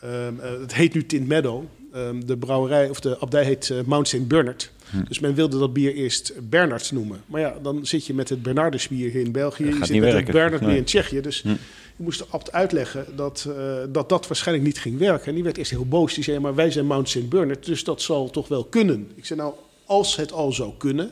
eh, 0.00 0.26
ehm, 0.26 0.40
eh, 0.40 0.60
het 0.60 0.74
heet 0.74 0.94
nu 0.94 1.06
Tint 1.06 1.28
Meadow. 1.28 1.64
Ehm, 1.92 2.20
de 2.20 2.36
brouwerij 2.36 2.88
of 2.88 3.00
de 3.00 3.20
abdij 3.20 3.44
heet 3.44 3.72
Mount 3.86 4.08
St. 4.08 4.28
Bernard. 4.28 4.72
Hm. 4.90 5.04
Dus 5.08 5.18
men 5.18 5.34
wilde 5.34 5.58
dat 5.58 5.72
bier 5.72 5.94
eerst 5.94 6.32
Bernard 6.48 6.92
noemen. 6.92 7.20
Maar 7.26 7.40
ja, 7.40 7.54
dan 7.62 7.86
zit 7.86 8.06
je 8.06 8.14
met 8.14 8.28
het 8.28 8.42
Bernardus 8.42 8.88
bier 8.88 9.10
hier 9.10 9.20
in 9.24 9.32
België. 9.32 9.64
Je 9.64 9.72
zit 9.72 9.80
met 9.80 9.88
werken. 10.00 10.16
het 10.22 10.30
Bernard 10.32 10.58
bier 10.60 10.68
Nee. 10.68 10.78
in 10.78 10.84
Tsjechië. 10.84 11.20
Dus 11.20 11.42
Hm. 11.42 11.48
je 11.48 11.56
moest 11.96 12.18
de 12.18 12.24
abt 12.30 12.52
uitleggen 12.52 13.06
dat, 13.16 13.46
eh, 13.56 13.76
dat 13.88 14.08
dat 14.08 14.26
waarschijnlijk 14.28 14.66
niet 14.66 14.78
ging 14.78 14.98
werken. 14.98 15.26
En 15.26 15.34
die 15.34 15.42
werd 15.44 15.56
eerst 15.56 15.70
heel 15.70 15.86
boos. 15.86 16.14
Die 16.14 16.24
zei, 16.24 16.38
maar 16.38 16.54
wij 16.54 16.70
zijn 16.70 16.86
Mount 16.86 17.08
St. 17.08 17.28
Bernard, 17.28 17.64
dus 17.66 17.84
dat 17.84 18.02
zal 18.02 18.30
toch 18.30 18.48
wel 18.48 18.64
kunnen. 18.64 19.10
Ik 19.14 19.24
zei, 19.24 19.40
nou, 19.40 19.54
als 19.84 20.16
het 20.16 20.32
al 20.32 20.52
zou 20.52 20.72
kunnen, 20.78 21.10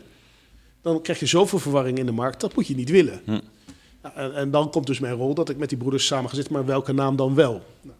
dan 0.82 1.02
krijg 1.02 1.18
je 1.20 1.26
zoveel 1.26 1.58
verwarring 1.58 1.98
in 1.98 2.06
de 2.06 2.12
markt. 2.12 2.40
Dat 2.40 2.54
moet 2.54 2.66
je 2.66 2.74
niet 2.74 2.90
willen. 2.90 3.20
Hm. 3.24 3.38
En, 4.14 4.34
en 4.34 4.50
dan 4.50 4.70
komt 4.70 4.86
dus 4.86 4.98
mijn 4.98 5.14
rol 5.14 5.34
dat 5.34 5.48
ik 5.48 5.56
met 5.56 5.68
die 5.68 5.78
broeders 5.78 6.06
samen 6.06 6.28
ga 6.30 6.34
zitten. 6.36 6.52
Maar 6.52 6.66
welke 6.66 6.92
naam 6.92 7.16
dan 7.16 7.34
wel? 7.34 7.62
Nou, 7.82 7.96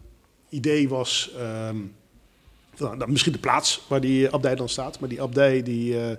idee 0.49 0.89
was 0.89 1.31
ehm, 1.37 1.75
nou, 2.79 3.11
misschien 3.11 3.31
de 3.31 3.37
plaats 3.39 3.81
waar 3.87 4.01
die 4.01 4.29
abdij 4.29 4.55
dan 4.55 4.69
staat. 4.69 4.99
Maar 4.99 5.09
die 5.09 5.21
abdij 5.21 5.63
die, 5.63 5.93
eh, 5.99 6.11
eh, 6.11 6.17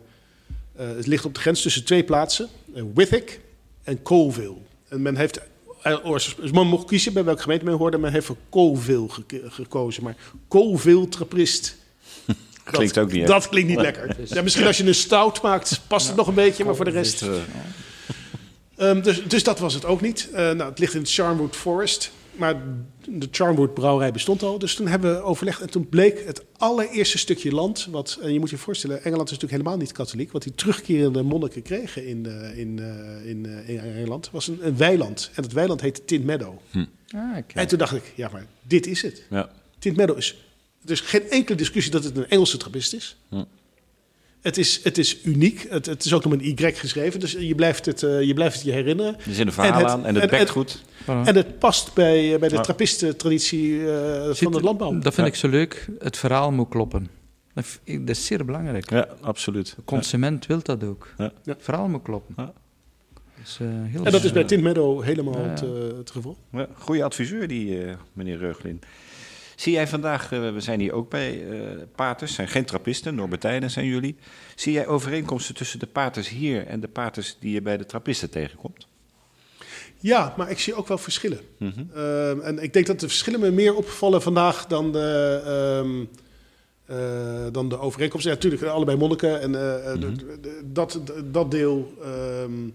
het 0.75 1.07
ligt 1.07 1.25
op 1.25 1.35
de 1.35 1.41
grens 1.41 1.63
tussen 1.63 1.85
twee 1.85 2.05
plaatsen. 2.05 2.49
eh, 2.75 2.83
Withwick 2.95 3.41
en 3.83 4.03
Colville. 4.03 4.55
En 4.89 5.03
men 5.03 5.17
heeft... 5.17 5.41
eh, 5.83 6.13
Dus 6.13 6.51
men 6.53 6.67
mocht 6.67 6.87
kiezen 6.87 7.13
bij 7.13 7.25
welke 7.25 7.43
gemeente 7.43 7.65
men 7.65 7.75
hoorde. 7.75 7.99
Men 7.99 8.13
heeft 8.13 8.27
voor 8.27 8.37
Colville 8.51 9.07
gekozen. 9.49 10.03
Maar 10.03 10.17
Colville 10.49 11.09
Trappist... 11.09 11.77
Klinkt 12.65 12.95
dat, 12.95 13.05
ook 13.05 13.13
niet? 13.13 13.27
Dat 13.27 13.49
klinkt 13.49 13.69
niet 13.69 13.81
lekker. 13.81 14.17
Ja, 14.25 14.43
misschien 14.43 14.67
als 14.67 14.77
je 14.77 14.87
een 14.87 14.95
stout 14.95 15.43
maakt, 15.43 15.81
past 15.87 16.07
het 16.07 16.17
nog 16.17 16.27
een 16.27 16.35
beetje. 16.35 16.65
Maar 16.65 16.77
voor 16.77 16.85
de 16.85 16.91
rest... 16.91 17.23
Eh, 17.23 17.29
Ehm, 18.77 19.01
dus, 19.01 19.25
dus 19.25 19.43
dat 19.43 19.59
was 19.59 19.75
het 19.75 19.85
ook 19.85 20.01
niet. 20.01 20.29
Eh, 20.33 20.51
nou, 20.51 20.63
het 20.71 20.79
ligt 20.79 20.95
in 20.95 21.01
het 21.01 21.13
Charnwood 21.13 21.57
Forest. 21.57 22.11
Maar 22.39 22.63
de 23.09 23.29
Charnwood 23.31 23.75
brouwerij 23.75 24.13
bestond 24.13 24.43
al. 24.43 24.59
Dus 24.59 24.75
toen 24.75 24.87
hebben 24.87 25.15
we 25.15 25.23
overlegd. 25.23 25.61
En 25.61 25.71
toen 25.71 25.89
bleek 25.89 26.25
het 26.27 26.45
allereerste 26.57 27.19
stukje 27.19 27.53
land. 27.53 27.89
Wat, 27.91 28.19
en 28.23 28.33
je 28.33 28.39
moet 28.39 28.51
je 28.51 28.59
voorstellen, 28.59 28.97
Engeland 28.97 29.31
is 29.31 29.35
natuurlijk 29.35 29.63
helemaal 29.63 29.77
niet 29.85 29.93
katholiek. 29.93 30.33
Wat 30.33 30.43
die 30.43 30.55
terugkerende 30.55 31.23
monniken 31.23 31.63
kregen 31.63 32.07
in, 32.07 32.27
eh, 32.27 32.59
in, 32.59 32.79
eh, 32.79 33.31
in, 33.31 33.47
eh, 33.47 33.69
in 33.69 33.79
Engeland. 33.79 34.31
was 34.31 34.49
een, 34.49 34.67
een 34.67 34.77
weiland. 34.77 35.31
En 35.35 35.43
het 35.43 35.53
weiland 35.53 35.81
heette 35.81 36.05
Tint 36.05 36.25
Meadow. 36.25 36.59
Ah, 37.11 37.33
kijk. 37.33 37.53
En 37.55 37.67
toen 37.67 37.79
dacht 37.79 37.95
ik, 37.95 38.13
ja, 38.15 38.29
maar 38.33 38.47
dit 38.63 38.87
is 38.87 39.03
het. 39.03 39.23
ja. 39.31 39.51
Tint 39.79 39.97
Meadow 39.97 40.17
is. 40.17 40.37
Er 40.85 40.91
is 40.91 41.01
geen 41.01 41.31
enkele 41.31 41.57
discussie 41.57 41.93
dat 41.93 42.05
het 42.05 42.17
een 42.17 42.29
Engelse 42.29 42.57
trappist 42.57 42.93
is. 42.93 43.17
Hm. 43.29 43.45
Het 44.41 44.59
is, 44.59 44.81
het 44.83 44.99
is 44.99 45.19
uniek. 45.25 45.67
Het, 45.69 45.87
het 45.87 46.05
is 46.05 46.13
ook 46.13 46.25
nog 46.25 46.33
een 46.33 46.45
Y 46.45 46.73
geschreven. 46.75 47.21
Dus 47.21 47.33
je 47.33 47.55
blijft 47.55 47.87
het, 47.87 48.03
eh, 48.03 48.23
je, 48.23 48.35
blijft 48.35 48.55
het 48.57 48.65
je 48.65 48.73
herinneren. 48.73 49.15
Er 49.27 49.35
zit 49.35 49.47
een 49.47 49.53
verhaal 49.53 49.73
En 49.73 49.79
het- 49.79 49.89
aan 49.91 50.07
en 50.07 50.15
het 50.15 50.31
bekt 50.31 50.51
goed. 50.51 50.83
En 51.07 51.35
het 51.37 51.59
past 51.59 51.95
bij, 51.95 52.33
eh, 52.35 52.41
bij 52.41 52.49
de 52.49 52.61
trappistentraditie 52.61 53.91
eh 53.93 54.27
Ziet- 54.27 54.39
van 54.39 54.53
het 54.55 54.63
landbouw. 54.63 54.93
Dat 54.99 55.15
vind 55.15 55.17
Ja. 55.27 55.33
ik 55.33 55.35
zo 55.35 55.49
leuk. 55.49 55.89
Het 55.99 56.17
verhaal 56.17 56.53
moet 56.53 56.69
kloppen. 56.69 57.09
Dat 57.55 57.79
is 58.05 58.27
zeer 58.27 58.45
belangrijk. 58.45 58.91
Ja, 58.91 59.09
absoluut. 59.21 59.73
De 59.77 59.85
consument 59.85 60.47
wil 60.47 60.61
dat 60.63 60.85
ook. 60.85 61.09
Ja. 61.19 61.25
Ja. 61.45 61.53
Het 61.53 61.63
verhaal 61.63 61.89
moet 61.89 62.03
kloppen. 62.03 62.35
Ja. 62.37 62.45
Dat 63.15 63.47
is, 63.47 63.59
eh, 63.61 63.67
heel 63.85 64.05
En 64.05 64.13
dat 64.13 64.25
is 64.25 64.33
bij 64.33 64.45
Tint 64.45 64.63
Meadow 64.63 65.03
helemaal 65.03 65.39
Ja. 65.41 65.49
het, 65.49 65.61
het 65.97 66.11
geval. 66.11 66.37
Ja, 66.53 66.67
goede 66.79 67.05
adviseur, 67.05 67.49
die 67.49 67.85
eh, 67.85 67.95
meneer 68.13 68.39
Reuglin. 68.39 68.81
Zie 69.59 69.73
jij 69.73 69.87
vandaag, 69.89 70.33
eh, 70.33 70.53
we 70.53 70.61
zijn 70.61 70.81
hier 70.81 70.93
ook 70.93 71.11
bij 71.11 71.51
eh 71.51 71.59
paters, 71.95 72.35
zijn 72.35 72.49
geen 72.49 72.65
trappisten, 72.65 73.15
Norbertijnen 73.15 73.71
zijn 73.71 73.87
jullie. 73.87 74.17
Zie 74.55 74.73
jij 74.73 74.87
overeenkomsten 74.87 75.55
tussen 75.55 75.79
de 75.79 75.87
paters 75.87 76.29
hier 76.29 76.67
en 76.67 76.81
de 76.81 76.89
paters 76.89 77.37
die 77.41 77.53
je 77.53 77.63
bij 77.63 77.77
de 77.77 77.87
trappisten 77.87 78.31
tegenkomt? 78.31 78.87
Ja, 80.01 80.35
maar 80.37 80.51
ik 80.51 80.59
zie 80.59 80.75
ook 80.75 80.89
wel 80.89 80.99
verschillen. 80.99 81.41
Mhm. 81.59 81.81
Ehm, 81.95 82.41
en 82.41 82.59
ik 82.59 82.73
denk 82.73 82.87
dat 82.87 83.01
de 83.01 83.07
verschillen 83.09 83.41
me 83.41 83.51
meer 83.51 83.75
opvallen 83.75 84.23
vandaag 84.23 84.67
dan 84.67 84.93
de, 84.93 85.41
ehm, 85.45 86.05
eh, 86.99 87.47
dan 87.53 87.69
de 87.69 87.79
overeenkomsten. 87.79 88.31
Ja, 88.31 88.37
natuurlijk, 88.37 88.63
allebei 88.63 88.97
monniken. 88.99 89.41
En 89.41 89.53
de- 89.53 90.61
dat, 90.65 91.01
dat 91.25 91.51
deel 91.51 91.93
ehm, 92.03 92.69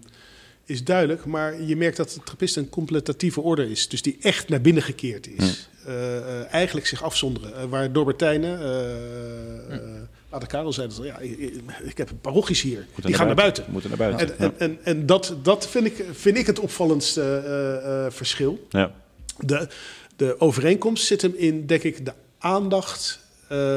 is 0.66 0.84
duidelijk. 0.84 1.26
Maar 1.26 1.62
je 1.62 1.76
merkt 1.76 1.98
dat 1.98 2.10
de 2.10 2.20
trappist 2.24 2.56
een 2.58 2.70
completatieve 2.70 3.42
orde 3.42 3.70
is. 3.72 3.88
Dus 3.88 4.02
die 4.02 4.18
echt 4.22 4.50
naar 4.50 4.62
binnen 4.62 4.84
gekeerd 4.84 5.28
is. 5.28 5.70
Eh, 5.86 6.18
eh, 6.18 6.54
eigenlijk 6.54 6.88
zich 6.88 7.04
afzonderen. 7.04 7.56
Eh, 7.56 7.64
waar 7.66 7.92
Dorbertijnen... 7.92 8.60
eh 8.60 9.76
eh, 9.76 9.82
Pater 10.30 10.48
Karel 10.48 10.74
zei 10.74 10.88
dat 10.88 11.00
ja, 11.04 11.18
ik, 11.20 11.62
ik 11.84 11.98
heb 11.98 12.10
parochies 12.22 12.62
hier. 12.62 12.78
Moeten 12.86 13.04
die 13.06 13.14
gaan 13.14 13.26
naar 13.26 13.36
buiten. 13.36 13.66
Moeten 13.70 13.90
naar 13.90 13.98
buiten. 13.98 14.38
En, 14.40 14.40
en, 14.40 14.54
en, 14.60 14.80
en 14.84 15.06
dat, 15.06 15.36
dat 15.44 15.68
vind, 15.70 15.86
ik, 15.86 16.06
vind 16.12 16.38
ik 16.38 16.46
het 16.48 16.60
opvallendste 16.60 18.08
verschil. 18.12 18.68
ja. 18.70 18.92
De, 19.40 19.68
de 20.16 20.40
overeenkomst 20.40 21.06
zit 21.06 21.22
hem 21.22 21.34
in, 21.36 21.66
denk 21.66 21.84
ik, 21.84 22.06
de 22.06 22.14
aandacht 22.38 23.20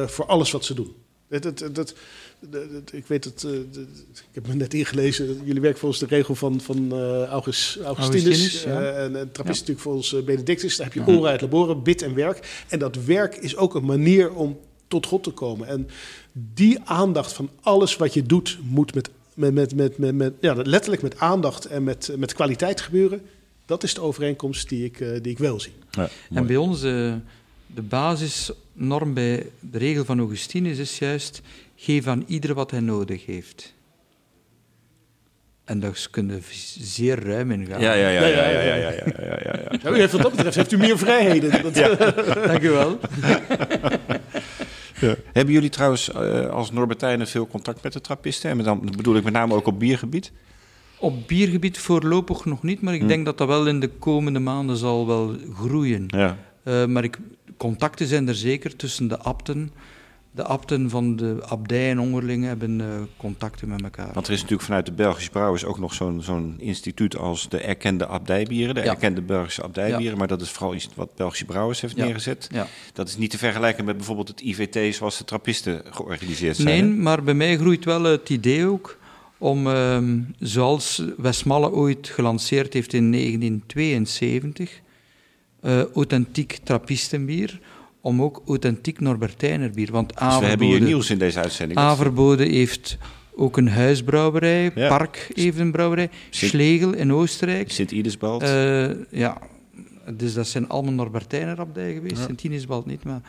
voor 0.07 0.27
alles 0.27 0.51
wat 0.51 0.65
ze 0.65 0.75
doen. 0.75 0.95
Het, 1.29 1.45
het, 1.45 1.61
het- 1.61 1.95
de- 2.41 2.83
de- 2.85 2.97
ik 2.97 3.07
weet 3.07 3.25
het, 3.25 3.45
eh, 3.45 3.51
de- 3.51 3.87
ik 4.15 4.25
heb 4.33 4.47
me 4.47 4.55
net 4.55 4.75
ingelezen. 4.75 5.41
Jullie 5.45 5.61
werken 5.61 5.81
volgens 5.81 6.01
de 6.01 6.07
regel 6.07 6.35
van, 6.35 6.61
van 6.61 6.93
eh, 6.93 7.25
August, 7.25 7.77
Augustinus. 7.81 8.25
Augustinus, 8.25 8.63
ja. 8.63 8.81
eh, 8.81 9.05
en, 9.05 9.17
en 9.17 9.33
Trappist 9.33 9.67
Ja. 9.67 9.73
natuurlijk 9.73 9.81
volgens 9.81 10.25
Benedictus. 10.25 10.77
Daar 10.77 10.93
heb 10.93 11.07
je 11.07 11.13
ora 11.19 11.33
et 11.33 11.41
labore, 11.41 11.77
bid 11.77 12.03
en 12.03 12.15
werk. 12.15 12.65
En 12.69 12.79
dat 12.79 13.05
werk 13.05 13.37
is 13.37 13.57
ook 13.57 13.75
een 13.75 13.85
manier 13.85 14.33
om 14.35 14.59
tot 14.89 15.07
God 15.07 15.23
te 15.23 15.31
komen. 15.31 15.69
En 15.69 15.89
die 16.55 16.81
aandacht 16.85 17.33
van 17.33 17.51
alles 17.61 17.97
wat 17.97 18.15
je 18.15 18.23
doet, 18.23 18.59
moet 18.63 18.95
met, 18.95 19.11
met, 19.35 19.55
met, 19.55 19.75
met, 19.75 19.99
met, 19.99 20.15
met- 20.15 20.33
ja, 20.41 20.55
letterlijk 20.55 21.03
met 21.03 21.19
aandacht 21.19 21.65
en 21.65 21.85
met, 21.85 22.11
met 22.17 22.35
kwaliteit 22.35 22.81
gebeuren. 22.81 23.21
Dat 23.67 23.83
is 23.83 23.95
de 23.95 24.01
overeenkomst 24.01 24.69
die 24.69 24.85
ik, 24.85 24.99
die 24.99 25.33
ik 25.33 25.39
wel 25.39 25.61
zie. 25.61 25.73
Ja, 25.91 26.09
En 26.31 26.47
bij 26.47 26.57
ons, 26.57 26.81
de 26.81 27.83
basisnorm 27.89 29.15
bij 29.15 29.47
de 29.61 29.79
regel 29.79 30.05
van 30.05 30.19
Augustinus 30.19 30.79
is 30.79 30.99
juist: 30.99 31.41
geef 31.77 32.07
aan 32.07 32.25
ieder 32.27 32.55
wat 32.55 32.71
hij 32.71 32.81
nodig 32.81 33.27
heeft. 33.27 33.75
En 35.65 35.81
daar 35.81 36.09
kunnen 36.11 36.37
we 36.37 36.45
zeer 36.79 37.25
ruim 37.25 37.51
in 37.51 37.67
gaan. 37.67 37.81
ja, 37.81 37.93
ja, 37.95 38.09
ja, 38.09 38.27
ja, 38.27 38.49
ja, 38.49 38.61
ja, 38.61 38.75
ja, 38.75 38.91
ja, 38.91 38.91
ja, 39.19 39.39
ja, 39.45 39.61
ja. 39.71 39.79
Ja, 39.83 39.91
u 39.91 39.99
heeft 39.99 40.13
wat 40.13 40.23
dat 40.23 40.31
betreft 40.35 40.57
heeft 40.57 40.73
u 40.73 40.77
meer 40.77 40.99
vrijheden. 40.99 41.63
Dat, 41.63 41.75
Dank 42.47 42.63
u 42.63 42.71
wel. 42.71 42.99
Hebben 45.33 45.55
jullie 45.55 45.71
trouwens 45.71 46.13
eh, 46.13 46.47
als 46.49 46.71
Norbertijnen 46.71 47.27
veel 47.27 47.47
contact 47.47 47.83
met 47.83 47.93
de 47.93 48.01
trappisten? 48.01 48.51
En 48.51 48.59
dan 48.59 48.81
bedoel 48.97 49.17
ik 49.17 49.25
met 49.25 49.33
name 49.33 49.55
ook 49.55 49.67
op 49.67 49.79
biergebied? 49.79 50.33
Op 50.99 51.29
biergebied 51.29 51.79
voorlopig 51.79 52.45
nog 52.45 52.63
niet, 52.63 52.81
maar 52.81 52.95
ik 52.95 53.01
Hm. 53.01 53.07
denk 53.07 53.25
dat 53.25 53.39
dat 53.39 53.49
wel 53.49 53.67
in 53.67 53.81
de 53.81 53.89
komende 53.89 54.39
maanden 54.39 54.77
zal 54.77 55.07
wel 55.07 55.37
groeien. 55.55 56.05
Ja. 56.07 56.39
Eh, 56.63 56.87
maar 56.87 57.05
ik, 57.05 57.19
contacten 57.57 58.07
zijn 58.07 58.29
er 58.29 58.35
zeker 58.35 58.77
tussen 58.77 59.09
de 59.09 59.19
abten. 59.19 59.71
De 60.37 60.45
abten 60.45 60.91
van 60.91 61.17
de 61.17 61.37
abdij 61.49 61.91
en 61.91 62.01
onderlingen 62.01 62.49
hebben 62.49 62.81
eh, 62.81 62.87
contacten 63.17 63.69
met 63.69 63.83
elkaar. 63.83 64.13
Want 64.13 64.27
er 64.27 64.33
is 64.33 64.39
natuurlijk 64.41 64.67
vanuit 64.69 64.87
de 64.87 64.93
Belgische 64.93 65.31
brouwers 65.31 65.65
ook 65.65 65.79
nog 65.79 65.95
zo'n 65.95 66.23
zo'n 66.23 66.55
instituut 66.59 67.17
als 67.17 67.49
de 67.49 67.59
erkende 67.61 68.07
abdijbieren. 68.07 68.75
De 68.75 68.81
Ja. 68.81 68.87
erkende 68.87 69.21
Belgische 69.23 69.63
abdijbieren. 69.63 70.19
Maar 70.19 70.27
dat 70.29 70.41
is 70.41 70.51
vooral 70.51 70.75
iets 70.75 70.89
wat 70.95 71.15
Belgische 71.15 71.45
brouwers 71.45 71.81
heeft 71.81 71.97
Ja. 71.97 72.05
neergezet. 72.05 72.49
Dat 72.93 73.09
is 73.09 73.17
niet 73.17 73.31
te 73.31 73.39
vergelijken 73.39 73.85
met 73.85 73.97
bijvoorbeeld 73.97 74.29
het 74.29 74.41
IVT 74.41 74.95
zoals 74.95 75.19
de 75.19 75.25
trappisten 75.25 75.83
georganiseerd 75.91 76.57
zijn. 76.57 76.69
Nee, 76.69 76.81
hè? 76.97 77.03
maar 77.03 77.23
bij 77.23 77.35
mij 77.35 77.57
groeit 77.57 77.85
wel 77.85 78.03
het 78.03 78.29
idee 78.31 78.67
ook 78.67 78.99
om, 79.39 79.67
ehm, 79.67 80.19
zoals 80.39 81.03
Westmalle 81.17 81.71
ooit 81.73 82.09
gelanceerd 82.09 82.73
heeft 82.73 82.93
in 82.93 83.11
1972, 83.11 84.81
eh, 85.61 85.83
authentiek 85.95 86.59
trappistenbier, 86.65 87.61
om 88.07 88.23
ook 88.23 88.43
authentiek 88.47 89.01
Norbertijner 89.01 89.71
bier. 89.71 89.91
Want 89.93 90.09
Dus 90.19 90.39
we 90.39 90.45
hebben 90.45 90.67
hier 90.67 90.81
nieuws 90.81 91.11
in 91.11 91.19
deze 91.19 91.41
uitzending. 91.41 91.79
Averbode 91.79 92.45
heeft 92.45 92.99
ook 93.35 93.57
een 93.57 93.69
huisbrouwerij, 93.69 94.71
Ja. 94.75 94.89
Park 94.89 95.31
heeft 95.35 95.59
een 95.59 95.73
brouwerij, 95.73 96.11
Sint- 96.31 96.51
Schlegel 96.51 96.93
in 96.95 97.13
Oostenrijk. 97.13 97.71
Sint-Idesbald. 97.73 98.43
Eh, 98.43 98.89
ja, 99.11 99.39
dus 100.17 100.35
dat 100.35 100.47
zijn 100.47 100.69
allemaal 100.69 100.93
Norbertijner 100.93 101.59
abdijen 101.59 101.95
geweest. 101.95 102.17
Ja. 102.17 102.25
Sint-Inisbald 102.25 102.87
niet, 102.87 103.05
maar... 103.05 103.21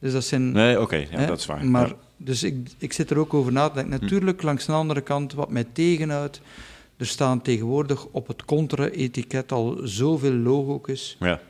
Dus 0.00 0.12
dat 0.12 0.24
zijn... 0.24 0.52
nee, 0.52 0.80
oké, 0.80 0.96
ja, 1.10 1.26
dat 1.26 1.38
is 1.38 1.46
waar. 1.46 1.66
Maar. 1.66 1.92
Dus 2.16 2.42
ik, 2.42 2.56
ik 2.78 2.92
zit 2.92 3.10
er 3.10 3.18
ook 3.18 3.34
over 3.34 3.52
na 3.52 3.68
te 3.68 3.74
denken. 3.74 4.00
Natuurlijk, 4.00 4.42
langs 4.42 4.66
de 4.66 4.72
andere 4.72 5.00
kant, 5.00 5.32
wat 5.34 5.50
mij 5.50 5.66
tegenhoudt, 5.72 6.40
er 6.96 7.06
staan 7.06 7.42
tegenwoordig 7.42 8.06
op 8.06 8.26
het 8.28 8.44
contra-etiket 8.44 9.52
al 9.52 9.78
zoveel 9.82 10.32
logo's. 10.32 11.16
Ja. 11.20 11.40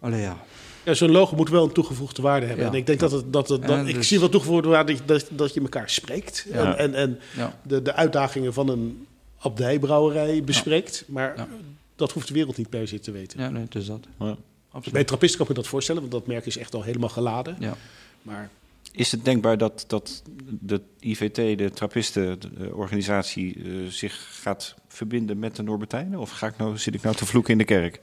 Allee, 0.00 0.20
ja. 0.20 0.36
Ja, 0.84 0.94
Zo'n 0.94 1.10
logo 1.10 1.36
moet 1.36 1.48
wel 1.48 1.64
een 1.64 1.72
toegevoegde 1.72 2.22
waarde 2.22 2.46
hebben. 2.46 2.64
Ja. 2.64 2.70
En 2.70 2.76
ik 2.78 2.86
denk 2.86 3.00
dat 3.00 3.12
het, 3.12 3.32
dat 3.32 3.48
het, 3.48 3.66
dat, 3.66 3.86
ik 3.86 3.94
dus- 3.94 4.08
zie 4.08 4.18
wel 4.20 4.28
toegevoegde 4.28 4.68
waarde 4.68 4.96
dat, 5.04 5.28
dat, 5.30 5.54
je 5.54 5.60
elkaar 5.60 5.90
spreekt. 5.90 6.46
Ja. 6.52 6.76
En, 6.76 6.76
en, 6.76 6.94
en 6.94 7.18
Ja. 7.36 7.58
de, 7.62 7.82
de 7.82 7.94
uitdagingen 7.94 8.52
van 8.52 8.68
een 8.68 9.06
abdijbrouwerij 9.38 10.42
bespreekt. 10.44 11.04
Maar 11.06 11.32
Ja. 11.36 11.48
dat 11.96 12.12
hoeft 12.12 12.28
de 12.28 12.34
wereld 12.34 12.56
niet 12.56 12.68
per 12.68 12.88
se 12.88 12.98
te 13.00 13.10
weten. 13.10 13.40
Ja, 13.40 13.48
nee, 13.50 13.62
het 13.62 13.74
is 13.74 13.86
dat. 13.86 14.06
Ja. 14.18 14.36
Absoluut. 14.72 14.94
Bij 14.94 15.04
trappisten 15.04 15.38
kan 15.38 15.48
ik 15.48 15.52
me 15.56 15.60
dat 15.62 15.70
voorstellen, 15.70 16.00
want 16.00 16.12
dat 16.12 16.26
merk 16.26 16.46
is 16.46 16.56
echt 16.56 16.74
al 16.74 16.82
helemaal 16.82 17.08
geladen. 17.08 17.56
Ja. 17.58 17.76
Maar 18.22 18.50
Is 18.92 19.12
het 19.12 19.24
denkbaar 19.24 19.58
dat, 19.58 19.84
dat 19.86 20.22
de 20.60 20.80
IVT, 21.00 21.34
de 21.34 21.70
trappistenorganisatie, 21.74 23.54
eh, 23.64 23.86
zich 23.88 24.26
gaat 24.42 24.74
verbinden 24.88 25.38
met 25.38 25.56
de 25.56 25.62
Norbertijnen? 25.62 26.18
Of 26.18 26.30
ga 26.30 26.46
ik 26.46 26.56
nou, 26.56 26.78
zit 26.78 26.94
ik 26.94 27.02
nou 27.02 27.16
te 27.16 27.26
vloeken 27.26 27.52
in 27.52 27.58
de 27.58 27.64
kerk? 27.64 28.00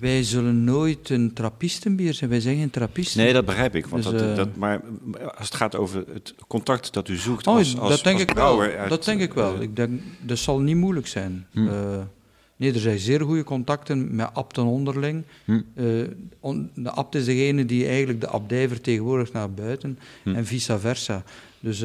Wij 0.00 0.22
zullen 0.22 0.64
nooit 0.64 1.10
een 1.10 1.32
trappistenbier 1.32 2.14
zijn. 2.14 2.30
Wij 2.30 2.40
zijn 2.40 2.56
geen 2.56 2.70
trappisten. 2.70 3.22
Nee, 3.24 3.32
dat 3.32 3.44
begrijp 3.44 3.74
ik. 3.74 3.86
Want 3.86 4.02
Dus, 4.02 4.12
dat, 4.12 4.22
eh, 4.22 4.36
dat, 4.36 4.56
maar 4.56 4.80
als 5.36 5.46
het 5.46 5.54
gaat 5.54 5.76
over 5.76 6.04
het 6.12 6.34
contact 6.48 6.92
dat 6.92 7.08
u 7.08 7.16
zoekt 7.16 7.46
Oh, 7.46 7.56
als, 7.56 7.78
als, 7.78 7.90
dat 7.90 8.02
denk 8.04 8.14
als 8.20 8.24
ik 8.24 8.34
wel. 8.34 8.60
uit, 8.60 8.88
dat 8.88 9.04
denk 9.04 9.20
ik 9.20 9.34
wel. 9.34 9.54
eh, 9.54 9.60
ik 9.60 9.76
denk, 9.76 10.00
dat 10.22 10.38
zal 10.38 10.58
niet 10.60 10.76
moeilijk 10.76 11.06
zijn. 11.06 11.46
Hm. 11.50 11.66
Eh, 11.68 11.98
nee, 12.56 12.72
er 12.72 12.80
zijn 12.80 12.98
zeer 12.98 13.20
goede 13.20 13.44
contacten 13.44 14.14
met 14.16 14.28
abten 14.34 14.64
onderling. 14.64 15.22
Hm. 15.44 15.60
On- 16.40 16.70
de 16.74 16.90
abt 16.90 17.14
is 17.14 17.24
degene 17.24 17.64
die 17.66 17.86
eigenlijk 17.86 18.20
de 18.20 18.28
abdij 18.28 18.68
vertegenwoordigt 18.68 19.32
naar 19.32 19.50
buiten 19.50 19.98
Hm. 20.22 20.34
en 20.34 20.46
vice 20.46 20.78
versa. 20.78 21.22
Dus 21.60 21.84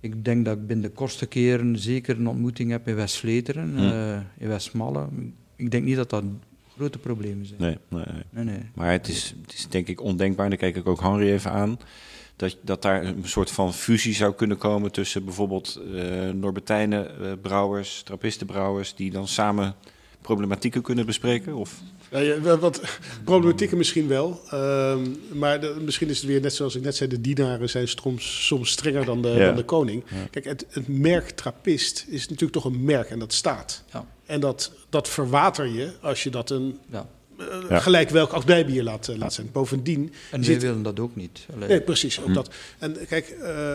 ik 0.00 0.24
denk 0.24 0.44
dat 0.44 0.56
ik 0.56 0.66
binnen 0.66 0.86
de 0.88 0.94
kortste 0.94 1.26
keren 1.26 1.78
zeker 1.78 2.16
een 2.18 2.28
ontmoeting 2.28 2.70
heb 2.70 2.88
in 2.88 2.94
West-Vleteren, 2.94 3.72
Hm. 3.76 4.42
in 4.42 4.48
Westmalle. 4.48 5.06
Ik 5.56 5.70
denk 5.70 5.84
niet 5.84 5.96
dat 5.96 6.10
dat 6.10 6.24
grote 6.78 6.98
problemen 6.98 7.46
zijn. 7.46 7.60
Nee, 7.60 7.78
nee, 7.88 8.04
nee. 8.12 8.44
Nee, 8.44 8.44
nee. 8.44 8.70
Maar 8.74 8.90
het 8.90 9.08
is, 9.08 9.34
het 9.42 9.52
is 9.52 9.68
denk 9.68 9.88
ik 9.88 10.00
ondenkbaar, 10.00 10.44
en 10.44 10.50
daar 10.50 10.60
kijk 10.60 10.76
ik 10.76 10.86
ook 10.86 11.00
Henry 11.00 11.30
even 11.30 11.50
aan, 11.50 11.78
dat, 12.36 12.56
dat 12.62 12.82
daar 12.82 13.04
een 13.04 13.22
soort 13.24 13.50
van 13.50 13.74
fusie 13.74 14.14
zou 14.14 14.34
kunnen 14.34 14.58
komen 14.58 14.92
tussen 14.92 15.24
bijvoorbeeld 15.24 15.80
eh 15.94 16.30
Norbertijnen 16.30 17.20
eh, 17.20 17.32
brouwers, 17.42 18.02
trappistenbrouwers, 18.02 18.94
die 18.94 19.10
dan 19.10 19.28
samen 19.28 19.74
problematieken 20.20 20.82
kunnen 20.82 21.06
bespreken? 21.06 21.54
Of, 21.54 21.80
Ja, 22.10 22.58
wat 22.58 22.80
problematieken 23.24 23.76
misschien 23.76 24.08
wel. 24.08 24.40
Ehm, 24.50 25.00
maar 25.32 25.60
de- 25.60 25.76
misschien 25.80 26.08
is 26.08 26.16
het 26.18 26.26
weer 26.26 26.40
net 26.40 26.54
zoals 26.54 26.74
ik 26.74 26.82
net 26.82 26.96
zei: 26.96 27.08
de 27.10 27.20
dienaren 27.20 27.70
zijn 27.70 27.88
soms, 27.88 28.46
soms 28.46 28.70
strenger 28.70 29.04
dan 29.04 29.22
de, 29.22 29.28
Ja. 29.28 29.46
dan 29.46 29.56
de 29.56 29.64
koning. 29.64 30.04
Kijk, 30.30 30.44
het, 30.44 30.66
het 30.70 30.88
merk 30.88 31.30
trappist 31.30 32.04
is 32.08 32.22
natuurlijk 32.28 32.52
toch 32.52 32.64
een 32.64 32.84
merk 32.84 33.10
en 33.10 33.18
dat 33.18 33.32
staat. 33.32 33.82
Ja. 33.92 34.06
En 34.26 34.40
dat, 34.40 34.72
dat 34.88 35.08
verwater 35.08 35.66
je 35.66 35.92
als 36.00 36.22
je 36.22 36.30
dat 36.30 36.50
een 36.50 36.78
Ja. 37.38 37.44
eh, 37.44 37.68
Ja. 37.68 37.78
gelijk 37.80 38.10
welk 38.10 38.32
abdijbier 38.32 38.82
laat, 38.82 39.08
eh, 39.08 39.16
laat 39.16 39.32
zijn. 39.32 39.48
Bovendien. 39.52 40.12
En 40.30 40.44
zit- 40.44 40.56
wij 40.60 40.68
willen 40.68 40.82
dat 40.82 41.00
ook 41.00 41.16
niet. 41.16 41.46
Nee, 41.68 41.80
precies. 41.80 42.20
Ook 42.20 42.26
Hm. 42.26 42.32
dat. 42.32 42.50
En 42.78 42.96
kijk, 43.08 43.28
eh, 43.28 43.74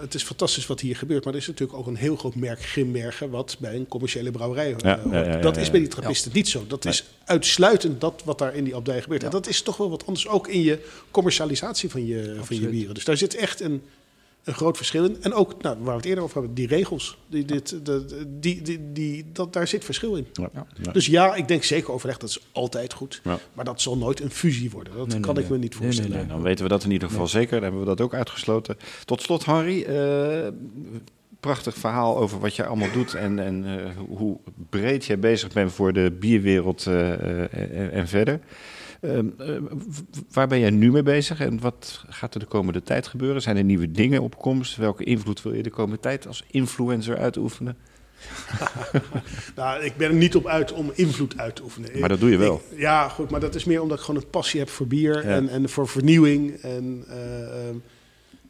het 0.00 0.14
is 0.14 0.22
fantastisch 0.22 0.66
wat 0.66 0.80
hier 0.80 0.96
gebeurt. 0.96 1.24
Maar 1.24 1.32
er 1.32 1.38
is 1.40 1.46
natuurlijk 1.46 1.78
ook 1.78 1.86
een 1.86 1.96
heel 1.96 2.16
groot 2.16 2.34
merk 2.34 2.62
Grimbergen... 2.64 3.30
wat 3.30 3.56
bij 3.60 3.74
een 3.74 3.88
commerciële 3.88 4.30
brouwerij 4.30 4.70
hoort. 4.70 4.82
Ja, 4.82 5.00
ja, 5.10 5.22
ja, 5.24 5.32
ja, 5.32 5.40
dat 5.40 5.54
ja. 5.54 5.60
is 5.60 5.70
bij 5.70 5.80
die 5.80 5.88
trappisten 5.88 6.30
niet 6.34 6.48
zo. 6.48 6.64
Dat 6.68 6.84
is 6.84 7.04
uitsluitend 7.24 8.00
dat 8.00 8.22
wat 8.24 8.38
daar 8.38 8.54
in 8.54 8.64
die 8.64 8.74
abdij 8.76 9.02
gebeurt. 9.02 9.22
En 9.24 9.30
dat 9.30 9.46
is 9.48 9.62
toch 9.62 9.76
wel 9.76 9.90
wat 9.90 10.06
anders 10.06 10.28
ook 10.28 10.48
in 10.48 10.62
je 10.62 10.78
commercialisatie 11.10 11.90
van 11.90 12.06
je, 12.06 12.36
van 12.42 12.60
je 12.60 12.68
bieren. 12.68 12.94
Dus 12.94 13.04
daar 13.04 13.16
zit 13.16 13.34
echt 13.34 13.60
een, 13.60 13.82
een 14.44 14.54
groot 14.54 14.76
verschil 14.76 15.04
in. 15.04 15.16
En 15.22 15.32
ook, 15.34 15.62
nou, 15.62 15.76
waar 15.80 15.90
we 15.90 15.96
het 16.00 16.04
eerder 16.04 16.24
over 16.24 16.36
hebben, 16.36 16.54
die 16.54 16.66
regels. 16.66 17.18
Die, 17.28 17.44
dit, 17.44 17.86
de, 17.86 18.24
die, 18.40 18.62
die, 18.62 18.92
die, 18.92 19.24
dat, 19.32 19.52
daar 19.52 19.68
zit 19.68 19.84
verschil 19.84 20.14
in. 20.16 20.26
ja. 20.32 20.50
Ja. 20.82 20.92
Dus 20.92 21.06
ja, 21.06 21.34
ik 21.34 21.48
denk 21.48 21.62
zeker 21.64 21.92
overleg, 21.92 22.18
dat 22.18 22.28
is 22.28 22.40
altijd 22.52 22.92
goed. 22.92 23.20
Ja. 23.24 23.38
Maar 23.52 23.64
dat 23.64 23.80
zal 23.80 23.96
nooit 23.96 24.20
een 24.20 24.30
fusie 24.30 24.70
worden. 24.70 24.92
Dat 24.96 25.06
Nee, 25.06 25.14
nee, 25.16 25.24
kan 25.24 25.36
ik 25.36 25.42
nee. 25.48 25.52
me 25.52 25.58
niet 25.58 25.72
Nee, 25.74 25.82
voorstellen. 25.82 26.16
nee, 26.16 26.26
dan 26.26 26.42
weten 26.42 26.62
we 26.64 26.70
dat 26.70 26.84
in 26.84 26.90
ieder 26.90 27.08
geval 27.08 27.26
zeker. 27.26 27.50
Dan 27.52 27.62
hebben 27.62 27.80
we 27.80 27.86
dat 27.86 28.00
ook 28.00 28.14
uitgesloten. 28.14 28.76
Tot 29.04 29.22
slot, 29.22 29.44
Henry. 29.44 29.82
eh, 29.82 30.48
prachtig 31.40 31.74
verhaal 31.74 32.16
over 32.18 32.40
wat 32.40 32.56
je 32.56 32.66
allemaal 32.66 32.92
doet 32.92 33.14
en, 33.14 33.38
en 33.38 33.64
eh, 33.66 33.90
hoe 34.08 34.38
breed 34.70 35.04
jij 35.04 35.18
bezig 35.18 35.52
bent 35.52 35.72
voor 35.72 35.92
de 35.92 36.16
bierwereld 36.20 36.86
eh, 36.86 37.12
eh, 37.12 37.52
en, 37.80 37.92
en 37.92 38.08
verder. 38.08 38.40
Ehm, 39.00 39.26
eh, 39.38 39.56
waar 40.32 40.48
ben 40.48 40.58
jij 40.60 40.70
nu 40.70 40.90
mee 40.90 41.02
bezig 41.02 41.40
en 41.40 41.60
wat 41.60 42.04
gaat 42.08 42.34
er 42.34 42.40
de 42.40 42.46
komende 42.46 42.82
tijd 42.82 43.06
gebeuren? 43.06 43.42
Zijn 43.42 43.56
er 43.56 43.64
nieuwe 43.64 43.90
dingen 43.90 44.22
op 44.22 44.38
komst? 44.38 44.76
Welke 44.76 45.04
invloed 45.04 45.42
wil 45.42 45.54
je 45.54 45.62
de 45.62 45.70
komende 45.70 46.00
tijd 46.00 46.26
als 46.26 46.44
influencer 46.50 47.16
uitoefenen? 47.18 47.76
Nou, 49.56 49.82
ik 49.84 49.96
ben 49.96 50.08
er 50.08 50.14
niet 50.14 50.36
op 50.36 50.46
uit 50.46 50.72
om 50.72 50.90
invloed 50.94 51.38
uit 51.38 51.56
te 51.56 51.62
oefenen. 51.62 51.98
Maar 52.00 52.08
dat 52.08 52.20
doe 52.20 52.30
je 52.30 52.36
wel. 52.36 52.62
Ik- 52.70 52.78
ja, 52.78 53.08
goed, 53.08 53.30
maar 53.30 53.40
dat 53.40 53.54
is 53.54 53.64
meer 53.64 53.82
omdat 53.82 53.98
ik 53.98 54.04
gewoon 54.04 54.20
een 54.22 54.30
passie 54.30 54.60
heb 54.60 54.68
voor 54.68 54.86
bier 54.86 55.14
Ja. 55.26 55.34
en, 55.34 55.48
en 55.48 55.68
voor 55.68 55.88
vernieuwing. 55.88 56.54
En 56.54 57.04
eh, 57.08 57.66
ehm, 57.68 57.76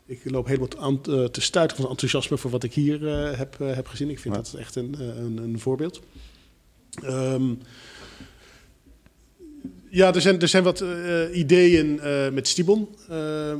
ik 0.06 0.20
loop 0.30 0.46
helemaal 0.46 0.68
te, 0.68 0.78
aan- 0.78 1.00
eh, 1.04 1.24
te 1.24 1.40
stuiten 1.40 1.76
van 1.76 1.88
enthousiasme 1.90 2.38
voor 2.38 2.50
wat 2.50 2.62
ik 2.64 2.74
hier 2.74 3.00
heb, 3.36 3.58
heb 3.58 3.86
gezien. 3.86 4.10
Ik 4.10 4.18
vind 4.18 4.34
Ja. 4.34 4.40
dat 4.42 4.54
echt 4.54 4.76
een, 4.76 4.94
een, 5.00 5.36
een 5.42 5.58
voorbeeld. 5.60 6.00
Ehm, 7.02 7.54
ja, 9.90 10.14
er 10.14 10.20
zijn, 10.20 10.40
er 10.40 10.48
zijn 10.48 10.62
wat 10.62 10.80
eh, 10.80 11.36
ideeën 11.38 12.00
eh, 12.00 12.30
met 12.30 12.48
Stibon, 12.48 12.88
eh, 13.08 13.16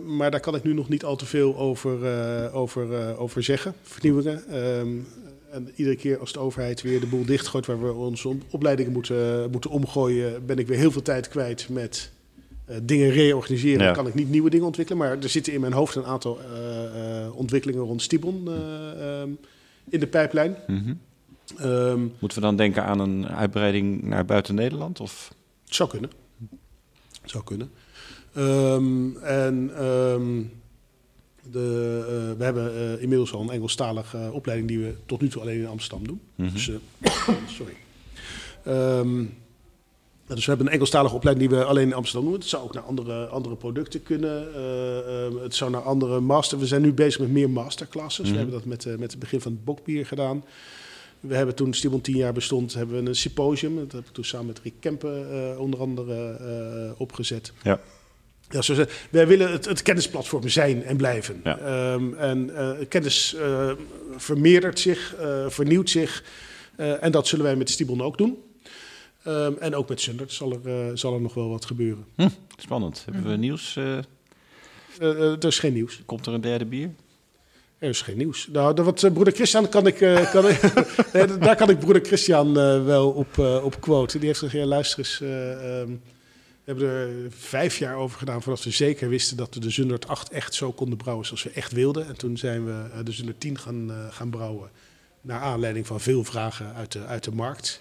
maar 0.07 0.31
daar 0.31 0.41
kan 0.41 0.55
ik 0.55 0.62
nu 0.62 0.74
nog 0.74 0.89
niet 0.89 1.05
al 1.05 1.16
te 1.16 1.26
veel 1.26 1.57
over, 1.57 2.53
over, 2.53 3.16
over 3.18 3.43
zeggen. 3.43 3.74
Vernieuwingen. 3.83 4.43
Ehm, 4.49 4.89
en 5.51 5.68
iedere 5.74 5.97
keer 5.97 6.18
als 6.18 6.33
de 6.33 6.39
overheid 6.39 6.83
weer 6.83 7.01
de 7.01 7.07
boel 7.07 7.24
dichtgooit 7.24 7.66
waar 7.66 7.83
we 7.83 7.93
onze 7.93 8.28
op- 8.28 8.43
opleidingen 8.51 8.93
moeten, 8.93 9.51
moeten 9.51 9.70
omgooien, 9.70 10.47
ben 10.47 10.59
ik 10.59 10.66
weer 10.66 10.78
heel 10.78 10.91
veel 10.91 11.03
tijd 11.03 11.28
kwijt 11.28 11.68
met 11.68 12.11
dingen 12.83 13.11
reorganiseren. 13.11 13.78
Ja. 13.78 13.85
Dan 13.85 13.95
kan 13.95 14.07
ik 14.07 14.14
niet 14.14 14.31
nieuwe 14.31 14.51
dingen 14.51 14.66
ontwikkelen, 14.66 15.01
maar 15.01 15.18
er 15.18 15.28
zitten 15.28 15.53
in 15.53 15.61
mijn 15.61 15.72
hoofd 15.72 15.95
een 15.95 16.05
aantal 16.05 16.39
ontwikkelingen 17.35 17.85
rond 17.85 18.03
Stibon 18.03 18.49
eh, 18.49 19.20
ehm, 19.20 19.31
in 19.89 20.01
de 20.01 20.07
pijplijn. 20.07 20.57
Mhm. 20.66 20.95
Ehm, 21.59 22.01
Moeten 22.18 22.39
we 22.39 22.45
dan 22.45 22.57
denken 22.57 22.85
aan 22.85 23.01
een 23.01 23.28
uitbreiding 23.28 24.03
naar 24.03 24.24
buiten 24.24 24.55
Nederland? 24.55 25.01
Of? 25.01 25.35
Het 25.64 25.74
zou 25.74 25.89
kunnen. 25.89 26.11
Zou 27.31 27.45
kunnen. 27.45 27.70
Ehm, 28.33 29.16
en 29.16 29.70
ehm, 29.76 30.43
de, 31.51 32.05
eh, 32.07 32.39
we 32.39 32.45
hebben 32.45 32.74
eh, 32.74 33.03
inmiddels 33.03 33.33
al 33.33 33.41
een 33.41 33.51
Engelstalige 33.51 34.18
eh, 34.18 34.35
opleiding 34.35 34.68
die 34.68 34.78
we 34.78 34.95
tot 35.07 35.20
nu 35.20 35.28
toe 35.28 35.43
alleen 35.43 35.59
in 35.59 35.66
Amsterdam 35.66 36.07
doen. 36.07 36.20
Mhm. 36.35 36.53
Dus, 36.53 36.70
sorry. 37.59 37.76
Ehm, 38.64 39.24
dus 40.26 40.45
we 40.45 40.51
hebben 40.51 40.66
een 40.66 40.72
Engelstalige 40.72 41.14
opleiding 41.14 41.49
die 41.49 41.59
we 41.59 41.64
alleen 41.64 41.87
in 41.87 41.95
Amsterdam 41.95 42.31
doen. 42.31 42.39
Het 42.39 42.49
zou 42.49 42.62
ook 42.64 42.74
naar 42.74 42.83
andere, 42.83 43.26
andere 43.26 43.55
producten 43.57 44.03
kunnen. 44.03 44.47
Het 45.43 45.55
zou 45.55 45.70
naar 45.70 45.83
andere 45.83 46.20
master. 46.20 46.59
We 46.59 46.66
zijn 46.66 46.83
nu 46.83 46.93
bezig 46.93 47.20
met 47.20 47.31
meer 47.31 47.51
masterclasses. 47.51 48.24
Mhm. 48.24 48.31
We 48.31 48.37
hebben 48.37 48.55
dat 48.55 48.64
met, 48.64 48.99
met 48.99 49.11
het 49.11 49.20
begin 49.20 49.41
van 49.41 49.53
het 49.53 49.64
bokbier 49.64 50.07
gedaan. 50.07 50.45
We 51.20 51.34
hebben 51.34 51.54
toen 51.54 51.74
Stibon 51.74 52.00
tien 52.00 52.16
jaar 52.16 52.32
bestond, 52.32 52.74
hebben 52.74 53.02
we 53.02 53.08
een 53.08 53.16
symposium. 53.16 53.76
Dat 53.76 53.92
heb 53.92 54.06
ik 54.06 54.12
toen 54.12 54.24
samen 54.24 54.46
met 54.46 54.60
Rick 54.62 54.74
Kempen 54.80 55.30
eh, 55.32 55.60
onder 55.60 55.80
andere 55.80 56.30
eh, 56.30 57.00
opgezet. 57.00 57.52
Ja. 57.62 57.80
Ja, 58.48 58.62
zo 58.62 58.84
wij 59.10 59.26
willen 59.26 59.50
het, 59.50 59.64
het 59.64 59.82
kennisplatform 59.82 60.48
zijn 60.48 60.84
en 60.84 60.96
blijven. 60.96 61.40
Ja. 61.44 61.58
Ehm, 61.58 62.14
en 62.14 62.56
eh, 62.56 62.88
kennis 62.88 63.36
vermeerdert 64.16 64.78
zich, 64.78 65.14
vernieuwt 65.48 65.90
zich. 65.90 66.24
En 66.76 67.12
dat 67.12 67.26
zullen 67.26 67.44
wij 67.44 67.56
met 67.56 67.70
Stibon 67.70 68.02
ook 68.02 68.18
doen. 68.18 68.38
Ehm, 69.22 69.52
en 69.58 69.74
ook 69.74 69.88
met 69.88 70.00
Sundert 70.00 70.32
zal 70.32 70.60
er, 70.64 70.98
zal 70.98 71.14
er 71.14 71.20
nog 71.20 71.34
wel 71.34 71.48
wat 71.48 71.64
gebeuren. 71.64 72.04
Hm, 72.14 72.28
spannend. 72.56 73.04
Hebben 73.04 73.30
we 73.30 73.36
nieuws? 73.36 73.76
er 74.98 75.46
is 75.46 75.58
geen 75.58 75.72
nieuws. 75.72 76.02
komt 76.06 76.26
er 76.26 76.32
een 76.34 76.40
derde 76.40 76.64
bier? 76.64 76.90
Er 77.81 77.89
is 77.89 78.03
geen 78.03 78.16
nieuws. 78.16 78.49
Nou, 78.53 78.83
wat 78.83 79.03
eh, 79.03 79.12
broeder 79.12 79.35
Christian 79.35 79.68
kan 79.68 79.87
ik, 79.87 80.01
eh, 80.01 80.31
kan 80.31 80.49
ik 80.49 80.61
daar 81.45 81.57
kan 81.57 81.70
ik 81.70 81.78
broeder 81.78 82.05
Christian 82.05 82.59
eh, 82.59 82.85
wel 82.85 83.11
op, 83.11 83.39
op. 83.39 84.11
Die 84.11 84.20
heeft 84.20 84.39
gezegd, 84.39 84.66
luister 84.66 84.99
eens, 84.99 85.20
eh, 85.20 85.81
ehm, 85.81 85.89
we 86.64 86.64
hebben 86.64 86.89
er 86.89 87.11
vijf 87.31 87.78
jaar 87.78 87.97
over 87.97 88.18
gedaan 88.18 88.43
voordat 88.43 88.64
we 88.64 88.70
zeker 88.70 89.09
wisten 89.09 89.37
dat 89.37 89.55
we 89.55 89.61
de 89.61 89.70
Zundert 89.70 90.09
8 90.09 90.31
echt 90.31 90.55
zo 90.55 90.72
konden 90.72 90.99
brouwen 90.99 91.26
zoals 91.26 91.43
we 91.43 91.51
echt 91.51 91.72
wilden. 91.72 92.07
En 92.07 92.16
toen 92.16 92.37
zijn 92.37 92.64
we 92.64 93.03
de 93.05 93.12
Zundert 93.12 93.41
10 93.41 93.59
gaan, 93.59 93.91
gaan 94.11 94.31
brouwen 94.31 94.70
naar 95.20 95.41
aanleiding 95.41 95.87
van 95.87 96.01
veel 96.01 96.24
vragen 96.24 96.74
uit 96.74 96.93
de, 96.93 97.05
uit 97.05 97.24
de 97.24 97.33
markt. 97.33 97.81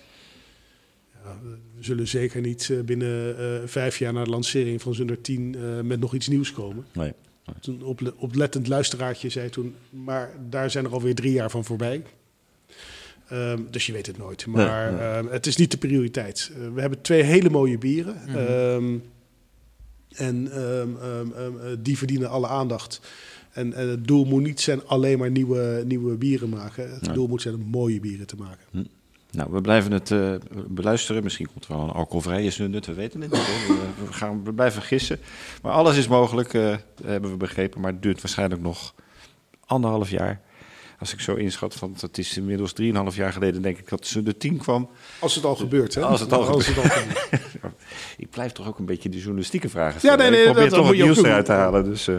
We 1.75 1.83
zullen 1.83 2.07
zeker 2.07 2.41
niet 2.41 2.71
binnen 2.85 3.35
vijf 3.69 3.97
jaar 3.97 4.13
na 4.13 4.23
de 4.23 4.29
lancering 4.29 4.81
van 4.81 4.93
Zundert 4.93 5.23
10 5.23 5.55
eh, 5.55 5.79
met 5.79 5.99
nog 5.99 6.13
iets 6.13 6.27
nieuws 6.27 6.53
komen. 6.53 6.85
Nee. 6.93 7.13
Een 7.61 7.83
ople- 7.83 8.13
oplettend 8.17 8.67
luisteraartje 8.67 9.29
zei 9.29 9.49
toen, 9.49 9.75
maar 9.89 10.31
daar 10.49 10.71
zijn 10.71 10.85
er 10.85 10.91
alweer 10.91 11.15
drie 11.15 11.31
jaar 11.31 11.49
van 11.51 11.65
voorbij. 11.65 12.03
Ehm, 13.29 13.59
dus 13.69 13.85
je 13.85 13.93
weet 13.93 14.05
het 14.05 14.17
nooit. 14.17 14.45
Maar 14.45 14.91
Nee, 14.91 14.99
nee. 14.99 15.07
ehm, 15.09 15.27
het 15.27 15.45
is 15.47 15.55
niet 15.55 15.71
de 15.71 15.77
prioriteit. 15.77 16.51
Eh, 16.53 16.73
we 16.73 16.81
hebben 16.81 17.01
twee 17.01 17.21
hele 17.23 17.49
mooie 17.49 17.77
bieren. 17.77 18.15
Mhm. 18.27 18.37
Ehm, 18.37 18.97
en 20.09 20.51
ehm, 20.51 20.89
ehm, 21.01 21.31
ehm, 21.31 21.57
eh, 21.57 21.71
die 21.79 21.97
verdienen 21.97 22.29
alle 22.29 22.47
aandacht. 22.47 23.01
En, 23.51 23.73
en 23.73 23.87
het 23.87 24.07
doel 24.07 24.25
moet 24.25 24.43
niet 24.43 24.61
zijn 24.61 24.85
alleen 24.85 25.17
maar 25.19 25.31
nieuwe, 25.31 25.83
nieuwe 25.85 26.15
bieren 26.15 26.49
maken. 26.49 26.91
Het 26.93 27.01
Nee. 27.01 27.13
doel 27.13 27.27
moet 27.27 27.41
zijn 27.41 27.55
om 27.55 27.61
mooie 27.61 27.99
bieren 27.99 28.27
te 28.27 28.35
maken. 28.35 28.87
Nou, 29.31 29.51
we 29.51 29.61
blijven 29.61 29.91
het 29.91 30.11
eh, 30.11 30.33
beluisteren. 30.67 31.23
Misschien 31.23 31.47
komt 31.51 31.65
er 31.65 31.73
wel 31.75 31.83
een 31.83 31.89
alcoholvrije 31.89 32.49
zundert, 32.49 32.85
we 32.85 32.93
weten 32.93 33.21
het 33.21 33.31
niet. 33.31 33.67
We, 33.67 34.05
we 34.05 34.13
gaan, 34.13 34.43
we 34.43 34.53
blijven 34.53 34.81
gissen. 34.81 35.19
Maar 35.61 35.71
alles 35.71 35.97
is 35.97 36.07
mogelijk, 36.07 36.53
eh, 36.53 36.75
hebben 37.03 37.31
we 37.31 37.37
begrepen. 37.37 37.81
Maar 37.81 37.91
het 37.91 38.01
duurt 38.01 38.21
waarschijnlijk 38.21 38.61
nog 38.61 38.93
anderhalf 39.65 40.09
jaar. 40.09 40.41
Als 40.99 41.13
ik 41.13 41.19
zo 41.19 41.35
inschat, 41.35 41.79
want 41.79 42.01
het 42.01 42.17
is 42.17 42.37
inmiddels 42.37 42.73
3,5 42.81 43.15
jaar 43.15 43.33
geleden, 43.33 43.61
denk 43.61 43.77
ik 43.77 43.89
dat 43.89 44.07
ze 44.07 44.23
de 44.23 44.37
10 44.37 44.57
kwam. 44.57 44.89
Als 45.19 45.35
het 45.35 45.45
al 45.45 45.55
gebeurt, 45.55 45.95
hè? 45.95 46.01
Als 46.01 46.19
het 46.19 46.33
al 46.33 46.47
Als 46.47 46.67
het 46.67 46.77
al 46.77 46.83
ik 48.17 48.29
blijf 48.29 48.51
toch 48.51 48.67
ook 48.67 48.79
een 48.79 48.85
beetje 48.85 49.09
de 49.09 49.17
journalistieke 49.17 49.69
vragen 49.69 49.99
stellen. 49.99 50.17
Ja, 50.17 50.21
nee, 50.23 50.31
nee, 50.31 50.39
ik 50.39 50.51
probeer 50.51 50.69
dat- 50.69 50.79
toch 50.79 50.87
het 50.89 50.97
nieuws 51.01 51.17
eruit 51.17 51.45
te 51.45 51.51
halen. 51.51 51.83
Dus 51.83 52.07
eh 52.07 52.15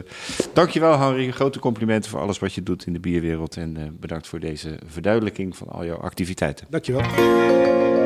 dankjewel 0.52 0.98
Henry, 0.98 1.31
grote 1.31 1.59
complimenten 1.59 2.11
voor 2.11 2.20
alles 2.20 2.39
wat 2.39 2.52
je 2.55 2.62
doet 2.62 2.86
in 2.86 2.93
de 2.93 3.01
bierwereld. 3.01 3.57
En 3.57 3.77
eh, 3.77 3.82
bedankt 3.93 4.27
voor 4.27 4.40
deze 4.40 4.78
verduidelijking 4.86 5.57
van 5.57 5.69
al 5.69 5.85
jouw 5.85 5.98
activiteiten. 5.98 6.66
Dankjewel. 6.70 7.99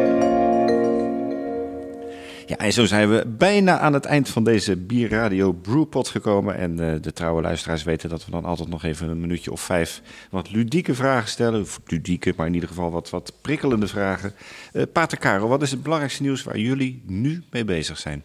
Ja, 2.46 2.56
en 2.56 2.72
zo 2.72 2.84
zijn 2.84 3.10
we 3.10 3.24
bijna 3.26 3.78
aan 3.78 3.92
het 3.92 4.04
eind 4.04 4.28
van 4.28 4.44
deze 4.44 4.76
Bierradio 4.76 5.52
Brewpot 5.52 6.08
gekomen. 6.08 6.56
En 6.56 6.80
eh, 6.80 7.02
de 7.02 7.12
trouwe 7.12 7.42
luisteraars 7.42 7.82
weten 7.82 8.08
dat 8.08 8.24
we 8.24 8.30
dan 8.30 8.44
altijd 8.44 8.68
nog 8.68 8.84
even 8.84 9.08
een 9.08 9.20
minuutje 9.20 9.52
of 9.52 9.60
vijf 9.60 10.02
wat 10.30 10.50
ludieke 10.50 10.94
vragen 10.94 11.28
stellen. 11.28 11.60
Of 11.60 11.80
ludieke, 11.86 12.32
maar 12.36 12.46
in 12.46 12.54
ieder 12.54 12.68
geval 12.68 12.90
wat, 12.90 13.10
wat 13.10 13.32
prikkelende 13.40 13.86
vragen. 13.86 14.32
Eh 14.72 14.82
Pater 14.92 15.18
Karel, 15.18 15.48
wat 15.48 15.62
is 15.62 15.70
het 15.70 15.82
belangrijkste 15.82 16.22
nieuws 16.22 16.42
waar 16.42 16.58
jullie 16.58 17.02
nu 17.06 17.42
mee 17.50 17.64
bezig 17.64 17.98
zijn? 17.98 18.24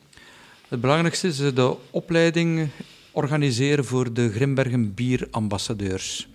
Het 0.68 0.82
belangrijkste 0.82 1.28
is 1.28 1.40
eh, 1.40 1.56
de 1.56 1.76
opleiding 1.90 2.70
organiseren 3.12 3.86
voor 3.86 4.14
de 4.14 4.32
Grimbergen 4.32 4.94
bierambassadeurs. 4.94 6.30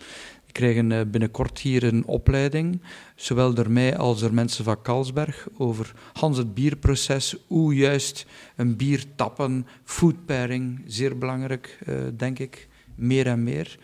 Krijgen 0.55 0.93
eh, 0.93 1.01
binnenkort 1.07 1.59
hier 1.59 1.85
een 1.85 2.07
opleiding, 2.07 2.81
zowel 3.15 3.55
door 3.55 3.71
mij 3.71 3.97
als 3.97 4.21
door 4.21 4.35
mensen 4.35 4.65
van 4.65 4.83
Kalsberg, 4.83 5.47
over 5.57 5.93
Hans 6.13 6.39
het 6.39 6.55
bierproces, 6.55 7.37
hoe 7.47 7.75
juist 7.75 8.27
een 8.57 8.77
bier 8.77 9.05
tappen, 9.15 9.67
food 9.85 10.15
pairing, 10.27 10.83
zeer 10.87 11.19
belangrijk, 11.19 11.79
eh, 11.87 11.95
denk 12.17 12.39
ik, 12.39 12.69
meer 12.95 13.27
en 13.27 13.43
meer. 13.43 13.79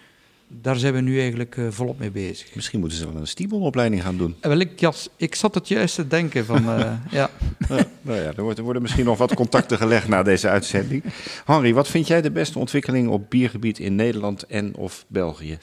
Daar 0.49 0.77
zijn 0.77 0.95
we 0.95 1.01
nu 1.01 1.21
eigenlijk 1.21 1.57
eh, 1.57 1.65
volop 1.71 1.99
mee 1.99 2.11
bezig. 2.11 2.55
Misschien 2.55 2.81
moeten 2.81 2.99
ze 2.99 3.13
wel 3.13 3.21
een 3.21 3.27
stiebelopleiding 3.27 4.03
gaan 4.03 4.17
doen. 4.17 4.37
En 4.41 4.49
wel, 4.49 4.59
ik, 4.59 4.81
ja, 4.81 4.93
ik 5.17 5.35
zat 5.35 5.55
het 5.55 5.69
juist 5.69 5.95
te 5.95 6.07
denken 6.07 6.45
van, 6.45 6.65
ja. 7.11 7.31
Nou 7.69 8.19
ja, 8.19 8.33
er, 8.37 8.43
wordt, 8.43 8.59
er 8.59 8.65
worden 8.65 8.83
misschien 8.83 9.05
nog 9.05 9.19
wat 9.19 9.35
contacten 9.35 9.77
gelegd 9.77 10.09
na 10.09 10.23
deze 10.23 10.49
uitzending. 10.49 11.05
Henry, 11.45 11.75
wat 11.75 11.89
vind 11.89 12.07
jij 12.07 12.23
de 12.23 12.31
beste 12.31 12.59
ontwikkeling 12.59 13.09
op 13.09 13.31
biergebied 13.31 13.79
in 13.79 13.95
Nederland 13.95 14.43
en 14.43 14.75
of 14.75 15.05
België? 15.09 15.59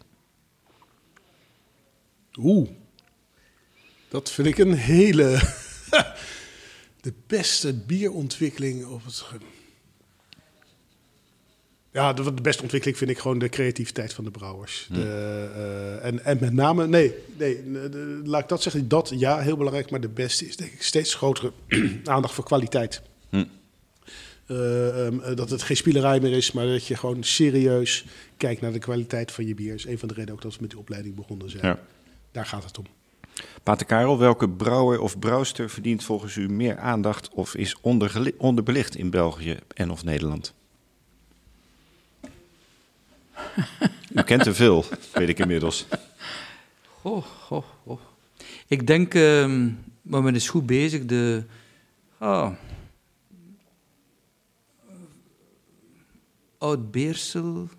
Oeh. 2.37 2.69
Dat 4.09 4.31
vind 4.31 4.47
ik 4.47 4.57
een 4.57 4.73
hele... 4.73 5.39
de 7.01 7.13
beste 7.27 7.73
bierontwikkeling 7.73 8.85
op 8.85 9.05
het... 9.05 9.25
Ja, 11.91 12.13
de, 12.13 12.33
de 12.33 12.41
beste 12.41 12.61
ontwikkeling 12.61 12.97
vind 12.97 13.09
ik 13.09 13.19
gewoon 13.19 13.39
de 13.39 13.49
creativiteit 13.49 14.13
van 14.13 14.23
de 14.23 14.31
brouwers. 14.31 14.87
De, 14.91 15.01
eh, 15.55 16.05
en, 16.05 16.23
en 16.23 16.37
met 16.39 16.53
name, 16.53 16.87
nee, 16.87 17.13
nee 17.37 17.71
de- 17.71 18.21
laat 18.23 18.41
ik 18.41 18.47
dat 18.49 18.61
zeggen, 18.61 18.87
dat 18.87 19.11
ja, 19.15 19.39
heel 19.39 19.57
belangrijk. 19.57 19.89
Maar 19.89 20.01
de 20.01 20.07
beste 20.07 20.47
is 20.47 20.55
denk 20.57 20.71
ik 20.71 20.81
steeds 20.81 21.13
grotere 21.13 21.51
aandacht 22.03 22.33
voor 22.33 22.43
kwaliteit. 22.43 23.01
Hm. 23.29 23.45
Eh, 24.45 25.05
ehm, 25.05 25.19
eh, 25.19 25.35
dat 25.35 25.49
het 25.49 25.63
geen 25.63 25.77
spielerij 25.77 26.19
meer 26.19 26.33
is, 26.33 26.51
maar 26.51 26.65
dat 26.65 26.87
je 26.87 26.95
gewoon 26.95 27.23
serieus 27.23 28.05
kijkt 28.37 28.61
naar 28.61 28.71
de 28.73 28.79
kwaliteit 28.79 29.31
van 29.31 29.45
je 29.45 29.55
bier. 29.55 29.73
is 29.73 29.85
een 29.85 29.99
van 29.99 30.07
de 30.07 30.13
redenen 30.13 30.35
ook 30.35 30.41
dat 30.41 30.53
we 30.53 30.61
met 30.61 30.69
die 30.69 30.79
opleiding 30.79 31.15
begonnen 31.15 31.49
zijn. 31.49 31.65
Ja. 31.65 31.79
Daar 32.31 32.45
gaat 32.45 32.63
het 32.63 32.77
om. 32.77 32.85
Pater 33.63 33.85
Karel, 33.85 34.17
welke 34.17 34.49
brouwer 34.49 35.01
of 35.01 35.19
brouwster 35.19 35.69
verdient 35.69 36.03
volgens 36.03 36.35
u 36.35 36.49
meer 36.49 36.77
aandacht 36.77 37.29
of 37.29 37.55
is 37.55 37.75
onderbelicht 38.37 38.95
in 38.95 39.09
België 39.09 39.57
en 39.73 39.91
of 39.91 40.03
Nederland? 40.03 40.53
U 44.13 44.21
kent 44.21 44.45
er 44.45 44.55
veel, 44.55 44.85
weet 45.13 45.29
ik 45.29 45.39
inmiddels. 45.39 45.85
Oh, 47.01 47.25
oh, 47.49 47.63
oh. 47.83 47.99
Ik 48.67 48.87
denk, 48.87 49.13
ehm, 49.13 49.69
maar 50.01 50.23
men 50.23 50.35
is 50.35 50.49
goed 50.49 50.65
bezig. 50.65 51.05
De, 51.05 51.43
ah, 52.17 52.51
Oud-Beersel 56.57 57.69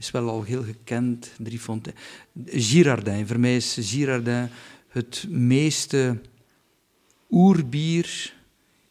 is 0.00 0.10
wel 0.10 0.28
al 0.28 0.42
heel 0.42 0.62
gekend. 0.62 1.32
Driefontein. 1.38 1.96
Girardin, 2.46 3.26
voor 3.26 3.40
mij 3.40 3.56
is 3.56 3.76
Girardin 3.80 4.48
het 4.88 5.26
meeste 5.28 6.18
oerbier 7.30 8.34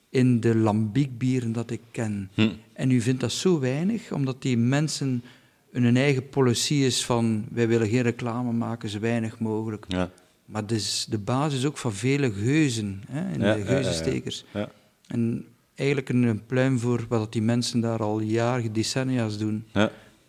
in 0.10 0.40
de 0.40 0.56
lambiekbieren 0.56 1.52
dat 1.52 1.72
ik 1.72 1.82
ken. 1.92 2.30
Hm. 2.34 2.50
En 2.74 2.92
u 2.92 3.02
vindt 3.02 3.22
dat 3.22 3.32
zo 3.32 3.60
weinig, 3.60 4.12
omdat 4.12 4.42
die 4.42 4.58
mensen 4.58 5.24
hun 5.72 5.98
eigen 5.98 6.30
policy 6.30 6.74
is 6.74 7.06
van 7.06 7.46
wij 7.52 7.68
willen 7.68 7.88
geen 7.88 8.02
reclame 8.02 8.52
maken, 8.52 8.90
zo 8.90 9.00
weinig 9.00 9.40
mogelijk. 9.40 9.86
Ja. 9.88 10.12
Maar 10.46 10.62
het 10.62 10.72
is 10.72 11.08
de 11.10 11.18
basis 11.18 11.66
ook 11.66 11.78
van 11.78 11.94
vele 11.94 12.32
geuzen, 12.32 13.04
hè, 13.10 13.34
in 13.34 13.42
Ja, 13.42 13.56
de 13.56 13.66
geuzenstekers. 13.66 14.46
Ja. 14.54 14.70
En 15.08 15.46
eigenlijk 15.76 16.10
een, 16.10 16.24
een 16.24 16.46
pluim 16.46 16.80
voor 16.80 17.06
wat 17.08 17.34
die 17.34 17.42
mensen 17.42 17.80
daar 17.80 18.00
al 18.00 18.20
jaren, 18.20 18.74
decennia's 18.74 19.38
doen. 19.38 19.66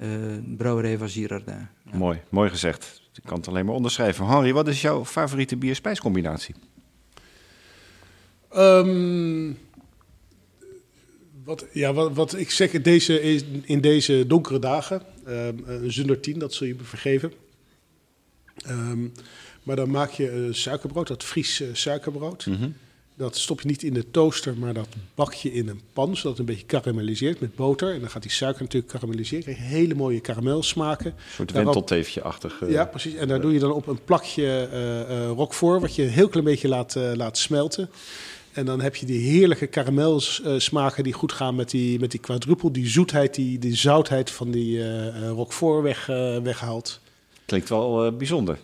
Eh, 0.01 0.09
brouwerij 0.57 0.99
van 0.99 1.09
Girardin. 1.09 1.69
Ja. 1.91 1.97
Mooi, 1.97 2.21
mooi 2.29 2.51
gezegd. 2.51 3.03
Ik 3.15 3.23
kan 3.25 3.37
het 3.39 3.49
alleen 3.49 3.65
maar 3.65 3.75
onderschrijven. 3.75 4.27
Henry, 4.27 4.53
wat 4.53 4.69
is 4.69 4.81
jouw 4.81 5.05
favoriete 5.05 5.57
bier-spijscombinatie? 5.57 6.55
Ehm, 8.51 9.53
wat, 11.45 11.67
ja, 11.73 11.93
wat, 11.93 12.15
wat 12.15 12.37
ik 12.39 12.51
zeg 12.51 12.73
in 12.73 12.83
deze, 12.83 13.21
is- 13.23 13.45
in 13.63 13.81
deze 13.81 14.25
donkere 14.27 14.59
dagen, 14.59 15.03
ehm, 15.27 15.57
een 15.65 15.93
Zunder 15.93 16.21
10, 16.21 16.39
dat 16.39 16.55
zul 16.55 16.67
je 16.67 16.75
me 16.75 16.83
vergeven. 16.83 17.33
Ehm, 18.57 19.07
maar 19.63 19.77
dan 19.77 19.91
maak 19.91 20.11
je 20.11 20.31
eh, 20.31 20.53
suikerbrood, 20.55 21.07
dat 21.09 21.25
Fries 21.25 21.63
suikerbrood. 21.73 22.47
Dat 23.21 23.37
stop 23.37 23.61
je 23.61 23.69
niet 23.69 23.83
in 23.83 23.95
de 23.95 24.11
toaster, 24.11 24.55
maar 24.57 24.75
dat 24.75 24.89
bak 25.15 25.33
je 25.33 25.53
in 25.53 25.69
een 25.69 25.81
pan, 25.93 26.17
zodat 26.17 26.31
het 26.31 26.39
een 26.39 26.45
beetje 26.45 26.67
karamelliseert 26.67 27.41
met 27.41 27.55
boter. 27.55 27.95
En 27.95 28.01
dan 28.01 28.11
gaat 28.11 28.23
die 28.23 28.31
suiker 28.31 28.63
natuurlijk 28.63 28.93
karamelliseren. 28.93 29.43
Krijg 29.43 29.59
hele 29.59 29.95
mooie 29.95 30.21
karamelsmaken. 30.21 31.07
Een 31.07 31.33
soort 31.35 31.53
wentelteefje-achtig. 31.53 32.61
ja, 32.69 32.85
precies. 32.85 33.15
En 33.15 33.29
daar 33.29 33.41
doe 33.41 33.53
je 33.53 33.59
dan 33.59 33.73
op 33.73 33.87
een 33.87 34.05
plakje 34.05 34.69
eh 34.73 35.27
roquefort, 35.27 35.81
wat 35.81 35.95
je 35.95 36.03
een 36.03 36.09
heel 36.09 36.29
klein 36.29 36.45
beetje 36.45 36.69
laat, 36.69 36.97
eh, 36.97 37.11
laat 37.15 37.39
smelten. 37.39 37.91
En 38.53 38.65
dan 38.67 38.81
heb 38.81 38.97
je 38.97 39.07
die 39.07 39.21
heerlijke 39.21 39.67
karamelsmaken 39.67 41.05
die 41.05 41.13
goed 41.13 41.33
gaan 41.33 41.55
met 41.55 41.71
die, 41.71 42.01
met 42.01 42.11
die 42.11 42.21
quadruppel. 42.21 42.73
Die 42.73 42.89
zoetheid, 42.89 43.35
die, 43.35 43.59
die 43.59 43.77
zoutheid 43.77 44.31
van 44.31 44.51
die 44.51 44.83
roquefort 45.29 45.83
weg, 45.83 46.07
weggehaald. 46.43 47.01
Klinkt 47.45 47.69
wel 47.69 48.17
bijzonder. 48.17 48.59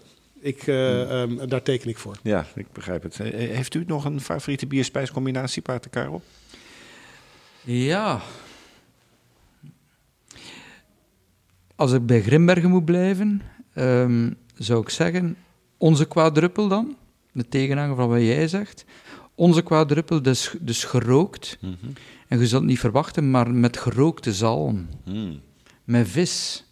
Ik, 0.46 0.66
eh, 0.66 1.22
ehm, 1.22 1.48
daar 1.48 1.62
teken 1.62 1.88
ik 1.88 1.98
voor. 1.98 2.18
Ja, 2.22 2.46
ik 2.54 2.72
begrijp 2.72 3.02
het. 3.02 3.20
Eh, 3.20 3.30
Heeft 3.30 3.74
u 3.74 3.84
nog 3.86 4.04
een 4.04 4.20
favoriete 4.20 4.66
bier-spijscombinatie, 4.66 5.62
Pater 5.62 5.90
Karel? 5.90 6.22
Ja. 7.64 8.20
Als 11.74 11.92
ik 11.92 12.06
bij 12.06 12.22
Grimbergen 12.22 12.70
moet 12.70 12.84
blijven, 12.84 13.42
ehm, 13.72 14.30
zou 14.54 14.80
ik 14.80 14.88
zeggen, 14.88 15.36
onze 15.76 16.08
quadruppel 16.08 16.68
dan, 16.68 16.96
de 17.32 17.48
tegenhanger 17.48 17.96
van 17.96 18.08
wat 18.08 18.20
jij 18.20 18.48
zegt. 18.48 18.84
Onze 19.34 19.62
quadruppel, 19.62 20.22
dus, 20.22 20.54
dus 20.60 20.84
gerookt. 20.84 21.58
En 22.28 22.38
je 22.38 22.46
zult 22.46 22.60
het 22.60 22.70
niet 22.70 22.80
verwachten, 22.80 23.30
maar 23.30 23.50
met 23.50 23.76
gerookte 23.76 24.32
zalm. 24.32 24.88
Hmm. 25.04 25.40
Met 25.84 26.08
vis. 26.08 26.64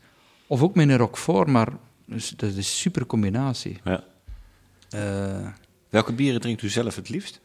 Of 0.46 0.62
ook 0.62 0.74
met 0.74 0.88
een 0.88 0.96
roquefort, 0.96 1.48
maar 1.48 1.68
dus, 2.04 2.28
dat 2.36 2.50
is 2.50 2.56
een 2.56 2.62
super 2.64 3.06
combinatie. 3.06 3.78
Ja. 3.84 4.04
Eh, 4.90 5.46
Welke 5.88 6.12
bieren 6.12 6.40
drinkt 6.40 6.62
u 6.62 6.68
zelf 6.68 6.96
het 6.96 7.08
liefst? 7.08 7.40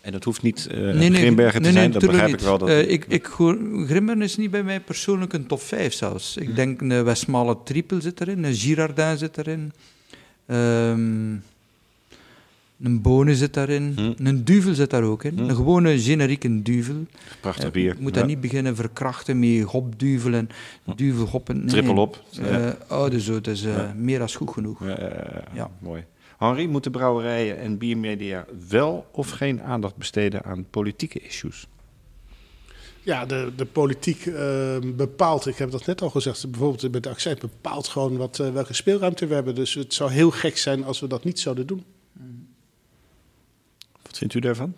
En 0.00 0.12
dat 0.12 0.24
hoeft 0.24 0.42
niet 0.42 0.66
eh 0.66 0.76
nee, 0.78 0.92
nee, 1.08 1.20
Grimbergen 1.20 1.62
te 1.62 1.68
nee, 1.70 1.72
nee, 1.72 1.80
zijn, 1.80 1.92
dat 1.92 2.10
begrijp 2.10 2.32
ik 2.32 2.40
wel. 2.40 2.58
Dat, 2.58 2.68
Eh, 2.68 2.90
ik, 2.90 3.04
ik, 3.08 3.26
hoor- 3.26 3.58
Grimbergen 3.86 4.22
is 4.22 4.36
niet 4.36 4.50
bij 4.50 4.62
mij 4.62 4.80
persoonlijk 4.80 5.32
een 5.32 5.46
top 5.46 5.62
5 5.62 5.92
zelfs. 5.94 6.36
Ik 6.36 6.54
denk 6.56 6.80
een 6.80 7.04
Westmale 7.04 7.56
Triple 7.64 8.00
zit 8.00 8.20
erin, 8.20 8.44
een 8.44 8.54
Girardin 8.54 9.18
zit 9.18 9.38
erin, 9.38 9.72
ehm, 10.46 11.34
een 12.82 13.02
Bone 13.02 13.36
zit 13.36 13.54
daarin, 13.54 13.92
Hm. 13.96 14.26
een 14.26 14.44
Duvel 14.44 14.74
zit 14.74 14.90
daar 14.90 15.02
ook 15.02 15.24
in. 15.24 15.38
Hm. 15.38 15.48
Een 15.48 15.56
gewone 15.56 16.00
generieke 16.00 16.62
Duvel. 16.62 17.06
Prachtig 17.40 17.64
Eh, 17.64 17.70
bier. 17.70 17.94
Je 17.96 18.00
moet 18.02 18.14
Ja. 18.14 18.18
dat 18.20 18.28
niet 18.28 18.40
beginnen 18.40 18.76
verkrachten 18.76 19.38
met 19.38 19.62
hopduvel 19.62 20.32
en 20.32 20.48
duvelhoppen. 20.96 21.64
Nee, 21.64 21.92
op. 21.92 22.22
Eh, 22.42 22.68
oh, 22.90 23.10
dus 23.10 23.24
zo, 23.24 23.34
het 23.34 23.46
is 23.46 23.64
eh, 23.64 23.76
Ja. 23.76 23.94
meer 23.96 24.18
dan 24.18 24.30
goed 24.30 24.50
genoeg. 24.50 24.80
Ja, 24.84 24.88
ja, 24.88 24.96
ja, 24.98 25.30
ja. 25.32 25.44
Ja. 25.54 25.70
mooi. 25.80 26.04
Henri, 26.38 26.68
moeten 26.68 26.90
brouwerijen 26.90 27.58
en 27.58 27.78
biermedia 27.78 28.46
wel 28.68 29.06
of 29.12 29.30
geen 29.30 29.62
aandacht 29.62 29.96
besteden 29.96 30.44
aan 30.44 30.66
politieke 30.70 31.20
issues? 31.20 31.66
Ja, 33.02 33.26
de, 33.26 33.52
de 33.56 33.64
politiek 33.64 34.26
ehm, 34.26 34.96
bepaalt, 34.96 35.46
ik 35.46 35.56
heb 35.56 35.70
dat 35.70 35.86
net 35.86 36.02
al 36.02 36.10
gezegd, 36.10 36.50
bijvoorbeeld 36.50 36.92
met 36.92 37.02
de 37.02 37.08
accent, 37.08 37.38
bepaalt 37.40 37.88
gewoon 37.88 38.16
wat, 38.16 38.38
eh, 38.38 38.50
welke 38.52 38.74
speelruimte 38.74 39.26
we 39.26 39.34
hebben. 39.34 39.54
Dus 39.54 39.74
het 39.74 39.94
zou 39.94 40.10
heel 40.10 40.30
gek 40.30 40.56
zijn 40.58 40.84
als 40.84 41.00
we 41.00 41.06
dat 41.06 41.24
niet 41.24 41.40
zouden 41.40 41.66
doen. 41.66 41.84
Wat 44.10 44.18
vindt 44.18 44.34
u 44.34 44.40
daarvan? 44.40 44.74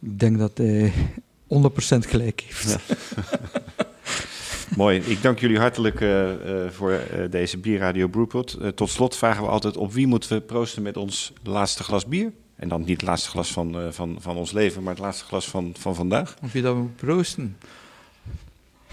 Ik 0.00 0.18
denk 0.18 0.38
dat 0.38 0.58
hij 0.58 0.92
100% 0.92 2.08
gelijk 2.08 2.40
heeft. 2.40 2.76
Mooi. 4.76 5.00
Ik 5.00 5.22
dank 5.22 5.38
jullie 5.38 5.58
hartelijk 5.58 6.00
uh, 6.00 6.28
uh, 6.28 6.68
voor 6.70 6.90
uh, 6.90 7.30
deze 7.30 7.58
Bierradio 7.58 8.08
Brewpot. 8.08 8.58
tot 8.74 8.90
slot 8.90 9.16
vragen 9.16 9.42
we 9.42 9.48
altijd 9.48 9.76
op 9.76 9.92
wie 9.92 10.06
moeten 10.06 10.32
we 10.32 10.40
proosten 10.40 10.82
met 10.82 10.96
ons 10.96 11.32
laatste 11.42 11.82
glas 11.82 12.06
bier? 12.06 12.32
En 12.56 12.68
dan 12.68 12.80
niet 12.80 12.88
het 12.88 13.02
laatste 13.02 13.30
glas 13.30 13.52
van, 13.52 13.92
van, 13.92 14.16
van 14.20 14.36
ons 14.36 14.52
leven, 14.52 14.82
maar 14.82 14.92
het 14.94 15.02
laatste 15.02 15.24
glas 15.24 15.48
van, 15.48 15.74
van 15.78 15.94
vandaag. 15.94 16.36
Of 16.42 16.52
je 16.52 16.62
dat 16.62 16.76
moet 16.76 16.96
proosten? 16.96 17.56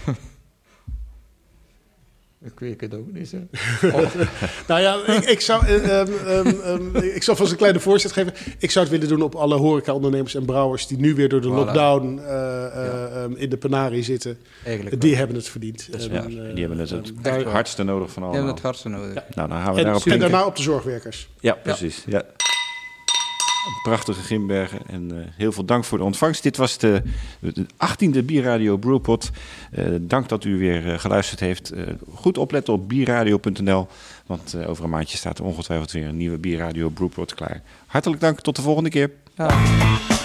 Ik 2.52 2.60
weet 2.60 2.80
het 2.80 2.94
ook 2.94 3.12
niet. 3.12 3.34
Oh. 3.82 4.14
nou 4.66 4.80
ja, 4.80 5.06
ik, 5.06 5.24
ik 5.24 5.40
zou, 5.40 5.66
um, 5.66 6.12
um, 6.28 6.46
um, 6.66 6.96
ik 6.96 7.22
zal 7.22 7.36
vast 7.36 7.50
een 7.50 7.56
kleine 7.56 7.80
voorzet 7.80 8.12
geven. 8.12 8.34
Ik 8.58 8.70
zou 8.70 8.84
het 8.84 8.94
willen 8.94 9.08
doen 9.16 9.22
op 9.22 9.34
alle 9.34 9.54
horecaondernemers 9.54 10.34
en 10.34 10.44
brouwers 10.44 10.86
die 10.86 10.98
nu 10.98 11.14
weer 11.14 11.28
door 11.28 11.40
de 11.40 11.48
voilà. 11.48 11.50
lockdown 11.50 12.18
uh, 12.18 12.24
ja. 12.24 13.28
in 13.34 13.50
de 13.50 13.56
penarie 13.56 14.02
zitten. 14.02 14.38
Eigenlijk 14.64 15.00
die 15.00 15.10
wel. 15.10 15.18
hebben 15.18 15.36
het 15.36 15.48
verdiend. 15.48 15.88
Ja, 15.90 15.98
en, 15.98 16.32
uh, 16.32 16.54
die 16.54 16.66
hebben 16.66 16.78
het 16.78 16.90
het 17.22 17.44
hardste 17.44 17.82
nodig 17.82 18.10
van 18.10 18.22
allemaal. 18.22 18.40
Die 18.42 18.46
hebben 18.46 18.54
het 18.54 18.62
hardste 18.62 18.88
nodig. 18.88 19.14
Ja. 19.14 19.24
Nou, 19.34 19.48
dan 19.48 19.58
gaan 19.58 19.72
we 19.72 19.78
en, 19.78 19.84
daarop 19.84 20.06
en 20.06 20.18
daarna 20.18 20.46
op 20.46 20.56
de 20.56 20.62
zorgwerkers. 20.62 21.28
Ja, 21.40 21.52
precies. 21.62 22.04
Ja. 22.06 22.24
Prachtige 23.82 24.22
Grimbergen 24.22 24.80
en 24.86 25.10
uh, 25.12 25.18
heel 25.36 25.52
veel 25.52 25.64
dank 25.64 25.84
voor 25.84 25.98
de 25.98 26.04
ontvangst. 26.04 26.42
Dit 26.42 26.56
was 26.56 26.78
de, 26.78 27.02
de 27.40 27.66
18e 27.66 28.24
Bierradio 28.24 28.76
Brewpot. 28.76 29.30
Uh, 29.78 29.86
dank 30.00 30.28
dat 30.28 30.44
u 30.44 30.58
weer 30.58 30.86
uh, 30.86 30.98
geluisterd 30.98 31.40
heeft. 31.40 31.72
goed 32.14 32.38
opletten 32.38 32.72
op 32.72 32.88
bierradio.nl, 32.88 33.88
want 34.26 34.56
over 34.66 34.84
een 34.84 34.90
maandje 34.90 35.16
staat 35.16 35.38
er 35.38 35.44
ongetwijfeld 35.44 35.92
weer 35.92 36.06
een 36.06 36.16
nieuwe 36.16 36.38
Bierradio 36.38 36.88
Brewpot 36.88 37.34
klaar. 37.34 37.62
Hartelijk 37.86 38.20
dank, 38.20 38.40
tot 38.40 38.56
de 38.56 38.62
volgende 38.62 38.90
keer. 38.90 39.10
Ja. 39.36 40.16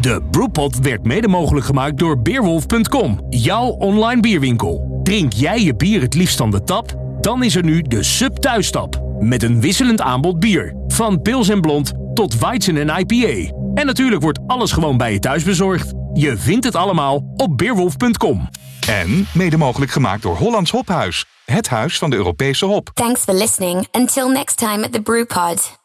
De 0.00 0.22
Brewpot 0.30 0.78
werd 0.78 1.04
mede 1.04 1.28
mogelijk 1.28 1.66
gemaakt 1.66 1.98
door 1.98 2.22
Beerwolf.com, 2.22 3.26
jouw 3.28 3.66
online 3.66 4.20
bierwinkel. 4.20 5.00
Drink 5.02 5.32
jij 5.32 5.62
je 5.62 5.74
bier 5.74 6.00
het 6.00 6.14
liefst 6.14 6.36
van 6.36 6.50
de 6.50 6.62
tap? 6.64 6.94
Dan 7.20 7.42
is 7.42 7.54
er 7.54 7.64
nu 7.64 7.82
de 7.82 8.02
Sub 8.02 8.36
Thuistap. 8.36 9.02
Met 9.18 9.42
een 9.42 9.60
wisselend 9.60 10.00
aanbod 10.00 10.40
bier. 10.40 10.74
Van 10.86 11.22
pils 11.22 11.48
en 11.48 11.60
blond 11.60 11.92
tot 12.14 12.38
Weizen 12.38 12.76
en 12.76 12.98
IPA. 12.98 13.52
En 13.74 13.86
natuurlijk 13.86 14.22
wordt 14.22 14.38
alles 14.46 14.72
gewoon 14.72 14.96
bij 14.96 15.12
je 15.12 15.18
thuis 15.18 15.44
bezorgd. 15.44 15.92
Je 16.12 16.36
vindt 16.36 16.64
het 16.64 16.74
allemaal 16.74 17.32
op 17.36 17.58
Beerwolf.com. 17.58 18.48
En 18.86 19.26
mede 19.34 19.56
mogelijk 19.56 19.90
gemaakt 19.90 20.22
door 20.22 20.36
Hollands 20.36 20.70
Hophuis. 20.70 21.24
Het 21.44 21.68
huis 21.68 21.98
van 21.98 22.10
de 22.10 22.16
Europese 22.16 22.64
hop. 22.64 22.90
Thanks 22.94 23.20
for 23.20 23.34
listening. 23.34 23.86
Until 23.92 24.28
next 24.28 24.56
time 24.56 24.84
at 24.84 24.92
the 24.92 25.00
Brewpod. 25.02 25.79